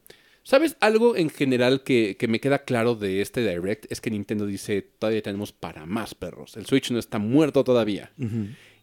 ¿Sabes 0.45 0.77
algo 0.81 1.15
en 1.15 1.31
general 1.31 1.85
que, 1.85 2.17
que 2.19 2.27
me 2.27 2.41
queda 2.41 2.65
claro 2.65 2.97
de 2.97 3.21
este 3.21 3.47
Direct? 3.49 3.87
Es 3.93 4.01
que 4.01 4.11
Nintendo 4.11 4.45
dice, 4.45 4.83
todavía 4.83 5.23
tenemos 5.23 5.53
para 5.53 5.87
más 5.87 6.15
perros. 6.17 6.57
El 6.57 6.67
Switch 6.67 6.91
no 6.91 6.99
está 6.99 7.19
muerto 7.19 7.63
todavía. 7.63 8.11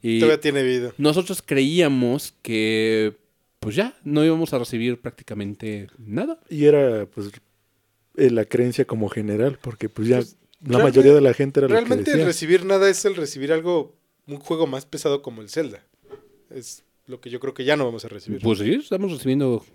Y 0.01 0.19
Todavía 0.21 0.39
tiene 0.39 0.63
vida. 0.63 0.93
nosotros 0.97 1.41
creíamos 1.45 2.33
que, 2.41 3.17
pues 3.59 3.75
ya, 3.75 3.97
no 4.05 4.23
íbamos 4.23 4.53
a 4.53 4.59
recibir 4.59 5.01
prácticamente 5.01 5.87
nada. 5.97 6.39
Y 6.49 6.63
era, 6.65 7.05
pues, 7.07 7.29
la 8.15 8.45
creencia 8.45 8.85
como 8.85 9.09
general, 9.09 9.59
porque 9.61 9.89
pues 9.89 10.07
ya 10.07 10.17
Pues, 10.17 10.37
la 10.61 10.77
realmente- 10.77 10.83
mayoría 10.99 11.13
de 11.15 11.21
la 11.21 11.33
gente 11.33 11.59
era 11.59 11.67
lo 11.67 11.73
que 11.73 11.79
Realmente 11.81 12.11
el 12.11 12.17
decía. 12.17 12.25
recibir 12.25 12.65
nada 12.65 12.89
es 12.89 13.03
el 13.03 13.15
recibir 13.17 13.51
algo, 13.51 13.97
un 14.27 14.37
juego 14.37 14.65
más 14.65 14.85
pesado 14.85 15.21
como 15.21 15.41
el 15.41 15.49
Zelda. 15.49 15.83
Es 16.49 16.83
lo 17.09 17.19
que 17.19 17.29
yo 17.29 17.39
creo 17.39 17.53
que 17.53 17.65
ya 17.65 17.75
no 17.75 17.85
vamos 17.85 18.05
a 18.05 18.07
recibir. 18.07 18.39
Pues 18.41 18.59
sí, 18.59 18.71
estamos 18.73 19.11
recibiendo 19.11 19.65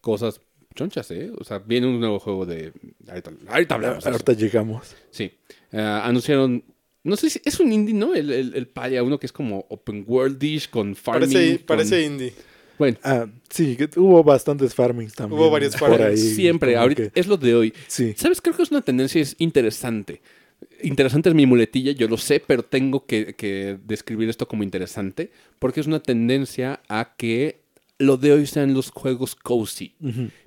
cosas 0.00 0.40
chonchas, 0.74 1.10
¿eh? 1.10 1.30
O 1.38 1.44
sea, 1.44 1.58
viene 1.58 1.86
un 1.86 2.00
nuevo 2.00 2.18
juego 2.18 2.46
de... 2.46 2.72
Ahorita, 3.08 3.32
ahorita 3.48 3.74
hablamos. 3.74 4.06
Ahorita 4.06 4.32
llegamos. 4.32 4.96
Sí. 5.10 5.32
Ah, 5.72 6.02
anunciaron... 6.06 6.64
No 7.04 7.16
sé 7.16 7.30
si 7.30 7.40
es 7.44 7.58
un 7.58 7.72
indie, 7.72 7.94
¿no? 7.94 8.14
El, 8.14 8.30
el, 8.30 8.54
el 8.54 8.68
Paya, 8.68 9.02
uno 9.02 9.18
que 9.18 9.26
es 9.26 9.32
como 9.32 9.66
open 9.68 10.04
world-ish 10.06 10.70
con 10.70 10.94
farming. 10.94 11.32
parece, 11.32 11.56
con- 11.58 11.66
parece 11.66 12.02
indie. 12.04 12.32
Bueno, 12.78 12.96
Ah, 13.02 13.26
sí, 13.50 13.76
que 13.76 13.88
hubo 13.96 14.22
bastantes 14.22 14.72
farmings 14.72 15.12
también. 15.14 15.38
Hubo 15.40 15.50
varios 15.50 15.74
por 15.76 15.90
farmings. 15.90 16.08
ahí, 16.10 16.16
siempre, 16.34 16.76
ahorita 16.76 17.10
que- 17.10 17.20
es 17.20 17.26
lo 17.26 17.36
de 17.36 17.54
hoy. 17.56 17.74
sí, 17.88 18.14
¿Sabes? 18.16 18.40
Creo 18.40 18.56
que 18.56 18.62
es 18.62 18.70
una 18.70 18.82
tendencia 18.82 19.20
es 19.20 19.34
interesante. 19.38 20.22
Interesante 20.82 21.28
es 21.28 21.34
mi 21.34 21.46
muletilla, 21.46 21.92
yo 21.92 22.08
lo 22.08 22.16
sé, 22.16 22.42
pero 22.44 22.62
tengo 22.62 23.06
que, 23.06 23.34
que 23.34 23.78
describir 23.84 24.28
esto 24.28 24.48
como 24.48 24.62
interesante 24.62 25.30
porque 25.58 25.80
es 25.80 25.86
una 25.86 26.00
tendencia 26.00 26.82
a 26.88 27.14
que 27.16 27.62
lo 28.02 28.16
de 28.16 28.32
hoy 28.32 28.46
sean 28.46 28.74
los 28.74 28.90
juegos 28.90 29.34
cozy. 29.34 29.94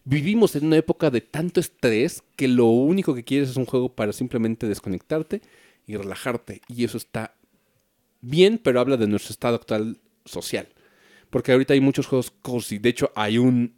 Vivimos 0.04 0.56
en 0.56 0.66
una 0.66 0.78
época 0.78 1.10
de 1.10 1.22
tanto 1.22 1.60
estrés 1.60 2.22
que 2.36 2.48
lo 2.48 2.66
único 2.66 3.16
que 3.16 3.24
quieres 3.24 3.50
es 3.50 3.56
un 3.56 3.66
juego 3.66 3.96
para 3.96 4.14
simplemente 4.14 4.68
desconectarte 4.68 5.42
y 5.88 5.96
relajarte. 5.96 6.62
Y 6.68 6.84
eso 6.84 6.98
está 6.98 7.36
bien, 8.22 8.60
pero 8.62 8.80
habla 8.80 8.98
de 8.98 9.08
nuestro 9.08 9.32
estado 9.32 9.56
actual 9.56 10.00
social. 10.26 10.68
Porque 11.30 11.52
ahorita 11.52 11.74
hay 11.74 11.82
muchos 11.82 12.08
juegos 12.08 12.32
cozy. 12.42 12.78
De 12.78 12.90
hecho, 12.90 13.12
hay 13.16 13.38
un... 13.38 13.74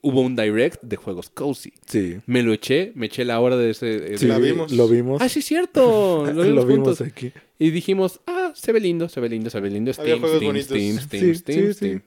Hubo 0.00 0.20
un 0.22 0.34
direct 0.36 0.82
de 0.82 0.96
juegos 0.96 1.28
cozy. 1.30 1.72
sí. 1.86 2.16
Me 2.26 2.42
lo 2.42 2.52
eché, 2.52 2.92
me 2.94 3.06
eché 3.06 3.24
la 3.24 3.38
hora 3.40 3.56
de 3.56 3.70
ese... 3.70 4.16
Sí, 4.18 4.26
La 4.26 4.38
vimos. 4.38 4.72
Lo 4.72 4.88
vimos. 4.88 5.20
Ah, 5.20 5.28
sí, 5.28 5.40
es 5.40 5.44
cierto. 5.44 6.24
Lo 6.32 6.44
lo 6.44 6.64
vimos, 6.66 7.00
aquí. 7.00 7.32
Y 7.58 7.70
dijimos, 7.70 8.20
ah, 8.26 8.52
se 8.54 8.72
ve 8.72 8.80
lindo, 8.80 9.08
se 9.08 9.20
ve 9.20 9.28
lindo, 9.28 9.50
se 9.50 9.60
ve 9.60 9.70
lindo. 9.70 9.90
Había 9.98 10.16
Steam, 10.16 10.20
juegos 10.20 10.36
Steam, 10.38 10.48
bonitos. 10.48 10.66
Steam, 10.66 10.98
Steam, 10.98 11.34
Sí, 11.34 11.38
Steam, 11.40 11.66
sí, 11.66 11.74
Steam. 11.74 12.02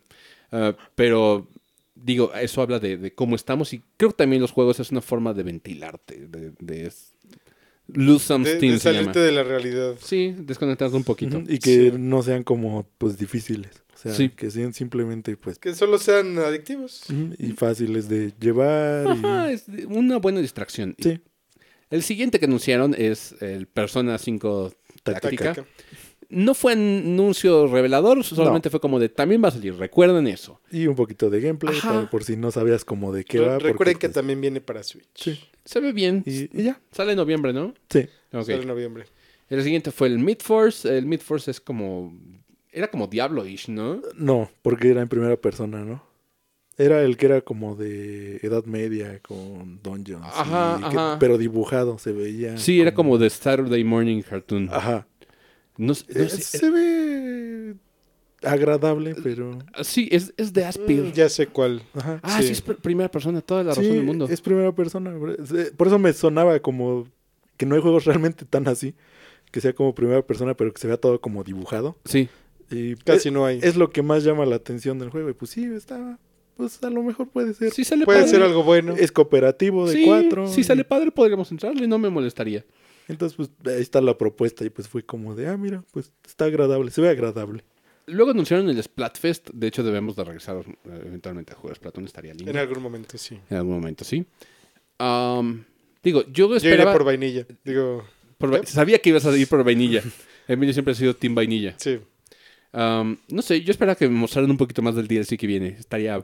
Pero, 0.95 1.47
digo, 1.95 2.31
eso 2.33 2.61
habla 2.61 2.79
de, 2.79 2.97
de 2.97 3.13
cómo 3.13 3.35
estamos 3.35 3.73
y 3.73 3.81
creo 3.97 4.11
que 4.11 4.17
también 4.17 4.41
los 4.41 4.51
juegos 4.51 4.79
es 4.79 4.91
una 4.91 5.01
forma 5.01 5.33
de 5.33 5.43
ventilarte, 5.43 6.27
de, 6.27 6.51
de 6.59 6.91
lose 7.87 8.25
some 8.25 8.47
De, 8.49 8.57
steam 8.57 8.73
de 8.73 8.79
se 8.79 8.89
llama. 8.89 8.99
salirte 9.13 9.19
de 9.19 9.31
la 9.31 9.43
realidad. 9.43 9.95
Sí, 10.01 10.33
desconectarte 10.37 10.95
un 10.95 11.03
poquito. 11.03 11.41
Y 11.47 11.59
que 11.59 11.91
Sí. 11.91 11.97
no 11.97 12.23
sean 12.23 12.43
como, 12.43 12.87
pues, 12.97 13.17
difíciles. 13.17 13.69
Sea, 14.05 14.13
Sí. 14.13 14.29
que 14.29 14.51
sean 14.51 14.71
simplemente, 14.71 15.35
pues, 15.35 15.57
Que 15.57 15.73
solo 15.73 15.97
sean 15.97 16.37
adictivos. 16.37 17.03
y 17.39 17.53
fáciles 17.53 18.07
de 18.07 18.33
llevar. 18.39 19.07
y- 19.07 19.09
Ajá, 19.25 19.51
es 19.51 19.65
una 19.87 20.17
buena 20.17 20.41
distracción. 20.41 20.95
Sí. 20.99 21.19
El 21.89 22.03
siguiente 22.03 22.37
que 22.39 22.45
anunciaron 22.45 22.93
es 22.95 23.35
el 23.41 23.65
Persona 23.67 24.17
5 24.19 24.71
Táctica. 25.03 25.55
No 26.29 26.53
fue 26.55 26.73
anuncio 26.73 27.67
revelador, 27.67 28.23
solamente 28.23 28.69
fue 28.71 28.79
como 28.79 28.99
de 28.99 29.09
también 29.09 29.43
va 29.43 29.49
a 29.49 29.51
salir, 29.51 29.75
recuerden 29.75 30.25
eso. 30.27 30.59
Y 30.71 30.87
un 30.87 30.95
poquito 30.95 31.29
de 31.29 31.39
gameplay, 31.41 31.79
para- 31.79 32.09
por 32.09 32.23
si 32.23 32.35
no 32.35 32.51
sabías 32.51 32.83
como 32.85 33.11
de 33.13 33.23
qué 33.23 33.39
Re- 33.39 33.45
va. 33.45 33.59
Recuerden 33.59 33.97
que 33.97 34.07
pues, 34.07 34.15
también 34.15 34.41
viene 34.41 34.61
para 34.61 34.81
Switch. 34.83 35.07
Sí. 35.15 35.39
Se 35.63 35.79
ve 35.79 35.93
bien. 35.93 36.23
Y, 36.25 36.49
y 36.59 36.63
ya. 36.63 36.79
Sale 36.91 37.11
en 37.11 37.17
noviembre, 37.17 37.53
¿no? 37.53 37.73
Sí. 37.89 38.07
Ok. 38.33 38.45
Sale 38.45 38.61
en 38.61 38.67
noviembre. 38.67 39.05
El 39.49 39.63
siguiente 39.63 39.91
fue 39.91 40.07
el 40.07 40.17
Mid 40.17 40.39
Force. 40.39 40.97
El 40.97 41.05
Mid 41.05 41.19
Force 41.21 41.51
es 41.51 41.61
como. 41.61 42.17
Era 42.77 42.89
como 42.89 43.07
Diablo-ish, 43.07 43.69
¿no? 43.69 44.01
No, 44.17 44.49
porque 44.61 44.89
era 44.89 45.01
en 45.01 45.07
primera 45.07 45.37
persona, 45.37 45.83
¿no? 45.85 46.03
Era 46.77 47.01
el 47.03 47.15
que 47.15 47.27
era 47.27 47.39
como 47.41 47.75
de 47.77 48.35
edad 48.43 48.65
media 48.65 49.19
con 49.21 49.79
dungeons. 49.81 50.25
Ajá, 50.27 50.75
y 50.77 50.81
que- 50.81 50.97
ajá. 50.97 51.17
pero 51.19 51.37
dibujado 51.37 51.97
se 51.97 52.11
veía. 52.11 52.57
Sí, 52.57 52.81
era 52.81 52.93
como 52.93 53.17
de 53.17 53.29
Saturday 53.29 53.81
Morning 53.85 54.21
Cartoon. 54.21 54.69
Ajá. 54.71 55.07
No, 55.77 55.93
Eh, 55.93 55.95
sé, 56.29 56.41
se 56.41 56.69
ve 56.69 57.75
agradable, 58.43 59.15
pero. 59.23 59.57
Sí, 59.83 60.09
es, 60.11 60.33
es 60.37 60.51
de 60.53 60.65
Aspir. 60.65 61.01
Mm, 61.03 61.11
ya 61.13 61.29
sé 61.29 61.47
cuál. 61.47 61.81
Ajá. 61.93 62.19
ah, 62.23 62.41
sí. 62.41 62.47
sí. 62.47 62.51
es 62.53 62.65
pr- 62.65 62.77
primera 62.77 63.09
persona, 63.09 63.41
toda 63.41 63.63
la 63.63 63.69
razón 63.69 63.85
Sí, 63.85 63.91
del 63.91 64.03
mundo. 64.03 64.27
Es 64.29 64.41
primera 64.41 64.71
persona. 64.73 65.11
Eh, 65.13 65.71
Por 65.75 65.87
eso 65.87 65.97
me 65.97 66.11
sonaba 66.13 66.59
como 66.59 67.07
que 67.57 67.65
no 67.65 67.75
hay 67.75 67.81
juegos 67.81 68.03
realmente 68.05 68.45
tan 68.45 68.67
así. 68.67 68.93
Que 69.51 69.61
sea 69.61 69.73
como 69.73 69.95
primera 69.95 70.21
persona, 70.21 70.53
pero 70.55 70.73
que 70.73 70.81
se 70.81 70.87
vea 70.87 70.97
todo 70.97 71.21
como 71.21 71.41
dibujado. 71.43 71.95
Sí. 72.03 72.27
Y 72.71 72.95
Casi 72.95 73.29
es, 73.29 73.33
no 73.33 73.45
hay. 73.45 73.59
es 73.61 73.75
lo 73.75 73.89
que 73.91 74.01
más 74.01 74.23
llama 74.23 74.45
la 74.45 74.55
atención 74.55 74.97
del 74.99 75.09
juego. 75.09 75.29
Y 75.29 75.33
pues 75.33 75.51
sí, 75.51 75.65
está. 75.65 76.19
Pues 76.57 76.81
a 76.83 76.89
lo 76.89 77.03
mejor 77.03 77.27
puede 77.29 77.53
ser. 77.53 77.71
Sí 77.71 77.83
sale 77.83 78.05
Puede 78.05 78.19
padre. 78.19 78.31
ser 78.31 78.41
algo 78.41 78.63
bueno. 78.63 78.95
Es 78.97 79.11
cooperativo 79.11 79.87
de 79.87 79.93
sí, 79.93 80.03
cuatro. 80.05 80.47
Si 80.47 80.63
sale 80.63 80.83
padre, 80.85 81.11
podríamos 81.11 81.51
entrarle, 81.51 81.85
no 81.87 81.97
me 81.99 82.09
molestaría. 82.09 82.63
Entonces, 83.07 83.35
pues 83.35 83.49
ahí 83.75 83.81
está 83.81 83.99
la 84.01 84.17
propuesta. 84.17 84.63
Y 84.65 84.69
pues 84.69 84.87
fue 84.87 85.03
como 85.03 85.35
de, 85.35 85.47
ah, 85.49 85.57
mira, 85.57 85.83
pues 85.91 86.11
está 86.25 86.45
agradable, 86.45 86.91
se 86.91 87.01
ve 87.01 87.09
agradable. 87.09 87.63
Luego 88.07 88.31
anunciaron 88.31 88.69
el 88.69 88.81
Splatfest. 88.81 89.49
De 89.51 89.67
hecho, 89.67 89.83
debemos 89.83 90.15
de 90.15 90.23
regresar 90.23 90.57
eh, 90.57 91.03
eventualmente 91.05 91.53
a 91.53 91.55
jugar 91.55 91.75
Splatoon. 91.75 92.05
Estaría 92.05 92.33
lindo. 92.33 92.49
En 92.51 92.57
algún 92.57 92.81
momento, 92.81 93.17
sí. 93.17 93.37
En 93.49 93.57
algún 93.57 93.73
momento, 93.73 94.03
sí. 94.05 94.25
Digo, 96.03 96.23
yo 96.27 96.31
Yo 96.33 96.45
iré 96.55 96.55
esperaba... 96.57 96.93
por 96.93 97.03
vainilla. 97.03 97.45
Digo, 97.63 98.03
por 98.37 98.53
va- 98.53 98.65
sabía 98.65 98.99
que 98.99 99.09
ibas 99.09 99.25
a 99.25 99.35
ir 99.37 99.47
por 99.47 99.63
vainilla. 99.63 100.03
Emilio 100.47 100.73
siempre 100.73 100.91
ha 100.93 100.95
sido 100.95 101.15
Team 101.15 101.35
Vainilla. 101.35 101.75
sí. 101.77 101.99
No 102.75 103.41
sé, 103.41 103.61
yo 103.61 103.71
esperaba 103.71 103.95
que 103.95 104.07
me 104.09 104.15
mostraran 104.15 104.51
un 104.51 104.57
poquito 104.57 104.81
más 104.81 104.95
del 104.95 105.07
DLC 105.07 105.37
que 105.37 105.47
viene. 105.47 105.67
Estaría... 105.79 106.23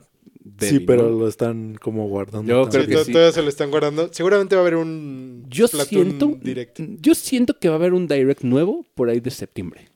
sí, 0.60 0.80
pero 0.80 1.04
¿no? 1.10 1.18
lo 1.20 1.28
están 1.28 1.76
como 1.80 2.06
guardando. 2.08 2.48
Yo 2.52 2.68
creo 2.68 2.84
Sí, 2.84 2.90
que 2.90 3.04
sí. 3.04 3.12
Todavía 3.12 3.32
se 3.32 3.42
lo 3.42 3.48
están 3.48 3.70
guardando. 3.70 4.10
Seguramente 4.12 4.54
va 4.54 4.60
a 4.62 4.64
haber 4.64 4.76
un 4.76 5.44
Yo 5.48 5.66
Splatoon 5.68 6.04
siento, 6.18 6.38
direct. 6.42 6.80
yo 7.00 7.14
siento 7.14 7.58
que 7.58 7.68
va 7.68 7.74
a 7.76 7.78
haber 7.78 7.94
un 7.94 8.06
direct 8.06 8.42
nuevo 8.42 8.84
por 8.94 9.08
ahí 9.08 9.20
de 9.20 9.30
septiembre. 9.30 9.88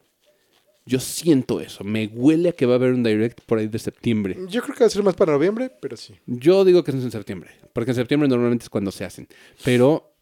Yo 0.89 1.01
siento 1.01 1.61
eso. 1.61 1.83
Me 1.83 2.07
huele 2.07 2.51
a 2.51 2.53
que 2.53 2.65
va 2.65 2.75
a 2.75 2.77
haber 2.77 2.93
un 2.93 3.03
direct 3.03 3.41
por 3.45 3.59
ahí 3.59 3.67
de 3.67 3.79
septiembre. 3.79 4.37
Yo 4.49 4.63
creo 4.63 4.75
que 4.77 4.85
va 4.85 4.87
a 4.87 4.91
ser 4.91 5.03
más 5.03 5.17
para 5.17 5.33
noviembre, 5.33 5.71
pero 5.83 5.97
sí. 5.97 6.15
Yo 6.27 6.65
digo 6.65 6.85
que 6.85 6.93
es 6.93 6.97
en 6.97 7.11
septiembre, 7.11 7.51
porque 7.73 7.91
en 7.91 7.97
septiembre 7.97 8.29
normalmente 8.29 8.63
es 8.63 8.71
cuando 8.71 8.93
se 8.93 9.05
hacen. 9.05 9.27
Pero 9.65 10.13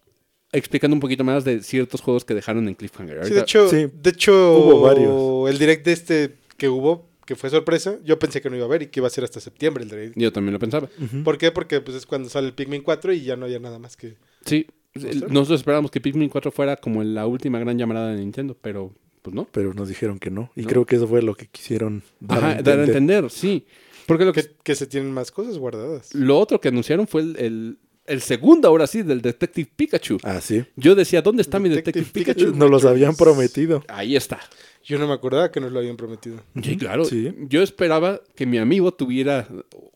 explicando 0.55 0.95
un 0.95 1.01
poquito 1.01 1.25
más 1.25 1.45
de 1.45 1.63
ciertos 1.63 2.01
juegos 2.01 2.25
que 2.25 2.35
dejaron 2.35 2.67
en 2.69 2.75
Cliffhanger. 2.75 3.25
Sí, 3.27 3.35
de 3.35 3.41
hecho, 3.41 3.69
Sí, 3.69 3.87
de 4.03 4.11
hecho 4.11 4.59
hubo 4.59 4.81
varios. 4.81 5.51
el 5.51 5.59
direct 5.59 5.85
de 5.85 5.93
este 5.93 6.35
que 6.57 6.69
hubo, 6.69 7.07
que 7.27 7.37
fue 7.37 7.51
sorpresa, 7.51 7.99
yo 8.05 8.19
pensé 8.19 8.41
que 8.41 8.51
no 8.51 8.57
iba 8.57 8.65
a 8.65 8.69
haber 8.69 8.83
y 8.83 8.87
que 8.89 9.01
iba 9.01 9.07
a 9.07 9.11
ser 9.11 9.25
hasta 9.25 9.41
septiembre 9.41 9.85
el 9.85 9.91
direct. 9.91 10.15
Yo 10.17 10.33
también 10.33 10.53
lo 10.53 10.59
pensaba. 10.59 10.89
¿Por 11.25 11.39
qué? 11.39 11.51
Porque 11.51 11.81
pues 11.81 11.97
es 11.97 12.07
cuando 12.07 12.29
sale 12.29 12.47
el 12.49 12.55
Pikmin 12.55 12.83
4 12.83 13.13
y 13.13 13.23
ya 13.23 13.37
no 13.37 13.47
había 13.47 13.59
nada 13.59 13.79
más 13.79 13.97
que... 13.97 14.17
Sí, 14.45 14.67
¿Mostrar? 14.95 15.33
nosotros 15.33 15.61
esperábamos 15.61 15.91
que 15.91 16.01
Pikmin 16.01 16.29
4 16.29 16.53
fuera 16.53 16.77
como 16.77 17.03
la 17.03 17.27
última 17.27 17.59
gran 17.59 17.77
llamada 17.79 18.11
de 18.13 18.21
Nintendo, 18.21 18.57
pero 18.61 18.93
pues 19.23 19.35
no. 19.35 19.49
Pero 19.51 19.73
nos 19.75 19.89
dijeron 19.89 20.19
que 20.19 20.31
no. 20.31 20.51
Y 20.55 20.63
No. 20.63 20.69
creo 20.69 20.85
que 20.87 20.97
eso 20.97 21.09
fue 21.09 21.23
lo 21.23 21.35
que 21.35 21.47
quisieron 21.49 22.03
dar 22.21 22.39
Ajá, 22.39 22.47
a 22.47 22.63
dar 22.63 22.79
a 22.79 22.85
entender. 22.85 22.89
entender, 23.25 23.31
sí. 23.31 23.67
Porque 24.07 24.27
lo 24.27 24.35
que, 24.35 24.43
que, 24.43 24.51
que 24.63 24.75
se 24.75 24.87
tienen 24.87 25.11
más 25.11 25.31
cosas 25.33 25.57
guardadas. 25.57 26.15
lo 26.15 26.39
otro 26.39 26.61
que 26.61 26.69
anunciaron 26.69 27.07
fue 27.09 27.23
el, 27.23 27.37
el, 27.39 27.79
el 28.07 28.21
segundo, 28.21 28.69
ahora 28.69 28.87
sí, 28.87 29.03
del 29.03 29.21
Detective 29.23 29.71
Pikachu. 29.77 30.19
Ah, 30.23 30.41
sí. 30.41 30.65
Yo 30.77 30.95
decía, 30.95 31.23
¿dónde 31.23 31.43
está 31.43 31.59
mi 31.59 31.69
Detective 31.69 32.07
Pikachu? 32.13 32.39
Pikachu. 32.41 32.57
Nos 32.59 32.71
los 32.71 32.85
habían 32.85 33.15
prometido. 33.17 33.83
Ahí 33.89 34.17
está. 34.17 34.41
Yo 34.85 34.99
no 34.99 35.07
me 35.09 35.15
acordaba 35.15 35.51
que 35.51 35.61
nos 35.61 35.73
lo 35.73 35.79
habían 35.79 35.97
prometido. 35.97 36.43
Sí, 36.63 36.77
claro. 36.77 37.05
Sí. 37.07 37.33
Yo 37.49 37.63
esperaba 37.63 38.21
que 38.35 38.45
mi 38.45 38.59
amigo 38.59 38.93
tuviera 38.93 39.49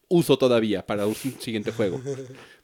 uso 0.09 0.38
todavía 0.38 0.86
para 0.86 1.06
un 1.06 1.14
siguiente 1.14 1.72
juego. 1.72 2.00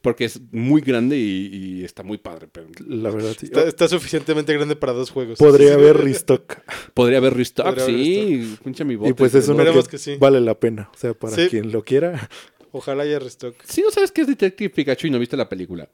Porque 0.01 0.25
es 0.27 0.41
muy 0.51 0.81
grande 0.81 1.19
y, 1.19 1.51
y 1.81 1.85
está 1.85 2.03
muy 2.03 2.17
padre. 2.17 2.49
Pero 2.51 2.67
La 2.87 3.11
verdad, 3.11 3.35
sí. 3.39 3.47
Está, 3.47 3.65
está 3.65 3.89
suficientemente 3.89 4.55
grande 4.55 4.75
para 4.77 4.93
dos 4.95 5.11
juegos. 5.11 5.39
Podría 5.39 5.69
Sí, 5.69 5.75
haber 5.75 5.99
restock. 5.99 6.59
podría 6.95 7.19
haber 7.19 7.35
restock, 7.35 7.67
Podría 7.67 7.85
haber 7.85 7.97
sí. 7.97 8.59
Pinche 8.65 8.85
mi 8.85 8.97
bote. 8.97 9.11
Y 9.11 9.13
pues 9.15 9.35
es 9.35 9.49
uno 9.49 9.63
que, 9.63 9.91
que 9.91 9.99
sí. 9.99 10.17
vale 10.19 10.41
la 10.41 10.59
pena. 10.59 10.91
O 10.95 10.97
sea, 10.99 11.13
para 11.13 11.35
Sí. 11.37 11.49
quien 11.51 11.73
lo 11.73 11.85
quiera. 11.85 12.29
Ojalá 12.77 13.05
haya 13.05 13.19
restock. 13.21 13.55
Si 13.65 13.83
no 13.83 13.91
sabes 13.93 14.11
qué 14.11 14.23
es 14.23 14.27
Detective 14.27 14.69
Pikachu 14.71 15.07
y 15.07 15.11
no 15.11 15.19
viste 15.21 15.37
la 15.37 15.49
película, 15.49 15.89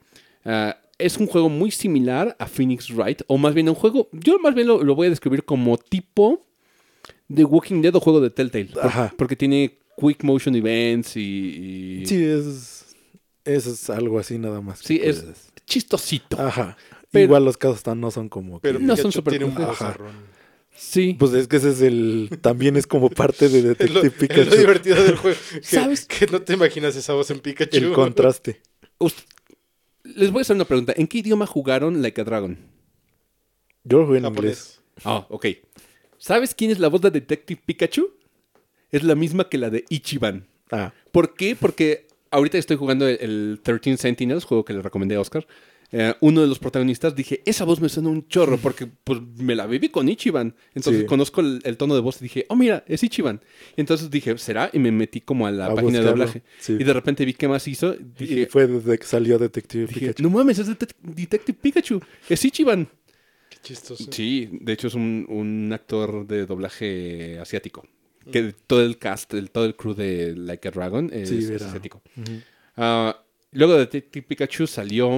ah, 0.46 0.76
es 0.98 1.18
un 1.18 1.26
juego 1.26 1.48
muy 1.50 1.70
similar 1.70 2.34
a 2.38 2.46
Phoenix 2.46 2.90
Wright, 2.90 3.20
o 3.26 3.36
más 3.36 3.52
bien 3.54 3.68
un 3.68 3.74
juego, 3.74 4.08
yo 4.12 4.38
más 4.38 4.54
bien 4.54 4.66
lo, 4.66 4.82
lo 4.82 4.94
voy 4.94 5.06
a 5.08 5.10
describir 5.10 5.44
como 5.44 5.76
tipo 5.76 6.46
de 7.28 7.44
Walking 7.44 7.82
Dead 7.82 7.94
o 7.94 8.00
juego 8.00 8.20
de 8.20 8.30
Telltale, 8.30 8.64
por- 8.66 8.84
Ajá. 8.86 9.14
porque 9.18 9.36
tiene 9.36 9.78
quick 9.96 10.24
motion 10.24 10.54
events 10.56 11.16
y, 11.16 12.00
y- 12.02 12.06
Sí, 12.06 12.24
es, 12.24 12.96
es 13.44 13.90
algo 13.90 14.18
así 14.18 14.38
nada 14.38 14.60
más. 14.62 14.78
Sí, 14.80 15.00
es- 15.02 15.20
puedes- 15.20 15.52
chistosito. 15.66 16.40
Ajá. 16.40 16.76
Pero- 17.10 17.24
Igual 17.26 17.44
los 17.44 17.56
casos 17.58 17.82
tan 17.82 18.00
no 18.00 18.10
son 18.10 18.28
como... 18.30 18.60
Pero 18.60 18.78
que- 18.78 18.84
No 18.84 18.96
son 18.96 19.12
súper 19.12 19.32
tiene 19.38 19.44
un. 19.46 19.54
Sí. 20.74 21.14
Pues 21.18 21.32
es 21.34 21.46
que 21.48 21.56
ese 21.56 21.70
es 21.70 21.82
el... 21.82 22.30
También 22.40 22.76
es 22.76 22.86
como 22.86 23.10
parte 23.10 23.48
de 23.48 23.62
lo, 23.62 23.68
Detective 23.68 24.06
es 24.06 24.12
lo 24.12 24.18
Pikachu. 24.18 24.56
divertido 24.56 25.02
del 25.02 25.16
juego. 25.16 25.36
Que, 25.52 25.62
¿Sabes? 25.62 26.06
que 26.06 26.26
no 26.26 26.40
te 26.42 26.54
imaginas 26.54 26.96
esa 26.96 27.12
voz 27.12 27.30
en 27.30 27.40
Pikachu. 27.40 27.76
El 27.76 27.92
contraste. 27.92 28.60
Ust- 28.98 29.24
Les 30.04 30.30
voy 30.30 30.40
a 30.40 30.42
hacer 30.42 30.56
una 30.56 30.64
pregunta. 30.64 30.94
¿En 30.96 31.06
qué 31.06 31.18
idioma 31.18 31.46
jugaron 31.46 32.00
Like 32.02 32.20
a 32.20 32.24
Dragon? 32.24 32.58
Yo 33.84 33.98
lo 34.00 34.06
jugué 34.06 34.18
en 34.18 34.26
inglés. 34.26 34.80
Ah, 35.04 35.26
ok. 35.30 35.46
¿Sabes 36.18 36.54
quién 36.54 36.70
es 36.70 36.78
la 36.78 36.88
voz 36.88 37.00
de 37.00 37.10
Detective 37.10 37.60
Pikachu? 37.64 38.10
Es 38.90 39.02
la 39.04 39.14
misma 39.14 39.48
que 39.48 39.58
la 39.58 39.70
de 39.70 39.84
Ichiban. 39.88 40.46
Ah, 40.70 40.92
¿Por 41.12 41.34
qué? 41.34 41.56
Porque 41.56 42.06
ahorita 42.30 42.58
estoy 42.58 42.76
jugando 42.76 43.06
el, 43.08 43.18
el 43.20 43.60
13 43.62 43.96
Sentinels, 43.96 44.44
juego 44.44 44.64
que 44.64 44.72
le 44.74 44.82
recomendé 44.82 45.14
a 45.16 45.20
Oscar. 45.20 45.46
Eh, 45.92 46.14
uno 46.20 46.40
de 46.40 46.46
los 46.46 46.58
protagonistas 46.60 47.16
dije, 47.16 47.42
esa 47.44 47.64
voz 47.64 47.80
me 47.80 47.88
suena 47.88 48.10
un 48.10 48.28
chorro 48.28 48.58
porque 48.58 48.86
pues 48.86 49.20
me 49.38 49.56
la 49.56 49.66
viví 49.66 49.88
con 49.88 50.08
Ichiban. 50.08 50.54
Entonces 50.74 51.02
Sí. 51.02 51.06
conozco 51.06 51.40
el, 51.40 51.60
el 51.64 51.76
tono 51.76 51.94
de 51.96 52.00
voz 52.00 52.20
y 52.20 52.24
dije, 52.24 52.46
oh 52.48 52.54
mira, 52.54 52.84
es 52.86 53.02
Ichiban. 53.02 53.40
Y 53.76 53.80
entonces 53.80 54.08
dije, 54.10 54.38
¿será? 54.38 54.70
Y 54.72 54.78
me 54.78 54.92
metí 54.92 55.20
como 55.20 55.46
a 55.48 55.50
la 55.50 55.66
A 55.66 55.74
página 55.74 55.98
de 55.98 56.04
doblaje. 56.04 56.42
sí. 56.60 56.74
Y 56.78 56.84
de 56.84 56.92
repente 56.92 57.24
vi 57.24 57.34
qué 57.34 57.48
más 57.48 57.66
hizo. 57.66 57.96
y 58.20 58.46
fue 58.46 58.66
desde 58.68 58.98
que 58.98 59.04
salió 59.04 59.36
Detective 59.38 59.86
dije, 59.86 60.00
Pikachu. 60.00 60.22
no 60.22 60.30
mames, 60.30 60.58
es 60.60 60.68
Det- 60.68 60.94
Detective 61.02 61.58
Pikachu. 61.60 62.00
Es 62.28 62.44
Ichiban. 62.44 62.88
Qué 63.48 63.58
chistoso. 63.60 64.06
Sí, 64.12 64.48
de 64.60 64.72
hecho 64.72 64.86
es 64.86 64.94
un, 64.94 65.26
un 65.28 65.72
actor 65.72 66.24
de 66.26 66.46
doblaje 66.46 67.38
asiático. 67.40 67.84
Que 68.30 68.54
todo 68.66 68.82
el 68.84 68.96
cast, 68.98 69.34
el, 69.34 69.50
todo 69.50 69.64
el 69.64 69.74
crew 69.74 69.94
de 69.94 70.36
Like 70.36 70.68
a 70.68 70.70
Dragon 70.70 71.10
es, 71.12 71.30
Sí, 71.30 71.38
es 71.38 71.62
asiático. 71.62 72.00
Ah, 72.76 73.24
luego 73.52 73.72
de 73.72 73.80
Detective 73.80 74.24
Pikachu 74.28 74.66
salió 74.68 75.08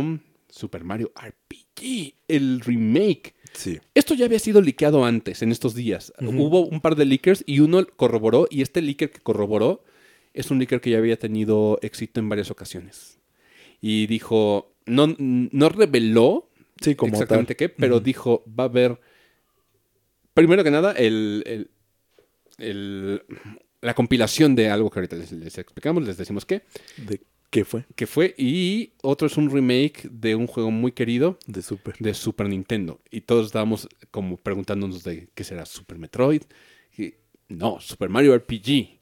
Super 0.53 0.85
Mario 0.85 1.11
RPG, 1.17 2.15
el 2.29 2.61
remake. 2.61 3.35
Sí. 3.55 3.81
Esto 3.95 4.13
ya 4.15 4.27
había 4.27 4.39
sido 4.39 4.61
liqueado 4.61 5.05
antes, 5.05 5.41
en 5.43 5.51
estos 5.51 5.75
días. 5.75 6.13
Hubo 6.21 6.67
un 6.67 6.81
par 6.83 6.95
de 6.95 7.07
leakers 7.07 7.43
y 7.47 7.61
uno 7.61 7.87
corroboró, 7.97 8.47
y 8.51 8.61
este 8.61 8.83
leaker 8.83 9.11
que 9.11 9.21
corroboró 9.21 9.83
es 10.35 10.51
un 10.51 10.59
leaker 10.59 10.81
que 10.83 10.91
ya 10.91 10.99
había 10.99 11.19
tenido 11.19 11.79
éxito 11.83 12.21
en 12.21 12.29
varias 12.29 12.51
ocasiones. 12.51 13.19
Y 13.81 14.07
dijo, 14.07 14.75
no, 14.87 15.15
no 15.19 15.69
reveló 15.71 16.51
Sí, 16.81 16.95
como 16.97 17.13
exactamente 17.15 17.55
tal. 17.55 17.57
qué, 17.57 17.69
pero 17.71 18.01
dijo, 18.01 18.45
va 18.49 18.65
a 18.65 18.67
haber, 18.67 19.01
primero 20.35 20.63
que 20.65 20.71
nada, 20.71 20.93
el, 20.93 21.43
el- 21.47 21.71
el- 22.59 23.23
la 23.81 23.95
compilación 23.95 24.55
de 24.55 24.69
algo 24.71 24.91
que 24.91 25.01
ahorita 25.01 25.17
les, 25.17 25.33
les 25.33 25.59
explicamos, 25.59 26.05
les 26.07 26.17
decimos 26.17 26.45
qué, 26.45 26.63
¿De 26.97 27.21
qué 27.53 27.65
fue? 27.65 27.85
que 27.95 28.07
fue, 28.09 28.35
y 28.37 28.95
otro 29.03 29.29
es 29.29 29.37
un 29.37 29.49
remake 29.51 30.09
de 30.11 30.35
un 30.35 30.47
juego 30.49 30.71
muy 30.73 30.91
querido 30.91 31.39
De 31.47 31.63
Super. 31.63 31.95
de 32.01 32.15
Super 32.15 32.49
Nintendo. 32.49 33.01
Y 33.11 33.21
todos 33.21 33.47
estábamos 33.47 33.89
como 34.11 34.37
preguntándonos 34.39 35.05
de 35.05 35.29
qué 35.35 35.45
será 35.45 35.65
Super 35.67 35.99
Metroid. 35.99 36.43
Y, 36.99 37.15
no, 37.49 37.79
Super 37.81 38.09
Mario 38.09 38.35
RPG. 38.37 38.99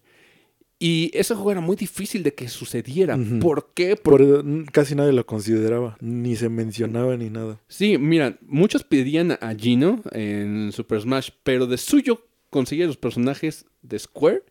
Y 0.83 1.11
ese 1.13 1.35
juego 1.35 1.53
era 1.53 1.61
muy 1.61 1.77
difícil 1.77 2.23
de 2.23 2.33
que 2.35 2.49
sucediera. 2.49 3.19
¿Por 3.41 3.73
qué? 3.75 3.97
Por- 3.97 4.19
Por, 4.43 4.73
casi 4.73 4.95
nadie 4.95 5.13
lo 5.13 5.27
consideraba. 5.27 5.97
Ni 6.01 6.37
se 6.37 6.49
mencionaba 6.49 7.17
ni 7.19 7.29
nada. 7.29 7.61
Sí, 7.69 7.99
mira, 7.99 8.39
muchos 8.47 8.83
pedían 8.83 9.33
a 9.33 9.55
Gino 9.55 10.03
en 10.13 10.73
Super 10.73 11.03
Smash, 11.03 11.31
pero 11.43 11.67
de 11.67 11.77
suyo 11.77 12.27
conseguir 12.49 12.87
los 12.87 12.97
personajes 12.97 13.67
de 13.83 13.99
Square 13.99 14.43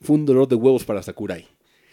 fue 0.00 0.16
un 0.16 0.24
dolor 0.26 0.48
de 0.48 0.56
huevos 0.56 0.84
para 0.84 1.02
Sakurai. 1.02 1.46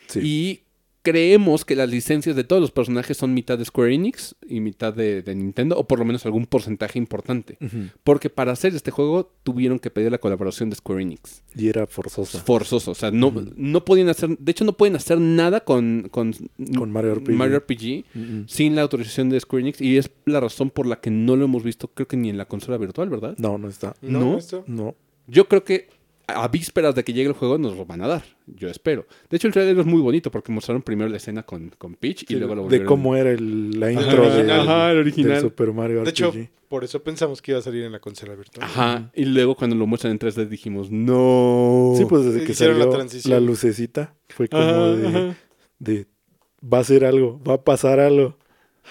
Sí. 0.08 0.20
Y 0.24 0.63
creemos 1.04 1.66
que 1.66 1.76
las 1.76 1.90
licencias 1.90 2.36
de 2.36 2.46
todos 2.46 2.62
los 2.62 2.72
personajes 2.72 3.18
son 3.18 3.34
mitad 3.34 3.58
de 3.58 3.66
Square 3.66 3.94
Enix 3.94 4.36
y 4.48 4.62
mitad 4.62 4.94
de, 4.94 5.22
de 5.22 5.36
Nintendo, 5.36 5.78
o 5.78 5.86
por 5.86 6.00
lo 6.00 6.06
menos 6.06 6.26
algún 6.26 6.46
porcentaje 6.46 6.98
importante. 6.98 7.58
Porque 8.04 8.30
para 8.30 8.54
hacer 8.54 8.74
este 8.74 8.90
juego 8.90 9.32
tuvieron 9.44 9.80
que 9.80 9.92
pedir 9.92 10.12
la 10.12 10.18
colaboración 10.18 10.70
de 10.70 10.78
Square 10.78 11.02
Enix. 11.02 11.44
Y 11.56 11.68
era 11.68 11.86
forzosa. 11.86 12.40
Forzoso. 12.40 12.92
O 12.92 12.96
sea, 12.96 13.12
no, 13.12 13.34
no 13.56 13.86
podían 13.86 14.10
hacer. 14.10 14.38
De 14.40 14.52
hecho, 14.52 14.64
no 14.64 14.74
pueden 14.74 14.96
hacer 14.96 15.20
nada 15.20 15.60
con, 15.60 16.08
con, 16.10 16.34
Con 16.76 16.92
Mario 16.92 17.16
RPG. 17.16 17.32
Mario 17.36 17.60
RPG 17.60 18.48
sin 18.48 18.76
la 18.76 18.82
autorización 18.82 19.30
de 19.30 19.40
Square 19.42 19.62
Enix. 19.62 19.82
Y 19.82 19.98
es 19.98 20.10
la 20.26 20.40
razón 20.40 20.70
por 20.70 20.88
la 20.88 21.02
que 21.02 21.12
no 21.12 21.36
lo 21.36 21.46
hemos 21.46 21.64
visto, 21.64 21.90
creo 21.90 22.08
que 22.08 22.16
ni 22.16 22.30
en 22.30 22.38
la 22.38 22.46
consola 22.46 22.78
virtual, 22.78 23.10
¿verdad? 23.10 23.36
No, 23.38 23.58
no 23.58 23.68
está. 23.68 23.94
No, 24.02 24.20
¿No? 24.20 24.40
No. 24.68 24.96
Yo 25.28 25.48
creo 25.50 25.66
que 25.66 25.90
a 26.28 26.48
vísperas 26.48 26.96
de 26.96 27.04
que 27.04 27.14
llegue 27.14 27.28
el 27.30 27.34
juego 27.36 27.58
nos 27.58 27.76
lo 27.76 27.86
van 27.86 28.02
a 28.02 28.08
dar. 28.08 28.24
Yo 28.48 28.70
espero. 28.70 29.06
De 29.30 29.38
hecho, 29.38 29.48
el 29.48 29.54
trailer 29.54 29.78
es 29.80 29.86
muy 29.86 30.02
bonito 30.02 30.32
porque 30.32 30.52
mostraron 30.52 30.82
primero 30.82 31.10
la 31.10 31.18
escena 31.18 31.44
con, 31.44 31.70
con 31.78 31.96
Peach 31.96 32.26
y 32.30 32.36
luego 32.36 32.56
lo 32.56 32.62
de 32.64 32.68
volvieron- 32.80 32.88
cómo 32.88 33.16
era 33.16 33.32
el- 33.32 33.80
la 33.80 33.90
el 33.92 34.00
intro 34.02 34.24
de, 34.24 34.30
original. 34.30 34.60
Ajá, 34.62 34.92
el 34.92 34.98
original. 35.00 35.32
del 35.34 35.42
Super 35.42 35.74
Mario 35.74 36.02
RPG. 36.02 36.06
De 36.06 36.10
hecho, 36.10 36.34
por 36.70 36.84
eso 36.84 37.04
pensamos 37.04 37.42
que 37.42 37.52
iba 37.52 37.60
a 37.60 37.62
salir 37.64 37.84
en 37.84 37.92
la 37.92 38.00
consola 38.00 38.36
virtual. 38.36 38.66
Ajá. 38.66 39.12
Y 39.14 39.26
luego 39.26 39.56
cuando 39.56 39.76
lo 39.76 39.86
muestran 39.86 40.12
en 40.12 40.20
3D 40.20 40.48
dijimos, 40.48 40.90
no. 40.92 41.94
sí, 41.98 42.06
pues 42.06 42.26
desde 42.26 42.44
que 42.46 42.52
Hicieron 42.54 42.78
la 42.80 42.84
salió 42.86 42.92
la, 42.92 42.98
transición. 42.98 43.46
lucecita 43.46 44.16
fue 44.30 44.48
como 44.48 44.64
Ajá, 44.64 44.88
de, 44.96 45.08
ajá. 45.08 45.36
de 45.80 46.08
va 46.64 46.80
a 46.80 46.84
ser 46.84 47.06
algo, 47.06 47.42
va 47.48 47.56
a 47.56 47.64
pasar 47.64 48.00
algo. 48.00 48.38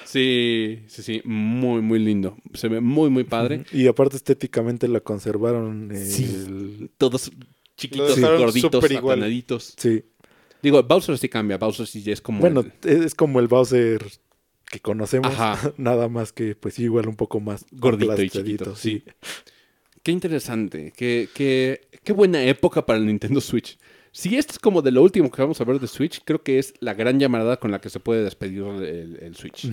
Sí, 0.05 0.81
sí, 0.89 1.03
sí. 1.03 1.23
Muy, 1.25 1.81
muy 1.83 1.99
lindo. 1.99 2.37
Se 2.55 2.69
ve 2.69 2.81
muy, 2.81 3.11
muy 3.11 3.25
padre. 3.25 3.65
Y 3.73 3.87
aparte 3.87 4.17
estéticamente 4.17 4.89
la 4.89 5.01
conservaron. 5.01 5.91
eh, 5.93 6.05
Sí. 6.05 6.89
Todos 6.99 7.31
chiquitos, 7.77 8.17
dejaron 8.17 8.43
gorditos, 8.43 8.85
aplanaditos. 8.97 9.75
sí. 9.77 10.05
Digo, 10.63 10.81
Bowser 10.85 11.19
sí 11.19 11.29
cambia. 11.29 11.59
Bowser 11.59 11.87
sí 11.89 12.03
ya 12.03 12.13
es 12.13 12.21
como. 12.21 12.39
Bueno, 12.41 12.65
el 12.85 13.03
es 13.05 13.15
como 13.17 13.41
el 13.41 13.49
Bowser 13.49 14.01
que 14.71 14.79
conocemos, 14.81 15.33
Ajá. 15.33 15.73
nada 15.77 16.09
más 16.09 16.33
que 16.33 16.55
pues 16.55 16.79
igual 16.79 17.09
un 17.09 17.17
poco 17.17 17.41
más 17.41 17.67
gordito 17.73 18.23
y 18.23 18.31
chiquito. 18.31 18.77
Sí. 18.77 19.03
Qué 20.05 20.13
interesante. 20.13 20.93
Qué, 20.97 21.29
qué, 21.35 21.89
qué 22.05 22.13
buena 22.13 22.45
época 22.45 22.87
para 22.87 22.99
el 22.99 23.07
Nintendo 23.07 23.41
Switch. 23.41 23.77
Si 24.13 24.37
esto 24.37 24.53
es 24.53 24.59
como 24.59 24.83
de 24.83 24.91
lo 24.93 25.03
último 25.03 25.31
que 25.31 25.41
vamos 25.43 25.61
a 25.61 25.65
ver 25.65 25.81
de 25.81 25.87
Switch, 25.89 26.21
creo 26.25 26.43
que 26.43 26.59
es 26.59 26.75
la 26.81 26.93
gran 26.95 27.19
llamada 27.19 27.57
con 27.59 27.71
la 27.71 27.81
que 27.81 27.89
se 27.91 27.99
puede 27.99 28.23
despedir 28.23 28.63
el, 28.63 29.19
el 29.21 29.35
Switch. 29.37 29.67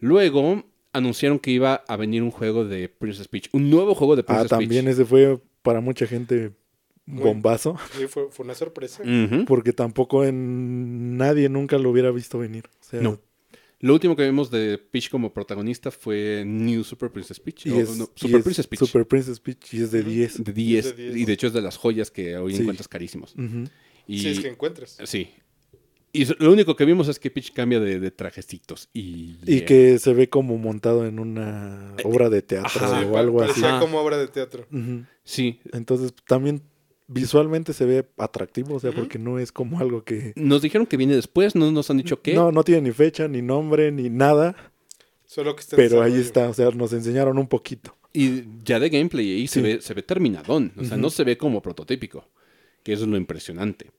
Luego 0.00 0.64
anunciaron 0.92 1.38
que 1.38 1.50
iba 1.50 1.82
a 1.88 1.96
venir 1.96 2.22
un 2.22 2.30
juego 2.30 2.64
de 2.64 2.88
Princess 2.88 3.28
Peach. 3.28 3.48
Un 3.52 3.70
nuevo 3.70 3.94
juego 3.94 4.16
de 4.16 4.22
Ah, 4.22 4.26
Princess 4.26 4.50
también 4.50 4.84
Peach. 4.84 4.94
ese 4.94 5.04
fue 5.04 5.40
para 5.62 5.80
mucha 5.80 6.06
gente 6.06 6.52
bombazo, 7.06 7.76
Sí, 7.98 8.06
fue, 8.06 8.28
fue 8.30 8.44
una 8.44 8.54
sorpresa. 8.54 9.02
Porque 9.46 9.72
tampoco 9.72 10.24
en 10.24 11.16
nadie 11.16 11.48
nunca 11.48 11.78
lo 11.78 11.90
hubiera 11.90 12.10
visto 12.10 12.38
venir. 12.38 12.64
O 12.80 12.84
sea, 12.84 13.00
No. 13.00 13.18
Lo 13.84 13.92
último 13.92 14.16
que 14.16 14.24
vimos 14.24 14.50
de 14.50 14.78
Peach 14.78 15.10
como 15.10 15.30
protagonista 15.34 15.90
fue 15.90 16.42
New 16.46 16.82
Super 16.84 17.10
Princess 17.10 17.38
Peach. 17.38 17.66
Y 17.66 17.70
o, 17.70 17.80
es, 17.80 17.98
no, 17.98 18.04
y 18.14 18.18
Super 18.18 18.38
es 18.38 18.44
Princess 18.44 18.66
Peach. 18.66 18.78
Super 18.80 19.06
Princess 19.06 19.40
Peach 19.40 19.74
y 19.74 19.82
es 19.82 19.90
de 19.90 20.00
Ujú. 20.00 20.08
10. 20.08 20.44
de 20.44 20.52
10. 20.54 20.86
Es 20.86 20.96
de 20.96 21.02
10. 21.10 21.16
Y 21.18 21.24
de 21.26 21.32
hecho 21.34 21.46
es 21.48 21.52
de 21.52 21.60
las 21.60 21.76
joyas 21.76 22.10
que 22.10 22.38
hoy 22.38 22.54
Sí. 22.54 22.62
encuentras 22.62 22.88
carísimos. 22.88 23.34
Y, 24.06 24.20
Si 24.20 24.28
es 24.28 24.40
que 24.40 24.48
encuentras. 24.48 24.96
Sí. 25.04 25.28
Y 26.14 26.24
lo 26.42 26.50
único 26.50 26.76
que 26.76 26.86
vimos 26.86 27.08
es 27.08 27.18
que 27.18 27.30
Peach 27.30 27.52
cambia 27.52 27.78
de, 27.78 28.00
de 28.00 28.10
trajecitos. 28.10 28.88
Y, 28.94 29.36
Y 29.44 29.56
yeah. 29.58 29.64
que 29.66 29.98
se 29.98 30.14
ve 30.14 30.30
como 30.30 30.56
montado 30.56 31.04
en 31.06 31.18
una 31.18 31.94
obra 32.04 32.30
de 32.30 32.40
teatro 32.40 32.70
Ajá. 32.86 33.00
Sí, 33.00 33.06
o 33.10 33.18
algo 33.18 33.42
así. 33.42 33.60
Como 33.80 33.98
obra 34.00 34.16
de 34.16 34.28
teatro. 34.28 34.66
Sí. 35.24 35.60
Entonces 35.72 36.14
también 36.26 36.62
visualmente 37.06 37.72
se 37.72 37.84
ve 37.84 38.08
atractivo, 38.18 38.76
o 38.76 38.80
sea, 38.80 38.92
porque 38.92 39.18
no 39.18 39.38
es 39.38 39.52
como 39.52 39.78
algo 39.80 40.04
que... 40.04 40.32
Nos 40.36 40.62
dijeron 40.62 40.86
que 40.86 40.96
viene 40.96 41.14
después, 41.14 41.54
no 41.54 41.70
nos 41.70 41.90
han 41.90 41.98
dicho 41.98 42.22
qué. 42.22 42.34
No, 42.34 42.52
no 42.52 42.64
tiene 42.64 42.82
ni 42.82 42.92
fecha, 42.92 43.28
ni 43.28 43.42
nombre, 43.42 43.92
ni 43.92 44.10
nada, 44.10 44.72
Solo 45.26 45.56
que 45.56 45.62
está 45.62 45.74
en 45.74 45.88
pero 45.88 46.00
ahí 46.00 46.14
está, 46.14 46.48
o 46.48 46.54
sea, 46.54 46.70
nos 46.70 46.92
enseñaron 46.92 47.38
un 47.38 47.48
poquito. 47.48 47.96
Y 48.12 48.44
ya 48.62 48.78
de 48.78 48.88
gameplay 48.88 49.32
ahí 49.32 49.48
se, 49.48 49.60
ve, 49.60 49.80
se 49.80 49.92
ve 49.92 50.02
terminadón. 50.02 50.72
O 50.76 50.84
sea, 50.84 50.96
no 50.96 51.10
se 51.10 51.24
ve 51.24 51.36
como 51.36 51.60
prototípico. 51.60 52.28
Que 52.84 52.92
eso 52.92 53.02
es 53.02 53.08
lo 53.08 53.16
impresionante. 53.16 53.90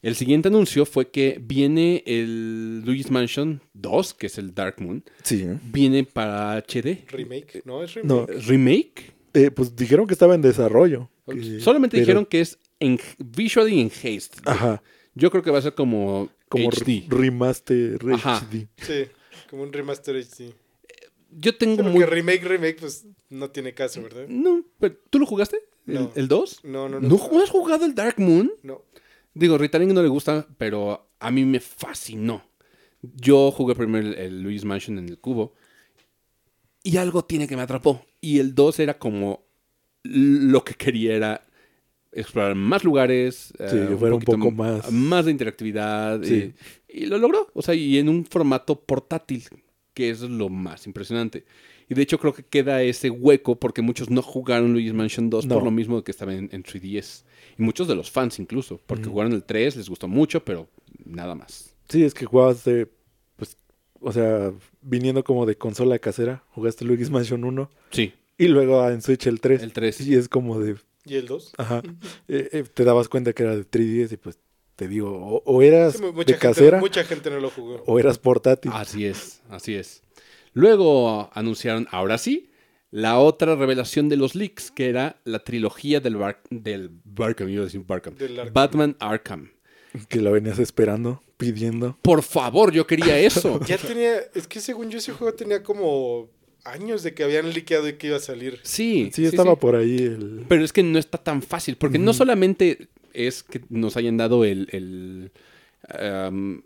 El 0.00 0.14
siguiente 0.14 0.48
anuncio 0.48 0.86
fue 0.86 1.10
que 1.10 1.38
viene 1.42 2.02
el 2.06 2.82
Luigi's 2.86 3.10
Mansion 3.10 3.60
2, 3.74 4.14
que 4.14 4.28
es 4.28 4.38
el 4.38 4.54
Dark 4.54 4.76
Moon. 4.80 5.04
Sí. 5.24 5.46
Viene 5.64 6.04
para 6.04 6.56
HD. 6.56 7.04
Remake, 7.08 7.62
¿no? 7.66 7.82
Es 7.82 7.94
remake. 7.94 8.08
No, 8.08 8.26
¿Remake? 8.26 9.12
Eh, 9.34 9.50
pues 9.50 9.74
dijeron 9.76 10.06
que 10.06 10.12
estaba 10.14 10.34
en 10.34 10.42
desarrollo. 10.42 11.10
que- 11.26 11.60
Solamente 11.60 11.96
pero- 11.96 12.06
dijeron 12.06 12.26
que 12.26 12.40
es 12.40 12.58
en, 12.80 12.98
visually 13.18 13.80
enhanced. 13.80 14.32
Ajá, 14.44 14.82
Yo 15.14 15.30
creo 15.30 15.42
que 15.42 15.50
va 15.50 15.58
a 15.58 15.62
ser 15.62 15.74
como, 15.74 16.28
como 16.48 16.68
HD. 16.70 17.04
remaster 17.08 17.98
Ajá. 18.14 18.38
HD. 18.38 18.68
Sí, 18.76 19.06
como 19.50 19.62
un 19.64 19.72
remaster 19.72 20.14
HD. 20.16 20.54
Yo 21.30 21.50
Sí, 21.52 21.56
tengo 21.58 21.76
porque 21.76 21.90
muy... 21.92 22.04
remake, 22.04 22.44
remake, 22.44 22.76
pues 22.80 23.04
no 23.28 23.50
tiene 23.50 23.74
caso, 23.74 24.00
¿verdad? 24.02 24.26
No, 24.28 24.64
pero 24.78 24.96
¿tú 25.10 25.18
lo 25.18 25.26
jugaste? 25.26 25.58
¿El, 25.86 25.94
No. 25.94 26.12
el 26.14 26.28
2? 26.28 26.60
No, 26.64 26.88
no, 26.88 27.00
¿No, 27.00 27.08
no. 27.08 27.18
ju- 27.18 27.42
has 27.42 27.50
jugado 27.50 27.84
el 27.84 27.94
Dark 27.94 28.14
Moon? 28.18 28.52
No. 28.62 28.82
Digo, 29.34 29.58
Ritaling 29.58 29.92
no 29.92 30.02
le 30.02 30.08
gusta, 30.08 30.46
pero 30.56 31.10
a 31.18 31.30
mí 31.30 31.44
me 31.44 31.60
fascinó. 31.60 32.42
Yo 33.02 33.50
jugué 33.50 33.74
primero 33.74 34.06
el, 34.08 34.14
el 34.14 34.42
Luigi's 34.42 34.64
Mansion 34.64 34.98
en 34.98 35.08
el 35.08 35.18
cubo 35.18 35.52
y 36.82 36.96
algo 36.96 37.24
tiene 37.24 37.46
que 37.46 37.56
me 37.56 37.62
atrapó. 37.62 38.04
Y 38.20 38.38
el 38.38 38.54
2 38.54 38.80
era 38.80 38.98
como 38.98 39.44
lo 40.04 40.64
que 40.64 40.74
quería 40.74 41.14
era 41.14 41.44
explorar 42.12 42.54
más 42.54 42.84
lugares, 42.84 43.52
Sí, 43.58 43.76
que 43.88 43.96
fuera 43.96 44.14
un 44.14 44.22
poco 44.22 44.50
más- 44.50 44.90
más 44.90 45.24
de 45.26 45.30
interactividad. 45.30 46.22
Sí. 46.22 46.34
eh, 46.34 46.52
y 46.88 47.06
lo 47.06 47.18
logró. 47.18 47.48
O 47.54 47.62
sea, 47.62 47.74
y 47.74 47.98
en 47.98 48.08
un 48.08 48.24
formato 48.24 48.80
portátil, 48.80 49.44
que 49.94 50.10
es 50.10 50.20
lo 50.22 50.48
más 50.48 50.86
impresionante. 50.86 51.44
Y 51.90 51.94
de 51.94 52.02
hecho 52.02 52.18
creo 52.18 52.34
que 52.34 52.42
queda 52.42 52.82
ese 52.82 53.08
hueco 53.10 53.56
porque 53.58 53.82
muchos 53.82 54.10
no 54.10 54.20
jugaron 54.22 54.72
Luigi's 54.72 54.92
Mansion 54.94 55.30
2 55.30 55.46
por 55.46 55.62
lo 55.62 55.70
mismo 55.70 56.02
que 56.04 56.10
estaba 56.10 56.34
en, 56.34 56.48
en 56.52 56.62
3DS. 56.62 57.24
Y 57.58 57.62
muchos 57.62 57.88
de 57.88 57.94
los 57.94 58.10
fans 58.10 58.38
incluso, 58.38 58.80
porque 58.86 59.04
jugaron 59.08 59.32
el 59.32 59.42
3, 59.44 59.76
les 59.76 59.88
gustó 59.88 60.06
mucho, 60.08 60.44
pero 60.44 60.68
nada 61.04 61.34
más. 61.34 61.74
Sí, 61.88 62.04
es 62.04 62.12
que 62.14 62.26
jugabas 62.26 62.62
de, 62.64 62.86
pues, 62.86 62.97
o 64.00 64.12
sea, 64.12 64.52
viniendo 64.82 65.24
como 65.24 65.46
de 65.46 65.56
consola 65.56 65.98
casera, 65.98 66.44
jugaste 66.50 66.84
Luigi's 66.84 67.10
Mansion 67.10 67.44
1 67.44 67.70
Sí, 67.90 68.12
y 68.36 68.48
luego 68.48 68.88
en 68.88 69.02
Switch 69.02 69.26
el 69.26 69.40
3. 69.40 69.62
el 69.62 69.72
3. 69.72 70.00
Y 70.02 70.14
es 70.14 70.28
como 70.28 70.60
de, 70.60 70.76
¿Y 71.04 71.14
el 71.16 71.26
2? 71.26 71.52
ajá, 71.58 71.82
eh, 72.28 72.48
eh, 72.52 72.64
te 72.72 72.84
dabas 72.84 73.08
cuenta 73.08 73.32
que 73.32 73.42
era 73.42 73.56
de 73.56 73.64
3DS 73.68 74.12
y 74.12 74.16
pues 74.16 74.38
te 74.76 74.86
digo, 74.88 75.10
o, 75.10 75.42
o 75.44 75.62
eras 75.62 75.94
Sí, 75.96 76.02
mucha, 76.02 76.16
de 76.18 76.24
gente, 76.24 76.38
casera 76.38 76.78
mucha 76.80 77.02
gente 77.04 77.30
no 77.30 77.40
lo 77.40 77.50
jugó. 77.50 77.82
o 77.86 77.98
eras 77.98 78.18
portátil. 78.18 78.70
Así 78.74 79.04
es, 79.06 79.42
así 79.48 79.74
es. 79.74 80.02
Luego 80.52 81.30
anunciaron, 81.34 81.86
ahora 81.90 82.18
sí, 82.18 82.50
la 82.90 83.18
otra 83.18 83.54
revelación 83.54 84.08
de 84.08 84.16
los 84.16 84.34
leaks, 84.34 84.70
que 84.70 84.88
era 84.88 85.20
la 85.24 85.40
trilogía 85.44 86.00
del, 86.00 86.16
Bar- 86.16 86.42
del 86.50 86.90
Barkham, 87.04 87.48
iba 87.50 87.62
a 87.62 87.64
decir 87.66 87.82
Barkham, 87.86 88.14
Arkham. 88.18 88.52
Batman 88.52 88.96
Arkham. 88.98 89.50
Que 90.08 90.20
lo 90.20 90.32
venías 90.32 90.58
esperando, 90.58 91.22
pidiendo. 91.36 91.98
Por 92.02 92.22
favor, 92.22 92.72
yo 92.72 92.86
quería 92.86 93.18
eso. 93.18 93.60
Ya 93.66 93.78
tenía, 93.78 94.18
es 94.34 94.46
que 94.46 94.60
según 94.60 94.90
yo 94.90 94.98
ese 94.98 95.12
juego 95.12 95.34
tenía 95.34 95.62
como 95.62 96.28
años 96.64 97.02
de 97.02 97.14
que 97.14 97.24
habían 97.24 97.52
liqueado 97.52 97.88
y 97.88 97.94
que 97.94 98.08
iba 98.08 98.16
a 98.16 98.20
salir. 98.20 98.60
Sí, 98.62 99.10
Sí, 99.12 99.24
estaba 99.24 99.56
por 99.56 99.74
ahí 99.76 99.96
el... 99.96 100.44
Pero 100.48 100.64
es 100.64 100.72
que 100.72 100.82
no 100.82 100.98
está 100.98 101.18
tan 101.18 101.42
fácil, 101.42 101.76
porque 101.76 101.98
no 101.98 102.12
solamente 102.12 102.88
es 103.14 103.42
que 103.42 103.62
nos 103.70 103.96
hayan 103.96 104.16
dado 104.16 104.44
el, 104.44 104.68
el, 104.72 105.32
um, 106.30 106.60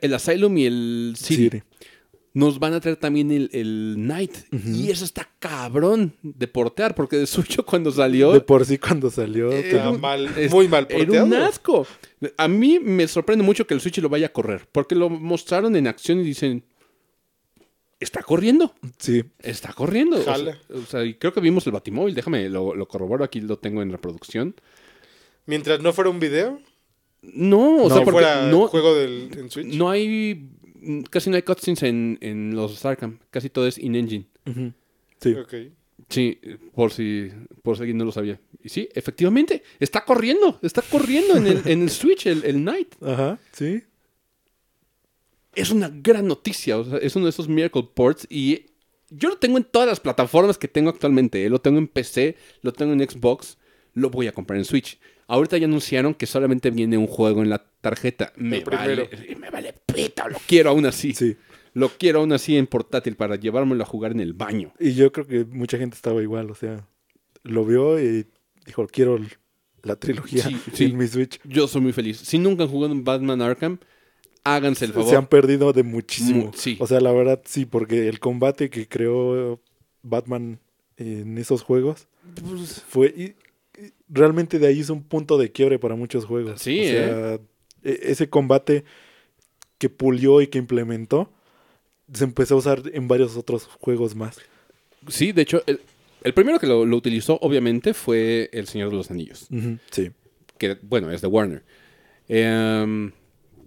el 0.00 0.14
Asylum 0.14 0.58
y 0.58 0.66
el 0.66 1.14
City, 1.16 1.44
City. 1.44 1.62
Nos 2.38 2.58
van 2.58 2.74
a 2.74 2.80
traer 2.80 2.96
también 2.96 3.30
el, 3.30 3.50
el 3.52 3.94
Night. 4.06 4.32
Ujú. 4.52 4.68
Y 4.70 4.90
eso 4.90 5.04
está 5.04 5.28
cabrón 5.38 6.14
de 6.22 6.46
portear, 6.48 6.94
porque 6.94 7.16
de 7.16 7.26
suyo 7.26 7.64
cuando 7.66 7.90
salió... 7.90 8.32
De 8.32 8.40
por 8.40 8.64
sí 8.64 8.78
cuando 8.78 9.10
salió. 9.10 9.50
Era 9.50 9.90
un- 9.90 10.00
mal, 10.00 10.26
es- 10.36 10.50
muy 10.52 10.68
mal 10.68 10.86
Era 10.88 10.98
porteado. 10.98 11.26
un 11.26 11.34
asco. 11.34 11.86
A 12.36 12.46
mí 12.48 12.78
me 12.78 13.08
sorprende 13.08 13.44
mucho 13.44 13.66
que 13.66 13.74
el 13.74 13.80
Switch 13.80 13.98
lo 13.98 14.08
vaya 14.08 14.26
a 14.26 14.32
correr, 14.32 14.68
porque 14.70 14.94
lo 14.94 15.08
mostraron 15.10 15.74
en 15.76 15.86
acción 15.86 16.20
y 16.20 16.24
dicen, 16.24 16.64
está 18.00 18.22
corriendo. 18.22 18.72
sí, 18.98 19.24
Está 19.40 19.72
corriendo. 19.72 20.18
O 20.18 20.22
sea- 20.22 20.32
Jala. 20.34 20.58
O 20.72 20.82
sea, 20.86 21.04
y 21.04 21.14
creo 21.14 21.32
que 21.32 21.40
vimos 21.40 21.66
el 21.66 21.72
Batimóvil. 21.72 22.14
Déjame, 22.14 22.48
lo, 22.48 22.74
lo 22.74 22.86
corroboro. 22.86 23.24
Aquí 23.24 23.40
lo 23.40 23.58
tengo 23.58 23.82
en 23.82 23.90
reproducción. 23.90 24.54
Mientras 25.46 25.80
no 25.80 25.92
fuera 25.92 26.10
un 26.10 26.20
video, 26.20 26.60
No, 27.22 27.82
o 27.84 27.88
No, 27.88 27.94
sea, 27.96 28.04
porque 28.04 28.10
fuera 28.12 28.46
no, 28.48 28.68
juego 28.68 28.94
del, 28.94 29.30
en 29.36 29.50
Switch. 29.50 29.74
no 29.74 29.90
hay. 29.90 30.50
Casi 31.10 31.30
no 31.30 31.36
hay 31.36 31.42
cutscenes 31.42 31.82
en, 31.82 32.18
en 32.20 32.54
los 32.54 32.84
Arkham. 32.84 33.18
Casi 33.30 33.50
todo 33.50 33.66
es 33.66 33.78
in-engine. 33.78 34.26
sí. 35.20 35.34
Ok. 35.34 35.54
Sí, 36.08 36.38
por 36.74 36.92
si, 36.92 37.28
por 37.62 37.76
si 37.76 37.82
alguien 37.82 37.98
no 37.98 38.04
lo 38.04 38.12
sabía. 38.12 38.40
Y 38.62 38.68
sí, 38.68 38.88
efectivamente, 38.94 39.62
está 39.80 40.04
corriendo. 40.04 40.58
Está 40.62 40.80
corriendo 40.80 41.36
en 41.36 41.46
el, 41.46 41.62
en 41.66 41.82
el 41.82 41.90
Switch, 41.90 42.26
el, 42.26 42.44
el 42.44 42.62
Night. 42.64 42.94
Ajá, 43.02 43.38
sí. 43.52 43.82
Es 45.54 45.70
una 45.70 45.90
gran 45.92 46.26
noticia. 46.26 46.78
O 46.78 46.84
sea, 46.84 46.98
es 46.98 47.16
uno 47.16 47.26
de 47.26 47.30
esos 47.30 47.48
Miracle 47.48 47.88
Ports. 47.94 48.26
Y 48.30 48.66
yo 49.10 49.28
lo 49.28 49.38
tengo 49.38 49.58
en 49.58 49.64
todas 49.64 49.88
las 49.88 50.00
plataformas 50.00 50.56
que 50.56 50.68
tengo 50.68 50.88
actualmente. 50.88 51.44
¿eh? 51.44 51.50
Lo 51.50 51.60
tengo 51.60 51.78
en 51.78 51.88
PC, 51.88 52.36
lo 52.62 52.72
tengo 52.72 52.92
en 52.92 53.00
Xbox. 53.00 53.58
Lo 53.94 54.08
voy 54.08 54.28
a 54.28 54.32
comprar 54.32 54.58
en 54.58 54.64
Switch. 54.64 54.98
Ahorita 55.28 55.56
ya 55.58 55.66
anunciaron 55.66 56.14
que 56.14 56.26
solamente 56.26 56.70
viene 56.70 56.96
un 56.98 57.06
juego 57.06 57.42
en 57.42 57.50
la 57.50 57.58
tarjeta. 57.80 58.32
Me 58.36 58.64
vale, 58.64 59.08
me 59.38 59.50
vale 59.50 59.74
pito, 59.94 60.26
lo 60.28 60.38
quiero 60.46 60.70
aún 60.70 60.86
así. 60.86 61.12
Sí. 61.14 61.36
Lo 61.74 61.90
quiero 61.90 62.20
aún 62.20 62.32
así 62.32 62.56
en 62.56 62.66
portátil 62.66 63.14
para 63.14 63.36
llevármelo 63.36 63.82
a 63.82 63.86
jugar 63.86 64.12
en 64.12 64.20
el 64.20 64.32
baño. 64.32 64.72
Y 64.80 64.94
yo 64.94 65.12
creo 65.12 65.26
que 65.26 65.44
mucha 65.44 65.78
gente 65.78 65.94
estaba 65.94 66.20
igual, 66.22 66.50
o 66.50 66.54
sea, 66.54 66.88
lo 67.44 67.64
vio 67.64 68.00
y 68.02 68.26
dijo, 68.66 68.86
quiero 68.88 69.18
la 69.82 69.96
trilogía 69.96 70.42
Sí, 70.44 70.56
sí. 70.72 70.84
en 70.86 70.96
mi 70.96 71.06
Switch. 71.06 71.38
Yo 71.44 71.68
soy 71.68 71.82
muy 71.82 71.92
feliz. 71.92 72.18
Si 72.18 72.38
nunca 72.38 72.64
han 72.64 72.70
jugado 72.70 72.92
en 72.94 73.04
Batman 73.04 73.42
Arkham, 73.42 73.78
háganse 74.44 74.86
el 74.86 74.92
favor. 74.94 75.10
Se 75.10 75.16
han 75.16 75.26
perdido 75.26 75.72
de 75.74 75.82
muchísimo. 75.82 76.46
Mu- 76.46 76.52
sí. 76.54 76.76
O 76.80 76.86
sea, 76.86 77.00
la 77.00 77.12
verdad 77.12 77.42
sí, 77.44 77.66
porque 77.66 78.08
el 78.08 78.18
combate 78.18 78.70
que 78.70 78.88
creó 78.88 79.60
Batman 80.02 80.58
en 80.96 81.36
esos 81.38 81.62
juegos 81.62 82.08
Pues, 82.42 82.82
fue... 82.88 83.08
y 83.16 83.34
realmente 84.08 84.58
de 84.58 84.66
ahí 84.66 84.80
es 84.80 84.90
un 84.90 85.02
punto 85.02 85.38
de 85.38 85.50
quiebre 85.52 85.78
para 85.78 85.94
muchos 85.96 86.24
juegos. 86.24 86.60
Sí, 86.62 86.80
o 86.80 86.84
sea, 86.84 87.34
e- 87.84 88.00
ese 88.02 88.28
combate 88.28 88.84
que 89.78 89.88
pulió 89.88 90.40
y 90.40 90.48
que 90.48 90.58
implementó 90.58 91.32
se 92.12 92.24
empezó 92.24 92.54
a 92.54 92.58
usar 92.58 92.82
en 92.92 93.06
varios 93.08 93.36
otros 93.36 93.64
juegos 93.80 94.14
más. 94.16 94.38
sí, 95.08 95.32
de 95.32 95.42
hecho, 95.42 95.62
el, 95.66 95.80
el 96.24 96.34
primero 96.34 96.58
que 96.58 96.66
lo, 96.66 96.84
lo 96.86 96.96
utilizó, 96.96 97.38
obviamente, 97.42 97.94
fue 97.94 98.48
El 98.52 98.66
Señor 98.66 98.90
de 98.90 98.96
los 98.96 99.10
Anillos. 99.10 99.46
Sí. 99.90 100.10
que 100.56 100.78
bueno, 100.82 101.10
es 101.12 101.20
de 101.20 101.28
Warner. 101.28 101.62
Em, 102.28 103.12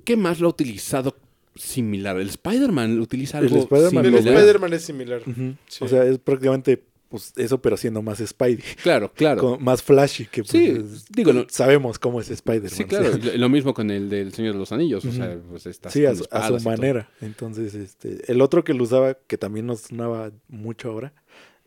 ¿Qué 0.03 0.17
más 0.17 0.39
lo 0.39 0.47
ha 0.47 0.49
utilizado 0.49 1.15
similar? 1.55 2.17
El 2.19 2.29
Spider-Man 2.29 2.99
utiliza 2.99 3.37
El 3.39 3.45
algo 3.45 3.59
Spider-Man 3.59 4.05
El 4.05 4.11
lo- 4.11 4.17
similar. 4.17 4.37
Spider-Man 4.39 4.73
es 4.73 4.81
similar. 4.83 5.21
Sí. 5.67 5.83
O 5.83 5.87
sea, 5.87 6.03
es 6.05 6.17
prácticamente 6.19 6.83
pues, 7.11 7.33
eso, 7.35 7.61
pero 7.61 7.77
siendo 7.77 8.01
más 8.01 8.17
Spidey. 8.25 8.63
Claro, 8.81 9.11
claro. 9.13 9.41
Con- 9.41 9.63
más 9.63 9.83
flashy 9.83 10.25
que 10.25 10.41
pues, 10.43 10.49
Sí, 10.51 11.03
digo, 11.09 11.31
no- 11.33 11.45
sabemos 11.49 11.99
cómo 11.99 12.19
es 12.19 12.31
Spider-Man. 12.31 12.71
Sí, 12.71 12.83
o 12.83 12.87
claro. 12.87 13.21
sea, 13.21 13.37
Lo 13.37 13.49
mismo 13.49 13.75
con 13.75 13.91
el 13.91 14.09
del 14.09 14.33
Señor 14.33 14.53
de 14.53 14.59
los 14.59 14.71
Anillos. 14.71 15.05
O 15.05 15.11
sea, 15.11 15.37
pues 15.49 15.67
está 15.67 15.91
sí, 15.91 16.05
a, 16.05 16.15
su- 16.15 16.25
a 16.31 16.49
manera. 16.63 17.07
Entonces, 17.21 17.75
este, 17.75 18.31
el 18.31 18.41
otro 18.41 18.63
que 18.63 18.73
lo 18.73 18.83
usaba, 18.83 19.13
que 19.27 19.37
también 19.37 19.67
nos 19.67 19.81
sonaba 19.81 20.31
mucho 20.47 20.89
ahora, 20.89 21.13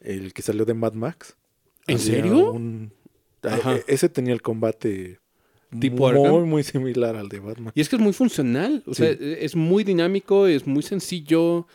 el 0.00 0.32
que 0.32 0.42
salió 0.42 0.64
de 0.64 0.74
Mad 0.74 0.94
Max. 0.94 1.36
¿En 1.86 1.98
serio? 2.00 2.50
un- 2.52 2.92
Ajá. 3.42 3.76
e- 3.76 3.84
ese 3.88 4.08
tenía 4.08 4.32
el 4.32 4.40
combate 4.42 5.20
¿Tipo 5.78 6.10
muy, 6.12 6.24
Arkham? 6.24 6.48
muy 6.48 6.62
similar 6.62 7.16
al 7.16 7.28
de 7.28 7.40
Batman. 7.40 7.72
Y 7.74 7.80
es 7.80 7.88
que 7.88 7.96
es 7.96 8.02
muy 8.02 8.12
funcional. 8.12 8.82
O 8.86 8.94
sea, 8.94 9.10
es 9.10 9.56
muy 9.56 9.82
dinámico, 9.84 10.46
es 10.46 10.66
muy 10.66 10.82
sencillo. 10.82 11.66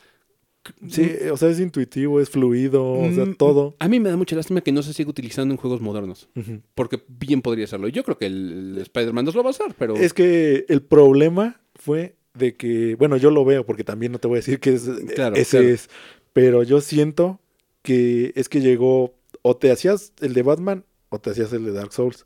Sí, 0.90 1.12
o 1.32 1.38
sea, 1.38 1.50
es 1.50 1.60
intuitivo, 1.60 2.20
es 2.22 2.30
fluido, 2.30 2.92
o 2.92 3.12
sea, 3.12 3.26
Mm, 3.26 3.36
todo. 3.36 3.76
A 3.80 3.88
mí 3.88 4.00
me 4.00 4.10
da 4.10 4.18
mucha 4.18 4.36
lástima 4.36 4.62
que 4.62 4.72
no 4.72 4.82
se 4.84 4.94
siga 4.94 5.10
utilizando 5.10 5.54
en 5.54 5.58
juegos 5.58 5.82
modernos. 5.82 6.30
Porque 6.76 7.02
bien 7.08 7.42
podría 7.42 7.66
hacerlo. 7.66 7.88
Yo 7.88 8.04
creo 8.04 8.18
que 8.18 8.26
el, 8.28 8.74
el 8.76 8.82
Spider-Man 8.84 9.26
nos 9.26 9.36
lo 9.36 9.44
va 9.44 9.50
a 9.50 9.52
hacer, 9.52 9.76
pero. 9.78 9.96
Es 9.96 10.14
que 10.14 10.66
el 10.70 10.82
problema 10.82 11.62
fue 11.76 12.16
de 12.34 12.56
que, 12.56 12.96
bueno, 12.96 13.18
yo 13.18 13.32
lo 13.32 13.44
veo 13.46 13.66
porque 13.66 13.84
también 13.84 14.12
no 14.12 14.20
te 14.20 14.28
voy 14.28 14.36
a 14.38 14.40
decir 14.40 14.60
que 14.60 14.74
es, 14.74 14.84
Claro, 15.16 15.36
ese 15.36 15.58
claro. 15.58 15.74
es, 15.74 15.90
pero 16.34 16.64
yo 16.64 16.80
siento 16.82 17.40
que 17.82 18.32
es 18.36 18.50
que 18.50 18.62
llegó, 18.62 19.16
o 19.42 19.58
te 19.58 19.72
hacías 19.72 20.14
el 20.22 20.34
de 20.34 20.44
Batman 20.44 20.86
o 21.10 21.20
te 21.20 21.32
hacías 21.32 21.52
el 21.54 21.66
de 21.66 21.72
Dark 21.72 21.92
Souls. 21.92 22.26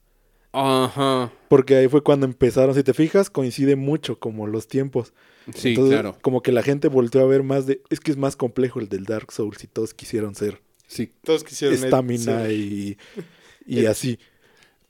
Ajá. 0.54 1.32
Porque 1.50 1.76
ahí 1.76 1.88
fue 1.88 2.02
cuando 2.04 2.26
empezaron, 2.26 2.74
si 2.76 2.84
te 2.84 2.94
fijas, 2.94 3.30
coincide 3.30 3.76
mucho 3.76 4.20
como 4.20 4.48
los 4.48 4.68
tiempos. 4.68 5.14
Sí, 5.54 5.70
Entonces, 5.70 5.94
claro. 6.00 6.18
como 6.22 6.42
que 6.42 6.52
la 6.54 6.64
gente 6.64 6.88
volteó 6.88 7.22
a 7.22 7.26
ver 7.26 7.44
más 7.44 7.66
de, 7.66 7.82
es 7.90 8.00
que 8.00 8.12
es 8.12 8.18
más 8.18 8.36
complejo 8.36 8.80
el 8.80 8.88
del 8.88 9.04
Dark 9.06 9.32
Souls 9.32 9.62
y 9.64 9.68
todos 9.68 9.94
quisieron 9.94 10.36
ser 10.36 10.62
Sí. 10.88 11.12
Todos 11.24 11.44
quisieron... 11.44 11.76
estamina 11.76 12.50
y, 12.50 12.98
y 13.66 13.86
así. 13.88 14.20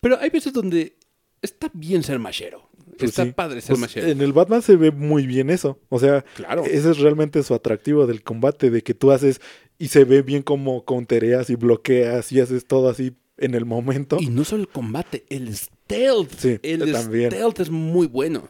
Pero 0.02 0.19
hay 0.19 0.30
veces 0.30 0.52
donde 0.52 0.98
está 1.41 1.72
bien 1.73 2.03
ser 2.03 2.19
machero. 2.19 2.69
Pues 2.98 3.11
está 3.11 3.23
sí. 3.23 3.31
padre 3.31 3.61
ser 3.61 3.69
Pues, 3.69 3.80
machero. 3.80 4.07
en 4.07 4.22
el 4.22 4.34
Batman 4.34 4.61
se 4.61 4.76
ve 4.76 4.91
muy 4.91 5.26
bien 5.26 5.49
eso. 5.49 5.80
O 5.90 5.98
sea, 5.99 6.23
Claro. 6.35 6.65
ese 6.65 6.91
es 6.91 6.98
realmente 6.99 7.41
su 7.41 7.53
atractivo 7.53 8.06
del 8.06 8.22
combate, 8.22 8.69
de 8.69 8.81
que 8.81 8.94
tú 8.94 9.11
haces 9.11 9.40
y 9.80 9.88
se 9.88 10.03
ve 10.03 10.22
bien 10.23 10.44
como 10.44 10.84
countereas 10.84 11.49
y 11.49 11.56
bloqueas 11.56 12.31
y 12.34 12.41
haces 12.41 12.65
todo 12.68 12.90
así 12.90 13.15
en 13.38 13.56
el 13.56 13.66
momento. 13.66 14.18
Y 14.20 14.28
no 14.28 14.44
solo 14.44 14.64
el 14.64 14.70
combate, 14.70 15.24
el 15.30 15.56
stealth. 15.56 16.32
Sí, 16.38 16.60
el 16.64 16.92
también. 16.92 17.32
stealth 17.32 17.60
es 17.60 17.70
muy 17.70 18.08
bueno. 18.08 18.50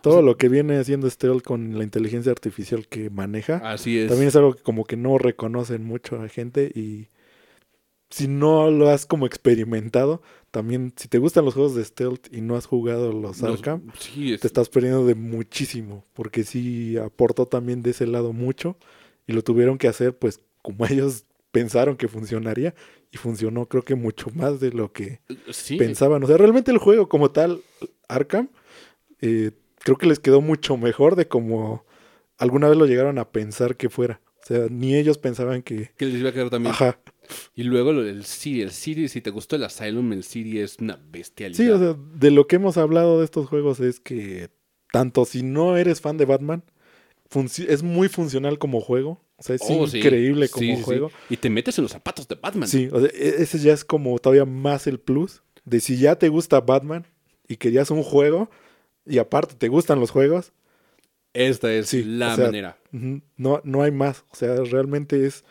Todo 0.00 0.20
lo 0.20 0.36
que 0.36 0.48
viene 0.48 0.78
haciendo 0.78 1.08
Stealth 1.08 1.44
con 1.44 1.78
la 1.78 1.84
inteligencia 1.84 2.32
artificial 2.32 2.88
que 2.88 3.08
maneja, 3.08 3.58
Así 3.58 3.98
es. 3.98 4.08
también 4.08 4.26
es 4.28 4.34
algo 4.34 4.54
que 4.54 4.62
como 4.62 4.84
que 4.84 4.96
no 4.96 5.16
reconocen 5.16 5.84
mucho 5.84 6.20
a 6.20 6.28
gente 6.28 6.72
y 6.74 7.06
si 8.10 8.26
no 8.28 8.68
lo 8.70 8.90
has 8.90 9.06
como 9.06 9.26
experimentado, 9.26 10.20
también 10.50 10.92
si 10.96 11.06
te 11.08 11.18
gustan 11.18 11.44
los 11.44 11.54
juegos 11.54 11.74
de 11.76 11.84
Stealth 11.84 12.26
y 12.34 12.40
no 12.40 12.56
has 12.56 12.66
jugado 12.66 13.12
los 13.12 13.40
Los- 13.40 13.42
Arkham, 13.60 13.92
sí, 13.98 14.32
es- 14.34 14.40
te 14.40 14.48
estás 14.48 14.68
perdiendo 14.68 15.06
de 15.06 15.14
muchísimo, 15.14 16.04
porque 16.14 16.42
sí 16.44 16.96
aportó 16.98 17.46
también 17.46 17.80
de 17.82 17.90
ese 17.90 18.06
lado 18.08 18.32
mucho 18.32 18.76
y 19.28 19.32
lo 19.34 19.42
tuvieron 19.42 19.78
que 19.78 19.86
hacer 19.88 20.18
pues 20.18 20.40
como 20.62 20.78
ellos 20.90 21.24
pensaron 21.52 21.96
que 21.96 22.08
funcionaría 22.08 22.74
y 23.12 23.18
funcionó 23.18 23.66
creo 23.66 23.84
que 23.84 23.94
mucho 23.94 24.28
más 24.34 24.58
de 24.58 24.72
lo 24.72 24.92
que 24.92 25.20
sí. 25.50 25.76
pensaban. 25.76 26.24
O 26.24 26.26
sea, 26.26 26.38
realmente 26.38 26.70
el 26.70 26.78
juego 26.78 27.08
como 27.08 27.30
tal, 27.30 27.62
Arkham, 28.08 28.48
eh, 29.20 29.52
creo 29.78 29.98
que 29.98 30.06
les 30.06 30.18
quedó 30.18 30.40
mucho 30.40 30.76
mejor 30.76 31.14
de 31.14 31.28
como 31.28 31.84
alguna 32.38 32.68
vez 32.68 32.78
lo 32.78 32.86
llegaron 32.86 33.18
a 33.18 33.30
pensar 33.30 33.76
que 33.76 33.90
fuera. 33.90 34.20
O 34.42 34.46
sea, 34.46 34.66
ni 34.70 34.96
ellos 34.96 35.18
pensaban 35.18 35.62
que... 35.62 35.90
que 35.96 36.06
les 36.06 36.16
iba 36.16 36.30
a 36.30 36.32
quedar 36.32 36.50
también. 36.50 36.74
Ajá. 36.74 36.98
Y 37.54 37.62
luego 37.62 37.90
el 37.90 38.24
City. 38.24 38.62
El 38.62 38.72
City, 38.72 39.06
si 39.08 39.20
te 39.20 39.30
gustó 39.30 39.56
el 39.56 39.64
Asylum, 39.64 40.12
el 40.12 40.24
City 40.24 40.58
es 40.58 40.78
una 40.78 40.98
bestialidad. 41.10 41.56
Sí, 41.56 41.68
o 41.68 41.78
sea, 41.78 41.96
de 42.14 42.30
lo 42.30 42.46
que 42.46 42.56
hemos 42.56 42.76
hablado 42.76 43.18
de 43.18 43.24
estos 43.26 43.46
juegos 43.46 43.78
es 43.78 44.00
que 44.00 44.50
tanto 44.90 45.24
si 45.26 45.42
no 45.42 45.76
eres 45.76 46.00
fan 46.00 46.16
de 46.16 46.24
Batman, 46.24 46.64
es 47.68 47.82
muy 47.82 48.08
funcional 48.08 48.58
como 48.58 48.80
juego. 48.80 49.20
O 49.42 49.44
sea, 49.44 49.56
es 49.56 49.62
Oh, 49.64 49.84
increíble 49.86 50.46
Sí, 50.46 50.52
como 50.52 50.66
sí, 50.66 50.76
sí. 50.76 50.82
juego. 50.82 51.10
Y 51.28 51.36
te 51.36 51.50
metes 51.50 51.76
en 51.78 51.82
los 51.82 51.92
zapatos 51.92 52.28
de 52.28 52.36
Batman. 52.36 52.68
Sí, 52.68 52.88
o 52.92 53.00
sea, 53.00 53.10
e- 53.12 53.42
ese 53.42 53.58
ya 53.58 53.72
es 53.72 53.84
como 53.84 54.18
todavía 54.18 54.44
más 54.44 54.86
el 54.86 54.98
plus 55.00 55.42
de 55.64 55.80
si 55.80 55.96
ya 55.98 56.16
te 56.16 56.28
gusta 56.28 56.60
Batman 56.60 57.06
y 57.48 57.56
querías 57.56 57.90
un 57.90 58.02
juego 58.02 58.50
y 59.04 59.18
aparte 59.18 59.54
te 59.56 59.68
gustan 59.68 59.98
los 60.00 60.10
juegos, 60.10 60.52
Esta 61.34 61.72
es 61.72 61.88
Sí, 61.88 62.04
la 62.04 62.34
o 62.34 62.36
sea, 62.36 62.44
manera. 62.46 62.78
no, 62.92 63.60
no 63.64 63.82
hay 63.82 63.90
más. 63.90 64.24
O 64.30 64.36
sea, 64.36 64.54
realmente 64.64 65.26
es 65.26 65.44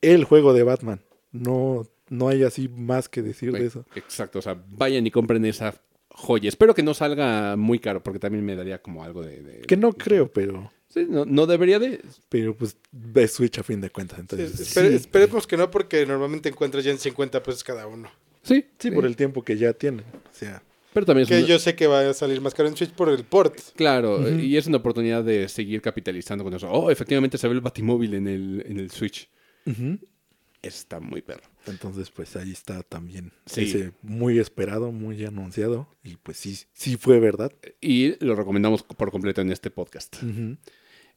el 0.00 0.24
juego 0.24 0.52
de 0.54 0.62
Batman. 0.62 1.02
No, 1.32 1.86
no 2.08 2.28
hay 2.28 2.42
así 2.44 2.68
más 2.68 3.08
que 3.08 3.20
decir 3.22 3.52
de 3.52 3.66
eso. 3.66 3.84
Exacto, 3.94 4.38
o 4.38 4.42
sea, 4.42 4.60
vayan 4.70 5.06
y 5.06 5.10
compren 5.10 5.44
esa 5.44 5.74
joya. 6.10 6.48
Espero 6.48 6.74
que 6.74 6.82
no 6.82 6.94
salga 6.94 7.56
muy 7.56 7.78
caro, 7.78 8.02
porque 8.02 8.18
también 8.18 8.44
me 8.44 8.56
daría 8.56 8.80
como 8.80 9.04
algo 9.04 9.22
de... 9.22 9.42
de- 9.42 9.60
Que 9.62 9.76
no 9.76 9.92
creo, 9.92 10.32
pero, 10.32 10.72
Sí, 10.88 11.06
no, 11.08 11.24
no 11.26 11.46
debería 11.46 11.78
de... 11.78 12.00
pero 12.30 12.56
pues 12.56 12.76
es 13.14 13.32
Switch 13.32 13.58
a 13.58 13.62
fin 13.62 13.80
de 13.80 13.90
cuentas. 13.90 14.16
Sí, 14.16 14.20
Entonces, 14.22 14.60
espere- 14.74 14.88
Sí. 14.88 14.94
Esperemos 14.94 15.46
que 15.46 15.56
no, 15.56 15.70
porque 15.70 16.06
normalmente 16.06 16.48
encuentras 16.48 16.82
ya 16.84 16.90
en 16.90 16.98
50 16.98 17.42
pesos 17.42 17.62
cada 17.62 17.86
uno. 17.86 18.10
Sí, 18.42 18.64
sí, 18.78 18.90
por 18.90 19.04
el 19.04 19.14
tiempo 19.16 19.42
que 19.42 19.56
ya 19.58 19.72
tienen. 19.74 20.00
O 20.00 20.34
sea, 20.34 20.62
Pero 20.94 21.04
también 21.04 21.24
es 21.24 21.28
Que 21.28 21.38
una- 21.40 21.46
yo 21.46 21.58
sé 21.58 21.74
que 21.76 21.86
va 21.86 22.08
a 22.08 22.14
salir 22.14 22.40
más 22.40 22.54
caro 22.54 22.68
en 22.68 22.76
Switch 22.76 22.90
por 22.92 23.10
el 23.10 23.22
port. 23.24 23.58
Claro, 23.76 24.20
Ujú. 24.20 24.38
y 24.38 24.56
es 24.56 24.66
una 24.66 24.78
oportunidad 24.78 25.22
de 25.22 25.46
seguir 25.48 25.82
capitalizando 25.82 26.42
con 26.42 26.54
eso. 26.54 26.68
Oh, 26.70 26.90
efectivamente 26.90 27.36
se 27.36 27.46
ve 27.48 27.54
el 27.54 27.60
Batimóvil 27.60 28.14
en 28.14 28.26
el, 28.26 28.64
en 28.66 28.78
el 28.80 28.90
Switch. 28.90 29.28
Está 30.62 30.98
muy 30.98 31.22
perro. 31.22 31.44
Entonces 31.70 32.10
pues 32.10 32.36
ahí 32.36 32.52
está 32.52 32.82
también. 32.82 33.32
Sí. 33.46 33.62
Ese 33.62 33.92
muy 34.02 34.38
esperado, 34.38 34.92
muy 34.92 35.24
anunciado. 35.24 35.88
Y 36.02 36.16
pues 36.16 36.36
sí, 36.36 36.58
sí 36.72 36.96
fue 36.96 37.20
verdad. 37.20 37.52
Y 37.80 38.22
lo 38.24 38.34
recomendamos 38.34 38.82
por 38.82 39.10
completo 39.10 39.40
en 39.40 39.50
este 39.50 39.70
podcast. 39.70 40.16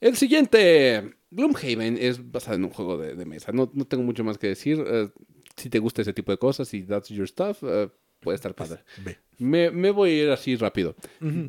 El 0.00 0.16
siguiente, 0.16 1.14
Gloomhaven, 1.30 1.96
es 1.98 2.30
basado 2.30 2.56
en 2.56 2.64
un 2.64 2.70
juego 2.70 2.98
de, 2.98 3.14
de 3.14 3.24
mesa. 3.24 3.52
No, 3.52 3.70
no 3.72 3.84
tengo 3.84 4.02
mucho 4.02 4.24
más 4.24 4.38
que 4.38 4.48
decir. 4.48 4.82
Eh, 4.86 5.08
si 5.56 5.70
te 5.70 5.78
gusta 5.78 6.02
ese 6.02 6.12
tipo 6.12 6.32
de 6.32 6.38
cosas 6.38 6.72
y 6.74 6.82
that's 6.82 7.08
your 7.08 7.28
stuff, 7.28 7.62
eh, 7.62 7.88
puede 8.20 8.36
estar 8.36 8.54
padre. 8.54 8.80
Ve. 9.04 9.18
Me, 9.38 9.70
me 9.70 9.90
voy 9.90 10.10
a 10.10 10.22
ir 10.24 10.30
así 10.30 10.56
rápido. 10.56 10.96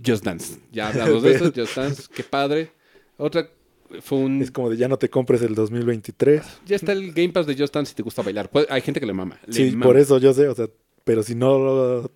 Just 0.05 0.23
Dance. 0.23 0.59
Ya 0.71 0.88
hablamos 0.89 1.23
de 1.23 1.34
eso. 1.34 1.51
Just 1.55 1.75
Dance, 1.75 2.03
qué 2.13 2.23
padre. 2.23 2.71
Otra 3.17 3.49
fue 4.01 4.17
un... 4.19 4.41
Es 4.41 4.51
como 4.51 4.69
de 4.69 4.77
ya 4.77 4.87
no 4.87 4.97
te 4.97 5.09
compres 5.09 5.41
el 5.41 5.55
2023. 5.55 6.41
Ya 6.65 6.75
está 6.75 6.91
el 6.93 7.11
Game 7.13 7.29
Pass 7.29 7.45
de 7.47 7.55
Just 7.57 7.73
Dance 7.73 7.89
si 7.89 7.95
te 7.95 8.03
gusta 8.03 8.21
bailar. 8.21 8.49
Puede- 8.49 8.67
hay 8.69 8.81
gente 8.81 8.99
que 8.99 9.05
le 9.05 9.13
mama. 9.13 9.39
le 9.45 9.53
Sí, 9.53 9.71
mama. 9.71 9.85
por 9.85 9.97
eso 9.97 10.17
yo 10.19 10.33
sé, 10.33 10.47
o 10.47 10.55
sea, 10.55 10.67
pero 11.03 11.23
si 11.23 11.35
no 11.35 11.57
lo, 11.59 12.11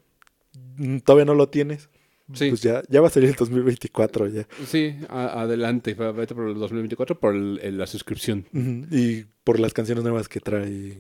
todavía 1.04 1.26
no 1.26 1.34
lo 1.36 1.50
tienes, 1.50 1.90
Sí, 2.34 2.50
pues 2.50 2.62
ya, 2.62 2.84
ya 2.90 3.00
va 3.00 3.08
a 3.08 3.10
salir 3.10 3.30
el 3.30 3.36
2024 3.36 4.28
ya. 4.28 4.48
sí, 4.66 4.96
a- 5.08 5.42
adelante. 5.44 5.94
Vete 5.94 6.36
por 6.36 6.50
el 6.50 6.56
2024 6.56 7.18
por 7.20 7.34
el- 7.34 7.60
el- 7.64 7.78
la 7.78 7.88
suscripción. 7.88 8.46
Y 8.92 9.24
por 9.46 9.60
las 9.62 9.74
canciones 9.74 10.04
nuevas 10.04 10.28
que 10.28 10.42
trae. 10.42 10.98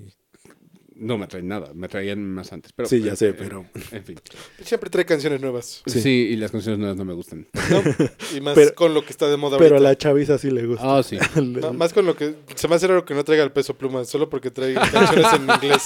No 0.99 1.17
me 1.17 1.27
traen 1.27 1.47
nada, 1.47 1.71
me 1.75 1.87
traían 1.87 2.23
más 2.33 2.51
antes. 2.53 2.73
Pero, 2.73 2.89
Sí, 2.89 3.01
ya 3.01 3.15
sé, 3.15 3.29
eh, 3.29 3.33
pero- 3.33 3.65
En 3.91 4.03
fin. 4.03 4.19
Siempre 4.63 4.89
trae 4.89 5.05
canciones 5.05 5.39
nuevas. 5.41 5.83
Sí. 5.85 6.01
Sí. 6.01 6.09
y 6.31 6.35
las 6.37 6.51
canciones 6.51 6.79
nuevas 6.79 6.97
no 6.97 7.05
me 7.05 7.13
gustan. 7.13 7.47
¿no? 7.69 7.81
Y 8.37 8.41
más 8.41 8.55
Pero- 8.55 8.73
con 8.75 8.93
lo 8.93 9.03
que 9.03 9.11
está 9.11 9.27
de 9.29 9.37
moda 9.37 9.57
Pero 9.57 9.77
a 9.77 9.79
la 9.79 9.95
chaviza 9.97 10.37
sí 10.37 10.49
le 10.51 10.65
gusta. 10.65 10.97
Ah, 10.97 11.03
sí. 11.03 11.17
Más 11.73 11.93
con 11.93 12.05
lo 12.05 12.15
que... 12.15 12.35
Se 12.55 12.67
me 12.67 12.75
hace 12.75 12.87
raro 12.87 13.05
que 13.05 13.13
no 13.13 13.23
traiga 13.23 13.43
el 13.43 13.51
peso 13.51 13.77
pluma, 13.77 14.05
solo 14.05 14.29
porque 14.29 14.51
trae 14.51 14.73
canciones 14.91 15.27
en 15.33 15.41
inglés. 15.43 15.83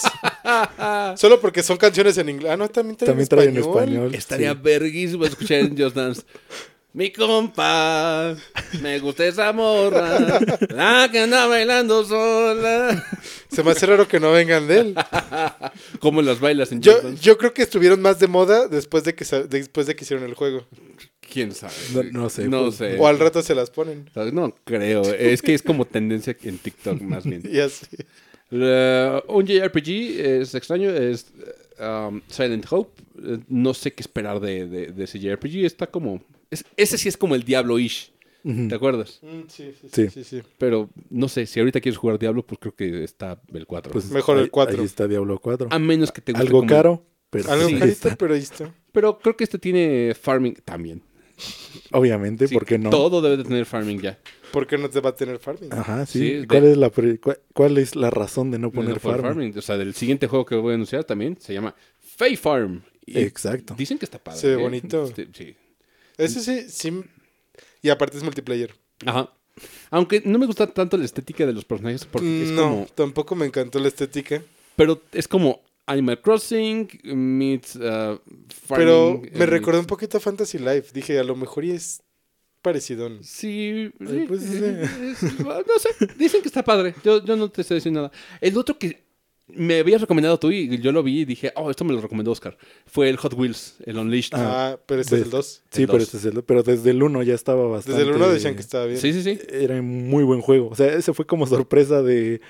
Solo 1.18 1.40
porque 1.40 1.64
son 1.64 1.78
canciones 1.78 2.18
en 2.18 2.30
inglés. 2.30 2.52
Ah, 2.52 2.58
no, 2.58 2.70
también 2.70 2.96
trae 2.98 3.08
También 3.08 3.26
en 3.26 3.30
trae 3.30 3.46
en 3.46 3.58
español. 3.58 3.78
español. 3.84 4.16
Estaría 4.16 4.54
sí. 4.54 4.60
verguísimo 4.64 5.26
escuchar 5.26 5.60
en 5.60 5.78
Just 5.78 5.96
Dance. 5.96 6.22
Mi 6.94 7.10
compa, 7.14 8.36
me 8.82 9.00
gusta 9.00 9.26
esa 9.26 9.54
morra, 9.54 10.20
la 10.70 11.08
que 11.10 11.20
anda 11.20 11.48
bailando 11.48 12.04
sola. 12.04 13.02
Se 13.50 13.64
me 13.64 13.72
hace 13.72 13.86
raro 13.86 14.10
que 14.10 14.20
no 14.20 14.34
vengan 14.34 14.68
de 14.68 14.80
él. 14.80 14.96
¿Cómo 16.02 16.22
las 16.22 16.42
bailas 16.42 16.74
en 16.74 16.82
Yo, 16.82 16.96
yo 17.22 17.38
creo 17.38 17.54
que 17.54 17.62
estuvieron 17.62 18.02
más 18.02 18.20
de 18.20 18.28
moda 18.28 18.68
después 18.68 19.06
de 19.06 19.16
que 19.16 19.24
después 19.48 19.88
de 19.88 19.96
que 19.96 20.04
hicieron 20.04 20.26
el 20.28 20.34
juego. 20.34 20.66
¿Quién 21.22 21.54
sabe? 21.54 21.74
No- 21.94 22.04
no 22.04 22.30
sé, 22.30 22.50
No 22.50 22.64
pues, 22.64 22.76
sé. 22.76 22.98
O 23.00 23.08
al 23.08 23.20
rato 23.20 23.42
se 23.42 23.56
las 23.56 23.70
ponen. 23.70 24.10
No 24.34 24.54
creo. 24.66 25.02
Es 25.14 25.42
que 25.42 25.54
es 25.54 25.62
como 25.62 25.86
tendencia 25.86 26.36
en 26.44 26.58
TikTok 26.58 27.00
más 27.04 27.24
bien. 27.24 27.42
Un 28.52 29.46
JRPG 29.48 29.90
es 30.20 30.56
extraño, 30.56 30.90
es 30.90 31.28
um, 31.80 32.20
Silent 32.28 32.66
Hope. 32.70 33.02
Eh, 33.24 33.38
No 33.48 33.74
sé 33.74 33.94
qué 33.94 34.02
esperar 34.02 34.42
de, 34.42 34.68
de- 34.68 34.88
de 34.88 35.04
ese 35.06 35.20
JRPG. 35.20 35.64
Está 35.64 35.88
como... 35.88 36.22
es- 36.52 36.66
ese 36.78 36.98
sí 36.98 37.10
es 37.10 37.18
como 37.18 37.34
el 37.36 37.44
Diablo-ish. 37.44 38.12
¿te 38.44 38.74
acuerdas? 38.74 39.20
Mm, 39.22 39.42
Sí, 39.50 39.72
sí, 39.80 39.88
Sí. 39.94 40.10
sí, 40.10 40.24
sí. 40.24 40.42
Pero 40.58 40.90
no 41.12 41.28
sé, 41.30 41.46
si 41.46 41.60
ahorita 41.60 41.80
quieres 41.80 41.98
jugar 42.00 42.18
Diablo, 42.18 42.44
pues 42.44 42.58
creo 42.60 42.74
que 42.76 43.04
está 43.04 43.40
el 43.54 43.68
4. 43.68 43.92
Pues 43.94 44.10
Mejor 44.10 44.38
el 44.38 44.46
ahí- 44.46 44.50
cuatro. 44.50 44.80
Ahí 44.80 44.86
está 44.86 45.08
Diablo 45.08 45.38
4. 45.40 45.68
a 45.72 45.78
menos 45.78 46.12
que 46.12 46.22
te 46.22 46.32
guste 46.32 46.48
Algo 46.48 46.60
como- 46.62 46.70
caro, 46.70 47.06
pero 47.30 47.52
Algo 47.52 47.68
sí 47.70 47.76
carito, 47.78 48.10
pero 48.18 48.34
ahí 48.34 48.40
está. 48.42 48.74
Pero 48.92 49.20
creo 49.20 49.38
que 49.38 49.44
este 49.44 49.60
tiene 49.60 50.16
farming 50.20 50.56
también. 50.66 51.04
Obviamente, 51.92 52.48
Sí, 52.48 52.54
¿por 52.54 52.66
qué 52.66 52.78
no? 52.80 52.90
Todo 52.90 53.22
debe 53.22 53.38
de 53.38 53.44
tener 53.44 53.66
farming 53.66 54.00
ya. 54.02 54.20
¿Por 54.52 54.66
qué 54.68 54.78
no 54.78 54.90
te 54.90 55.00
va 55.02 55.12
a 55.12 55.16
tener 55.16 55.40
farming? 55.40 55.70
Ajá, 55.72 56.06
sí. 56.06 56.20
Sí, 56.42 56.48
¿Cuál, 56.48 56.64
de- 56.64 56.72
es 56.72 56.78
la 56.78 56.90
pre- 56.90 57.20
¿Cuál 57.54 57.78
es 57.78 57.96
la 57.96 58.10
razón 58.10 58.52
de 58.52 58.60
no 58.60 58.72
poner 58.72 58.96
No 58.96 59.00
por 59.00 59.22
farm? 59.22 59.54
O 59.56 59.62
sea, 59.62 59.78
del 59.78 59.94
siguiente 59.94 60.28
juego 60.28 60.46
que 60.46 60.56
voy 60.56 60.72
a 60.72 60.76
anunciar 60.76 61.04
también 61.04 61.38
se 61.40 61.54
llama 61.54 61.76
Fay 62.00 62.36
Farm. 62.36 62.82
Y 63.06 63.20
Exacto. 63.20 63.76
Dicen 63.78 63.98
que 63.98 64.06
está 64.06 64.18
padre. 64.20 64.40
Se 64.40 64.48
ve 64.48 64.54
¿eh? 64.54 64.58
bonito. 64.58 65.04
Este, 65.06 65.28
sí. 65.34 65.56
Ese 66.18 66.42
sí, 66.42 66.70
sí. 66.70 67.04
Y 67.82 67.90
aparte 67.90 68.18
es 68.18 68.24
multiplayer. 68.24 68.74
Ajá. 69.06 69.32
Aunque 69.90 70.22
no 70.26 70.40
me 70.40 70.46
gusta 70.46 70.68
tanto 70.68 70.98
la 70.98 71.06
estética 71.06 71.46
de 71.46 71.54
los 71.54 71.66
personajes 71.66 72.06
porque 72.06 72.44
es 72.44 72.50
no, 72.50 72.70
como... 72.70 72.86
tampoco 72.96 73.36
me 73.36 73.46
encantó 73.46 73.80
la 73.80 73.90
estética. 73.90 74.42
Pero 74.76 75.02
es 75.12 75.28
como 75.28 75.62
Animal 75.86 76.22
Crossing 76.22 76.88
meets 77.04 77.76
uh, 77.76 78.20
Pero 78.70 79.22
me 79.34 79.44
eh, 79.44 79.46
recordó 79.46 79.80
un 79.80 79.86
poquito 79.86 80.18
a 80.18 80.22
Fantasy 80.22 80.58
Life. 80.58 80.90
Dije, 80.94 81.20
a 81.20 81.24
lo 81.24 81.36
mejor 81.36 81.66
y 81.66 81.72
es 81.72 82.02
parecido. 82.62 83.10
Sí, 83.24 83.92
Ay, 84.00 84.08
sí, 84.08 84.26
pues, 84.28 84.44
es- 84.44 85.34
no 85.40 85.80
sé, 85.80 85.90
dicen 86.18 86.42
que 86.42 86.48
está 86.48 86.64
padre. 86.64 86.96
Yo, 87.04 87.24
yo 87.24 87.36
no 87.36 87.50
te 87.50 87.64
sé 87.64 87.74
decir 87.76 87.92
nada. 87.92 88.12
El 88.40 88.58
otro 88.58 88.78
que 88.78 89.04
me 89.56 89.80
habías 89.80 90.02
recomendado 90.02 90.40
tú 90.40 90.52
y 90.52 90.80
yo 90.80 90.92
lo 90.92 91.04
vi 91.04 91.22
y 91.22 91.26
dije, 91.26 91.52
oh, 91.56 91.70
esto 91.72 91.84
me 91.86 91.94
lo 91.94 92.02
recomendó 92.02 92.32
Oscar. 92.32 92.58
Fue 92.86 93.10
el 93.10 93.18
Hot 93.18 93.34
Wheels, 93.34 93.76
el 93.86 93.98
Unleashed. 93.98 94.32
Ah, 94.34 94.80
pero 94.86 95.02
este 95.02 95.16
es 95.18 95.22
el 95.24 95.30
2. 95.30 95.64
Sí, 95.72 95.82
El 95.82 95.88
pero, 95.88 96.00
dos. 96.00 96.08
este 96.14 96.18
es 96.30 96.36
el- 96.36 96.44
pero 96.44 96.64
desde 96.64 96.90
el 96.92 97.02
1 97.04 97.24
ya 97.24 97.34
estaba 97.36 97.68
bastante... 97.68 98.00
Desde 98.00 98.10
el 98.12 98.16
1 98.18 98.30
decían 98.30 98.56
que 98.56 98.62
estaba 98.62 98.86
bien. 98.86 99.00
Sí, 99.00 99.14
sí, 99.14 99.24
sí. 99.24 99.40
Era 99.50 99.76
un 99.80 100.10
muy 100.10 100.24
buen 100.24 100.42
juego. 100.42 100.70
O 100.70 100.76
sea, 100.76 100.88
ese 100.94 101.14
fue 101.14 101.26
como 101.26 101.46
sorpresa 101.48 102.02
de... 102.02 102.42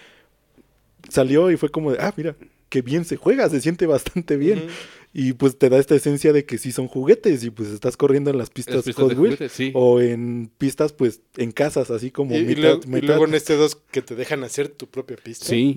Salió 1.10 1.50
y 1.52 1.58
fue 1.58 1.70
como 1.70 1.92
de, 1.92 1.98
ah, 2.00 2.14
mira, 2.16 2.36
qué 2.70 2.82
bien 2.82 3.06
se 3.06 3.18
juega, 3.18 3.50
se 3.50 3.60
siente 3.62 3.86
bastante 3.88 4.38
bien. 4.38 4.68
Y 5.14 5.34
pues 5.34 5.58
te 5.58 5.68
da 5.70 5.78
esta 5.78 5.94
esencia 5.96 6.32
de 6.32 6.46
que 6.46 6.58
sí 6.58 6.72
son 6.72 6.88
juguetes 6.88 7.44
y 7.44 7.50
pues 7.50 7.68
estás 7.70 7.98
corriendo 7.98 8.30
en 8.32 8.38
las 8.38 8.50
pistas, 8.50 8.76
Las 8.76 8.86
pistas 8.86 9.04
Hot 9.06 9.18
Wheels 9.18 9.52
sí. 9.52 9.72
o 9.74 10.00
en 10.00 10.50
pistas 10.58 10.94
pues 10.94 11.20
en 11.36 11.52
casas, 11.52 11.92
así 11.92 12.12
como 12.12 12.34
Y, 12.34 12.38
y 12.38 12.44
mitad, 12.46 12.62
luego, 12.62 12.82
y 12.86 12.88
mitad. 12.88 13.08
luego 13.08 13.26
en 13.28 13.34
este 13.34 13.56
2 13.58 13.76
que 13.92 14.02
te 14.02 14.16
dejan 14.16 14.44
hacer 14.46 14.70
tu 14.70 14.88
propia 14.88 15.18
pista. 15.18 15.48
Sí. 15.48 15.76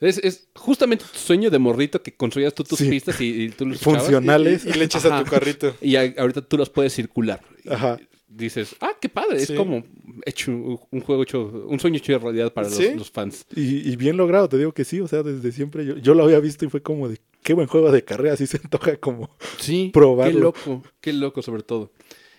Es, 0.00 0.18
es 0.18 0.48
justamente 0.54 1.04
tu 1.10 1.18
sueño 1.18 1.50
de 1.50 1.58
morrito 1.58 2.02
que 2.02 2.14
construías 2.14 2.54
tú 2.54 2.62
tus 2.64 2.78
Sí. 2.78 2.88
pistas 2.88 3.20
y, 3.20 3.44
y 3.44 3.48
tú 3.50 3.66
los. 3.66 3.80
Funcionales. 3.80 4.64
Y, 4.64 4.70
y 4.70 4.72
le 4.74 4.84
echas 4.84 5.04
a 5.04 5.22
tu 5.24 5.30
carrito. 5.30 5.74
Y 5.80 5.96
a- 5.96 6.14
ahorita 6.18 6.42
tú 6.42 6.56
los 6.56 6.70
puedes 6.70 6.92
circular. 6.92 7.40
Y 7.64 7.72
Ajá. 7.72 7.98
dices, 8.28 8.76
ah, 8.80 8.92
qué 9.00 9.08
padre. 9.08 9.42
Es 9.42 9.50
como 9.50 9.82
hecho 10.24 10.52
un, 10.52 11.00
juego 11.00 11.22
hecho, 11.24 11.66
un 11.68 11.80
sueño 11.80 11.96
hecho 11.96 12.12
de 12.12 12.18
realidad 12.18 12.52
para 12.52 12.68
los, 12.68 12.76
Sí. 12.76 12.94
los 12.96 13.10
fans. 13.10 13.44
Y, 13.56 13.90
y 13.90 13.96
bien 13.96 14.16
logrado, 14.16 14.48
te 14.48 14.56
digo 14.58 14.72
que 14.72 14.84
sí, 14.84 15.00
o 15.00 15.08
sea, 15.08 15.22
desde 15.24 15.50
siempre 15.50 15.84
yo, 15.84 15.96
yo 15.96 16.14
lo 16.14 16.22
había 16.24 16.38
visto 16.38 16.64
y 16.64 16.68
fue 16.68 16.80
como 16.82 17.08
de, 17.08 17.18
qué 17.42 17.54
buen 17.54 17.66
juego 17.66 17.90
de 17.90 18.04
carrera, 18.04 18.34
así 18.34 18.46
se 18.46 18.58
antoja 18.62 18.96
como... 18.98 19.30
Sí. 19.58 19.90
Probarlo. 19.92 20.52
Qué 20.52 20.60
loco, 20.70 20.82
qué 21.00 21.12
loco 21.12 21.42
sobre 21.42 21.62
todo. 21.64 21.90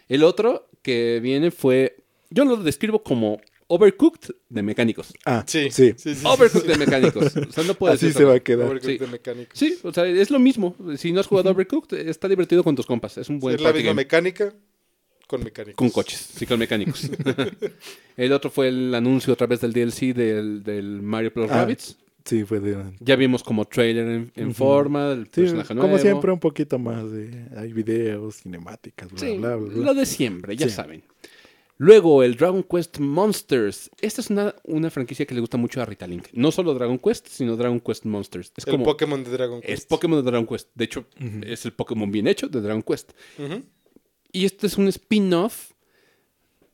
El 0.07 0.23
otro 0.23 0.69
que 0.81 1.19
viene 1.21 1.51
fue, 1.51 1.97
yo 2.29 2.45
lo 2.45 2.55
describo 2.57 3.03
como 3.03 3.41
Overcooked 3.71 4.31
de 4.49 4.63
mecánicos. 4.63 5.13
Ah, 5.25 5.43
Sí. 5.47 5.69
sí, 5.71 5.93
Sí, 5.95 6.13
Overcooked 6.25 6.65
sí. 6.65 6.67
de 6.67 6.77
mecánicos. 6.85 7.35
O 7.37 7.51
sea, 7.51 7.63
no 7.63 7.73
puede 7.75 7.93
así 7.93 8.07
ser 8.07 8.13
se 8.15 8.23
va 8.25 8.33
a 8.35 8.39
quedar. 8.39 8.67
Overcooked 8.67 8.93
Sí. 8.93 8.97
de 8.97 9.07
mecánicos. 9.07 9.57
Sí, 9.57 9.77
o 9.83 9.93
sea, 9.93 10.05
es 10.07 10.29
lo 10.31 10.39
mismo. 10.39 10.75
Si 10.97 11.11
no 11.11 11.19
has 11.19 11.27
jugado 11.27 11.51
Overcooked, 11.51 11.93
está 12.09 12.27
divertido 12.27 12.63
con 12.63 12.75
tus 12.75 12.85
compas. 12.85 13.17
Es 13.17 13.29
un 13.29 13.39
buen 13.39 13.55
es 13.55 13.61
la 13.61 13.69
misma 13.71 13.89
game. 13.89 13.95
mecánica 14.01 14.53
con 15.27 15.43
mecánicos. 15.43 15.75
Con 15.75 15.89
coches, 15.91 16.19
sí, 16.35 16.45
con 16.47 16.57
mecánicos. 16.59 17.09
el 18.17 18.31
otro 18.33 18.49
fue 18.49 18.69
el 18.69 18.93
anuncio 18.95 19.33
a 19.33 19.35
través 19.35 19.61
del 19.61 19.73
DLC 19.73 20.13
del, 20.15 20.63
del 20.63 21.01
Mario 21.01 21.31
Plus 21.31 21.51
Ah, 21.51 21.61
Rabbids. 21.61 21.97
Sí, 22.25 22.43
fue 22.43 22.59
de... 22.59 22.77
Ya 22.99 23.15
vimos 23.15 23.43
como 23.43 23.65
trailer 23.65 24.29
en, 24.35 24.53
forma, 24.53 25.11
el 25.13 25.25
Sí, 25.25 25.41
personaje 25.41 25.73
nuevo. 25.73 25.87
como 25.89 25.99
siempre, 26.01 26.31
un 26.31 26.39
poquito 26.39 26.77
más 26.77 27.09
de... 27.11 27.45
Hay 27.57 27.71
videos, 27.73 28.37
cinemáticas, 28.41 29.09
bla, 29.09 29.19
Sí, 29.19 29.37
bla, 29.37 29.55
bla, 29.55 29.73
bla. 29.73 29.85
lo 29.85 29.93
de 29.93 30.05
siempre, 30.05 30.55
ya 30.55 30.67
Sí. 30.67 30.73
saben. 30.75 31.03
Luego, 31.81 32.23
el 32.23 32.35
Dragon 32.35 32.61
Quest 32.61 32.99
Monsters. 32.99 33.89
Esta 34.01 34.19
es 34.19 34.29
una, 34.29 34.53
una 34.65 34.89
franquicia 34.89 35.25
que 35.25 35.33
le 35.33 35.39
gusta 35.39 35.55
mucho 35.57 35.81
a 35.81 35.85
Rita 35.85 36.05
Link. 36.05 36.27
No 36.33 36.51
solo 36.51 36.73
Dragon 36.73 36.99
Quest, 36.99 37.27
sino 37.29 37.55
Dragon 37.55 37.79
Quest 37.79 38.03
Monsters. 38.03 38.51
Es 38.57 38.67
el 38.67 38.71
como... 38.71 38.83
Pokémon 38.83 39.23
de 39.23 39.31
Dragon 39.31 39.61
Quest. 39.61 39.73
Es 39.73 39.85
Pokémon 39.85 40.19
de 40.23 40.29
Dragon 40.29 40.45
Quest. 40.45 40.69
De 40.75 40.83
hecho, 40.83 41.05
es 41.45 41.63
el 41.65 41.71
Pokémon 41.71 42.11
bien 42.11 42.27
hecho 42.27 42.49
de 42.49 42.59
Dragon 42.59 42.83
Quest. 42.83 43.13
Y 44.33 44.43
este 44.45 44.67
es 44.67 44.77
un 44.77 44.89
spin-off 44.89 45.71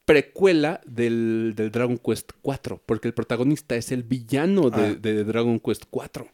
precuela 0.06 0.82
del, 0.86 1.54
del 1.56 1.72
Dragon 1.72 1.98
Quest 1.98 2.32
4, 2.42 2.82
porque 2.86 3.08
el 3.08 3.14
protagonista 3.14 3.76
es 3.76 3.92
el 3.92 4.04
villano 4.04 4.70
de, 4.70 4.82
Ah. 4.88 4.94
de 4.96 5.24
Dragon 5.24 5.60
Quest 5.60 5.84
4. 5.90 6.28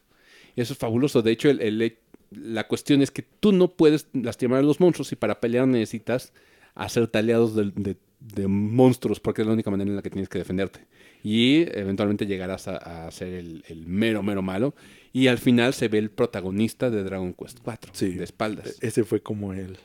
Y 0.56 0.62
eso 0.62 0.74
es 0.74 0.80
fabuloso. 0.80 1.22
De 1.22 1.32
hecho, 1.32 1.50
el- 1.50 1.62
el- 1.62 1.98
la 2.32 2.68
cuestión 2.68 3.02
es 3.02 3.12
que 3.12 3.22
tú 3.22 3.52
no 3.52 3.70
puedes 3.70 4.08
lastimar 4.14 4.60
a 4.60 4.64
los 4.64 4.80
monstruos 4.80 5.12
y 5.12 5.16
para 5.18 5.40
pelear 5.42 5.68
necesitas 5.68 6.34
hacerte 6.76 7.20
aliados 7.20 7.56
de, 7.56 7.72
de- 7.76 7.98
de 8.22 8.48
monstruos, 8.48 9.20
porque 9.20 9.42
es 9.42 9.48
la 9.48 9.54
única 9.54 9.70
manera 9.72 9.90
en 9.90 9.96
la 9.96 10.02
que 10.02 10.10
tienes 10.10 10.30
que 10.30 10.38
defenderte. 10.38 10.86
Y 11.24 11.64
eventualmente 11.78 12.26
llegarás 12.26 12.68
a, 12.68 13.08
a 13.08 13.12
ser 13.12 13.34
el, 13.34 13.64
el 13.68 13.86
mero, 13.88 14.24
mero 14.24 14.42
malo. 14.42 14.74
Y 15.14 15.28
al 15.28 15.38
final 15.40 15.74
se 15.74 15.88
ve 15.88 15.98
el 15.98 16.10
protagonista 16.10 16.90
de 16.90 17.04
Dragon 17.04 17.34
Quest 17.34 17.60
4, 17.64 17.92
Sí. 17.94 18.12
de 18.14 18.24
espaldas. 18.24 18.78
Ese 18.82 19.04
fue 19.04 19.22
como 19.22 19.54
el, 19.54 19.78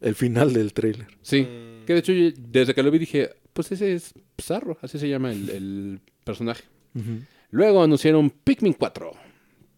el 0.00 0.14
final 0.14 0.52
del 0.52 0.72
tráiler. 0.72 1.06
Sí, 1.22 1.42
Mm. 1.42 1.84
que 1.84 1.92
de 1.92 1.98
hecho 1.98 2.12
yo- 2.12 2.30
desde 2.38 2.74
que 2.74 2.82
lo 2.82 2.90
vi 2.90 2.98
dije, 2.98 3.30
pues 3.52 3.70
ese 3.72 3.92
es 3.94 4.14
Pizarro, 4.36 4.78
así 4.80 4.98
se 4.98 5.08
llama 5.08 5.32
el, 5.32 5.50
el 5.50 6.00
personaje. 6.24 6.62
Luego 7.50 7.82
anunciaron 7.82 8.30
Pikmin 8.30 8.72
4. 8.72 9.12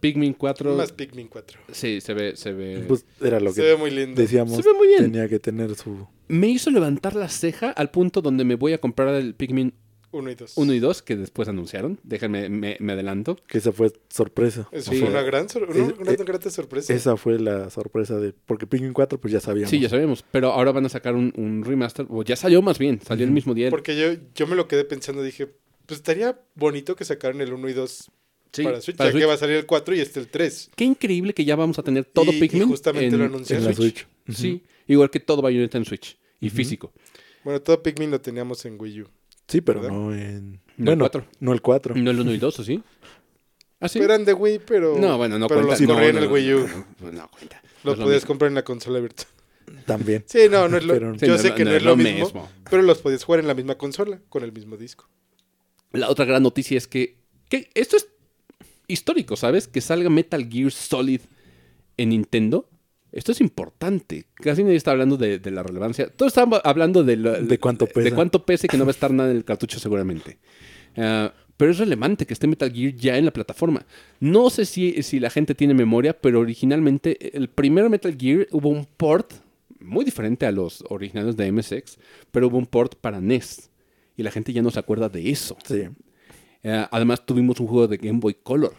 Pikmin 0.00 0.34
4, 0.34 0.76
Más 0.76 0.92
Pikmin 0.92 1.28
4. 1.28 1.60
sí, 1.72 2.00
se 2.00 2.12
ve, 2.14 2.34
se 2.36 2.52
ve... 2.52 2.84
Pues 2.88 3.04
era 3.20 3.38
lo 3.38 3.52
Se 3.52 3.60
que 3.62 3.68
ve 3.68 3.76
muy 3.76 3.90
lindo. 3.90 4.20
decíamos. 4.20 4.56
Se 4.56 4.62
ve 4.62 4.76
muy 4.76 4.88
bien. 4.88 5.02
Tenía 5.12 5.28
que 5.28 5.38
tener 5.38 5.74
su... 5.76 6.06
Me 6.32 6.48
hizo 6.48 6.70
levantar 6.70 7.14
la 7.14 7.28
ceja 7.28 7.70
al 7.70 7.90
punto 7.90 8.22
donde 8.22 8.44
me 8.44 8.54
voy 8.54 8.72
a 8.72 8.78
comprar 8.78 9.14
el 9.14 9.34
Pikmin 9.34 9.74
1 10.12 10.30
y 10.30 10.34
2. 10.34 10.52
1 10.56 10.72
y 10.74 10.78
2, 10.78 11.02
que 11.02 11.16
después 11.16 11.46
anunciaron. 11.48 11.98
Déjenme, 12.04 12.48
me, 12.48 12.76
me 12.80 12.92
adelanto. 12.94 13.36
Que 13.46 13.58
esa 13.58 13.70
fue 13.72 13.92
sorpresa. 14.08 14.66
Eso 14.72 14.92
Sí. 14.92 14.98
fue 15.00 15.08
una 15.10 15.20
gran, 15.22 15.48
sor- 15.50 15.64
una, 15.68 15.86
Es- 15.86 15.98
una 15.98 16.12
eh, 16.12 16.16
grata 16.24 16.48
sorpresa. 16.50 16.92
Esa 16.94 17.16
fue 17.18 17.38
la 17.38 17.68
sorpresa 17.70 18.18
de... 18.18 18.32
Porque 18.32 18.66
Pikmin 18.66 18.92
4 18.94 19.20
pues 19.20 19.32
ya 19.32 19.40
sabíamos. 19.40 19.68
Sí, 19.70 19.78
ya 19.78 19.88
sabemos, 19.90 20.24
pero 20.30 20.52
ahora 20.52 20.72
van 20.72 20.86
a 20.86 20.88
sacar 20.88 21.14
un, 21.16 21.32
un 21.36 21.64
remaster, 21.64 22.06
o 22.08 22.22
ya 22.22 22.36
salió 22.36 22.62
más 22.62 22.78
bien, 22.78 23.00
salió 23.02 23.26
el 23.26 23.30
mismo 23.32 23.52
día. 23.52 23.68
Porque 23.70 23.94
yo, 23.98 24.18
yo 24.34 24.46
me 24.46 24.56
lo 24.56 24.68
quedé 24.68 24.84
pensando, 24.84 25.22
dije, 25.22 25.48
pues 25.86 26.00
estaría 26.00 26.38
bonito 26.54 26.96
que 26.96 27.04
sacaran 27.04 27.40
el 27.42 27.52
1 27.52 27.68
y 27.68 27.72
2 27.74 28.10
Sí, 28.54 28.64
para 28.64 28.80
Switch, 28.82 28.96
para 28.98 29.08
ya 29.08 29.12
Switch. 29.12 29.22
que 29.22 29.26
va 29.26 29.34
a 29.34 29.38
salir 29.38 29.56
el 29.56 29.66
4 29.66 29.94
y 29.94 30.00
este 30.00 30.20
el 30.20 30.28
3. 30.28 30.70
Qué 30.76 30.84
increíble 30.84 31.32
que 31.34 31.44
ya 31.46 31.56
vamos 31.56 31.78
a 31.78 31.82
tener 31.82 32.04
todo 32.06 32.30
Y- 32.32 32.36
y 32.36 32.40
Pikmin 32.40 32.68
justamente 32.68 33.06
en, 33.14 33.18
lo 33.18 33.24
anunciaron. 33.26 33.64
En 33.64 33.70
la 33.70 33.74
Switch. 33.76 34.06
Sí, 34.30 34.62
igual 34.86 35.10
que 35.10 35.20
todo 35.20 35.40
Bayonetta 35.42 35.78
en 35.78 35.84
Switch 35.86 36.18
y 36.42 36.50
físico. 36.50 36.92
Bueno, 37.44 37.60
todo 37.62 37.82
Pikmin 37.82 38.10
lo 38.10 38.20
teníamos 38.20 38.64
en 38.66 38.76
Wii 38.78 39.00
U. 39.02 39.08
Sí, 39.48 39.60
pero 39.62 39.80
¿Verdad? 39.80 39.96
no 39.96 40.14
en... 40.14 40.60
No 40.76 40.92
el 40.92 40.98
bueno, 40.98 41.02
4. 41.10 41.26
no 41.40 41.52
el 41.52 41.62
4. 41.62 41.94
No 41.96 42.10
el 42.10 42.20
1 42.20 42.32
y 42.34 42.38
2, 42.38 42.58
¿o 42.58 42.64
sí? 42.64 42.82
¿Ah, 43.80 43.88
sí? 43.88 43.98
Eran 43.98 44.24
de 44.24 44.32
Wii, 44.32 44.60
pero. 44.66 44.96
No, 44.98 45.16
bueno, 45.18 45.38
no 45.38 45.48
pero 45.48 45.66
cuenta. 45.66 45.84
los 45.84 45.88
no, 45.88 46.00
el 46.00 46.28
Wii 46.30 46.54
U. 46.54 46.68
No, 47.00 47.12
no 47.12 47.28
cuenta. 47.30 47.60
Los 47.82 47.98
lo 47.98 48.04
podías 48.04 48.22
mismo. 48.22 48.28
comprar 48.28 48.48
en 48.48 48.54
la 48.54 48.64
consola 48.64 49.00
virtual. 49.00 49.28
También. 49.86 50.24
Sí, 50.26 50.40
no, 50.50 50.68
no 50.68 50.76
es 50.76 50.84
lo. 50.84 50.94
Pero- 50.94 51.14
yo 51.16 51.38
sé 51.38 51.50
no, 51.50 51.54
que 51.56 51.64
no, 51.64 51.70
no 51.70 51.76
es 51.76 51.82
lo 51.82 51.96
mismo, 51.96 52.48
pero 52.70 52.82
los 52.82 52.98
podías 52.98 53.24
jugar 53.24 53.40
en 53.40 53.48
la 53.48 53.54
misma 53.54 53.76
consola, 53.76 54.20
con 54.28 54.44
el 54.44 54.52
mismo 54.52 54.76
disco. 54.76 55.08
La 55.92 56.08
otra 56.08 56.24
gran 56.24 56.42
noticia 56.42 56.78
es 56.78 56.86
que, 56.86 57.16
que 57.48 57.70
esto 57.74 57.96
es 57.96 58.08
histórico, 58.86 59.36
¿sabes? 59.36 59.68
Que 59.68 59.80
salga 59.80 60.08
Metal 60.10 60.48
Gear 60.48 60.70
Solid 60.70 61.20
en 61.96 62.10
Nintendo. 62.10 62.68
Esto 63.12 63.32
es 63.32 63.40
importante. 63.40 64.26
Casi 64.34 64.64
nadie 64.64 64.76
está 64.76 64.90
hablando 64.92 65.16
de, 65.16 65.38
de 65.38 65.50
la 65.50 65.62
relevancia. 65.62 66.08
Todos 66.08 66.30
están 66.30 66.50
hablando 66.64 67.04
de, 67.04 67.16
De 67.16 67.58
cuánto 67.58 67.84
De 67.84 67.92
pesa. 67.92 68.14
cuánto 68.16 68.44
pesa 68.46 68.66
y 68.66 68.68
que 68.68 68.78
no 68.78 68.84
va 68.84 68.90
a 68.90 68.92
estar 68.92 69.12
nada 69.12 69.30
en 69.30 69.36
el 69.36 69.44
cartucho 69.44 69.78
seguramente. 69.78 70.38
Ah, 70.96 71.32
pero 71.56 71.70
es 71.70 71.78
relevante 71.78 72.26
que 72.26 72.32
esté 72.32 72.46
Metal 72.46 72.72
Gear 72.72 72.94
ya 72.94 73.18
en 73.18 73.26
la 73.26 73.30
plataforma. 73.30 73.84
No 74.18 74.48
sé 74.50 74.64
si, 74.64 75.02
si 75.02 75.20
la 75.20 75.30
gente 75.30 75.54
tiene 75.54 75.74
memoria, 75.74 76.18
pero 76.18 76.40
originalmente 76.40 77.36
el 77.36 77.48
primer 77.48 77.88
Metal 77.90 78.16
Gear 78.18 78.48
hubo 78.50 78.70
un 78.70 78.86
port 78.96 79.32
muy 79.78 80.04
diferente 80.04 80.46
a 80.46 80.52
los 80.52 80.82
originales 80.88 81.36
de 81.36 81.52
MSX, 81.52 81.98
pero 82.30 82.48
hubo 82.48 82.56
un 82.56 82.66
port 82.66 82.94
para 82.96 83.20
NES. 83.20 83.70
Y 84.16 84.22
la 84.22 84.30
gente 84.30 84.52
ya 84.52 84.62
no 84.62 84.70
se 84.70 84.78
acuerda 84.78 85.08
de 85.08 85.30
eso. 85.30 85.56
Sí. 85.64 85.82
Eh, 86.62 86.86
además 86.90 87.24
tuvimos 87.26 87.60
un 87.60 87.66
juego 87.66 87.88
de 87.88 87.96
Game 87.98 88.20
Boy 88.20 88.36
Color 88.42 88.74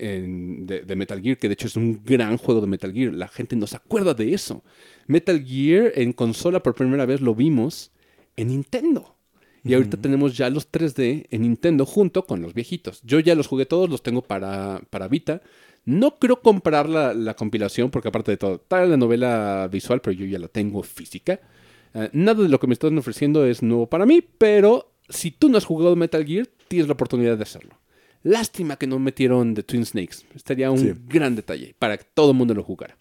en- 0.00 0.66
de, 0.66 0.80
de 0.82 0.96
Metal 0.96 1.20
Gear, 1.22 1.36
que 1.38 1.48
de 1.48 1.54
hecho 1.54 1.66
es 1.66 1.76
un 1.76 2.00
gran 2.04 2.36
juego 2.38 2.60
de 2.60 2.66
Metal 2.66 2.92
Gear. 2.92 3.12
La 3.14 3.28
gente 3.28 3.54
no 3.56 3.66
se 3.66 3.76
acuerda 3.76 4.14
de 4.14 4.32
eso. 4.34 4.64
Metal 5.06 5.44
Gear 5.44 5.92
en 5.94 6.12
consola 6.12 6.62
por 6.62 6.74
primera 6.74 7.06
vez 7.06 7.20
lo 7.20 7.34
vimos 7.34 7.90
en 8.36 8.48
Nintendo. 8.48 9.16
Y 9.62 9.74
ahorita 9.74 9.98
tenemos 9.98 10.36
ya 10.38 10.48
los 10.48 10.72
3D 10.72 11.26
en 11.30 11.42
Nintendo 11.42 11.84
junto 11.84 12.24
con 12.26 12.40
los 12.40 12.54
viejitos. 12.54 13.02
Yo 13.02 13.20
ya 13.20 13.34
los 13.34 13.46
jugué 13.46 13.66
todos, 13.66 13.90
los 13.90 14.02
tengo 14.02 14.22
para, 14.22 14.80
para 14.88 15.06
Vita. 15.06 15.42
No 15.84 16.18
creo 16.18 16.40
comprar 16.40 16.88
la, 16.88 17.12
la 17.12 17.34
compilación 17.34 17.90
porque 17.90 18.08
aparte 18.08 18.30
de 18.30 18.36
todo, 18.38 18.54
está 18.54 18.84
la 18.86 18.96
novela 18.96 19.68
visual, 19.70 20.00
pero 20.00 20.12
yo 20.12 20.24
ya 20.24 20.38
la 20.38 20.48
tengo 20.48 20.82
física. 20.82 21.40
Eh, 21.92 22.08
nada 22.14 22.42
de 22.42 22.48
lo 22.48 22.58
que 22.58 22.68
me 22.68 22.72
están 22.72 22.96
ofreciendo 22.96 23.44
es 23.44 23.62
nuevo 23.62 23.86
para 23.86 24.06
mí, 24.06 24.22
pero 24.38 24.92
si 25.10 25.30
tú 25.30 25.50
no 25.50 25.58
has 25.58 25.64
jugado 25.66 25.94
Metal 25.94 26.24
Gear, 26.24 26.46
tienes 26.68 26.86
la 26.86 26.94
oportunidad 26.94 27.36
de 27.36 27.42
hacerlo. 27.42 27.74
Lástima 28.22 28.76
que 28.76 28.86
no 28.86 28.98
metieron 28.98 29.54
The 29.54 29.62
Twin 29.62 29.86
Snakes. 29.86 30.18
Estaría 30.34 30.70
un 30.70 30.78
Sí. 30.78 30.92
gran 31.08 31.36
detalle 31.36 31.74
para 31.78 31.96
que 31.96 32.04
todo 32.14 32.32
el 32.32 32.36
mundo 32.36 32.54
lo 32.54 32.62
jugara. 32.62 32.96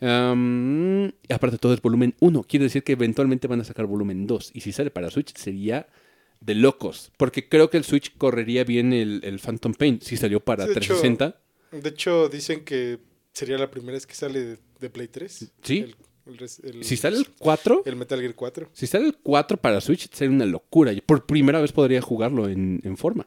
Um, 0.00 1.06
y 1.06 1.32
aparte 1.32 1.58
todo 1.58 1.72
es 1.74 1.80
volumen 1.80 2.14
1. 2.20 2.42
Quiere 2.44 2.64
decir 2.64 2.82
que 2.82 2.92
eventualmente 2.92 3.46
van 3.48 3.60
a 3.60 3.64
sacar 3.64 3.86
volumen 3.86 4.26
2. 4.26 4.50
Y 4.54 4.60
si 4.60 4.72
sale 4.72 4.90
para 4.90 5.10
Switch 5.10 5.34
sería 5.36 5.88
de 6.40 6.54
locos. 6.54 7.10
Porque 7.16 7.48
creo 7.48 7.70
que 7.70 7.78
el 7.78 7.84
Switch 7.84 8.16
correría 8.16 8.64
bien 8.64 8.92
el, 8.92 9.20
el 9.24 9.38
Phantom 9.38 9.72
Pain. 9.74 10.00
Si 10.02 10.16
salió 10.16 10.40
para 10.40 10.64
Sí, 10.66 10.72
de 10.74 10.78
hecho, 10.78 10.94
360. 10.98 11.40
De 11.82 11.88
hecho, 11.88 12.28
dicen 12.28 12.64
que 12.64 12.98
sería 13.32 13.56
la 13.58 13.70
primera 13.70 13.92
vez 13.94 14.06
que 14.06 14.14
sale 14.14 14.40
de, 14.44 14.58
de 14.80 14.90
Play 14.90 15.08
3. 15.08 15.52
Sí. 15.62 15.78
El, 15.78 15.96
el 16.26 16.40
el- 16.76 16.84
Si 16.84 16.96
sale 16.96 17.16
el 17.16 17.28
4. 17.38 17.82
el 17.86 17.96
Metal 17.96 18.20
Gear 18.20 18.34
4. 18.34 18.68
Si 18.72 18.86
sale 18.86 19.06
el 19.06 19.16
4 19.16 19.56
para 19.56 19.80
Switch 19.80 20.08
sería 20.12 20.34
una 20.34 20.46
locura. 20.46 20.92
Por 21.06 21.24
primera 21.26 21.60
vez 21.60 21.72
podría 21.72 22.00
jugarlo 22.02 22.48
en, 22.48 22.80
en 22.84 22.96
forma. 22.96 23.26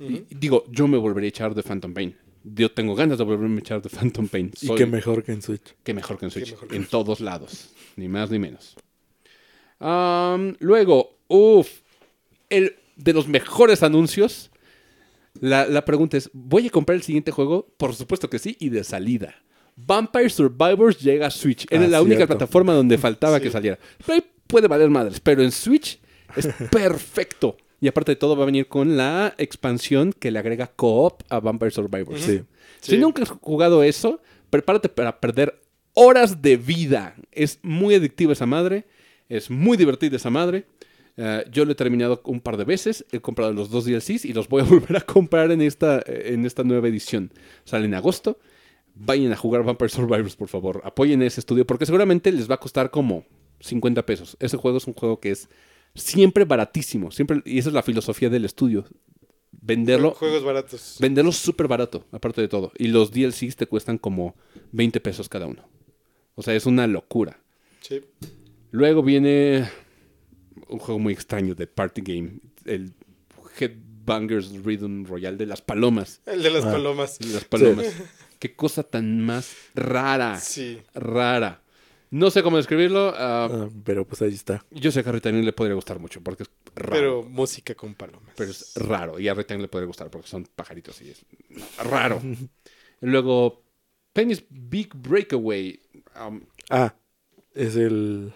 Y 0.00 0.24
digo, 0.30 0.64
yo 0.70 0.88
me 0.88 0.96
volvería 0.98 1.28
a 1.28 1.30
echar 1.30 1.54
de 1.54 1.62
Phantom 1.62 1.92
Pain. 1.92 2.16
Yo 2.42 2.70
tengo 2.72 2.94
ganas 2.94 3.18
de 3.18 3.24
volverme 3.24 3.56
a 3.56 3.60
echar 3.60 3.82
de 3.82 3.90
Phantom 3.90 4.26
Pain. 4.28 4.50
Y 4.60 4.66
Soy- 4.68 4.78
qué 4.78 4.86
mejor 4.86 5.22
que 5.22 5.32
en 5.32 5.42
Switch. 5.42 5.74
Qué 5.84 5.92
mejor 5.92 6.18
que 6.18 6.24
en 6.24 6.30
Switch. 6.30 6.54
que 6.56 6.76
en 6.76 6.86
todos 6.86 7.20
lados. 7.20 7.70
Ni 7.96 8.08
más 8.08 8.30
ni 8.30 8.38
menos. 8.38 8.76
Luego, 10.58 11.18
uff. 11.28 11.68
El 12.48 12.76
de 12.96 13.12
los 13.12 13.28
mejores 13.28 13.82
anuncios. 13.82 14.50
La, 15.40 15.66
la 15.66 15.84
pregunta 15.84 16.16
es, 16.16 16.28
¿voy 16.32 16.66
a 16.66 16.70
comprar 16.70 16.96
el 16.96 17.02
siguiente 17.02 17.30
juego? 17.30 17.68
Por 17.76 17.94
supuesto 17.94 18.28
que 18.28 18.38
sí, 18.38 18.56
y 18.58 18.68
de 18.70 18.82
salida. 18.84 19.34
Vampire 19.76 20.28
Survivors 20.28 20.98
llega 21.00 21.28
a 21.28 21.30
Switch. 21.30 21.66
Era 21.70 21.84
Ah, 21.84 21.88
la 21.88 22.02
única 22.02 22.16
cierto. 22.18 22.36
plataforma 22.38 22.72
donde 22.74 22.98
faltaba 22.98 23.38
Sí. 23.38 23.44
que 23.44 23.50
saliera. 23.50 23.78
Pero 23.98 24.14
ahí 24.14 24.24
puede 24.46 24.66
valer 24.66 24.90
madres, 24.90 25.20
pero 25.20 25.42
en 25.42 25.52
Switch 25.52 26.00
es 26.36 26.46
perfecto. 26.70 27.56
Y 27.80 27.88
aparte 27.88 28.12
de 28.12 28.16
todo 28.16 28.36
va 28.36 28.42
a 28.42 28.46
venir 28.46 28.68
con 28.68 28.96
la 28.96 29.34
expansión 29.38 30.12
que 30.12 30.30
le 30.30 30.38
agrega 30.38 30.66
co-op 30.68 31.22
a 31.30 31.40
Vampire 31.40 31.70
Survivors. 31.70 32.20
Sí. 32.20 32.42
Si 32.80 32.98
nunca 32.98 33.22
has 33.22 33.30
jugado 33.30 33.82
eso, 33.82 34.20
prepárate 34.50 34.88
para 34.88 35.18
perder 35.18 35.60
horas 35.94 36.42
de 36.42 36.56
vida. 36.56 37.14
Es 37.32 37.58
muy 37.62 37.94
adictiva 37.94 38.32
esa 38.32 38.46
madre. 38.46 38.86
Es 39.28 39.50
muy 39.50 39.76
divertida 39.76 40.16
esa 40.16 40.30
madre. 40.30 40.66
Eh, 41.16 41.44
yo 41.50 41.64
lo 41.64 41.72
he 41.72 41.74
terminado 41.74 42.20
un 42.24 42.40
par 42.40 42.56
de 42.56 42.64
veces. 42.64 43.06
He 43.12 43.20
comprado 43.20 43.52
los 43.52 43.70
dos 43.70 43.84
DLCs 43.86 44.24
y 44.24 44.32
los 44.32 44.48
voy 44.48 44.62
a 44.62 44.64
volver 44.68 44.96
a 44.96 45.00
comprar 45.00 45.50
en 45.50 45.62
esta, 45.62 46.02
en 46.06 46.44
esta 46.44 46.64
nueva 46.64 46.88
edición. 46.88 47.32
Sale 47.64 47.86
en 47.86 47.94
agosto. 47.94 48.38
Vayan 48.94 49.32
a 49.32 49.36
jugar 49.36 49.62
Vampire 49.62 49.88
Survivors, 49.88 50.36
por 50.36 50.48
favor. 50.48 50.82
Apoyen 50.84 51.22
ese 51.22 51.40
estudio 51.40 51.66
porque 51.66 51.86
seguramente 51.86 52.30
les 52.32 52.50
va 52.50 52.56
a 52.56 52.60
costar 52.60 52.90
como 52.90 53.24
50 53.60 54.04
pesos. 54.04 54.36
Ese 54.40 54.56
juego 54.56 54.78
es 54.78 54.86
un 54.86 54.94
juego 54.94 55.20
que 55.20 55.30
es 55.30 55.48
siempre 55.94 56.44
baratísimo. 56.44 57.10
Siempre, 57.10 57.42
y 57.44 57.58
esa 57.58 57.68
es 57.70 57.74
la 57.74 57.82
filosofía 57.82 58.28
del 58.30 58.44
estudio. 58.44 58.84
Venderlo 59.62 60.12
Juegos 60.12 60.42
baratos. 60.42 60.96
Venderlos 61.00 61.36
súper 61.36 61.68
barato, 61.68 62.06
aparte 62.12 62.40
de 62.40 62.48
todo. 62.48 62.72
Y 62.78 62.88
los 62.88 63.10
DLCs 63.10 63.56
te 63.56 63.66
cuestan 63.66 63.98
como 63.98 64.34
20 64.72 65.00
pesos 65.00 65.28
cada 65.28 65.46
uno. 65.46 65.68
O 66.34 66.42
sea, 66.42 66.54
es 66.54 66.64
una 66.66 66.86
locura. 66.86 67.38
Sí. 67.80 68.00
Luego 68.70 69.02
viene 69.02 69.68
un 70.68 70.78
juego 70.78 70.98
muy 70.98 71.12
extraño 71.12 71.54
de 71.54 71.66
Party 71.66 72.00
Game. 72.02 72.32
El 72.64 72.94
Headbangers 73.58 74.52
Rhythm 74.64 75.04
Royale 75.04 75.36
de 75.36 75.46
las 75.46 75.60
palomas. 75.60 76.20
El 76.24 76.42
de 76.42 76.50
las 76.50 76.64
Ah. 76.64 76.72
palomas. 76.72 77.18
De 77.18 77.26
las 77.28 77.44
palomas. 77.44 77.86
Qué 78.38 78.54
cosa 78.54 78.82
tan 78.82 79.20
más 79.20 79.54
rara. 79.74 80.38
Sí. 80.40 80.78
Rara. 80.94 81.62
No 82.10 82.30
sé 82.30 82.42
cómo 82.42 82.56
describirlo. 82.56 83.12
ah, 83.16 83.48
Ah, 83.50 83.68
pero 83.84 84.04
pues 84.06 84.20
ahí 84.22 84.34
está. 84.34 84.64
yo 84.70 84.90
sé 84.90 85.02
que 85.02 85.08
a 85.08 85.12
Ritanín 85.12 85.44
le 85.44 85.52
podría 85.52 85.74
gustar 85.74 85.98
mucho 86.00 86.20
porque 86.20 86.42
es 86.42 86.50
raro. 86.74 86.90
Pero 86.92 87.22
música 87.22 87.74
con 87.74 87.94
palomas. 87.94 88.32
pero 88.36 88.50
es 88.50 88.72
raro. 88.74 89.18
Y 89.20 89.28
a 89.28 89.34
Retain 89.34 89.62
le 89.62 89.68
puede 89.68 89.86
gustar 89.86 90.10
porque 90.10 90.26
son 90.28 90.44
pajaritos 90.56 91.00
y 91.02 91.10
es 91.10 91.24
raro. 91.88 92.20
Luego, 93.00 93.62
Penny's 94.12 94.44
Big 94.50 94.90
Breakaway. 94.94 95.80
Um, 96.20 96.40
Ah, 96.68 96.94
es 97.54 97.76
el... 97.76 98.32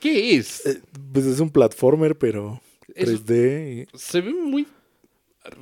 ¿Qué 0.00 0.36
es? 0.36 0.64
eh, 0.66 0.80
Pues 1.12 1.24
es 1.26 1.40
un 1.40 1.50
platformer, 1.50 2.16
pero 2.16 2.60
Es- 2.94 3.08
3D. 3.24 3.86
y- 3.92 3.98
Se 3.98 4.20
ve 4.20 4.32
muy 4.32 4.66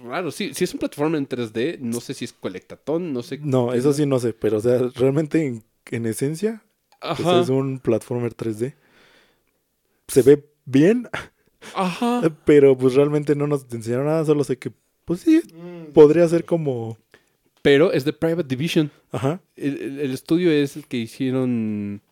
raro. 0.05 0.31
Sí, 0.31 0.53
si 0.55 0.65
es 0.65 0.73
un 0.75 0.81
plataforma 0.81 1.17
en 1.19 1.27
3D, 1.29 1.79
no 1.81 2.01
sé 2.01 2.13
si 2.15 2.25
es 2.27 2.33
colectatón, 2.33 3.13
no 3.13 3.23
sé. 3.23 3.39
No, 3.39 3.73
eso 3.73 3.93
sí 3.93 4.05
no 4.07 4.19
sé, 4.19 4.33
pero 4.33 4.59
o 4.59 4.61
sea, 4.61 4.79
realmente 4.95 5.45
en, 5.47 5.63
en 5.91 6.07
esencia 6.07 6.63
pues, 7.17 7.45
es 7.45 7.49
un 7.49 7.79
platformer 7.81 8.35
3D. 8.35 8.75
Se 10.09 10.23
ve 10.23 10.45
bien, 10.65 11.09
Ajá. 11.75 12.23
pero 12.45 12.77
pues 12.77 12.95
realmente 12.95 13.35
no 13.35 13.47
nos 13.47 13.67
enseñaron 13.73 14.07
nada, 14.07 14.25
solo 14.25 14.45
sé 14.45 14.59
que 14.59 14.73
pues 15.05 15.21
sí, 15.21 15.43
Mm, 15.55 15.93
podría 15.93 16.27
ser 16.29 16.45
como... 16.45 16.97
Pero 17.63 17.93
es 17.93 18.05
de 18.05 18.13
Private 18.13 18.49
Division. 18.49 18.91
Ajá, 19.13 19.41
El, 19.57 19.79
el- 19.81 20.01
el 20.01 20.11
estudio 20.13 20.51
es 20.51 20.77
el 20.77 20.87
que 20.87 20.97
hicieron. 20.97 22.03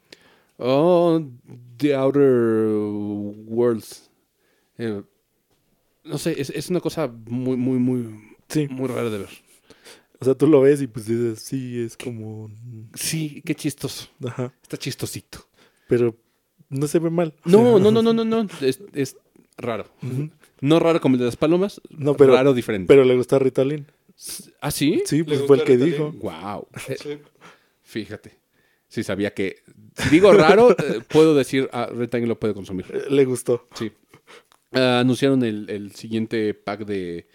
Oh, 0.58 1.20
The 1.78 1.94
Outer 1.94 2.68
Worlds. 3.46 4.10
Eh, 4.78 5.02
no 6.04 6.18
sé, 6.18 6.40
es, 6.40 6.50
es 6.50 6.70
una 6.70 6.80
cosa 6.80 7.08
muy, 7.26 7.56
muy, 7.56 7.78
muy, 7.78 8.36
sí. 8.48 8.68
muy 8.70 8.88
rara 8.88 9.10
de 9.10 9.18
ver. 9.18 9.28
O 10.20 10.24
sea, 10.24 10.34
tú 10.34 10.46
lo 10.46 10.60
ves 10.60 10.82
y 10.82 10.86
pues 10.86 11.06
dices, 11.06 11.40
sí, 11.40 11.80
es 11.82 11.96
como... 11.96 12.50
Sí, 12.94 13.42
qué 13.44 13.54
chistoso. 13.54 14.08
Ajá, 14.26 14.52
Está 14.62 14.76
chistosito. 14.76 15.46
pero 15.88 16.14
no 16.68 16.86
se 16.86 16.98
ve 16.98 17.10
mal. 17.10 17.34
No, 17.44 17.78
no, 17.78 17.90
no, 17.90 18.02
no, 18.02 18.12
no, 18.12 18.24
no. 18.24 18.46
Es, 18.60 18.80
es 18.92 19.16
raro. 19.56 19.86
No 20.60 20.78
raro 20.78 21.00
como 21.00 21.14
el 21.14 21.20
de 21.20 21.24
las 21.26 21.36
palomas. 21.36 21.80
No, 21.90 22.14
pero- 22.16 22.34
raro 22.34 22.52
diferente. 22.54 22.86
Pero 22.86 23.04
le 23.04 23.16
gusta 23.16 23.36
a 23.36 23.38
Ritalin. 23.38 23.86
¿Ah, 24.60 24.70
sí? 24.70 25.02
Sí, 25.06 25.22
pues 25.22 25.40
fue 25.46 25.56
el 25.56 25.64
que 25.64 25.72
Ritalin? 25.76 25.92
dijo. 25.92 26.12
Wow. 26.12 26.68
sí. 27.02 27.18
Fíjate. 27.82 28.38
Sí, 28.88 29.02
sabía 29.02 29.32
que. 29.32 29.56
Si 29.96 30.08
digo 30.10 30.32
raro, 30.32 30.72
eh, 30.72 31.00
puedo 31.08 31.34
decir, 31.34 31.68
ah, 31.72 31.88
Rectangle 31.92 32.28
lo 32.28 32.38
puede 32.38 32.54
consumir. 32.54 32.84
Eh, 32.92 33.04
Le 33.08 33.24
gustó. 33.24 33.66
Sí. 33.74 33.90
Ah, 34.72 35.00
anunciaron 35.00 35.42
el, 35.44 35.68
el 35.70 35.92
siguiente 35.92 36.54
pack 36.54 36.84
de, 36.84 37.26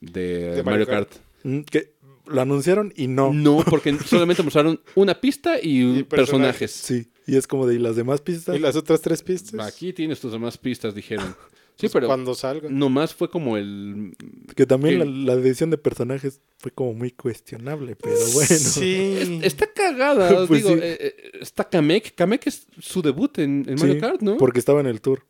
de, 0.00 0.22
De 0.22 0.62
Mario 0.62 0.64
Mario 0.64 0.86
Kart. 0.86 1.08
Kart. 1.10 1.22
Mm, 1.44 1.60
Que 1.62 1.94
lo 2.30 2.40
anunciaron 2.40 2.92
y 2.96 3.06
no. 3.08 3.32
No, 3.32 3.62
porque 3.68 3.96
solamente 4.06 4.42
mostraron 4.42 4.80
una 4.94 5.20
pista 5.20 5.58
y, 5.62 5.98
Y 5.98 6.02
personajes. 6.04 6.70
Sí, 6.70 7.08
y 7.26 7.36
es 7.36 7.46
como 7.46 7.66
de 7.66 7.74
¿y 7.74 7.78
las 7.78 7.96
demás 7.96 8.20
pistas. 8.20 8.56
¿Y 8.56 8.58
las 8.58 8.76
otras 8.76 9.00
tres 9.00 9.22
pistas? 9.22 9.60
Aquí 9.66 9.92
tienes 9.92 10.20
tus 10.20 10.32
demás 10.32 10.56
pistas, 10.58 10.94
dijeron. 10.94 11.34
Sí, 11.80 11.86
Pues 11.86 11.94
pero 11.94 12.06
Cuando 12.08 12.34
salgan. 12.34 12.78
nomás 12.78 13.14
fue 13.14 13.30
como 13.30 13.56
el... 13.56 14.14
Que 14.54 14.66
también 14.66 14.98
que- 14.98 15.06
la, 15.06 15.32
la 15.34 15.40
edición 15.40 15.70
de 15.70 15.78
personajes 15.78 16.42
fue 16.58 16.70
como 16.70 16.92
muy 16.92 17.10
cuestionable, 17.10 17.96
pero 17.96 18.16
bueno. 18.34 18.54
Sí. 18.54 19.40
Está 19.42 19.66
cagada, 19.72 20.28
Pues 20.46 20.62
digo, 20.62 20.74
sí. 20.76 20.80
eh, 20.82 20.98
eh, 21.00 21.30
está 21.40 21.66
Kamek. 21.66 22.14
Kamek 22.14 22.46
es 22.48 22.66
su 22.80 23.00
debut 23.00 23.38
en, 23.38 23.64
en 23.66 23.78
Sí, 23.78 23.86
Mario 23.86 23.98
Kart, 24.02 24.20
¿no? 24.20 24.36
Porque 24.36 24.58
estaba 24.58 24.80
en 24.80 24.88
el 24.88 25.00
tour. 25.00 25.24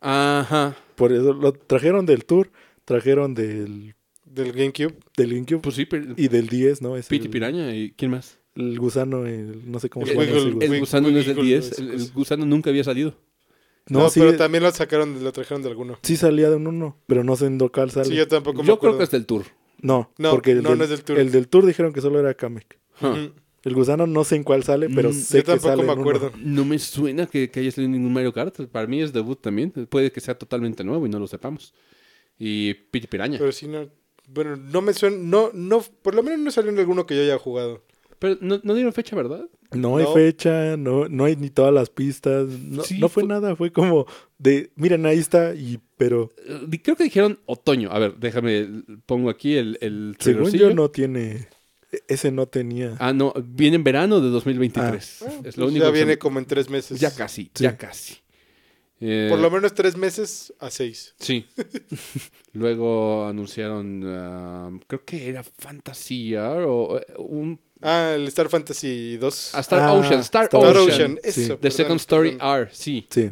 Ajá. 0.00 0.76
Por 0.94 1.12
eso 1.12 1.32
lo 1.32 1.52
trajeron 1.52 2.06
del 2.06 2.24
tour, 2.24 2.52
trajeron 2.84 3.34
del, 3.34 3.95
Del 4.26 4.52
GameCube. 4.52 4.94
del 5.16 5.30
GameCube 5.34 5.60
Pues 5.62 5.74
sí, 5.76 5.86
pero... 5.86 6.14
y 6.16 6.28
del 6.28 6.48
10, 6.48 6.82
¿no? 6.82 6.96
Es 6.96 7.06
Piti 7.06 7.26
el, 7.26 7.30
Piraña 7.30 7.74
y 7.74 7.92
¿quién 7.92 8.10
más? 8.10 8.38
el 8.54 8.78
gusano, 8.78 9.26
el, 9.26 9.70
no 9.70 9.78
sé 9.80 9.88
cómo 9.90 10.04
El 10.06 10.12
se 10.12 10.14
llama. 10.16 10.24
Ese 10.60 10.74
El 10.74 10.80
gusano. 10.80 11.10
No 11.10 11.18
es 11.18 11.26
del 11.26 11.38
Wiggle, 11.38 11.52
10. 11.60 11.72
esa 11.72 11.82
El, 11.82 11.90
el 11.90 12.12
gusano 12.12 12.46
nunca 12.46 12.70
había 12.70 12.84
salido. 12.84 13.14
No, 13.88 14.00
No, 14.00 14.10
sí, 14.10 14.18
pero 14.20 14.36
también 14.36 14.62
lo 14.64 14.70
sacaron, 14.72 15.22
lo 15.22 15.32
trajeron 15.32 15.62
de 15.62 15.68
alguno. 15.68 15.98
sí 16.02 16.16
salía 16.16 16.50
de 16.50 16.56
un 16.56 16.66
uno, 16.66 16.98
pero 17.06 17.22
no 17.22 17.36
sé 17.36 17.46
en 17.46 17.58
local 17.58 17.90
sale. 17.90 18.06
Sí, 18.06 18.14
yo 18.16 18.26
tampoco 18.26 18.62
me 18.62 18.68
Yo 18.68 18.78
creo 18.78 18.98
que 18.98 19.04
es 19.04 19.10
del 19.10 19.26
tour. 19.26 19.44
No, 19.80 20.10
No, 20.18 20.30
porque 20.30 20.52
el 20.52 20.62
no, 20.62 20.70
del, 20.70 20.78
no 20.78 20.84
es 20.84 20.90
del 20.90 21.02
tour. 21.04 21.18
el 21.18 21.30
del 21.30 21.48
tour 21.48 21.66
dijeron 21.66 21.92
que 21.92 22.00
solo 22.00 22.18
era 22.18 22.34
Kamek. 22.34 22.78
Huh. 23.00 23.06
Ujú. 23.08 23.32
El 23.62 23.74
gusano 23.74 24.06
no 24.06 24.24
sé 24.24 24.36
en 24.36 24.44
cuál 24.44 24.62
sale, 24.64 24.88
pero 24.88 25.10
Mm, 25.10 25.12
sé 25.12 25.38
Yo 25.38 25.42
que 25.44 25.46
tampoco 25.52 25.68
sale 25.68 25.82
me 25.82 25.92
acuerdo. 25.92 26.32
No 26.38 26.64
me 26.64 26.78
suena 26.78 27.26
que, 27.26 27.50
que 27.50 27.60
haya 27.60 27.70
salido 27.72 27.92
ningún 27.92 28.12
Mario 28.12 28.32
Kart. 28.32 28.58
Para 28.72 28.86
mí 28.86 29.02
es 29.02 29.12
debut 29.12 29.40
también. 29.40 29.70
Puede 29.70 30.10
que 30.12 30.20
sea 30.20 30.36
totalmente 30.38 30.82
nuevo 30.84 31.04
y 31.06 31.08
no 31.10 31.18
lo 31.18 31.26
sepamos. 31.26 31.74
Y 32.38 32.74
Piti 32.74 33.06
Piraña. 33.08 33.38
Pero 33.38 33.50
sí, 33.52 33.66
no. 33.68 33.88
Bueno, 34.28 34.56
no 34.56 34.82
me 34.82 34.92
suena. 34.92 35.16
No, 35.18 35.50
no. 35.54 35.82
Por 36.02 36.14
lo 36.14 36.22
menos 36.22 36.38
no 36.40 36.50
salió 36.50 36.70
en 36.70 36.78
alguno 36.78 37.06
que 37.06 37.14
yo 37.16 37.22
haya 37.22 37.38
jugado. 37.38 37.82
Pero 38.18 38.38
no, 38.40 38.60
no 38.62 38.74
dieron 38.74 38.92
fecha, 38.94 39.14
¿verdad? 39.14 39.46
No 39.72 39.98
hay 39.98 40.04
No. 40.04 40.14
fecha, 40.14 40.76
no, 40.78 41.06
no 41.08 41.24
hay 41.26 41.36
ni 41.36 41.50
todas 41.50 41.72
las 41.74 41.90
pistas, 41.90 42.46
no, 42.48 42.82
Sí, 42.82 42.98
no 42.98 43.08
fue, 43.10 43.24
fue- 43.24 43.28
nada, 43.28 43.54
fue 43.56 43.72
como 43.72 44.06
de, 44.38 44.70
miren, 44.76 45.04
ahí 45.04 45.18
está, 45.18 45.54
y 45.54 45.80
pero 45.98 46.30
Eh, 46.46 46.80
Creo 46.82 46.96
que 46.96 47.04
dijeron 47.04 47.40
otoño. 47.46 47.90
A 47.92 47.98
ver, 47.98 48.14
déjame, 48.16 48.68
pongo 49.04 49.28
aquí 49.28 49.56
el, 49.56 49.76
el 49.82 50.16
según 50.18 50.50
yo 50.52 50.72
no 50.74 50.90
tiene, 50.90 51.48
e- 51.92 52.02
ese 52.08 52.30
no 52.32 52.46
tenía. 52.46 52.94
Ah, 53.00 53.12
no, 53.12 53.34
viene 53.44 53.76
en 53.76 53.84
verano 53.84 54.20
de 54.20 54.30
2023. 54.30 55.22
Ah, 55.22 55.26
es 55.26 55.42
pues 55.42 55.56
lo 55.58 55.66
único 55.66 55.84
ya 55.84 55.90
que 55.92 55.96
viene 55.98 56.16
como 56.18 56.38
en 56.38 56.46
tres 56.46 56.70
meses. 56.70 56.98
Ya 56.98 57.14
casi, 57.14 57.50
Sí. 57.54 57.64
ya 57.64 57.76
casi. 57.76 58.14
Eh, 59.00 59.26
Por 59.28 59.38
lo 59.40 59.50
menos 59.50 59.74
tres 59.74 59.96
meses 59.96 60.52
a 60.58 60.70
seis. 60.70 61.14
Sí. 61.18 61.44
Luego 62.52 63.26
anunciaron, 63.26 64.02
ah, 64.06 64.70
creo 64.86 65.04
que 65.04 65.28
era 65.28 65.42
Fantasía 65.42 66.50
o 66.66 66.98
eh, 66.98 67.04
un... 67.18 67.60
Ah, 67.82 68.12
el 68.16 68.26
Star 68.28 68.48
Fantasy 68.48 69.18
2. 69.18 69.50
ah, 69.54 69.60
Star 69.60 69.80
Ah, 69.80 69.92
Ocean, 69.92 70.20
Star, 70.20 70.44
Star 70.44 70.62
Ocean. 70.76 70.78
Ocean. 70.88 71.18
Sí. 71.24 71.42
Eso, 71.42 71.54
The 71.54 71.58
perdón, 71.58 71.76
Second 71.76 72.00
Story 72.00 72.30
perdón. 72.32 72.58
R, 72.62 72.68
sí. 72.72 73.06
Sí, 73.10 73.30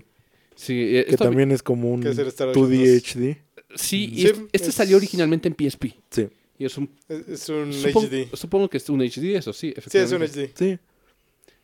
sí 0.55 0.75
eh, 0.99 1.05
que 1.07 1.11
esto- 1.13 1.25
también 1.25 1.51
es 1.51 1.63
como 1.63 1.91
un 1.93 2.03
Que 2.03 2.11
es 2.11 2.19
el 2.19 2.29
Star 2.29 2.49
Ocean 2.49 2.67
2D 2.67 3.01
HD. 3.01 3.39
Sí, 3.77 4.05
y 4.13 4.17
Sí, 4.21 4.27
este, 4.27 4.47
este 4.53 4.69
es- 4.69 4.75
salió 4.75 4.97
originalmente 4.99 5.49
en 5.49 5.55
PSP. 5.55 5.95
Sí, 6.11 6.29
Y 6.59 6.67
es 6.67 6.77
un... 6.77 6.91
Es, 7.09 7.27
es 7.29 7.49
un 7.49 7.73
Supongo, 7.73 8.07
HD. 8.09 8.37
supongo 8.37 8.69
que 8.69 8.77
es 8.77 8.89
un 8.91 9.01
HD, 9.01 9.37
eso 9.37 9.53
sí, 9.55 9.73
Sí, 9.89 9.99
es 9.99 10.13
un. 10.13 10.23
HD. 10.23 10.51
sí. 10.55 10.79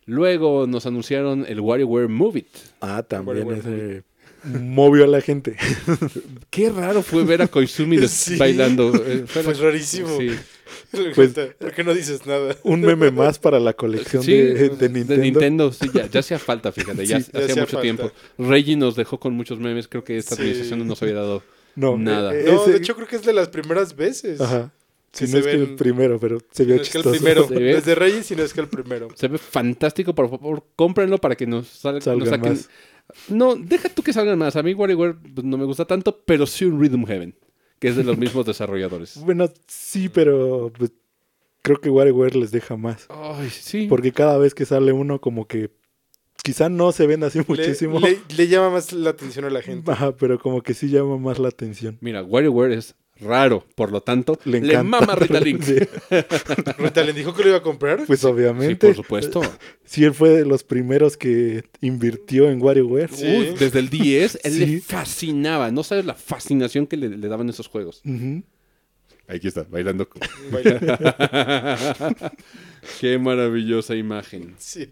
Luego 0.07 0.67
nos 0.67 0.87
anunciaron 0.87 1.45
el 1.49 1.61
WarioWare 1.61 2.09
Move 2.09 2.41
It. 2.41 2.47
Ah, 2.81 3.03
también 3.03 3.51
ese 3.53 4.03
movió 4.45 5.05
a 5.05 5.07
la 5.07 5.21
gente. 5.21 5.57
Qué 6.51 6.71
raro 6.71 7.03
fue 7.03 7.25
ver 7.25 7.43
a 7.43 7.47
Koizumi 7.47 7.99
Sí. 8.09 8.37
bailando. 8.37 8.93
eh, 9.07 9.25
fue- 9.27 9.43
rarísimo. 9.55 10.09
Sí. 10.19 10.31
Pues- 11.15 11.33
¿Por 11.59 11.73
qué 11.73 11.85
no 11.85 11.93
dices 11.95 12.27
nada? 12.27 12.57
un 12.63 12.81
meme 12.81 13.11
más 13.11 13.39
para 13.39 13.61
la 13.61 13.73
colección 13.75 14.23
Sí, 14.23 14.33
de, 14.33 14.69
de 14.71 14.89
Nintendo. 14.89 15.15
De 15.15 15.19
Nintendo, 15.19 15.73
sí, 15.73 15.91
ya, 15.93 16.07
ya 16.07 16.21
hacía 16.21 16.39
falta, 16.39 16.73
fíjate, 16.73 17.05
ya, 17.07 17.21
Sí, 17.21 17.31
ya 17.33 17.41
hacía 17.41 17.55
mucho 17.57 17.67
falta. 17.67 17.83
tiempo. 17.83 18.13
Reggie 18.39 18.77
nos 18.77 18.97
dejó 18.97 19.19
con 19.21 19.35
muchos 19.35 19.59
memes, 19.59 19.89
creo 19.89 20.05
que 20.05 20.17
esta 20.17 20.35
Sí. 20.37 20.43
administración 20.43 20.79
no 20.81 20.85
nos 20.87 21.03
había 21.03 21.15
dado. 21.17 21.43
No, 21.77 21.97
Nada. 21.99 22.35
eh, 22.35 22.45
No, 22.47 22.63
ese- 22.63 22.73
de 22.73 22.79
hecho 22.79 22.95
creo 22.97 23.07
que 23.09 23.17
es 23.17 23.23
de 23.23 23.33
las 23.33 23.49
primeras 23.49 23.95
veces. 23.95 24.41
Ajá. 24.41 24.73
Si 25.13 25.27
no 25.27 25.39
es 25.39 25.45
que 25.47 25.53
el 25.53 25.75
primero, 25.75 26.19
pero 26.21 26.39
se 26.53 26.65
vio 26.65 26.77
no 26.77 26.83
es 26.83 26.89
que 26.91 26.99
el 26.99 27.05
chistoso. 27.05 27.17
primero. 27.23 27.49
Ve- 27.49 27.75
Desde 27.75 27.95
Reyes, 27.97 28.27
si 28.27 28.37
no 28.37 28.43
es 28.45 28.53
que 28.55 28.61
el 28.61 28.69
primero. 28.69 29.09
Se 29.17 29.27
ve 29.29 29.39
fantástico, 29.39 30.15
por 30.15 30.31
favor, 30.31 30.65
cómprenlo 30.77 31.19
para 31.19 31.35
que 31.37 31.47
nos, 31.47 31.67
sal- 31.69 31.95
nos 31.97 32.05
Salgan 32.05 32.29
saquen. 32.29 32.53
más. 32.53 32.69
No, 33.29 33.57
deja 33.57 33.89
tú 33.89 34.03
que 34.05 34.13
salgan 34.13 34.39
más. 34.39 34.55
A 34.55 34.63
mí 34.63 34.73
WarioWare 34.73 35.17
pues, 35.35 35.45
no 35.45 35.59
me 35.59 35.65
gusta 35.65 35.85
tanto, 35.85 36.21
pero 36.25 36.47
sí 36.47 36.65
un 36.65 36.81
Rhythm 36.81 37.05
Heaven. 37.07 37.35
que 37.81 37.89
es 37.89 37.97
de 37.97 38.05
los 38.05 38.17
mismos 38.19 38.47
desarrolladores. 38.47 39.17
Bueno, 39.25 39.51
sí, 39.67 40.09
pero 40.09 40.71
pues, 40.79 40.93
creo 41.63 41.81
que 41.81 41.91
WarioWare 41.91 42.37
les 42.37 42.53
deja 42.53 42.77
más. 42.77 43.07
Ay, 43.09 43.51
sí. 43.51 43.87
Porque 43.89 44.13
cada 44.13 44.39
vez 44.39 44.55
que 44.55 44.65
sale 44.65 44.93
uno, 44.93 45.21
como 45.21 45.49
que 45.49 45.71
quizá 46.45 46.69
no 46.69 46.93
se 46.93 47.07
vende 47.09 47.27
así 47.27 47.39
Le- 47.41 47.45
muchísimo. 47.49 47.99
Le, 47.99 48.21
le 48.37 48.47
llama 48.49 48.71
más 48.71 48.93
la 48.93 49.11
atención 49.11 49.45
a 49.45 49.51
la 49.51 49.61
gente. 49.61 49.91
Ajá, 49.91 50.15
pero 50.15 50.39
como 50.39 50.63
que 50.63 50.73
sí 50.75 50.89
llama 50.89 51.19
más 51.19 51.41
la 51.41 51.49
atención. 51.49 51.99
Mira, 52.01 52.23
WarioWare 52.23 52.75
es 52.75 52.95
raro, 53.21 53.65
por 53.75 53.93
lo 53.93 54.01
tanto, 54.03 54.39
Le 54.45 54.61
le, 54.61 54.73
encanta. 54.75 54.83
mama 54.83 55.15
Rita 55.17 55.41
Link. 55.41 55.63
Sí, 55.63 55.77
Rita 56.79 57.03
le 57.05 57.13
dijo 57.13 57.35
que 57.35 57.43
lo 57.43 57.49
iba 57.51 57.59
a 57.59 57.63
comprar. 57.63 58.05
pues 58.07 58.21
Sí, 58.21 58.27
obviamente. 58.27 58.87
por 58.87 58.97
supuesto. 58.97 59.43
Sí, 59.85 60.05
él 60.05 60.15
fue 60.15 60.31
de 60.31 60.45
los 60.47 60.63
primeros 60.65 61.17
que 61.17 61.65
invirtió 61.81 62.51
en 62.51 62.63
WarioWare. 62.63 63.11
Sí. 63.13 63.27
Uy, 63.27 63.55
desde 63.59 63.79
el 63.81 63.91
10, 63.91 64.39
él 64.45 64.53
Sí. 64.53 64.67
le 64.67 64.81
fascinaba. 64.81 65.71
No 65.71 65.83
sabes 65.83 66.05
la 66.05 66.15
fascinación 66.15 66.87
que 66.87 66.97
le, 66.97 67.09
le 67.11 67.29
daban 67.29 67.49
esos 67.49 67.67
juegos. 67.69 68.01
Ujú. 68.05 68.43
Aquí 69.29 69.47
está, 69.49 69.65
bailando. 69.71 70.09
Baila. 70.51 71.79
Qué 73.01 73.19
maravillosa 73.19 73.95
imagen. 73.95 74.55
Sí. 74.59 74.89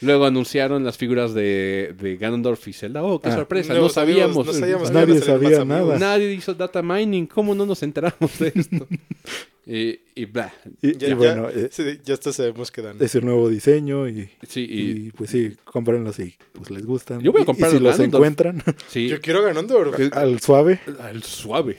Luego 0.00 0.26
anunciaron 0.26 0.84
las 0.84 0.96
figuras 0.96 1.34
de, 1.34 1.94
de 2.00 2.16
Ganondorf 2.16 2.68
y 2.68 2.72
Zelda. 2.72 3.02
Oh, 3.02 3.20
qué 3.20 3.28
Ah. 3.30 3.34
sorpresa, 3.34 3.74
No 3.74 3.80
no, 3.82 3.88
sabíamos, 3.88 4.46
no 4.46 4.52
sabíamos 4.52 4.90
Nadie 4.92 5.18
sabía 5.20 5.64
nada. 5.64 5.98
Nadie 5.98 6.32
hizo 6.32 6.54
data 6.54 6.82
mining. 6.82 7.26
¿Cómo 7.26 7.54
no 7.54 7.66
nos 7.66 7.82
enteramos 7.82 8.38
de 8.38 8.52
esto? 8.54 8.86
y, 9.66 9.98
y 10.14 10.24
bla. 10.26 10.52
Y, 10.80 10.96
Ya, 10.96 11.06
y 11.08 11.10
ya- 11.10 11.14
bueno, 11.16 11.48
eh, 11.50 11.68
sí, 11.72 11.82
ya 12.04 12.14
hasta 12.14 12.32
sabemos 12.32 12.70
que 12.70 12.80
dan. 12.80 12.96
es 13.00 13.14
el 13.16 13.24
nuevo 13.24 13.48
diseño 13.48 14.08
y, 14.08 14.30
Sí, 14.48 14.60
y, 14.70 15.06
y, 15.08 15.10
pues 15.10 15.30
sí, 15.30 15.52
cómprenlos 15.64 16.14
si 16.16 16.34
pues 16.52 16.70
les 16.70 16.86
gustan. 16.86 17.20
Yo 17.20 17.32
voy 17.32 17.40
a 17.40 17.42
Y- 17.42 17.46
comprar 17.46 17.72
y 17.72 17.78
si 17.78 17.80
los 17.82 17.98
encuentran 17.98 18.62
sí. 18.88 19.08
Yo 19.08 19.20
quiero 19.20 19.42
Ganondorf. 19.42 19.94
al 20.12 20.40
suave, 20.40 20.78
Al 21.00 21.22
suave. 21.24 21.76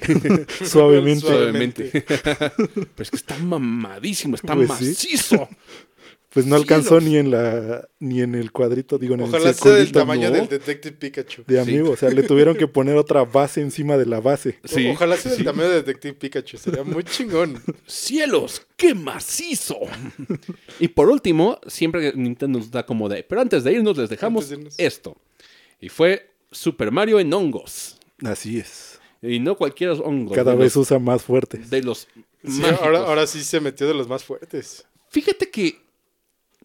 suavemente. 0.64 1.22
Suavemente. 1.26 2.04
Pero 2.06 2.94
es 2.98 3.10
que 3.12 3.16
está 3.18 3.38
mamadísimo, 3.38 4.36
está 4.36 4.56
Pues 4.56 4.70
sí. 4.78 4.86
macizo. 4.90 5.48
Pues 6.32 6.46
no 6.46 6.56
alcanzó 6.56 7.00
Cielos. 7.00 7.04
ni 7.06 7.18
en 7.18 7.32
la 7.32 7.90
ni 8.00 8.22
en 8.22 8.36
el 8.36 8.52
cuadrito, 8.52 9.00
digo 9.00 9.16
en 9.16 9.22
Ojalá 9.22 9.50
el 9.50 9.56
sea 9.56 9.72
del 9.74 9.92
tamaño 9.92 10.30
¿no? 10.30 10.36
del 10.36 10.48
Detective 10.48 10.96
Pikachu. 10.96 11.44
de 11.48 11.56
Sí. 11.64 11.72
amigo, 11.72 11.90
o 11.92 11.96
sea, 11.98 12.10
le 12.12 12.22
tuvieron 12.22 12.56
que 12.56 12.68
poner 12.68 12.98
otra 12.98 13.24
base 13.26 13.62
encima 13.62 13.98
de 13.98 14.06
la 14.06 14.20
base. 14.22 14.60
Sí, 14.64 14.88
Ojalá 14.90 15.18
sea 15.18 15.32
del 15.32 15.40
sí. 15.40 15.44
tamaño 15.46 15.70
del 15.70 15.84
Detective 15.84 16.14
Pikachu. 16.14 16.58
Sería 16.58 16.84
muy 16.84 17.04
chingón. 17.04 17.60
¡Cielos! 17.88 18.62
¡Qué 18.78 18.94
macizo! 18.94 19.80
y 20.80 20.88
por 20.90 21.10
último, 21.10 21.60
siempre 21.66 22.14
Nintendo 22.16 22.60
nos 22.60 22.70
da 22.70 22.86
como 22.86 23.10
de. 23.10 23.24
Pero 23.24 23.42
antes 23.42 23.64
de 23.64 23.74
irnos, 23.74 23.98
les 23.98 24.10
dejamos 24.10 24.44
Antes 24.44 24.50
de 24.50 24.62
irnos. 24.62 24.76
esto. 24.80 25.18
Y 25.82 25.90
fue 25.90 26.30
Super 26.52 26.92
Mario 26.92 27.20
en 27.20 27.34
hongos. 27.34 27.98
Así 28.24 28.60
es. 28.60 29.00
Y 29.22 29.40
no 29.40 29.56
cualquier 29.58 29.90
hongo. 29.92 30.36
Cada 30.36 30.54
vez 30.54 30.76
los, 30.76 30.86
usa 30.88 31.00
más 31.00 31.24
fuertes. 31.24 31.70
de 31.72 31.82
los 31.82 32.08
Sí, 32.46 32.62
ahora, 32.82 33.00
ahora 33.00 33.26
sí 33.28 33.44
se 33.44 33.60
metió 33.60 33.88
de 33.88 33.94
los 33.94 34.08
más 34.08 34.24
fuertes. 34.24 34.86
Fíjate 35.10 35.50
que 35.50 35.78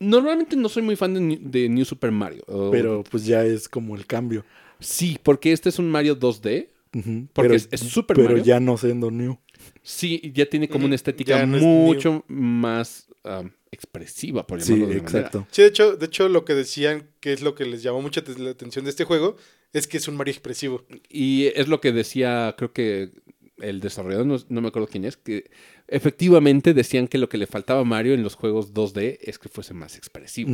normalmente 0.00 0.56
no 0.56 0.68
soy 0.68 0.82
muy 0.82 0.96
fan 0.96 1.14
de, 1.50 1.68
New 1.68 1.84
Super 1.84 2.10
Mario. 2.10 2.44
Pero 2.70 3.04
pues 3.10 3.24
ya 3.26 3.44
es 3.44 3.68
como 3.68 3.96
el 3.96 4.06
cambio. 4.06 4.44
Sí, 4.80 5.18
porque 5.22 5.52
este 5.52 5.68
es 5.68 5.78
un 5.78 5.90
Mario 5.90 6.18
2D. 6.18 6.68
Ujú. 6.94 7.26
Porque 7.32 7.48
pero, 7.48 7.54
es- 7.54 7.68
es 7.70 7.80
Super 7.80 8.16
pero 8.16 8.28
Mario. 8.30 8.44
ya 8.44 8.60
no 8.60 8.76
siendo 8.76 9.10
new. 9.10 9.38
Sí, 9.82 10.32
ya 10.34 10.46
tiene 10.46 10.68
como 10.68 10.86
una 10.86 10.94
estética 10.94 11.38
ya 11.38 11.46
no 11.46 11.56
es 11.56 11.62
mucho 11.62 12.24
más 12.28 13.08
ah, 13.24 13.44
expresiva, 13.70 14.46
por 14.46 14.60
Sí, 14.60 14.72
llamarlo 14.74 14.94
de 14.94 15.00
manera. 15.02 15.18
exacto. 15.18 15.46
Sí, 15.50 15.62
de 15.62 15.68
hecho, 15.68 15.96
de 15.96 16.06
hecho, 16.06 16.28
lo 16.28 16.44
que 16.44 16.54
decían 16.54 17.08
que 17.20 17.32
es 17.32 17.40
lo 17.42 17.54
que 17.54 17.64
les 17.64 17.82
llamó 17.82 18.02
mucha 18.02 18.22
la 18.38 18.50
atención 18.50 18.84
de 18.84 18.90
este 18.90 19.04
juego 19.04 19.36
es 19.72 19.86
que 19.88 19.96
es 19.96 20.06
un 20.08 20.16
Mario 20.16 20.32
expresivo. 20.32 20.84
Y 21.08 21.46
es 21.54 21.68
lo 21.68 21.80
que 21.80 21.92
decía, 21.92 22.54
creo 22.56 22.72
que 22.72 23.10
el 23.58 23.80
desarrollador, 23.80 24.26
no, 24.26 24.36
no 24.48 24.60
me 24.60 24.68
acuerdo 24.68 24.88
quién 24.88 25.04
es, 25.04 25.16
que 25.16 25.50
efectivamente 25.86 26.74
decían 26.74 27.09
que 27.09 27.19
lo 27.19 27.28
que 27.28 27.36
le 27.39 27.47
faltaba 27.47 27.81
a 27.81 27.85
Mario 27.85 28.15
en 28.15 28.23
los 28.23 28.35
juegos 28.35 28.73
2D 28.73 29.19
es 29.20 29.39
que 29.39 29.48
fuese 29.48 29.74
más 29.74 29.97
expresivo. 29.97 30.51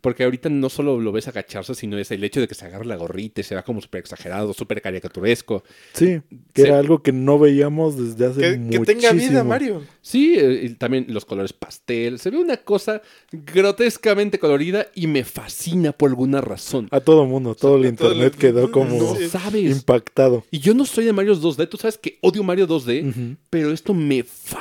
Porque 0.00 0.24
ahorita 0.24 0.48
no 0.48 0.68
solo 0.68 1.00
lo 1.00 1.12
ves 1.12 1.28
agacharse, 1.28 1.74
sino 1.74 1.98
es 1.98 2.10
el 2.10 2.22
hecho 2.24 2.40
de 2.40 2.48
que 2.48 2.54
se 2.54 2.64
agarre 2.66 2.84
la 2.86 2.96
gorrita 2.96 3.40
y 3.40 3.44
se 3.44 3.54
va 3.54 3.62
como 3.62 3.80
súper 3.80 4.00
exagerado, 4.00 4.52
súper 4.54 4.80
caricaturesco. 4.80 5.64
Sí, 5.92 6.20
que 6.52 6.62
Sí. 6.62 6.68
era 6.68 6.78
algo 6.78 7.02
que 7.02 7.12
no 7.12 7.38
veíamos 7.38 7.96
desde 7.96 8.26
hace 8.30 8.40
Que, 8.40 8.50
que 8.52 8.56
muchísimo. 8.58 8.84
tenga 8.84 9.12
vida, 9.12 9.44
Mario. 9.44 9.82
Sí, 10.00 10.34
eh, 10.38 10.60
y 10.64 10.68
también 10.74 11.06
los 11.08 11.24
colores 11.24 11.52
pastel. 11.52 12.18
Se 12.18 12.30
ve 12.30 12.38
una 12.38 12.56
cosa 12.58 13.02
grotescamente 13.32 14.38
colorida 14.38 14.86
y 14.94 15.06
me 15.06 15.24
fascina 15.24 15.92
por 15.92 16.10
alguna 16.10 16.40
razón. 16.40 16.88
A 16.90 17.00
todo 17.00 17.26
mundo, 17.26 17.54
todo 17.54 17.76
el 17.76 17.94
todo 17.96 18.08
internet 18.12 18.34
el- 18.34 18.38
quedó 18.40 18.70
como 18.70 18.96
No 18.96 19.28
sabes. 19.28 19.70
impactado. 19.76 20.44
Y 20.50 20.58
yo 20.60 20.74
no 20.74 20.84
soy 20.86 21.04
de 21.04 21.12
Mario 21.12 21.34
2D. 21.34 21.66
Tú 21.68 21.76
sabes 21.76 21.98
que 21.98 22.18
odio 22.22 22.42
Mario 22.42 22.66
2D, 22.66 23.02
Ujú. 23.08 23.36
pero 23.50 23.72
esto 23.72 23.92
me 23.94 24.22
fascina. 24.22 24.59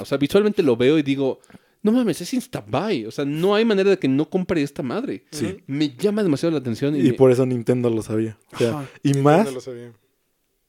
O 0.00 0.04
sea, 0.04 0.18
visualmente 0.18 0.62
lo 0.62 0.76
veo 0.76 0.98
y 0.98 1.02
digo, 1.02 1.40
no 1.82 1.92
mames, 1.92 2.20
es 2.20 2.32
Instabuy. 2.34 3.06
O 3.06 3.10
sea, 3.10 3.24
no 3.24 3.54
hay 3.54 3.64
manera 3.64 3.90
de 3.90 3.98
que 3.98 4.08
no 4.08 4.28
compre 4.28 4.62
esta 4.62 4.82
madre. 4.82 5.24
Sí. 5.30 5.58
Me 5.66 5.88
llama 5.96 6.22
demasiado 6.22 6.52
la 6.52 6.58
atención. 6.58 6.94
Y, 6.96 7.00
Y 7.00 7.02
me- 7.10 7.12
por 7.14 7.30
eso 7.30 7.44
Nintendo 7.46 7.90
lo 7.90 8.02
sabía. 8.02 8.38
O 8.52 8.58
sea, 8.58 8.70
Ajá. 8.70 8.84
y 9.02 9.14
más 9.14 9.46
no 9.46 9.52
lo 9.52 9.60
sabía. 9.60 9.92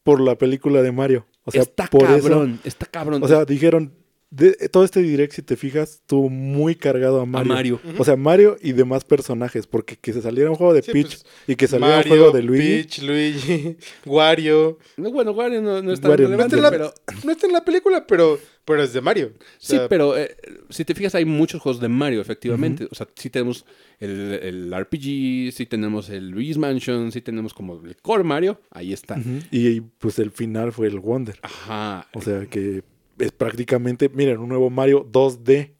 por 0.04 0.20
la 0.22 0.36
película 0.38 0.82
de 0.82 0.92
Mario. 0.92 1.26
O 1.44 1.52
sea, 1.52 1.62
está 1.64 1.88
por 1.88 2.06
cabrón, 2.06 2.60
está 2.64 2.86
cabrón. 2.86 3.24
O 3.24 3.28
sea, 3.28 3.46
dijeron, 3.46 3.94
de, 4.32 4.54
todo 4.70 4.86
este 4.86 5.02
direct, 5.02 5.34
si 5.34 5.42
te 5.42 5.58
fijas, 5.58 5.96
estuvo 5.96 6.30
muy 6.30 6.76
cargado 6.76 7.20
a 7.20 7.24
a 7.24 7.26
Mario. 7.26 7.54
Mario. 7.54 7.82
O 7.98 8.06
sea, 8.06 8.16
Mario 8.16 8.58
y 8.62 8.72
demás 8.72 9.04
personajes, 9.04 9.68
porque 9.68 9.98
que 9.98 10.14
se 10.14 10.22
saliera 10.22 10.50
un 10.50 10.56
juego 10.56 10.74
de 10.74 10.82
Sí, 10.82 10.92
Peach 10.92 11.08
pues, 11.08 11.26
y 11.48 11.56
que 11.56 11.68
saliera 11.68 11.98
Mario, 11.98 12.14
un 12.14 12.18
juego 12.18 12.36
de 12.36 12.42
Luigi. 12.42 12.64
Peach, 12.64 13.02
Luigi, 13.02 13.78
Wario. 14.06 14.80
No, 14.96 15.12
bueno, 15.12 15.32
Wario 15.32 15.62
no, 15.62 15.82
no 15.82 15.94
Wario 15.94 16.16
relevante, 16.16 16.56
está, 16.56 16.58
en 16.58 16.64
la, 16.64 16.72
pero... 16.72 16.94
no 17.26 17.32
está 17.32 17.48
en 17.48 17.54
la 17.54 17.66
película, 17.66 18.08
pero, 18.08 18.40
pero 18.64 18.82
es 18.82 18.94
de 18.94 19.02
Mario. 19.02 19.34
O 19.36 19.40
Sí, 19.58 19.78
pero 19.90 20.18
eh, 20.18 20.36
si 20.70 20.86
te 20.86 20.96
fijas, 20.96 21.14
hay 21.14 21.26
muchos 21.26 21.62
juegos 21.62 21.82
de 21.82 21.90
Mario, 21.90 22.22
efectivamente. 22.22 22.88
O 22.90 22.96
sea, 22.96 23.08
sí 23.16 23.30
tenemos 23.30 23.66
el, 24.00 24.40
el 24.42 24.74
RPG, 24.74 25.52
sí 25.52 25.66
tenemos 25.70 26.10
el 26.10 26.30
Luigi's 26.30 26.58
Mansion, 26.58 27.12
sí 27.12 27.22
tenemos 27.22 27.54
como 27.54 27.82
el 27.86 27.98
Core 27.98 28.24
Mario. 28.24 28.62
Ahí 28.70 28.94
está. 28.94 29.20
Y 29.52 29.82
pues 29.82 30.20
el 30.20 30.32
final 30.32 30.72
fue 30.72 30.88
el 30.88 31.00
Wonder. 31.00 31.38
Ajá. 31.42 32.08
O 32.14 32.22
sea, 32.22 32.46
que 32.46 32.84
es 33.22 33.32
prácticamente, 33.32 34.10
miren, 34.10 34.40
un 34.40 34.50
nuevo 34.50 34.70
Mario 34.70 35.06
2D. 35.10 35.74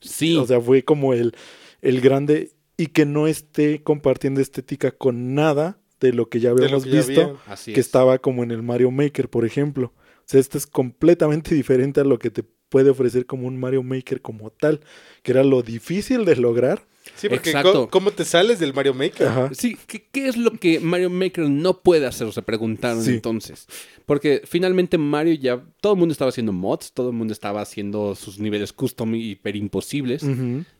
Sí. 0.00 0.36
O 0.36 0.46
sea, 0.46 0.60
fue 0.60 0.84
como 0.84 1.12
el, 1.12 1.34
el 1.82 2.00
grande 2.00 2.52
y 2.76 2.86
que 2.88 3.04
no 3.04 3.26
esté 3.26 3.82
compartiendo 3.82 4.40
estética 4.40 4.92
con 4.92 5.34
nada 5.34 5.80
de 6.00 6.12
lo 6.12 6.28
que 6.28 6.40
ya 6.40 6.50
habíamos 6.50 6.84
que 6.84 6.90
visto, 6.90 7.38
así 7.46 7.72
que 7.72 7.80
es. 7.80 7.86
estaba 7.86 8.18
como 8.18 8.44
en 8.44 8.52
el 8.52 8.62
Mario 8.62 8.90
Maker, 8.90 9.28
por 9.28 9.44
ejemplo. 9.44 9.92
O 9.96 10.24
sea, 10.24 10.40
este 10.40 10.58
es 10.58 10.66
completamente 10.66 11.54
diferente 11.54 12.00
a 12.00 12.04
lo 12.04 12.18
que 12.18 12.30
te 12.30 12.44
puede 12.68 12.90
ofrecer 12.90 13.26
como 13.26 13.48
un 13.48 13.58
Mario 13.58 13.82
Maker 13.82 14.20
como 14.22 14.50
tal, 14.50 14.80
que 15.22 15.32
era 15.32 15.42
lo 15.42 15.62
difícil 15.62 16.24
de 16.24 16.36
lograr. 16.36 16.86
Sí, 17.16 17.28
porque 17.28 17.50
Exacto. 17.50 17.88
¿cómo 17.90 18.10
te 18.10 18.24
sales 18.24 18.58
del 18.58 18.72
Mario 18.74 18.94
Maker? 18.94 19.26
Ajá. 19.28 19.50
Sí, 19.52 19.76
¿qué, 19.86 20.06
qué 20.10 20.28
es 20.28 20.36
lo 20.36 20.52
que 20.52 20.80
Mario 20.80 21.10
Maker 21.10 21.48
no 21.48 21.80
puede 21.80 22.06
hacer? 22.06 22.32
Se 22.32 22.42
preguntaron 22.42 23.02
Sí. 23.02 23.12
entonces. 23.14 23.66
Porque 24.06 24.42
finalmente 24.46 24.96
Mario 24.98 25.34
ya. 25.34 25.62
Todo 25.80 25.92
el 25.92 25.98
mundo 25.98 26.12
estaba 26.12 26.30
haciendo 26.30 26.52
mods, 26.52 26.92
todo 26.92 27.10
el 27.10 27.16
mundo 27.16 27.32
estaba 27.32 27.60
haciendo 27.60 28.14
sus 28.14 28.38
niveles 28.38 28.72
custom 28.72 29.14
hiper 29.14 29.54
imposibles. 29.56 30.24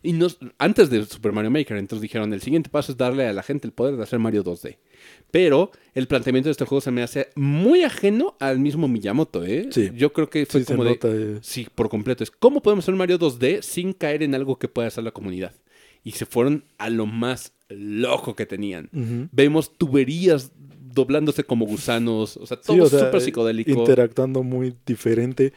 Y 0.03 0.13
nos, 0.13 0.39
antes 0.59 0.89
de 0.91 1.05
Super 1.05 1.33
Mario 1.33 1.51
Maker, 1.51 1.77
entonces 1.77 2.03
dijeron: 2.03 2.33
el 2.33 2.41
siguiente 2.41 2.71
paso 2.71 2.93
es 2.93 2.99
darle 2.99 3.27
a 3.27 3.33
la 3.33 3.43
gente 3.43 3.67
el 3.67 3.73
poder 3.73 3.97
de 3.97 4.03
hacer 4.03 4.19
Mario 4.19 4.43
2D. 4.45 4.79
Pero 5.31 5.71
el 5.95 6.07
planteamiento 6.09 6.49
de 6.49 6.53
este 6.53 6.65
juego 6.65 6.81
se 6.81 6.91
me 6.91 7.03
hace 7.03 7.29
muy 7.37 7.83
ajeno 7.85 8.37
al 8.41 8.59
mismo 8.59 8.89
Miyamoto, 8.89 9.45
¿eh? 9.45 9.69
Sí. 9.71 9.91
Yo 9.95 10.13
creo 10.13 10.31
que 10.31 10.47
fue 10.47 10.61
Sí, 10.61 10.67
se 10.67 10.73
como 10.73 10.85
de. 10.85 10.91
nota, 10.91 11.09
eh, 11.11 11.39
Sí, 11.43 11.67
por 11.75 11.89
completo. 11.91 12.25
Es 12.25 12.31
cómo 12.31 12.63
podemos 12.63 12.85
hacer 12.85 12.95
un 12.95 12.99
Mario 12.99 13.19
2D 13.19 13.61
sin 13.63 13.93
caer 13.93 14.23
en 14.23 14.35
algo 14.35 14.59
que 14.59 14.69
pueda 14.69 14.89
hacer 14.89 15.05
la 15.05 15.11
comunidad. 15.11 15.53
Y 16.09 16.13
se 16.13 16.25
fueron 16.25 16.65
a 16.79 16.89
lo 16.89 17.05
más 17.05 17.53
loco 17.69 18.35
que 18.35 18.47
tenían. 18.47 18.89
Vemos 19.31 19.77
tuberías 19.77 20.53
doblándose 20.95 21.45
como 21.45 21.67
gusanos. 21.67 22.39
O 22.39 22.47
sea, 22.47 22.59
todo 22.59 22.77
Sí, 22.77 22.81
o 22.81 22.87
sea, 22.87 23.01
súper 23.01 23.17
eh, 23.17 23.25
psicodélico. 23.25 23.73
Interactuando 23.73 24.43
muy 24.43 24.75
diferente 24.87 25.53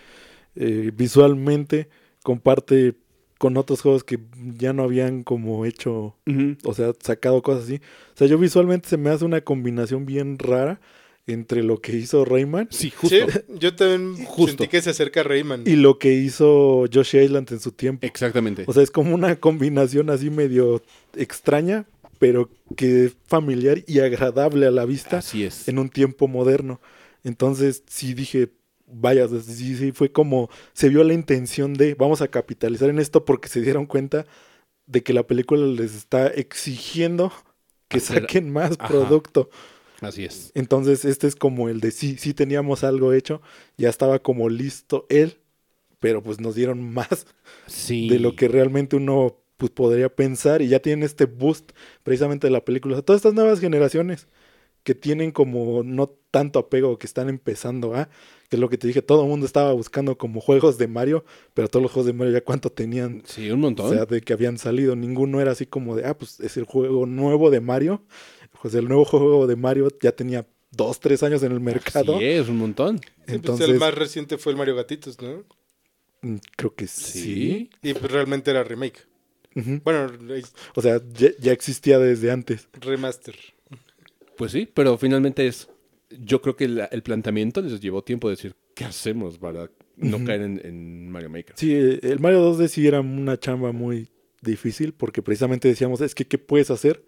eh, 0.55 0.91
visualmente, 0.93 1.87
comparte 2.23 2.95
con 3.37 3.55
otros 3.55 3.81
juegos 3.81 4.03
que 4.03 4.19
ya 4.57 4.73
no 4.73 4.83
habían 4.83 5.23
como 5.23 5.65
hecho, 5.65 6.15
o 6.65 6.73
sea, 6.73 6.91
sacado 6.99 7.41
cosas 7.41 7.63
así. 7.63 7.75
O 8.13 8.17
sea, 8.17 8.27
yo 8.27 8.37
visualmente 8.37 8.89
se 8.89 8.97
me 8.97 9.09
hace 9.09 9.23
una 9.23 9.39
combinación 9.41 10.05
bien 10.05 10.37
rara 10.37 10.81
entre 11.31 11.63
lo 11.63 11.79
que 11.81 11.95
hizo 11.95 12.25
Rayman 12.25 12.67
Sí, 12.71 12.89
justo. 12.91 13.15
Sí, 13.15 13.39
yo 13.59 13.75
también 13.75 14.25
Justo. 14.25 14.47
sentí 14.57 14.67
que 14.67 14.81
se 14.81 14.89
acerca 14.91 15.21
a 15.21 15.23
Rayman. 15.23 15.63
y 15.65 15.75
lo 15.75 15.97
que 15.99 16.13
hizo 16.13 16.85
Yoshi 16.87 17.19
Island 17.19 17.51
en 17.51 17.59
su 17.59 17.71
tiempo. 17.71 18.05
Exactamente. 18.05 18.63
O 18.67 18.73
sea, 18.73 18.83
es 18.83 18.91
como 18.91 19.13
una 19.15 19.35
combinación 19.37 20.09
así 20.09 20.29
medio 20.29 20.81
extraña, 21.15 21.85
pero 22.19 22.49
que 22.75 23.05
es 23.05 23.15
familiar 23.27 23.83
y 23.87 23.99
agradable 23.99 24.67
a 24.67 24.71
la 24.71 24.85
vista 24.85 25.17
Así 25.19 25.43
es. 25.43 25.67
en 25.67 25.79
un 25.79 25.89
tiempo 25.89 26.27
moderno. 26.27 26.79
Entonces, 27.23 27.83
sí 27.87 28.13
dije, 28.13 28.49
vaya, 28.87 29.27
sí, 29.27 29.75
sí, 29.75 29.91
fue 29.91 30.11
como, 30.11 30.49
se 30.73 30.89
vio 30.89 31.03
la 31.03 31.13
intención 31.13 31.73
de, 31.73 31.93
vamos 31.95 32.21
a 32.21 32.27
capitalizar 32.27 32.89
en 32.89 32.99
esto 32.99 33.25
porque 33.25 33.47
se 33.47 33.61
dieron 33.61 33.85
cuenta 33.85 34.25
de 34.87 35.01
que 35.03 35.13
la 35.13 35.23
película 35.25 35.65
les 35.65 35.95
está 35.95 36.27
exigiendo 36.27 37.31
que 37.87 37.97
Hacer- 37.97 38.21
saquen 38.21 38.51
más 38.51 38.71
Ajá. 38.79 38.87
producto. 38.87 39.49
Así 40.01 40.25
es. 40.25 40.51
Entonces, 40.55 41.05
este 41.05 41.27
es 41.27 41.35
como 41.35 41.69
el 41.69 41.79
de 41.79 41.91
sí, 41.91 42.17
sí 42.17 42.33
teníamos 42.33 42.83
algo 42.83 43.13
hecho, 43.13 43.41
ya 43.77 43.87
estaba 43.89 44.19
como 44.19 44.49
listo 44.49 45.05
él, 45.09 45.37
pero 45.99 46.21
pues 46.21 46.39
nos 46.41 46.55
dieron 46.55 46.81
más 46.93 47.25
Sí. 47.67 48.09
de 48.09 48.19
lo 48.19 48.35
que 48.35 48.47
realmente 48.49 48.95
uno 48.97 49.37
pues, 49.57 49.71
podría 49.71 50.09
pensar 50.09 50.61
y 50.61 50.67
ya 50.67 50.79
tienen 50.79 51.03
este 51.03 51.25
boost 51.25 51.71
precisamente 52.03 52.47
de 52.47 52.51
la 52.51 52.65
película. 52.65 52.95
O 52.95 52.97
sea, 52.97 53.05
todas 53.05 53.19
estas 53.19 53.33
nuevas 53.35 53.59
generaciones 53.59 54.27
que 54.83 54.95
tienen 54.95 55.29
como 55.31 55.83
no 55.83 56.09
tanto 56.31 56.57
apego, 56.57 56.97
que 56.97 57.05
están 57.05 57.29
empezando 57.29 57.93
a, 57.93 58.09
que 58.49 58.55
es 58.55 58.59
lo 58.59 58.67
que 58.67 58.79
te 58.79 58.87
dije, 58.87 59.03
todo 59.03 59.21
el 59.21 59.29
mundo 59.29 59.45
estaba 59.45 59.71
buscando 59.73 60.17
como 60.17 60.41
juegos 60.41 60.79
de 60.79 60.87
Mario, 60.87 61.23
pero 61.53 61.67
todos 61.67 61.83
los 61.83 61.91
juegos 61.91 62.07
de 62.07 62.13
Mario 62.13 62.33
ya 62.33 62.41
cuánto 62.41 62.71
tenían, 62.71 63.21
Sí, 63.27 63.51
un 63.51 63.59
montón. 63.59 63.85
o 63.85 63.89
sea, 63.93 64.05
de 64.05 64.21
que 64.21 64.33
habían 64.33 64.57
salido, 64.57 64.95
ninguno 64.95 65.39
era 65.39 65.51
así 65.51 65.67
como 65.67 65.95
de, 65.95 66.07
ah, 66.07 66.17
pues 66.17 66.39
es 66.39 66.57
el 66.57 66.63
juego 66.63 67.05
nuevo 67.05 67.51
de 67.51 67.61
Mario, 67.61 68.01
pues 68.61 68.73
el 68.75 68.87
nuevo 68.87 69.05
juego 69.05 69.47
de 69.47 69.55
Mario 69.55 69.89
ya 70.01 70.11
tenía 70.11 70.45
dos, 70.71 70.99
tres 70.99 71.23
años 71.23 71.43
en 71.43 71.51
el 71.51 71.59
mercado, 71.59 72.17
Sí, 72.19 72.25
es 72.25 72.47
un 72.47 72.57
montón. 72.57 72.99
Sí, 72.99 73.09
pues 73.25 73.35
entonces 73.35 73.69
el 73.69 73.79
más 73.79 73.93
reciente 73.93 74.37
fue 74.37 74.51
el 74.53 74.57
Mario 74.57 74.75
Gatitos, 74.75 75.19
¿no? 75.21 75.43
mm, 76.21 76.35
creo 76.55 76.73
que 76.75 76.87
sí. 76.87 77.69
Y 77.81 77.93
pues 77.93 78.11
realmente 78.11 78.51
era 78.51 78.63
remake. 78.63 79.07
Bueno, 79.83 80.07
es 80.33 80.53
O 80.75 80.81
sea, 80.81 81.01
ya, 81.13 81.29
ya 81.39 81.51
existía 81.51 81.99
desde 81.99 82.31
antes. 82.31 82.69
remaster. 82.79 83.35
Pues 84.37 84.53
sí, 84.53 84.67
pero 84.73 84.97
finalmente 84.97 85.45
es. 85.45 85.67
Yo 86.09 86.41
creo 86.41 86.55
que 86.55 86.67
la- 86.67 86.85
el 86.85 87.03
planteamiento 87.03 87.61
les 87.61 87.79
llevó 87.81 88.01
tiempo 88.03 88.29
de 88.29 88.35
decir, 88.35 88.55
¿qué 88.75 88.85
hacemos 88.85 89.37
para 89.37 89.69
no 89.97 90.23
caer 90.25 90.41
en, 90.41 90.61
en 90.65 91.09
Mario 91.09 91.29
Maker? 91.29 91.55
Sí, 91.57 91.73
el 91.73 92.19
Mario 92.19 92.39
2D 92.53 92.67
sí 92.69 92.87
era 92.87 93.01
una 93.01 93.37
chamba 93.39 93.71
muy 93.71 94.09
difícil 94.41 94.93
porque 94.93 95.21
precisamente 95.21 95.67
decíamos, 95.67 96.01
es 96.01 96.15
que 96.15 96.25
¿qué 96.25 96.37
puedes 96.37 96.71
hacer 96.71 97.03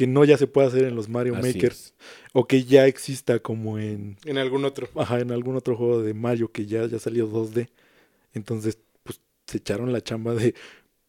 que 0.00 0.06
no 0.06 0.24
ya 0.24 0.38
se 0.38 0.46
puede 0.46 0.66
hacer 0.68 0.84
en 0.84 0.96
los 0.96 1.10
Mario 1.10 1.36
Así 1.36 1.48
Makers 1.52 1.78
es. 1.78 1.94
o 2.32 2.46
que 2.46 2.64
ya 2.64 2.86
exista 2.86 3.38
como 3.40 3.78
en, 3.78 4.16
En 4.24 4.38
algún 4.38 4.64
otro. 4.64 4.88
ajá, 4.96 5.20
en 5.20 5.30
algún 5.30 5.56
otro 5.56 5.76
juego 5.76 6.00
de 6.02 6.14
Mario 6.14 6.50
que 6.50 6.64
ya 6.64 6.86
ya 6.86 6.98
salió 6.98 7.28
2D? 7.28 7.68
Entonces, 8.32 8.78
pues 9.02 9.20
se 9.46 9.58
echaron 9.58 9.92
la 9.92 10.00
chamba 10.00 10.34
de 10.34 10.54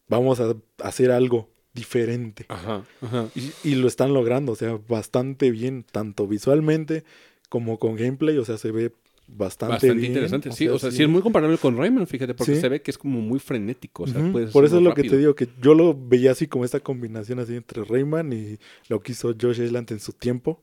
vamos 0.09 0.41
a 0.41 0.55
hacer 0.79 1.11
algo 1.11 1.47
diferente. 1.73 2.45
Ajá, 2.49 2.83
ajá. 3.01 3.29
Y, 3.33 3.53
y 3.63 3.75
lo 3.75 3.87
están 3.87 4.13
logrando, 4.13 4.51
o 4.51 4.55
sea, 4.57 4.77
bastante 4.89 5.51
bien, 5.51 5.85
tanto 5.89 6.27
visualmente 6.27 7.05
como 7.47 7.79
con 7.79 7.95
gameplay, 7.95 8.37
o 8.39 8.43
sea, 8.43 8.57
se 8.57 8.71
ve 8.71 8.91
bastante, 9.35 9.73
Bastante 9.73 9.95
bien. 9.95 10.11
interesante, 10.11 10.51
sí. 10.51 10.65
sea, 10.65 10.73
O 10.73 10.79
sea, 10.79 10.91
sí. 10.91 11.03
es 11.03 11.09
muy 11.09 11.21
comparable 11.21 11.57
con 11.57 11.77
Rayman, 11.77 12.05
fíjate, 12.07 12.33
porque 12.33 12.55
Sí. 12.55 12.61
se 12.61 12.69
ve 12.69 12.81
que 12.81 12.91
es 12.91 12.97
como 12.97 13.21
muy 13.21 13.39
frenético. 13.39 14.03
O 14.03 14.07
sea, 14.07 14.21
Ujú, 14.21 14.31
puedes 14.33 14.51
Por 14.51 14.65
eso 14.65 14.77
es 14.77 14.83
lo 14.83 14.93
que 14.93 15.03
te 15.03 15.17
digo, 15.17 15.35
que 15.35 15.47
yo 15.61 15.73
lo 15.73 15.93
veía 15.97 16.31
así 16.31 16.47
como 16.47 16.65
esta 16.65 16.79
combinación 16.79 17.39
así 17.39 17.55
entre 17.55 17.83
Rayman 17.83 18.33
y 18.33 18.57
lo 18.89 19.01
que 19.01 19.13
hizo 19.13 19.33
Josh 19.39 19.61
Island 19.61 19.91
en 19.91 19.99
su 19.99 20.13
tiempo. 20.13 20.61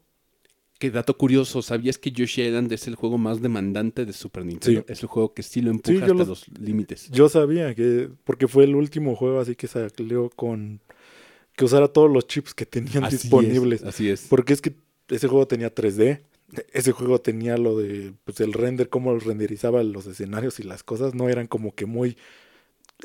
Qué 0.79 0.93
dato 0.93 1.17
curioso, 1.17 1.61
¿sabías 1.61 1.99
que 1.99 2.13
Yoshi 2.13 2.43
Island 2.43 2.73
es 2.73 2.87
el 2.87 2.95
juego 2.95 3.19
más 3.19 3.43
demandante 3.43 4.07
de 4.07 4.13
Super 4.13 4.45
Nintendo? 4.45 4.85
Sí. 4.87 4.93
Es 4.93 5.03
el 5.03 5.09
juego 5.09 5.35
que 5.35 5.43
sí 5.43 5.61
lo 5.61 5.73
empuja 5.73 5.97
Sí, 5.97 6.03
hasta 6.03 6.15
lo- 6.15 6.25
los 6.25 6.47
límites. 6.61 7.11
Yo 7.11 7.29
sabía 7.29 7.75
que, 7.75 8.09
porque 8.23 8.47
fue 8.47 8.63
el 8.63 8.77
último 8.77 9.17
juego 9.17 9.41
así 9.41 9.57
que 9.57 9.67
salió 9.67 10.31
con, 10.31 10.81
que 11.57 11.65
usara 11.65 11.89
todos 11.89 12.09
los 12.13 12.29
chips 12.29 12.55
que 12.55 12.65
tenían 12.65 13.03
Así 13.03 13.17
disponibles. 13.17 13.81
es, 13.83 13.89
así 13.89 14.09
es. 14.09 14.27
Porque 14.31 14.53
es 14.53 14.63
que 14.63 14.77
ese 15.09 15.27
juego 15.27 15.49
tenía 15.49 15.75
3D, 15.75 16.21
ese 16.73 16.93
juego 16.93 17.21
tenía 17.21 17.57
lo 17.57 17.79
de, 17.79 18.13
pues 18.25 18.41
el 18.41 18.53
render, 18.53 18.89
cómo 18.89 19.19
renderizaba 19.19 19.83
los 19.83 20.07
escenarios 20.07 20.61
y 20.61 20.63
las 20.63 20.83
cosas, 20.83 21.15
no 21.15 21.29
eran 21.29 21.47
como 21.47 21.75
que 21.75 21.87
muy 21.87 22.17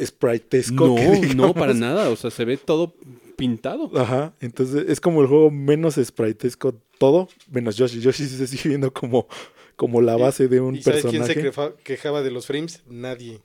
spritesco. 0.01 0.87
No, 0.87 0.95
que 0.95 1.35
no, 1.35 1.53
para 1.53 1.73
nada. 1.73 2.09
O 2.09 2.15
sea, 2.15 2.31
se 2.31 2.45
ve 2.45 2.57
todo 2.57 2.95
pintado. 3.35 3.91
Ajá, 3.97 4.33
entonces 4.39 4.85
es 4.87 5.01
como 5.01 5.21
el 5.21 5.27
juego 5.27 5.51
menos 5.51 5.95
spritesco 6.01 6.75
todo, 6.97 7.27
menos 7.51 7.75
Yoshi. 7.75 7.99
Yoshi 7.99 8.25
sí 8.25 8.37
se 8.37 8.47
sigue 8.47 8.69
viendo 8.69 8.93
como, 8.93 9.27
como 9.75 10.01
la 10.01 10.15
base 10.15 10.47
de 10.47 10.61
un 10.61 10.75
¿Y 10.75 10.81
sabes 10.81 11.05
quién 11.05 11.25
se 11.25 11.51
quejaba 11.83 12.21
de 12.21 12.31
los 12.31 12.47
frames? 12.47 12.81
Nadie. 12.87 13.41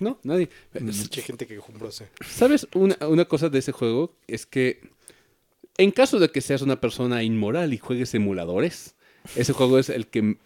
No, 0.00 0.18
nadie. 0.22 0.48
Mucha 0.80 1.20
gente 1.20 1.46
quejumbrosa. 1.46 2.08
¿Sabes? 2.26 2.66
Una, 2.74 2.96
una 3.06 3.26
cosa 3.26 3.48
de 3.48 3.58
ese 3.58 3.72
juego 3.72 4.16
es 4.26 4.46
que 4.46 4.80
en 5.78 5.90
caso 5.90 6.18
de 6.18 6.30
que 6.30 6.40
seas 6.40 6.62
una 6.62 6.80
persona 6.80 7.22
inmoral 7.22 7.74
y 7.74 7.78
juegues 7.78 8.14
emuladores, 8.14 8.95
ese 9.34 9.52
juego 9.52 9.78
es 9.78 9.88
el 9.88 10.06
que 10.06 10.36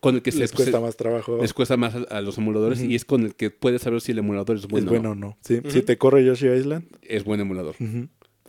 con 0.00 0.14
el 0.16 0.22
que 0.22 0.30
Les 0.32 0.50
se, 0.50 0.56
cuesta 0.56 0.78
se- 0.78 0.82
más 0.84 0.96
trabajo. 0.96 1.38
les 1.40 1.52
cuesta 1.52 1.76
más 1.76 1.94
a, 1.94 1.98
a 2.16 2.20
los 2.20 2.38
emuladores 2.38 2.80
y 2.82 2.94
es 2.94 3.04
con 3.04 3.22
el 3.24 3.34
que 3.34 3.50
puedes 3.50 3.82
saber 3.82 4.00
si 4.00 4.12
el 4.12 4.18
emulador 4.18 4.56
es 4.56 4.62
es 4.64 4.68
bueno. 4.68 4.90
bueno 4.90 5.10
o 5.12 5.14
no. 5.14 5.38
Si 5.42 5.60
te 5.60 5.96
corre 5.98 6.24
Yoshi 6.24 6.48
Island, 6.48 6.84
Es 7.02 7.24
buen 7.24 7.40
emulador. 7.40 7.74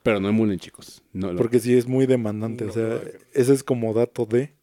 Pero 0.03 0.19
no 0.19 0.29
emulen, 0.29 0.59
chicos. 0.59 1.03
No 1.13 1.31
lo- 1.33 1.37
porque 1.37 1.59
sí 1.59 1.75
es 1.75 1.87
muy 1.87 2.05
demandante. 2.05 2.65
No 2.65 2.69
o 2.71 2.73
sea, 2.73 3.01
ese 3.33 3.53
es 3.53 3.63
como 3.63 3.93
dato 3.93 4.25
de. 4.25 4.53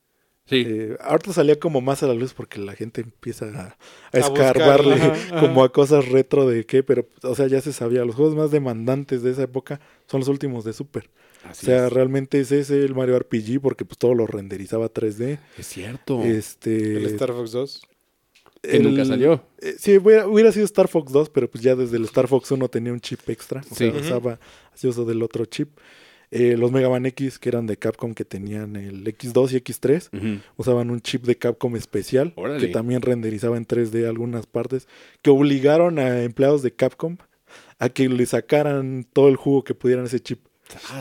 sí. 0.47 0.65
eh, 0.67 0.97
ahorita 1.01 1.33
salía 1.33 1.59
como 1.59 1.81
más 1.81 2.03
a 2.03 2.07
la 2.07 2.15
luz 2.15 2.33
porque 2.35 2.61
la 2.61 2.75
gente 2.75 3.01
empieza 3.03 3.47
a, 3.47 3.61
a 3.67 3.77
A 4.13 4.19
escarbarle 4.19 4.95
buscarle. 4.95 4.95
Ajá, 4.95 5.37
ajá. 5.37 5.41
como 5.41 5.65
a 5.65 5.73
cosas 5.73 6.09
retro 6.09 6.47
de 6.49 6.65
qué, 6.65 6.83
pero, 6.83 7.09
o 7.23 7.35
sea, 7.35 7.47
ya 7.47 7.61
se 7.61 7.73
sabía. 7.73 8.05
Los 8.05 8.15
juegos 8.15 8.35
más 8.37 8.51
demandantes 8.53 9.23
de 9.23 9.33
esa 9.33 9.43
época 9.43 9.81
son 10.07 10.21
los 10.21 10.29
últimos 10.29 10.65
de 10.65 10.73
Super. 10.73 11.11
Así 11.45 11.67
o 11.67 11.69
sea, 11.69 11.87
es. 11.87 11.93
realmente 11.93 12.41
es 12.41 12.51
ese 12.53 12.85
el 12.85 12.95
Mario 12.95 13.19
RPG 13.19 13.61
porque 13.61 13.85
pues 13.85 13.99
todo 13.99 14.15
lo 14.15 14.27
renderizaba 14.27 14.89
3D. 14.93 15.39
Es 15.59 15.67
cierto. 15.67 16.23
Este, 16.23 16.97
El 16.97 17.07
Star 17.07 17.33
Fox 17.33 17.53
2. 17.53 17.83
que 18.63 18.79
nunca 18.81 19.05
salió. 19.05 19.45
eh, 19.59 19.75
sí, 19.79 19.99
hubiera, 19.99 20.27
hubiera 20.27 20.51
sido 20.53 20.65
Star 20.65 20.89
Fox 20.89 21.13
2, 21.13 21.29
pero 21.31 21.51
pues 21.51 21.63
ya 21.63 21.77
desde 21.77 21.97
el 21.99 22.05
Star 22.05 22.29
Fox 22.29 22.51
1 22.51 22.69
tenía 22.69 22.93
un 22.93 23.01
chip 23.01 23.21
extra. 23.29 23.61
O 23.71 23.75
Sí. 23.75 23.91
sea, 23.91 24.01
usaba, 24.01 24.41
hacía 24.73 24.91
uso 24.91 25.05
del 25.05 25.23
otro 25.23 25.45
chip. 25.45 25.79
Eh, 26.31 26.57
los 26.57 26.73
Mega 26.73 26.89
Man 26.89 27.07
X, 27.07 27.39
que 27.39 27.49
eran 27.51 27.67
de 27.67 27.77
Capcom, 27.77 28.13
que 28.15 28.25
tenían 28.25 28.75
el 28.75 29.05
X2 29.07 29.53
y 29.53 29.57
X3, 29.61 30.09
Ujú. 30.13 30.41
usaban 30.57 30.91
un 30.91 31.01
chip 31.01 31.23
de 31.25 31.37
Capcom 31.37 31.77
especial, 31.77 32.33
Órale. 32.35 32.59
que 32.67 32.73
también 32.73 33.03
renderizaba 33.03 33.57
en 33.57 33.67
3D 33.67 34.09
algunas 34.09 34.47
partes, 34.47 34.89
que 35.23 35.31
obligaron 35.31 35.99
a 36.01 36.23
empleados 36.25 36.63
de 36.63 36.73
Capcom 36.75 37.19
a 37.79 37.89
que 37.91 38.09
le 38.09 38.27
sacaran 38.27 39.07
todo 39.13 39.29
el 39.29 39.37
jugo 39.37 39.63
que 39.63 39.75
pudieran 39.75 40.07
ese 40.07 40.19
chip. 40.19 40.41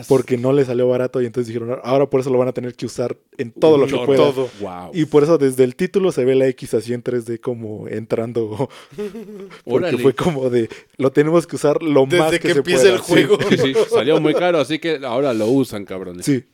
Porque 0.08 0.36
no 0.36 0.52
le 0.52 0.64
salió 0.64 0.86
barato 0.88 1.20
y 1.22 1.26
entonces 1.26 1.48
dijeron, 1.52 1.78
ahora 1.82 2.08
por 2.08 2.20
eso 2.20 2.30
lo 2.30 2.38
van 2.38 2.48
a 2.48 2.52
tener 2.52 2.74
que 2.74 2.86
usar 2.86 3.16
en 3.38 3.50
todo 3.50 3.78
lo 3.78 3.86
que 3.86 3.92
Todo. 3.92 4.06
pueda. 4.06 4.18
Todo. 4.32 4.48
Wow. 4.60 4.90
Y 4.92 5.06
por 5.06 5.22
eso 5.22 5.38
desde 5.38 5.64
el 5.64 5.74
título 5.74 6.12
se 6.12 6.24
ve 6.24 6.34
la 6.34 6.46
X 6.48 6.74
así 6.74 6.92
en 6.92 7.02
3D 7.02 7.40
como 7.40 7.88
entrando 7.88 8.68
porque 8.96 9.60
Órale. 9.64 9.98
fue 9.98 10.14
como 10.14 10.50
de 10.50 10.68
lo 10.98 11.10
tenemos 11.12 11.46
que 11.46 11.56
usar 11.56 11.82
lo 11.82 12.04
Desde 12.04 12.18
más 12.18 12.30
que 12.32 12.38
que, 12.40 12.52
se 12.52 12.58
empieza 12.58 12.82
pueda. 12.82 12.94
el 12.94 13.00
juego. 13.00 13.38
Sí, 13.48 13.56
sí, 13.58 13.74
salió 13.90 14.20
muy 14.20 14.34
caro, 14.34 14.58
así 14.58 14.78
que 14.78 15.00
ahora 15.04 15.32
lo 15.34 15.46
usan, 15.46 15.84
cabrones. 15.84 16.26
Sí. 16.26 16.44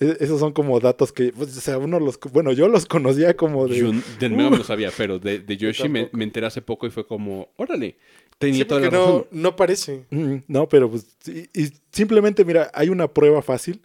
E- 0.00 0.16
Esos 0.20 0.38
son 0.40 0.52
como 0.52 0.78
datos 0.80 1.12
que, 1.12 1.32
pues, 1.32 1.56
o 1.56 1.60
sea, 1.60 1.78
uno 1.78 1.98
los, 1.98 2.18
bueno, 2.32 2.52
yo 2.52 2.68
los 2.68 2.86
conocía 2.86 3.36
como 3.36 3.66
de, 3.66 3.78
Yo 3.78 3.90
de 4.20 4.28
nuevo 4.28 4.50
no 4.50 4.56
lo 4.58 4.64
sabía, 4.64 4.90
pero 4.96 5.18
de, 5.18 5.40
de 5.40 5.56
Yoshi 5.56 5.88
me 5.88 6.08
enteré 6.12 6.46
hace 6.46 6.62
poco 6.62 6.86
y 6.86 6.90
fue 6.90 7.06
como, 7.06 7.48
órale, 7.56 7.96
tenía 8.38 8.58
Sí, 8.60 8.64
toda 8.64 8.80
la 8.80 8.86
porque 8.90 8.96
razón. 8.98 9.26
no, 9.32 9.42
no 9.42 9.56
parece. 9.56 10.04
Mm, 10.10 10.36
no, 10.46 10.68
pero 10.68 10.90
pues, 10.90 11.06
y, 11.26 11.48
y 11.60 11.72
simplemente, 11.92 12.44
mira, 12.44 12.70
hay 12.74 12.88
una 12.88 13.08
prueba 13.12 13.42
fácil. 13.42 13.82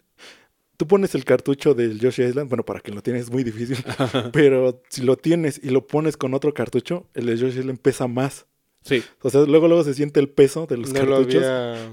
Tú 0.76 0.86
pones 0.88 1.14
el 1.14 1.24
cartucho 1.24 1.72
del 1.74 2.00
Yoshi 2.00 2.22
Island, 2.24 2.48
bueno, 2.48 2.64
para 2.64 2.80
quien 2.80 2.96
lo 2.96 3.02
tienes 3.02 3.22
es 3.24 3.30
muy 3.30 3.44
difícil, 3.44 3.76
pero 4.32 4.82
si 4.88 5.02
lo 5.02 5.16
tienes 5.16 5.60
y 5.62 5.70
lo 5.70 5.86
pones 5.86 6.16
con 6.16 6.34
otro 6.34 6.52
cartucho, 6.52 7.06
el 7.14 7.26
de 7.26 7.36
Yoshi 7.36 7.60
Island 7.60 7.78
pesa 7.78 8.08
más. 8.08 8.46
Sí, 8.82 9.02
O 9.22 9.30
sea, 9.30 9.42
luego 9.42 9.68
luego 9.68 9.82
se 9.84 9.94
siente 9.94 10.20
el 10.20 10.28
peso 10.28 10.66
de 10.66 10.76
los 10.76 10.92
No 10.92 11.04
lo 11.04 11.16
cartuchos. 11.16 11.44
había, 11.44 11.92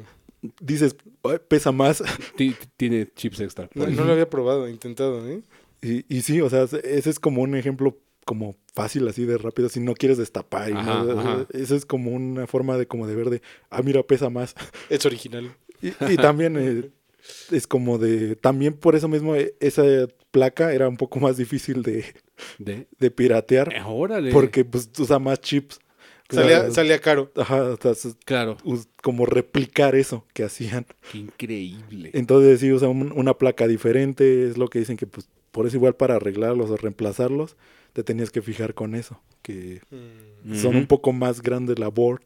Dices, 0.60 0.96
"Ay, 1.24 1.38
pesa 1.48 1.72
más. 1.72 2.02
ti- 2.36 2.56
tiene 2.76 3.08
chips 3.16 3.40
extra. 3.42 3.70
no, 3.76 3.86
no 3.88 4.04
lo 4.06 4.12
había 4.14 4.28
probado, 4.30 4.68
intentado, 4.68 5.28
¿eh? 5.30 5.42
Y, 5.84 6.04
y 6.16 6.22
sí, 6.24 6.42
o 6.42 6.50
sea, 6.50 6.64
ese 6.64 7.10
es 7.10 7.20
como 7.20 7.44
un 7.44 7.56
ejemplo 7.56 7.98
como 8.26 8.56
fácil 8.74 9.08
así 9.08 9.26
de 9.26 9.38
rápido, 9.38 9.70
si 9.70 9.80
no 9.80 9.94
quieres 9.94 10.18
destapar. 10.18 10.70
y 10.70 10.74
Ajá, 10.74 11.04
no- 11.04 11.20
ajá. 11.20 11.48
Eso 11.54 11.76
es 11.76 11.86
como 11.86 12.12
una 12.12 12.48
forma 12.48 12.78
de 12.78 12.88
como 12.88 13.08
de 13.08 13.16
ver 13.16 13.30
de, 13.30 13.42
ah, 13.70 13.82
mira, 13.82 14.04
pesa 14.04 14.30
más. 14.30 14.56
Es 14.90 15.06
original. 15.06 15.52
Y, 15.82 15.90
y 16.12 16.18
también 16.18 16.56
eh, 16.58 16.90
es 17.52 17.66
como 17.68 17.98
de, 17.98 18.36
también 18.36 18.74
por 18.74 18.96
eso 18.96 19.08
mismo 19.08 19.36
eh, 19.36 19.56
esa 19.60 19.84
placa 20.32 20.74
era 20.74 20.88
un 20.88 20.98
poco 20.98 21.20
más 21.20 21.38
difícil 21.38 21.82
de, 21.84 22.06
De, 22.60 22.88
de 23.00 23.12
piratear, 23.12 23.74
Eh, 23.76 23.82
órale. 23.86 24.32
porque 24.32 24.64
pues 24.64 24.90
usa 25.00 25.20
más 25.20 25.42
chips. 25.42 25.80
Salía, 26.30 26.72
salía 26.72 26.98
caro. 27.00 27.30
Ajá, 27.36 27.64
o 27.64 27.76
sea, 27.78 27.92
es 27.92 28.16
Claro, 28.24 28.56
como 29.04 29.26
replicar 29.26 29.96
eso 29.96 30.26
que 30.34 30.46
hacían. 30.46 30.86
qué 31.12 31.18
increíble. 31.18 32.12
Entonces 32.14 32.62
sí 32.62 32.72
usa 32.72 32.88
un- 32.88 33.12
una 33.12 33.34
placa 33.38 33.68
diferente, 33.68 34.48
es 34.48 34.58
lo 34.58 34.70
que 34.70 34.80
dicen 34.80 34.96
que 34.96 35.08
pues 35.08 35.28
por 35.52 35.68
eso 35.68 35.76
igual 35.76 35.96
para 35.96 36.16
arreglarlos 36.16 36.70
o 36.70 36.78
reemplazarlos, 36.78 37.58
te 37.94 38.04
tenías 38.04 38.30
que 38.32 38.42
fijar 38.42 38.74
con 38.74 38.96
eso, 38.96 39.22
que 39.42 39.82
Mm. 40.44 40.56
son 40.56 40.76
un 40.76 40.88
poco 40.88 41.12
más 41.14 41.42
grandes 41.42 41.78
la 41.80 41.88
board. 41.90 42.24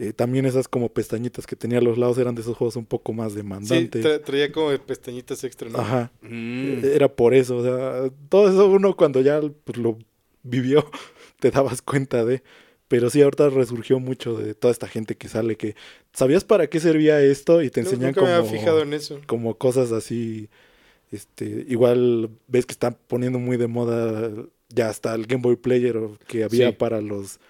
Eh, 0.00 0.12
también 0.12 0.46
esas 0.46 0.68
como 0.68 0.90
pestañitas 0.92 1.46
que 1.46 1.56
tenía 1.56 1.78
a 1.78 1.82
los 1.82 1.98
lados 1.98 2.18
eran 2.18 2.34
de 2.36 2.42
esos 2.42 2.56
juegos 2.56 2.76
un 2.76 2.86
poco 2.86 3.12
más 3.12 3.32
Sí, 3.32 3.38
demandantes. 3.38 4.04
tra- 4.04 4.22
traía 4.22 4.52
como 4.52 4.70
pestañitas 4.78 5.42
extra, 5.42 5.68
¿no? 5.68 5.78
Ajá, 5.78 6.12
Mm. 6.22 6.28
eh, 6.84 6.92
era 6.94 7.08
por 7.08 7.34
eso, 7.34 7.56
o 7.56 7.62
sea, 7.64 8.10
todo 8.28 8.48
eso 8.48 8.66
uno 8.68 8.94
cuando 8.96 9.20
ya 9.20 9.40
pues, 9.64 9.76
lo 9.76 9.98
vivió 10.44 10.88
te 11.40 11.50
dabas 11.50 11.82
cuenta 11.82 12.24
de... 12.24 12.42
Pero 12.86 13.10
sí, 13.10 13.20
ahorita 13.20 13.50
resurgió 13.50 13.98
mucho 14.00 14.34
de 14.38 14.54
toda 14.54 14.72
esta 14.72 14.88
gente 14.88 15.14
que 15.16 15.28
sale 15.28 15.56
que... 15.56 15.74
¿Sabías 16.14 16.44
para 16.44 16.68
qué 16.68 16.80
servía 16.80 17.20
esto? 17.20 17.60
Y 17.62 17.68
te 17.68 17.82
No, 17.82 17.90
enseñan 17.90 18.06
nunca 18.10 18.20
me 18.22 18.28
como 18.28 18.38
había 18.38 18.50
fijado 18.50 18.82
en 18.82 18.94
eso. 18.94 19.20
como 19.26 19.58
cosas 19.58 19.92
así 19.92 20.48
Este, 21.10 21.64
igual 21.68 22.30
ves 22.48 22.66
que 22.66 22.72
están 22.72 22.96
poniendo 23.06 23.38
muy 23.38 23.56
de 23.56 23.66
moda 23.66 24.30
ya 24.68 24.88
hasta 24.90 25.14
el 25.14 25.26
Game 25.26 25.42
Boy 25.42 25.56
Player 25.56 25.96
que 26.26 26.44
había 26.44 26.68
Sí. 26.70 26.74
para 26.78 27.00
los 27.00 27.40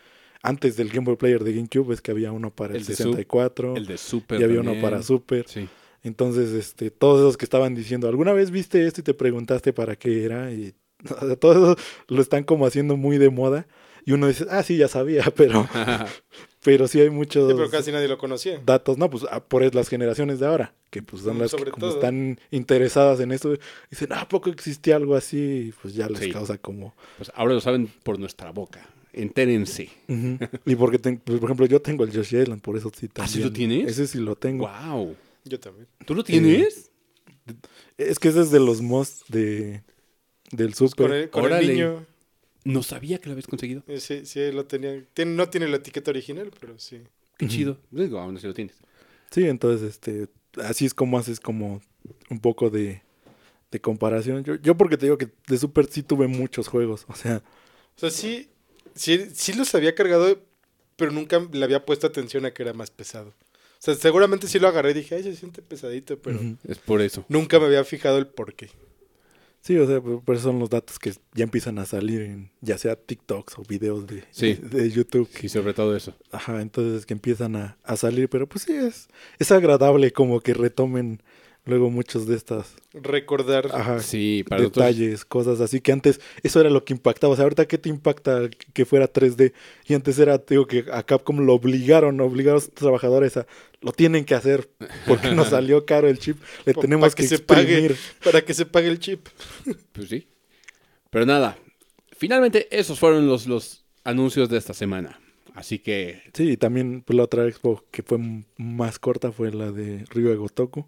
antes 0.43 0.77
del 0.77 0.89
Game 0.91 1.05
Boy 1.05 1.17
Player 1.17 1.43
de 1.43 1.53
GameCube, 1.53 1.89
ves 1.89 2.01
que 2.01 2.13
había 2.13 2.31
uno 2.31 2.51
para 2.55 2.75
el, 2.75 2.81
El 2.83 2.87
de 2.87 2.93
Sup- 2.95 2.97
64 2.97 3.77
El 3.77 3.87
de 3.87 3.99
Super. 3.99 4.41
y 4.41 4.45
había 4.45 4.61
uno 4.61 4.75
para 4.81 5.03
Super. 5.03 5.45
Sí. 5.49 5.69
Entonces, 6.05 6.53
este, 6.53 6.93
todos 6.93 7.19
esos 7.21 7.37
que 7.37 7.45
estaban 7.45 7.75
diciendo, 7.75 8.07
¿alguna 8.09 8.33
vez 8.33 8.53
viste 8.53 8.87
esto 8.87 9.01
y 9.01 9.05
te 9.05 9.15
preguntaste 9.15 9.73
para 9.73 9.97
qué 9.97 10.25
era? 10.25 10.53
Y 10.53 10.75
o 11.21 11.27
sea, 11.27 11.35
todo 11.37 11.73
eso 11.75 11.83
lo 12.07 12.23
están 12.23 12.45
como 12.45 12.67
haciendo 12.67 12.97
muy 12.97 13.19
de 13.19 13.31
moda. 13.31 13.67
Y 14.05 14.13
uno 14.13 14.29
dice, 14.29 14.47
ah, 14.49 14.63
sí, 14.63 14.77
ya 14.77 14.87
sabía, 14.89 15.25
pero, 15.37 15.69
pero 16.63 16.89
sí 16.89 17.01
hay 17.01 17.11
muchos 17.11 17.49
Sí, 17.51 17.55
pero 17.57 17.71
casi 17.71 17.93
nadie 17.93 18.09
lo 18.09 18.19
conocía. 18.19 18.61
datos, 18.65 18.99
no, 18.99 19.09
pues 19.11 19.25
ah, 19.31 19.41
por 19.45 19.63
es 19.63 19.75
las 19.75 19.89
generaciones 19.89 20.41
de 20.41 20.47
ahora, 20.47 20.75
que 20.91 21.03
pues 21.03 21.23
son 21.23 21.37
Mm, 21.37 21.41
las 21.41 21.51
que 21.53 21.59
sobre 21.59 21.71
como 21.71 21.87
todo. 21.87 21.95
están 21.97 22.41
interesadas 22.51 23.21
en 23.21 23.33
esto, 23.33 23.55
dicen, 23.91 24.09
ah, 24.13 24.23
¿a 24.23 24.29
poco 24.29 24.51
existía 24.51 24.97
algo 24.97 25.15
así? 25.15 25.69
Y 25.69 25.73
pues 25.81 25.95
ya 25.95 26.09
les 26.09 26.19
Sí. 26.21 26.31
causa 26.31 26.59
como... 26.59 26.95
Pues 27.17 27.31
ahora 27.35 27.55
lo 27.55 27.61
saben 27.61 27.89
por 28.03 28.19
nuestra 28.19 28.51
boca. 28.53 28.87
Entérense. 29.13 29.89
Y 30.67 30.77
porque, 30.77 30.99
ten- 30.99 31.19
pues, 31.25 31.41
por 31.41 31.49
ejemplo, 31.49 31.67
yo 31.67 31.81
tengo 31.83 32.05
el 32.05 32.11
Yoshi 32.13 32.37
Island, 32.39 32.61
por 32.63 32.77
eso 32.77 32.91
sí 32.97 33.07
¿Ah, 33.11 33.15
también. 33.15 33.37
sí 33.37 33.43
lo 33.43 33.53
tienes? 33.53 33.89
Ese 33.89 34.07
sí 34.07 34.19
lo 34.19 34.37
tengo. 34.37 34.69
Wow. 34.69 35.17
Yo 35.45 35.59
también. 35.59 35.87
¿Tú 36.05 36.15
lo 36.15 36.23
tienes? 36.23 36.91
Es 37.97 38.19
que 38.19 38.29
ese 38.29 38.43
es 38.43 38.51
de 38.51 38.61
los 38.61 38.81
mods 38.83 39.25
de, 39.29 39.83
del 40.53 40.75
Con 40.75 40.89
Super. 40.89 41.11
el, 41.13 41.31
con 41.31 41.45
el 41.47 41.53
Órale. 41.53 41.69
niño. 41.73 42.07
No 42.73 42.83
sabía 42.83 43.19
que 43.19 43.27
lo 43.29 43.33
habías 43.33 43.47
conseguido. 43.47 43.83
eh, 43.87 44.01
Sí, 44.01 44.27
sí, 44.27 44.53
lo 44.53 44.67
tenía. 44.67 45.03
No 45.27 45.49
tiene 45.49 45.69
la 45.69 45.77
etiqueta 45.77 46.11
original, 46.11 46.51
pero 46.61 46.79
sí. 46.79 47.01
Qué 47.39 47.49
chido. 47.49 47.79
Digo, 47.91 48.19
aún 48.19 48.37
así 48.37 48.47
lo 48.47 48.55
tienes. 48.55 48.77
Sí, 49.31 49.47
entonces, 49.47 49.89
este, 49.89 50.29
así 50.63 50.87
es 50.87 50.95
como 50.95 51.19
haces 51.19 51.41
como 51.41 51.81
un 52.31 52.41
poco 52.41 52.71
de, 52.71 53.03
de 53.71 53.81
comparación. 53.81 54.45
Yo, 54.45 54.57
yo 54.57 54.77
porque 54.77 54.97
te 54.97 55.07
digo 55.07 55.19
que 55.19 55.29
de 55.47 55.59
Super 55.59 55.87
sí 55.87 56.03
tuve 56.03 56.27
muchos 56.27 56.69
juegos, 56.69 57.05
o 57.09 57.15
sea, 57.15 57.43
O 57.97 58.01
sea, 58.01 58.11
sí, 58.11 58.49
sí, 58.95 59.29
sí 59.33 59.53
los 59.53 59.75
había 59.75 59.95
cargado, 59.95 60.41
pero 60.97 61.11
nunca 61.13 61.47
le 61.53 61.65
había 61.65 61.85
puesto 61.87 62.07
atención 62.07 62.45
a 62.47 62.53
que 62.53 62.63
era 62.63 62.73
más 62.73 62.91
pesado. 62.91 63.29
O 63.31 63.81
sea, 63.81 63.95
seguramente 63.95 64.49
sí 64.49 64.59
lo 64.59 64.67
agarré 64.69 64.91
y 64.91 64.95
dije, 64.95 65.15
ay, 65.15 65.23
se 65.23 65.37
siente 65.37 65.63
pesadito, 65.63 66.19
pero. 66.19 66.41
Es 66.67 66.79
por 66.79 67.01
eso. 67.01 67.25
nunca 67.29 67.61
me 67.61 67.67
había 67.67 67.85
fijado 67.85 68.19
el 68.19 68.27
por 68.27 68.55
qué. 68.55 68.71
Sí, 69.61 69.77
o 69.77 69.87
sea, 69.87 70.01
por 70.01 70.35
eso 70.35 70.45
son 70.45 70.59
los 70.59 70.71
datos 70.71 70.99
que 70.99 71.13
ya 71.35 71.45
empiezan 71.45 71.79
a 71.79 71.85
salir 71.87 72.23
en 72.23 72.51
ya 72.61 72.79
sea 72.79 72.97
TikToks 72.97 73.59
o 73.59 73.63
videos 73.69 74.07
de, 74.07 74.25
Sí. 74.31 74.55
de, 74.55 74.83
de 74.83 74.91
YouTube. 74.91 75.29
Y 75.43 75.49
sobre 75.49 75.75
todo 75.75 75.95
eso. 75.97 76.15
Ajá, 76.33 76.61
entonces 76.63 77.05
que 77.07 77.15
empiezan 77.15 77.57
a, 77.57 77.77
a 77.85 77.97
salir, 77.97 78.29
pero 78.29 78.49
pues 78.49 78.65
sí, 78.65 78.73
es, 78.73 79.09
es 79.39 79.53
agradable 79.53 80.13
como 80.13 80.41
que 80.41 80.55
retomen 80.55 81.23
luego 81.69 81.91
muchos 81.91 82.27
de 82.27 82.35
estas 82.35 82.75
Recordar. 82.93 83.69
ajá, 83.73 84.01
Sí, 84.01 84.45
para 84.49 84.63
nosotros. 84.63 84.87
detalles, 84.87 85.25
cosas 85.25 85.61
así 85.61 85.81
que 85.81 85.93
antes 85.93 86.21
eso 86.43 86.61
era 86.61 86.71
lo 86.71 86.85
que 86.85 86.93
impactaba. 86.95 87.33
O 87.33 87.37
sea, 87.37 87.45
ahorita 87.45 87.67
qué 87.69 87.79
te 87.79 87.89
impacta 87.89 88.49
que 88.73 88.85
fuera 88.85 89.13
3D 89.13 89.53
y 89.87 89.95
antes 89.95 90.19
era, 90.19 90.39
digo 90.39 90.67
que 90.67 90.87
a 90.93 91.03
Capcom 91.05 91.39
lo 91.41 91.55
obligaron, 91.55 92.21
obligaron 92.21 92.59
a 92.59 92.61
sus 92.61 92.75
trabajadores 92.75 93.37
a 93.37 93.47
lo 93.81 93.93
tienen 93.93 94.25
que 94.25 94.35
hacer 94.35 94.69
porque 95.07 95.31
nos 95.33 95.49
salió 95.51 95.85
caro 95.87 96.09
el 96.09 96.19
chip, 96.19 96.39
le 96.65 96.75
tenemos 96.75 97.15
que, 97.15 97.23
que 97.23 97.29
se 97.29 97.39
pague. 97.39 97.95
Para 98.25 98.43
que 98.43 98.55
se 98.55 98.67
pague 98.67 98.89
el 98.89 98.99
chip. 98.99 99.29
Pues 99.93 100.09
sí. 100.09 100.27
Pero 101.11 101.27
nada. 101.27 101.57
Finalmente, 102.17 102.67
esos 102.77 102.99
fueron 102.99 103.27
los, 103.29 103.47
los 103.47 103.85
anuncios 104.05 104.49
de 104.49 104.59
esta 104.59 104.75
semana. 104.75 105.21
Así 105.55 105.79
que 105.81 106.23
Sí, 106.35 106.51
y 106.53 106.57
también 106.57 107.03
pues, 107.03 107.17
la 107.17 107.25
otra 107.25 107.47
expo 107.47 107.85
que 107.91 108.03
fue 108.03 108.19
más 108.57 108.99
corta 108.99 109.33
fue 109.33 109.53
la 109.53 109.73
de 109.73 110.05
Ryu 110.11 110.35
Gotoku, 110.37 110.87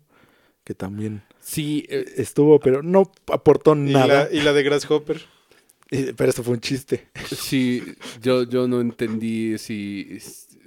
que 0.70 0.74
también 0.76 1.22
sí, 1.40 1.84
eh, 1.88 2.04
estuvo, 2.16 2.60
pero 2.60 2.80
no 2.80 3.10
aportó 3.32 3.74
Y 3.74 3.92
nada. 3.92 4.06
la, 4.06 4.32
y 4.32 4.40
la 4.40 4.52
de 4.52 4.62
Grasshopper. 4.62 5.20
Eh, 5.90 6.14
Pero 6.16 6.30
eso 6.30 6.44
fue 6.44 6.54
un 6.54 6.60
chiste. 6.60 7.08
sí, 7.34 7.82
yo, 8.22 8.44
yo 8.44 8.68
no 8.68 8.80
entendí 8.80 9.58
si... 9.58 10.18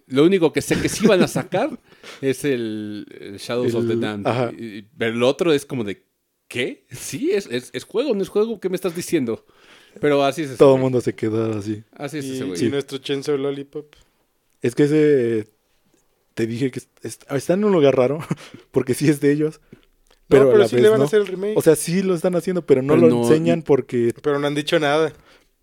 Lo 0.07 0.25
único 0.25 0.51
que 0.51 0.61
sé 0.61 0.77
que 0.81 0.89
sí 0.89 1.07
van 1.07 1.23
a 1.23 1.29
sacar 1.29 1.79
es 2.19 2.43
el, 2.43 3.05
el 3.17 3.37
Shadows 3.37 3.73
of 3.75 3.87
the 3.87 3.95
Damned. 3.95 4.27
Y- 4.59 4.77
y- 4.79 4.81
Pero 4.97 5.13
el 5.13 5.23
otro 5.23 5.53
es 5.53 5.65
como 5.65 5.85
de, 5.85 6.03
¿qué? 6.49 6.85
Sí, 6.91 7.31
es, 7.31 7.47
es, 7.49 7.69
es 7.71 7.85
juego, 7.85 8.13
no 8.13 8.21
es 8.21 8.27
juego, 8.27 8.59
¿qué 8.59 8.67
me 8.67 8.75
estás 8.75 8.93
diciendo? 8.93 9.45
Pero 10.01 10.21
así 10.25 10.41
es 10.41 10.49
ese 10.49 10.57
Todo 10.57 10.75
el 10.75 10.81
mundo 10.81 10.99
se 10.99 11.15
quedó 11.15 11.57
así. 11.57 11.81
Así 11.93 12.17
es 12.17 12.25
Y, 12.25 12.31
ese 12.33 12.45
y 12.45 12.47
güey. 12.49 12.69
nuestro 12.69 12.97
Chainsaw 12.97 13.37
Lollipop. 13.37 13.95
Es 14.61 14.75
que 14.75 14.83
ese 14.83 15.47
te 16.33 16.45
dije 16.47 16.69
que 16.71 16.79
es- 16.79 17.19
está 17.29 17.53
en 17.53 17.63
un 17.63 17.71
lugar 17.71 17.95
raro, 17.95 18.19
porque 18.71 18.93
sí 18.93 19.07
es 19.07 19.21
de 19.21 19.31
ellos. 19.31 19.61
Pero, 20.27 20.43
no, 20.45 20.49
a 20.49 20.51
pero 20.53 20.63
la 20.63 20.67
sí 20.69 20.75
vez 20.75 20.83
le 20.83 20.89
van 20.89 20.97
no. 20.99 21.03
a 21.03 21.07
hacer 21.07 21.21
el 21.21 21.27
remake. 21.27 21.57
O 21.57 21.61
sea, 21.61 21.75
sí 21.75 22.01
lo 22.01 22.15
están 22.15 22.35
haciendo, 22.35 22.65
pero 22.65 22.81
no 22.81 22.93
Pero 22.95 23.07
lo 23.07 23.15
no- 23.15 23.21
enseñan 23.23 23.61
porque, 23.61 24.13
pero 24.21 24.39
no 24.39 24.47
han 24.47 24.55
dicho 24.55 24.79
nada. 24.79 25.13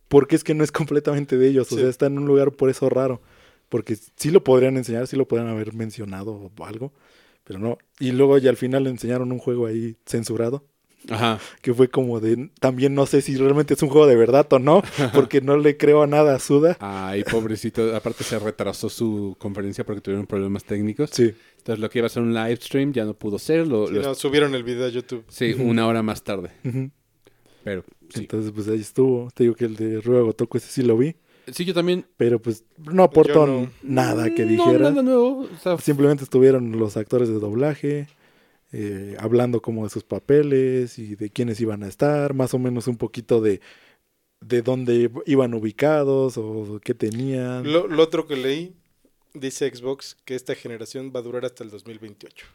porque 0.09 0.37
es 0.37 0.45
que 0.45 0.55
no 0.55 0.65
es 0.65 0.73
completamente 0.73 1.37
de 1.37 1.49
ellos. 1.49 1.71
O 1.73 1.75
Sí. 1.77 1.81
sea, 1.81 1.91
está 1.91 2.07
en 2.07 2.19
un 2.19 2.27
lugar 2.27 2.53
por 2.53 2.71
eso 2.71 2.89
raro. 2.89 3.21
Porque 3.69 3.97
sí 4.17 4.31
lo 4.31 4.43
podrían 4.43 4.77
enseñar, 4.77 5.07
sí 5.07 5.17
lo 5.17 5.29
podrían 5.29 5.49
haber 5.49 5.73
mencionado 5.75 6.33
o 6.57 6.65
algo, 6.65 6.93
pero 7.45 7.59
no. 7.61 7.79
Y 8.01 8.11
luego 8.11 8.37
ya 8.39 8.51
al 8.51 8.57
final 8.57 8.83
le 8.85 8.91
enseñaron 8.91 9.31
un 9.31 9.39
juego 9.39 9.67
ahí 9.67 9.97
censurado, 10.07 10.65
Ajá. 11.09 11.39
que 11.63 11.73
fue 11.75 11.89
como 11.89 12.21
de, 12.21 12.51
también 12.61 12.95
no 12.95 13.07
sé 13.07 13.23
si 13.23 13.37
realmente 13.37 13.75
es 13.75 13.83
un 13.83 13.89
juego 13.89 14.07
de 14.07 14.17
verdad 14.17 14.47
o 14.53 14.59
no, 14.59 14.83
porque 15.15 15.41
no 15.41 15.57
le 15.57 15.77
creo 15.77 16.03
a 16.03 16.07
nada 16.07 16.35
a 16.35 16.39
Suda. 16.39 16.77
Ay, 16.81 17.25
pobrecito. 17.25 17.95
Aparte 17.97 18.23
se 18.25 18.39
retrasó 18.39 18.89
su 18.89 19.35
conferencia 19.39 19.85
porque 19.85 20.01
tuvieron 20.01 20.27
problemas 20.27 20.65
técnicos. 20.65 21.11
Sí, 21.13 21.35
Entonces 21.59 21.79
lo 21.81 21.89
que 21.91 21.99
iba 22.01 22.07
a 22.07 22.11
ser 22.11 22.23
un 22.23 22.35
live 22.35 22.57
stream 22.57 22.93
ya 22.93 23.05
no 23.05 23.15
pudo 23.15 23.39
ser. 23.39 23.67
Lo, 23.67 23.87
Sí, 23.89 23.95
lo- 23.95 24.03
no, 24.03 24.15
subieron 24.15 24.55
el 24.55 24.63
video 24.63 24.87
a 24.87 24.91
YouTube. 24.91 25.25
sí, 25.29 25.55
una 25.59 25.87
hora 25.87 26.03
más 26.03 26.23
tarde. 26.23 26.51
Pero 27.65 27.85
sí. 28.09 28.21
entonces 28.21 28.53
pues 28.55 28.69
ahí 28.69 28.81
estuvo. 28.81 29.29
Te 29.35 29.45
digo 29.45 29.55
que 29.55 29.65
el 29.67 29.77
de 29.77 30.01
Ruega 30.01 30.23
Gotoku 30.23 30.57
ese 30.59 30.69
sí 30.69 30.83
lo 30.83 30.97
vi. 30.97 31.15
Sí, 31.53 31.65
yo 31.65 31.75
también. 31.75 32.07
pero 32.17 32.41
pues 32.41 32.65
no 32.79 33.03
aportó 33.03 33.47
no. 33.47 33.71
nada 33.83 34.33
que 34.35 34.45
No, 34.45 34.51
dijera. 34.67 34.91
nada 34.91 35.03
nuevo. 35.03 35.41
O 35.53 35.59
sea, 35.63 35.77
Simplemente 35.79 36.25
estuvieron 36.25 36.79
los 36.79 36.97
actores 36.97 37.29
de 37.29 37.35
doblaje 37.35 38.07
eh, 38.73 39.17
hablando 39.19 39.61
como 39.63 39.85
de 39.85 39.91
sus 39.91 40.05
papeles 40.05 40.99
y 40.99 41.17
de 41.17 41.31
quiénes 41.31 41.61
iban 41.61 41.83
a 41.83 41.89
estar, 41.89 42.35
más 42.35 42.55
o 42.55 42.59
menos 42.59 42.87
un 42.87 42.97
poquito 42.97 43.41
de 43.41 43.61
de 44.41 44.63
dónde 44.63 45.11
iban 45.27 45.53
ubicados 45.53 46.39
o 46.39 46.81
qué 46.83 46.95
tenían. 46.95 47.71
Lo, 47.71 47.87
lo 47.87 48.03
otro 48.03 48.27
que 48.27 48.37
leí, 48.37 48.75
dice 49.35 49.69
Xbox 49.75 50.17
que 50.25 50.35
esta 50.35 50.55
generación 50.55 51.13
va 51.15 51.21
a 51.21 51.23
durar 51.23 51.45
hasta 51.45 51.63
el 51.63 51.69
2028. 51.71 52.47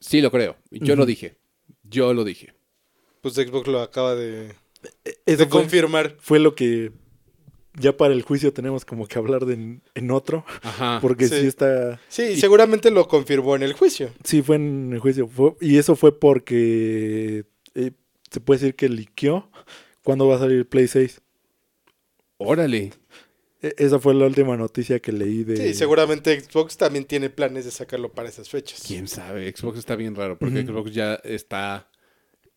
sí, 0.00 0.22
lo 0.22 0.30
creo. 0.30 0.56
Yo 0.70 0.96
lo 0.96 1.04
dije. 1.04 1.36
Yo 1.82 2.14
lo 2.14 2.24
dije. 2.24 2.54
Pues 3.20 3.34
Xbox 3.34 3.68
lo 3.68 3.82
acaba 3.82 4.14
de, 4.14 4.54
Eso 5.04 5.44
de 5.44 5.46
fue, 5.46 5.48
confirmar. 5.48 6.16
fue 6.20 6.38
lo 6.38 6.54
que 6.54 6.92
ya 7.78 7.96
para 7.96 8.14
el 8.14 8.22
juicio 8.22 8.52
tenemos 8.52 8.84
como 8.84 9.06
que 9.06 9.18
hablar 9.18 9.44
de 9.46 9.54
en, 9.54 9.82
en 9.94 10.10
otro, 10.10 10.44
Ajá. 10.62 10.98
porque 11.02 11.28
sí. 11.28 11.40
sí. 11.42 11.46
está, 11.46 12.00
Sí, 12.08 12.22
Y- 12.32 12.36
seguramente 12.40 12.90
lo 12.90 13.06
confirmó 13.08 13.54
en 13.56 13.62
el 13.62 13.72
juicio. 13.74 14.10
sí 14.24 14.42
fue 14.42 14.56
en 14.56 14.90
el 14.92 14.98
juicio, 14.98 15.28
fue- 15.28 15.54
y 15.60 15.76
eso 15.78 15.94
fue 15.96 16.18
porque 16.18 17.44
eh, 17.74 17.92
se 18.30 18.40
puede 18.40 18.60
decir 18.60 18.74
que 18.74 18.88
liqueó 18.88 19.50
cuándo 20.02 20.26
va 20.26 20.36
a 20.36 20.38
salir 20.38 20.58
el 20.58 20.66
Play 20.66 20.88
6. 20.88 21.20
Órale. 22.38 22.92
E- 23.62 23.74
Esa 23.78 23.98
fue 23.98 24.14
la 24.14 24.26
última 24.26 24.56
noticia 24.56 25.00
que 25.00 25.12
leí 25.12 25.44
de... 25.44 25.56
Sí, 25.56 25.74
seguramente 25.74 26.38
Xbox 26.40 26.76
también 26.76 27.04
tiene 27.06 27.30
planes 27.30 27.64
de 27.64 27.70
sacarlo 27.70 28.12
para 28.12 28.28
esas 28.28 28.48
fechas. 28.50 28.82
Quién 28.86 29.08
sabe. 29.08 29.50
Xbox 29.56 29.78
está 29.78 29.96
bien 29.96 30.14
raro 30.14 30.38
porque. 30.38 30.62
Xbox 30.62 30.92
ya 30.92 31.14
está. 31.24 31.88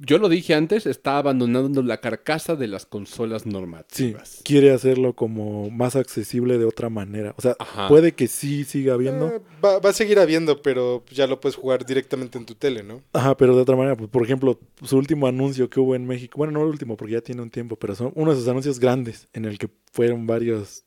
Yo 0.01 0.17
lo 0.17 0.29
dije 0.29 0.53
antes, 0.53 0.85
está 0.85 1.17
abandonando 1.17 1.83
la 1.83 1.99
carcasa 1.99 2.55
de 2.55 2.67
las 2.67 2.85
consolas 2.85 3.41
Sí, 3.43 3.49
normativas. 3.49 4.39
quiere 4.45 4.71
hacerlo 4.71 5.13
como 5.13 5.69
más 5.69 5.97
accesible 5.97 6.57
de 6.57 6.63
otra 6.63 6.89
manera. 6.89 7.35
O 7.37 7.41
sea, 7.41 7.57
Ajá. 7.59 7.89
puede 7.89 8.13
que 8.13 8.27
sí 8.29 8.63
siga 8.63 8.93
habiendo. 8.93 9.27
Eh, 9.27 9.41
va, 9.63 9.79
va 9.79 9.89
a 9.89 9.93
seguir 9.93 10.17
habiendo, 10.19 10.61
pero 10.61 11.03
ya 11.11 11.27
lo 11.27 11.41
puedes 11.41 11.57
jugar 11.57 11.85
directamente 11.85 12.37
en 12.37 12.45
tu 12.45 12.55
tele, 12.55 12.81
¿no? 12.81 13.01
Ajá, 13.11 13.35
pero 13.35 13.53
de 13.57 13.61
otra 13.61 13.75
manera, 13.75 13.97
pues, 13.97 14.09
por 14.09 14.23
ejemplo, 14.23 14.57
su 14.83 14.97
último 14.97 15.27
anuncio 15.27 15.69
que 15.69 15.81
hubo 15.81 15.95
en 15.95 16.07
México, 16.07 16.37
bueno, 16.37 16.53
no 16.53 16.61
el 16.63 16.69
último 16.69 16.95
porque 16.95 17.13
ya 17.15 17.21
tiene 17.21 17.41
un 17.41 17.49
tiempo, 17.49 17.75
pero 17.75 17.93
son 17.93 18.13
uno 18.15 18.31
de 18.31 18.37
sus 18.37 18.47
anuncios 18.47 18.79
grandes 18.79 19.27
en 19.33 19.43
el 19.43 19.57
que 19.57 19.69
fueron 19.91 20.25
varios 20.25 20.85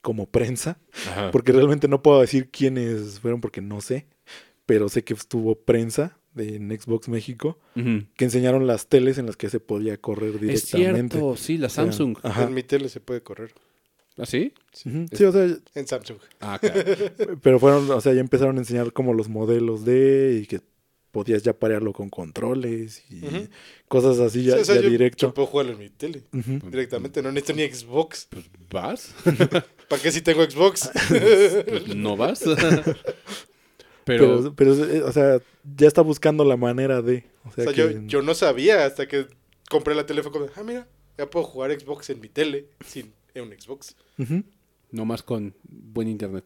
como 0.00 0.26
prensa, 0.26 0.78
Ajá. 1.10 1.30
porque 1.30 1.52
realmente 1.52 1.86
no 1.86 2.02
puedo 2.02 2.20
decir 2.20 2.50
quiénes 2.50 3.20
fueron 3.20 3.40
porque 3.40 3.60
no 3.60 3.80
sé, 3.80 4.06
pero 4.66 4.88
sé 4.88 5.04
que 5.04 5.14
estuvo 5.14 5.54
prensa 5.54 6.18
de 6.34 6.56
en 6.56 6.70
Xbox 6.70 7.08
México 7.08 7.58
Ujú. 7.76 8.04
que 8.16 8.24
enseñaron 8.24 8.66
las 8.66 8.86
teles 8.88 9.18
en 9.18 9.26
las 9.26 9.36
que 9.36 9.50
se 9.50 9.60
podía 9.60 9.96
correr 9.98 10.34
Es 10.36 10.40
directamente. 10.72 11.16
cierto, 11.18 11.36
sí, 11.36 11.58
la 11.58 11.66
O 11.66 11.70
sea, 11.70 11.84
Samsung. 11.84 12.16
Ajá. 12.22 12.44
En 12.44 12.54
mi 12.54 12.62
tele 12.62 12.88
se 12.88 13.00
puede 13.00 13.22
correr. 13.22 13.52
¿Ah, 14.18 14.26
sí? 14.26 14.52
Ujú, 14.84 15.06
Sí, 15.12 15.24
o 15.24 15.32
sea, 15.32 15.48
En 15.74 15.86
Samsung. 15.86 16.18
Ah, 16.40 16.58
claro. 16.60 16.82
Pero 17.42 17.58
fueron, 17.58 17.90
o 17.90 18.00
sea, 18.00 18.12
ya 18.12 18.20
empezaron 18.20 18.56
a 18.56 18.60
enseñar 18.60 18.92
como 18.92 19.14
los 19.14 19.28
modelos 19.28 19.84
de 19.84 20.40
y 20.42 20.46
que 20.46 20.60
podías 21.12 21.42
ya 21.42 21.52
parearlo 21.52 21.92
con 21.92 22.08
controles 22.08 23.02
y 23.10 23.24
Ujú. 23.26 23.48
cosas 23.88 24.18
así 24.18 24.44
ya, 24.44 24.54
Sí, 24.56 24.60
o 24.60 24.64
sea, 24.64 24.74
ya 24.76 24.80
yo, 24.82 24.88
directo. 24.90 25.26
yo 25.28 25.34
puedo 25.34 25.46
jugarlo 25.46 25.72
en 25.72 25.78
mi 25.78 25.88
tele. 25.90 26.24
Ujú. 26.32 26.70
Directamente, 26.70 27.22
no 27.22 27.30
necesito 27.32 27.56
ni 27.58 27.68
Xbox. 27.70 28.28
Pues 28.30 28.44
vas. 28.70 29.14
¿Para 29.88 30.02
qué 30.02 30.10
si 30.12 30.22
tengo 30.22 30.42
Xbox? 30.42 30.90
Pues 31.08 31.94
no 31.96 32.16
vas. 32.16 32.42
Pero, 34.04 34.52
Pero, 34.54 34.74
pero, 34.74 34.84
eh, 34.92 35.02
o 35.02 35.12
sea, 35.12 35.40
ya 35.76 35.86
está 35.86 36.02
buscando 36.02 36.44
la 36.44 36.56
manera 36.56 37.02
de, 37.02 37.24
O 37.44 37.48
O 37.50 37.52
sea, 37.52 37.66
que, 37.72 37.76
yo, 37.76 37.90
yo 38.06 38.22
no 38.22 38.34
sabía 38.34 38.84
hasta 38.84 39.06
que 39.06 39.26
compré 39.70 39.94
la 39.94 40.06
tele. 40.06 40.22
Fue 40.22 40.32
como, 40.32 40.46
ah, 40.56 40.62
mira, 40.64 40.88
ya 41.18 41.28
puedo 41.30 41.44
jugar 41.46 41.78
Xbox 41.78 42.10
en 42.10 42.20
mi 42.20 42.28
tele 42.28 42.66
sin 42.86 43.12
en 43.34 43.44
un 43.44 43.52
Xbox. 43.52 43.96
No 44.90 45.04
más 45.04 45.22
con 45.22 45.54
buen 45.68 46.08
internet. 46.08 46.44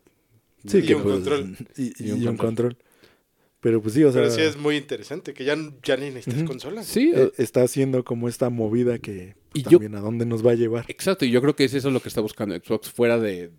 Sí, 0.66 0.78
Y 0.78 0.83
que 0.83 0.95
un 0.95 1.03
pues, 1.03 1.15
control. 1.16 1.57
Y, 1.77 2.05
Y 2.05 2.11
un 2.12 2.23
y 2.23 2.27
un 2.27 2.37
control. 2.37 2.47
control. 2.74 2.77
Pero 3.61 3.81
pues 3.83 3.95
sí, 3.95 4.05
o 4.05 4.12
sea, 4.12 4.23
Pero 4.23 4.35
sí 4.35 4.43
es 4.43 4.57
muy 4.57 4.77
interesante, 4.77 5.33
que 5.35 5.45
ya, 5.45 5.57
ya 5.83 5.97
ni 5.97 6.11
necesitas 6.11 6.41
Ujú. 6.41 6.47
consolas. 6.49 6.87
Sí, 6.87 7.12
eh, 7.15 7.33
está 7.39 7.62
haciendo 7.62 8.05
como 8.05 8.28
esta 8.28 8.49
movida 8.51 8.99
que 8.99 9.35
Y 9.55 9.62
pues, 9.62 9.73
yo- 9.73 9.78
también 9.78 9.95
a 9.97 10.01
dónde 10.01 10.24
nos 10.27 10.47
va 10.47 10.53
a 10.53 10.55
llevar. 10.55 10.85
exacto. 10.89 11.24
Y 11.24 11.31
yo 11.31 11.41
creo 11.41 11.57
que 11.57 11.65
es 11.65 11.74
eso 11.74 11.91
lo 11.91 12.01
que 12.01 12.09
está 12.09 12.20
buscando 12.20 12.55
Xbox 12.55 12.91
fuera 12.93 13.19
de, 13.19 13.51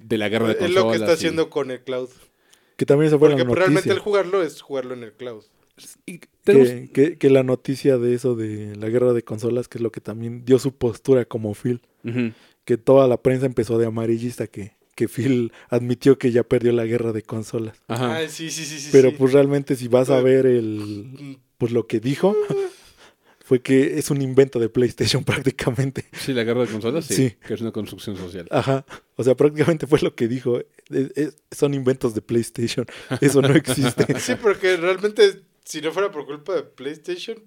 de 0.00 0.18
la 0.18 0.28
guerra 0.28 0.46
de 0.48 0.52
es 0.54 0.58
consolas. 0.58 0.84
lo 0.84 0.90
que 0.90 0.96
está 0.96 1.10
y- 1.10 1.14
haciendo 1.14 1.50
con 1.50 1.70
el 1.70 1.80
cloud. 1.82 2.08
Que 2.78 2.86
también 2.86 3.10
se 3.10 3.18
fue 3.18 3.28
Porque 3.28 3.42
la 3.42 3.48
pues, 3.48 3.58
realmente 3.58 3.88
noticia. 3.90 3.92
el 3.98 3.98
jugarlo 4.00 4.42
es 4.42 4.62
jugarlo 4.62 4.94
en 4.94 5.02
el 5.02 5.12
cloud. 5.12 5.42
y 6.06 6.20
tenemos- 6.42 6.68
Que, 6.70 6.90
que- 6.90 7.18
que 7.18 7.30
la 7.30 7.42
noticia 7.42 7.98
de 7.98 8.14
eso 8.14 8.34
de 8.34 8.74
la 8.76 8.88
guerra 8.88 9.12
de 9.12 9.22
consolas, 9.22 9.68
que 9.68 9.78
es 9.78 9.82
lo 9.82 9.92
que 9.92 10.00
también 10.00 10.44
dio 10.46 10.58
su 10.58 10.72
postura 10.72 11.24
como 11.26 11.52
Phil, 11.54 11.82
que 12.64 12.78
toda 12.78 13.06
la 13.06 13.20
prensa 13.22 13.44
empezó 13.46 13.76
de 13.78 13.86
amarillista, 13.86 14.46
que, 14.46 14.72
que 14.96 15.06
Phil 15.08 15.52
admitió 15.68 16.18
que 16.18 16.32
ya 16.32 16.42
perdió 16.44 16.72
la 16.72 16.84
guerra 16.86 17.12
de 17.12 17.22
consolas. 17.22 17.76
Ajá. 17.88 18.16
Ah, 18.16 18.28
sí, 18.28 18.50
sí, 18.50 18.64
sí, 18.64 18.78
sí. 18.80 18.88
Pero 18.90 19.10
sí. 19.10 19.16
pues 19.18 19.32
realmente 19.34 19.76
si 19.76 19.86
vas 19.88 20.08
a 20.10 20.20
ver 20.20 20.46
el 20.46 21.38
pues 21.58 21.70
lo 21.72 21.86
que 21.86 22.00
dijo 22.00 22.34
fue 23.44 23.60
que 23.62 23.98
es 23.98 24.10
un 24.10 24.20
invento 24.20 24.58
de 24.58 24.68
PlayStation 24.68 25.24
prácticamente. 25.24 26.04
Sí, 26.12 26.32
la 26.32 26.44
guerra 26.44 26.62
de 26.62 26.68
consolas, 26.68 27.04
sí, 27.06 27.14
Sí. 27.14 27.34
Que 27.46 27.54
es 27.54 27.60
una 27.60 27.72
construcción 27.72 28.16
social. 28.16 28.46
Ajá. 28.50 28.84
O 29.16 29.24
sea, 29.24 29.34
prácticamente 29.36 29.86
fue 29.86 30.00
lo 30.00 30.14
que 30.14 30.28
dijo. 30.28 30.60
Es- 30.90 31.12
es- 31.16 31.36
son 31.50 31.74
inventos 31.74 32.14
de 32.14 32.22
PlayStation. 32.22 32.86
Eso 33.20 33.42
no 33.42 33.54
existe. 33.54 34.06
Sí, 34.20 34.32
porque 34.40 34.76
realmente, 34.76 35.42
si 35.64 35.80
no 35.80 35.92
fuera 35.92 36.10
por 36.10 36.26
culpa 36.26 36.54
de 36.54 36.62
PlayStation, 36.62 37.38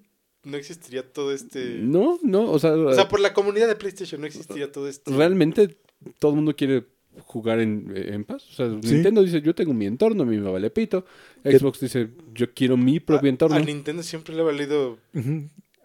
no 0.43 0.57
existiría 0.57 1.11
todo 1.11 1.33
este... 1.33 1.77
No, 1.79 2.17
no, 2.23 2.51
o 2.51 2.57
sea, 2.59 2.73
O 2.73 2.93
sea, 2.93 3.07
por 3.07 3.19
la 3.19 3.33
comunidad 3.33 3.67
de 3.67 3.75
PlayStation 3.75 4.19
no 4.21 4.27
existiría 4.27 4.71
todo 4.71 4.87
esto. 4.87 5.15
realmente 5.15 5.77
todo 6.19 6.31
el 6.31 6.35
mundo 6.37 6.55
quiere 6.55 6.85
jugar 7.25 7.59
en, 7.59 7.91
en 7.95 8.23
paz. 8.23 8.47
O 8.49 8.53
sea, 8.53 8.69
Sí. 8.81 8.93
Nintendo 8.93 9.21
dice, 9.21 9.41
yo 9.41 9.53
tengo 9.53 9.73
mi 9.73 9.85
entorno, 9.85 10.23
a 10.23 10.25
mí 10.25 10.37
me 10.37 10.49
vale 10.49 10.69
pito. 10.71 11.05
Xbox 11.43 11.79
dice, 11.81 12.09
yo 12.33 12.53
quiero 12.53 12.77
mi 12.77 12.97
A, 12.97 13.05
propio 13.05 13.29
entorno. 13.29 13.57
a 13.57 13.59
Nintendo 13.59 14.01
siempre 14.01 14.33
le 14.33 14.41
ha 14.41 14.45
valido. 14.45 14.97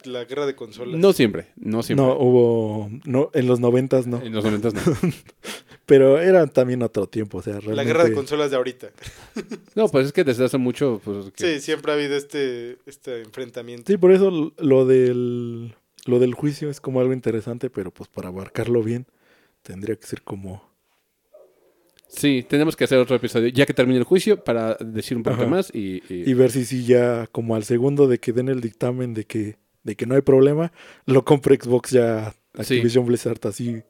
La 0.06 0.24
guerra 0.24 0.46
de 0.46 0.54
consolas. 0.54 0.98
No 0.98 1.12
siempre, 1.12 1.48
no 1.56 1.82
siempre. 1.82 2.04
No, 2.06 2.16
hubo. 2.18 2.90
No, 3.04 3.30
en 3.34 3.46
los 3.46 3.60
noventas 3.60 4.06
no. 4.06 4.20
En 4.22 4.32
los 4.34 4.44
90 4.44 4.70
no. 4.70 4.80
Pero 5.86 6.20
era 6.20 6.46
también 6.48 6.82
otro 6.82 7.06
tiempo. 7.06 7.38
O 7.38 7.42
sea, 7.42 7.54
realmente. 7.54 7.76
La 7.76 7.84
guerra 7.84 8.04
de 8.04 8.12
consolas 8.12 8.50
de 8.50 8.56
ahorita. 8.56 8.88
No, 9.76 9.88
pues 9.88 10.06
es 10.06 10.12
que 10.12 10.24
desde 10.24 10.44
hace 10.44 10.58
mucho, 10.58 11.00
pues... 11.04 11.30
que- 11.32 11.54
Sí, 11.54 11.60
siempre 11.60 11.92
ha 11.92 11.94
habido 11.94 12.16
este, 12.16 12.78
este 12.86 13.22
enfrentamiento. 13.22 13.84
Sí, 13.92 13.96
por 13.96 14.10
eso 14.12 14.52
lo 14.58 14.84
del. 14.86 15.74
Lo 16.06 16.18
del 16.20 16.34
juicio 16.34 16.70
es 16.70 16.80
como 16.80 17.00
algo 17.00 17.12
interesante, 17.12 17.68
pero 17.70 17.90
pues 17.90 18.08
para 18.08 18.28
abarcarlo 18.28 18.82
bien, 18.82 19.06
tendría 19.62 19.96
que 19.96 20.06
ser 20.06 20.22
como. 20.22 20.62
Sí, 22.08 22.46
tenemos 22.48 22.76
que 22.76 22.84
hacer 22.84 22.98
otro 22.98 23.16
episodio, 23.16 23.48
ya 23.48 23.66
que 23.66 23.74
termine 23.74 23.98
el 23.98 24.04
juicio, 24.04 24.42
para 24.42 24.76
decir 24.76 25.16
un 25.16 25.24
poquito 25.24 25.42
Ajá. 25.42 25.50
más 25.50 25.70
y... 25.74 26.02
y- 26.08 26.30
Y 26.30 26.34
ver 26.34 26.52
si 26.52 26.64
sí 26.64 26.84
ya, 26.84 27.26
como 27.32 27.56
al 27.56 27.64
segundo 27.64 28.06
de 28.06 28.18
que 28.18 28.32
den 28.32 28.48
el 28.48 28.60
dictamen 28.60 29.12
de 29.14 29.24
que, 29.24 29.56
de 29.86 29.96
que 29.96 30.04
no 30.06 30.14
hay 30.16 30.20
problema, 30.22 30.72
lo 31.06 31.24
compre 31.24 31.56
Xbox 31.56 31.90
ya 31.92 32.34
Activision 32.54 33.06
Blizzard 33.06 33.38
así 33.44 33.82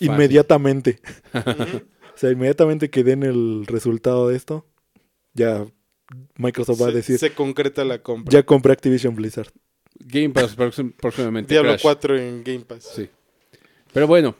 inmediatamente. 0.00 0.98
O 2.16 2.18
sea, 2.18 2.30
inmediatamente 2.30 2.88
que 2.88 3.04
den 3.04 3.22
el 3.22 3.66
resultado 3.66 4.28
de 4.28 4.36
esto, 4.36 4.64
ya 5.34 5.66
Microsoft 6.38 6.80
va 6.80 6.86
a 6.88 6.90
decir, 6.90 7.18
se 7.18 7.34
concreta 7.34 7.84
la 7.84 8.02
compra. 8.02 8.32
ya 8.32 8.42
compré 8.42 8.72
Activision 8.72 9.14
Blizzard. 9.14 9.48
Game 9.98 10.30
Pass 10.30 10.56
próxim- 10.56 10.94
próximamente. 10.96 11.52
Diablo 11.52 11.72
Crash. 11.72 11.82
4 11.82 12.18
en 12.18 12.42
Game 12.42 12.60
Pass. 12.60 12.90
Sí. 12.96 13.10
Pero 13.92 14.06
bueno. 14.06 14.34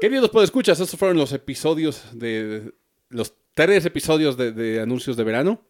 Queridos 0.00 0.28
podescuchas, 0.30 0.80
estos 0.80 0.98
fueron 0.98 1.18
los 1.18 1.32
episodios 1.32 2.02
de... 2.14 2.72
Los 3.10 3.32
tres 3.54 3.84
episodios 3.86 4.36
de, 4.36 4.50
de 4.50 4.80
anuncios 4.80 5.16
de 5.16 5.22
verano. 5.22 5.62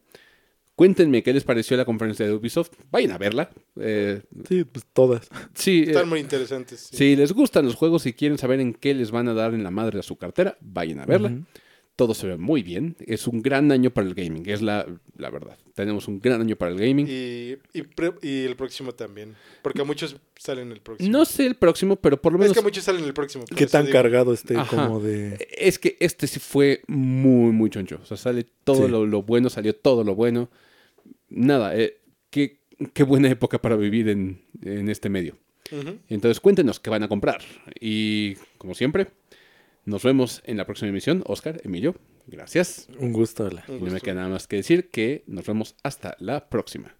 Cuéntenme 0.81 1.21
qué 1.21 1.31
les 1.31 1.43
pareció 1.43 1.77
la 1.77 1.85
conferencia 1.85 2.25
de 2.25 2.33
Ubisoft. 2.33 2.71
Vayan 2.89 3.11
a 3.11 3.19
verla. 3.19 3.51
Eh, 3.79 4.23
Sí, 4.49 4.63
pues 4.63 4.83
todas. 4.93 5.29
sí, 5.53 5.83
eh, 5.83 5.91
Están 5.91 6.09
muy 6.09 6.19
interesantes. 6.19 6.87
sí. 6.89 6.97
si 6.97 7.15
les 7.15 7.33
gustan 7.33 7.65
los 7.65 7.75
juegos 7.75 8.07
y 8.07 8.13
quieren 8.13 8.39
saber 8.39 8.59
en 8.61 8.73
qué 8.73 8.95
les 8.95 9.11
van 9.11 9.27
a 9.27 9.35
dar 9.35 9.53
en 9.53 9.63
la 9.63 9.69
madre 9.69 9.99
a 9.99 10.01
su 10.01 10.15
cartera, 10.15 10.57
vayan 10.59 10.99
a 10.99 11.05
verla. 11.05 11.37
Todo 11.95 12.15
se 12.15 12.25
ve 12.25 12.37
muy 12.37 12.63
bien. 12.63 12.95
Es 13.05 13.27
un 13.27 13.43
gran 13.43 13.71
año 13.71 13.91
para 13.91 14.07
el 14.07 14.15
gaming, 14.15 14.49
es 14.49 14.63
la, 14.63 14.87
la 15.17 15.29
verdad. 15.29 15.55
Tenemos 15.75 16.07
un 16.07 16.19
gran 16.19 16.41
año 16.41 16.55
para 16.55 16.71
el 16.71 16.79
gaming. 16.79 17.05
Y, 17.07 17.57
y, 17.77 17.83
pre- 17.83 18.15
y 18.23 18.45
el 18.45 18.55
próximo 18.55 18.91
también. 18.93 19.35
Porque 19.61 19.83
muchos 19.83 20.15
salen 20.35 20.71
el 20.71 20.79
próximo. 20.81 21.11
No 21.11 21.25
sé 21.25 21.45
el 21.45 21.53
próximo, 21.55 21.95
pero 21.97 22.19
por 22.19 22.31
lo 22.33 22.39
es 22.39 22.41
menos... 22.41 22.57
que 22.57 22.63
muchos 22.63 22.83
salen 22.85 23.03
el 23.03 23.13
próximo. 23.13 23.45
¿Qué 23.55 23.67
tan 23.67 23.85
digo. 23.85 23.93
cargado 23.93 24.33
esté 24.33 24.55
Ajá. 24.57 24.75
como 24.87 24.99
de... 24.99 25.47
Es 25.55 25.77
que 25.77 25.95
este 25.99 26.25
sí 26.25 26.39
fue 26.39 26.81
muy, 26.87 27.51
muy 27.51 27.69
choncho. 27.69 27.99
O 28.01 28.05
sea, 28.07 28.17
sale 28.17 28.47
todo 28.63 28.85
Sí. 28.87 28.91
lo, 28.91 29.05
lo 29.05 29.21
bueno, 29.21 29.51
salió 29.51 29.75
todo 29.75 30.03
lo 30.03 30.15
bueno. 30.15 30.49
Nada, 31.31 31.75
eh, 31.75 31.97
qué, 32.29 32.59
qué 32.93 33.03
buena 33.03 33.29
época 33.29 33.59
para 33.61 33.75
vivir 33.75 34.09
en, 34.09 34.41
en 34.61 34.89
este 34.89 35.09
medio. 35.09 35.37
Entonces 36.09 36.41
cuéntenos 36.41 36.79
qué 36.81 36.89
van 36.89 37.03
a 37.03 37.07
comprar. 37.07 37.41
Y 37.79 38.35
como 38.57 38.75
siempre, 38.75 39.07
nos 39.85 40.03
vemos 40.03 40.41
en 40.45 40.57
la 40.57 40.65
próxima 40.65 40.89
emisión. 40.89 41.23
Oscar, 41.25 41.61
Emilio, 41.63 41.95
gracias. 42.27 42.89
Un 42.99 43.13
gusto. 43.13 43.45
Un 43.45 43.51
Y 43.51 43.79
no 43.79 43.85
me 43.85 43.91
gusto. 43.91 43.99
queda 44.03 44.15
nada 44.15 44.27
más 44.27 44.47
que 44.47 44.57
decir 44.57 44.89
que 44.89 45.23
nos 45.27 45.45
vemos 45.45 45.75
hasta 45.81 46.17
la 46.19 46.49
próxima. 46.49 46.93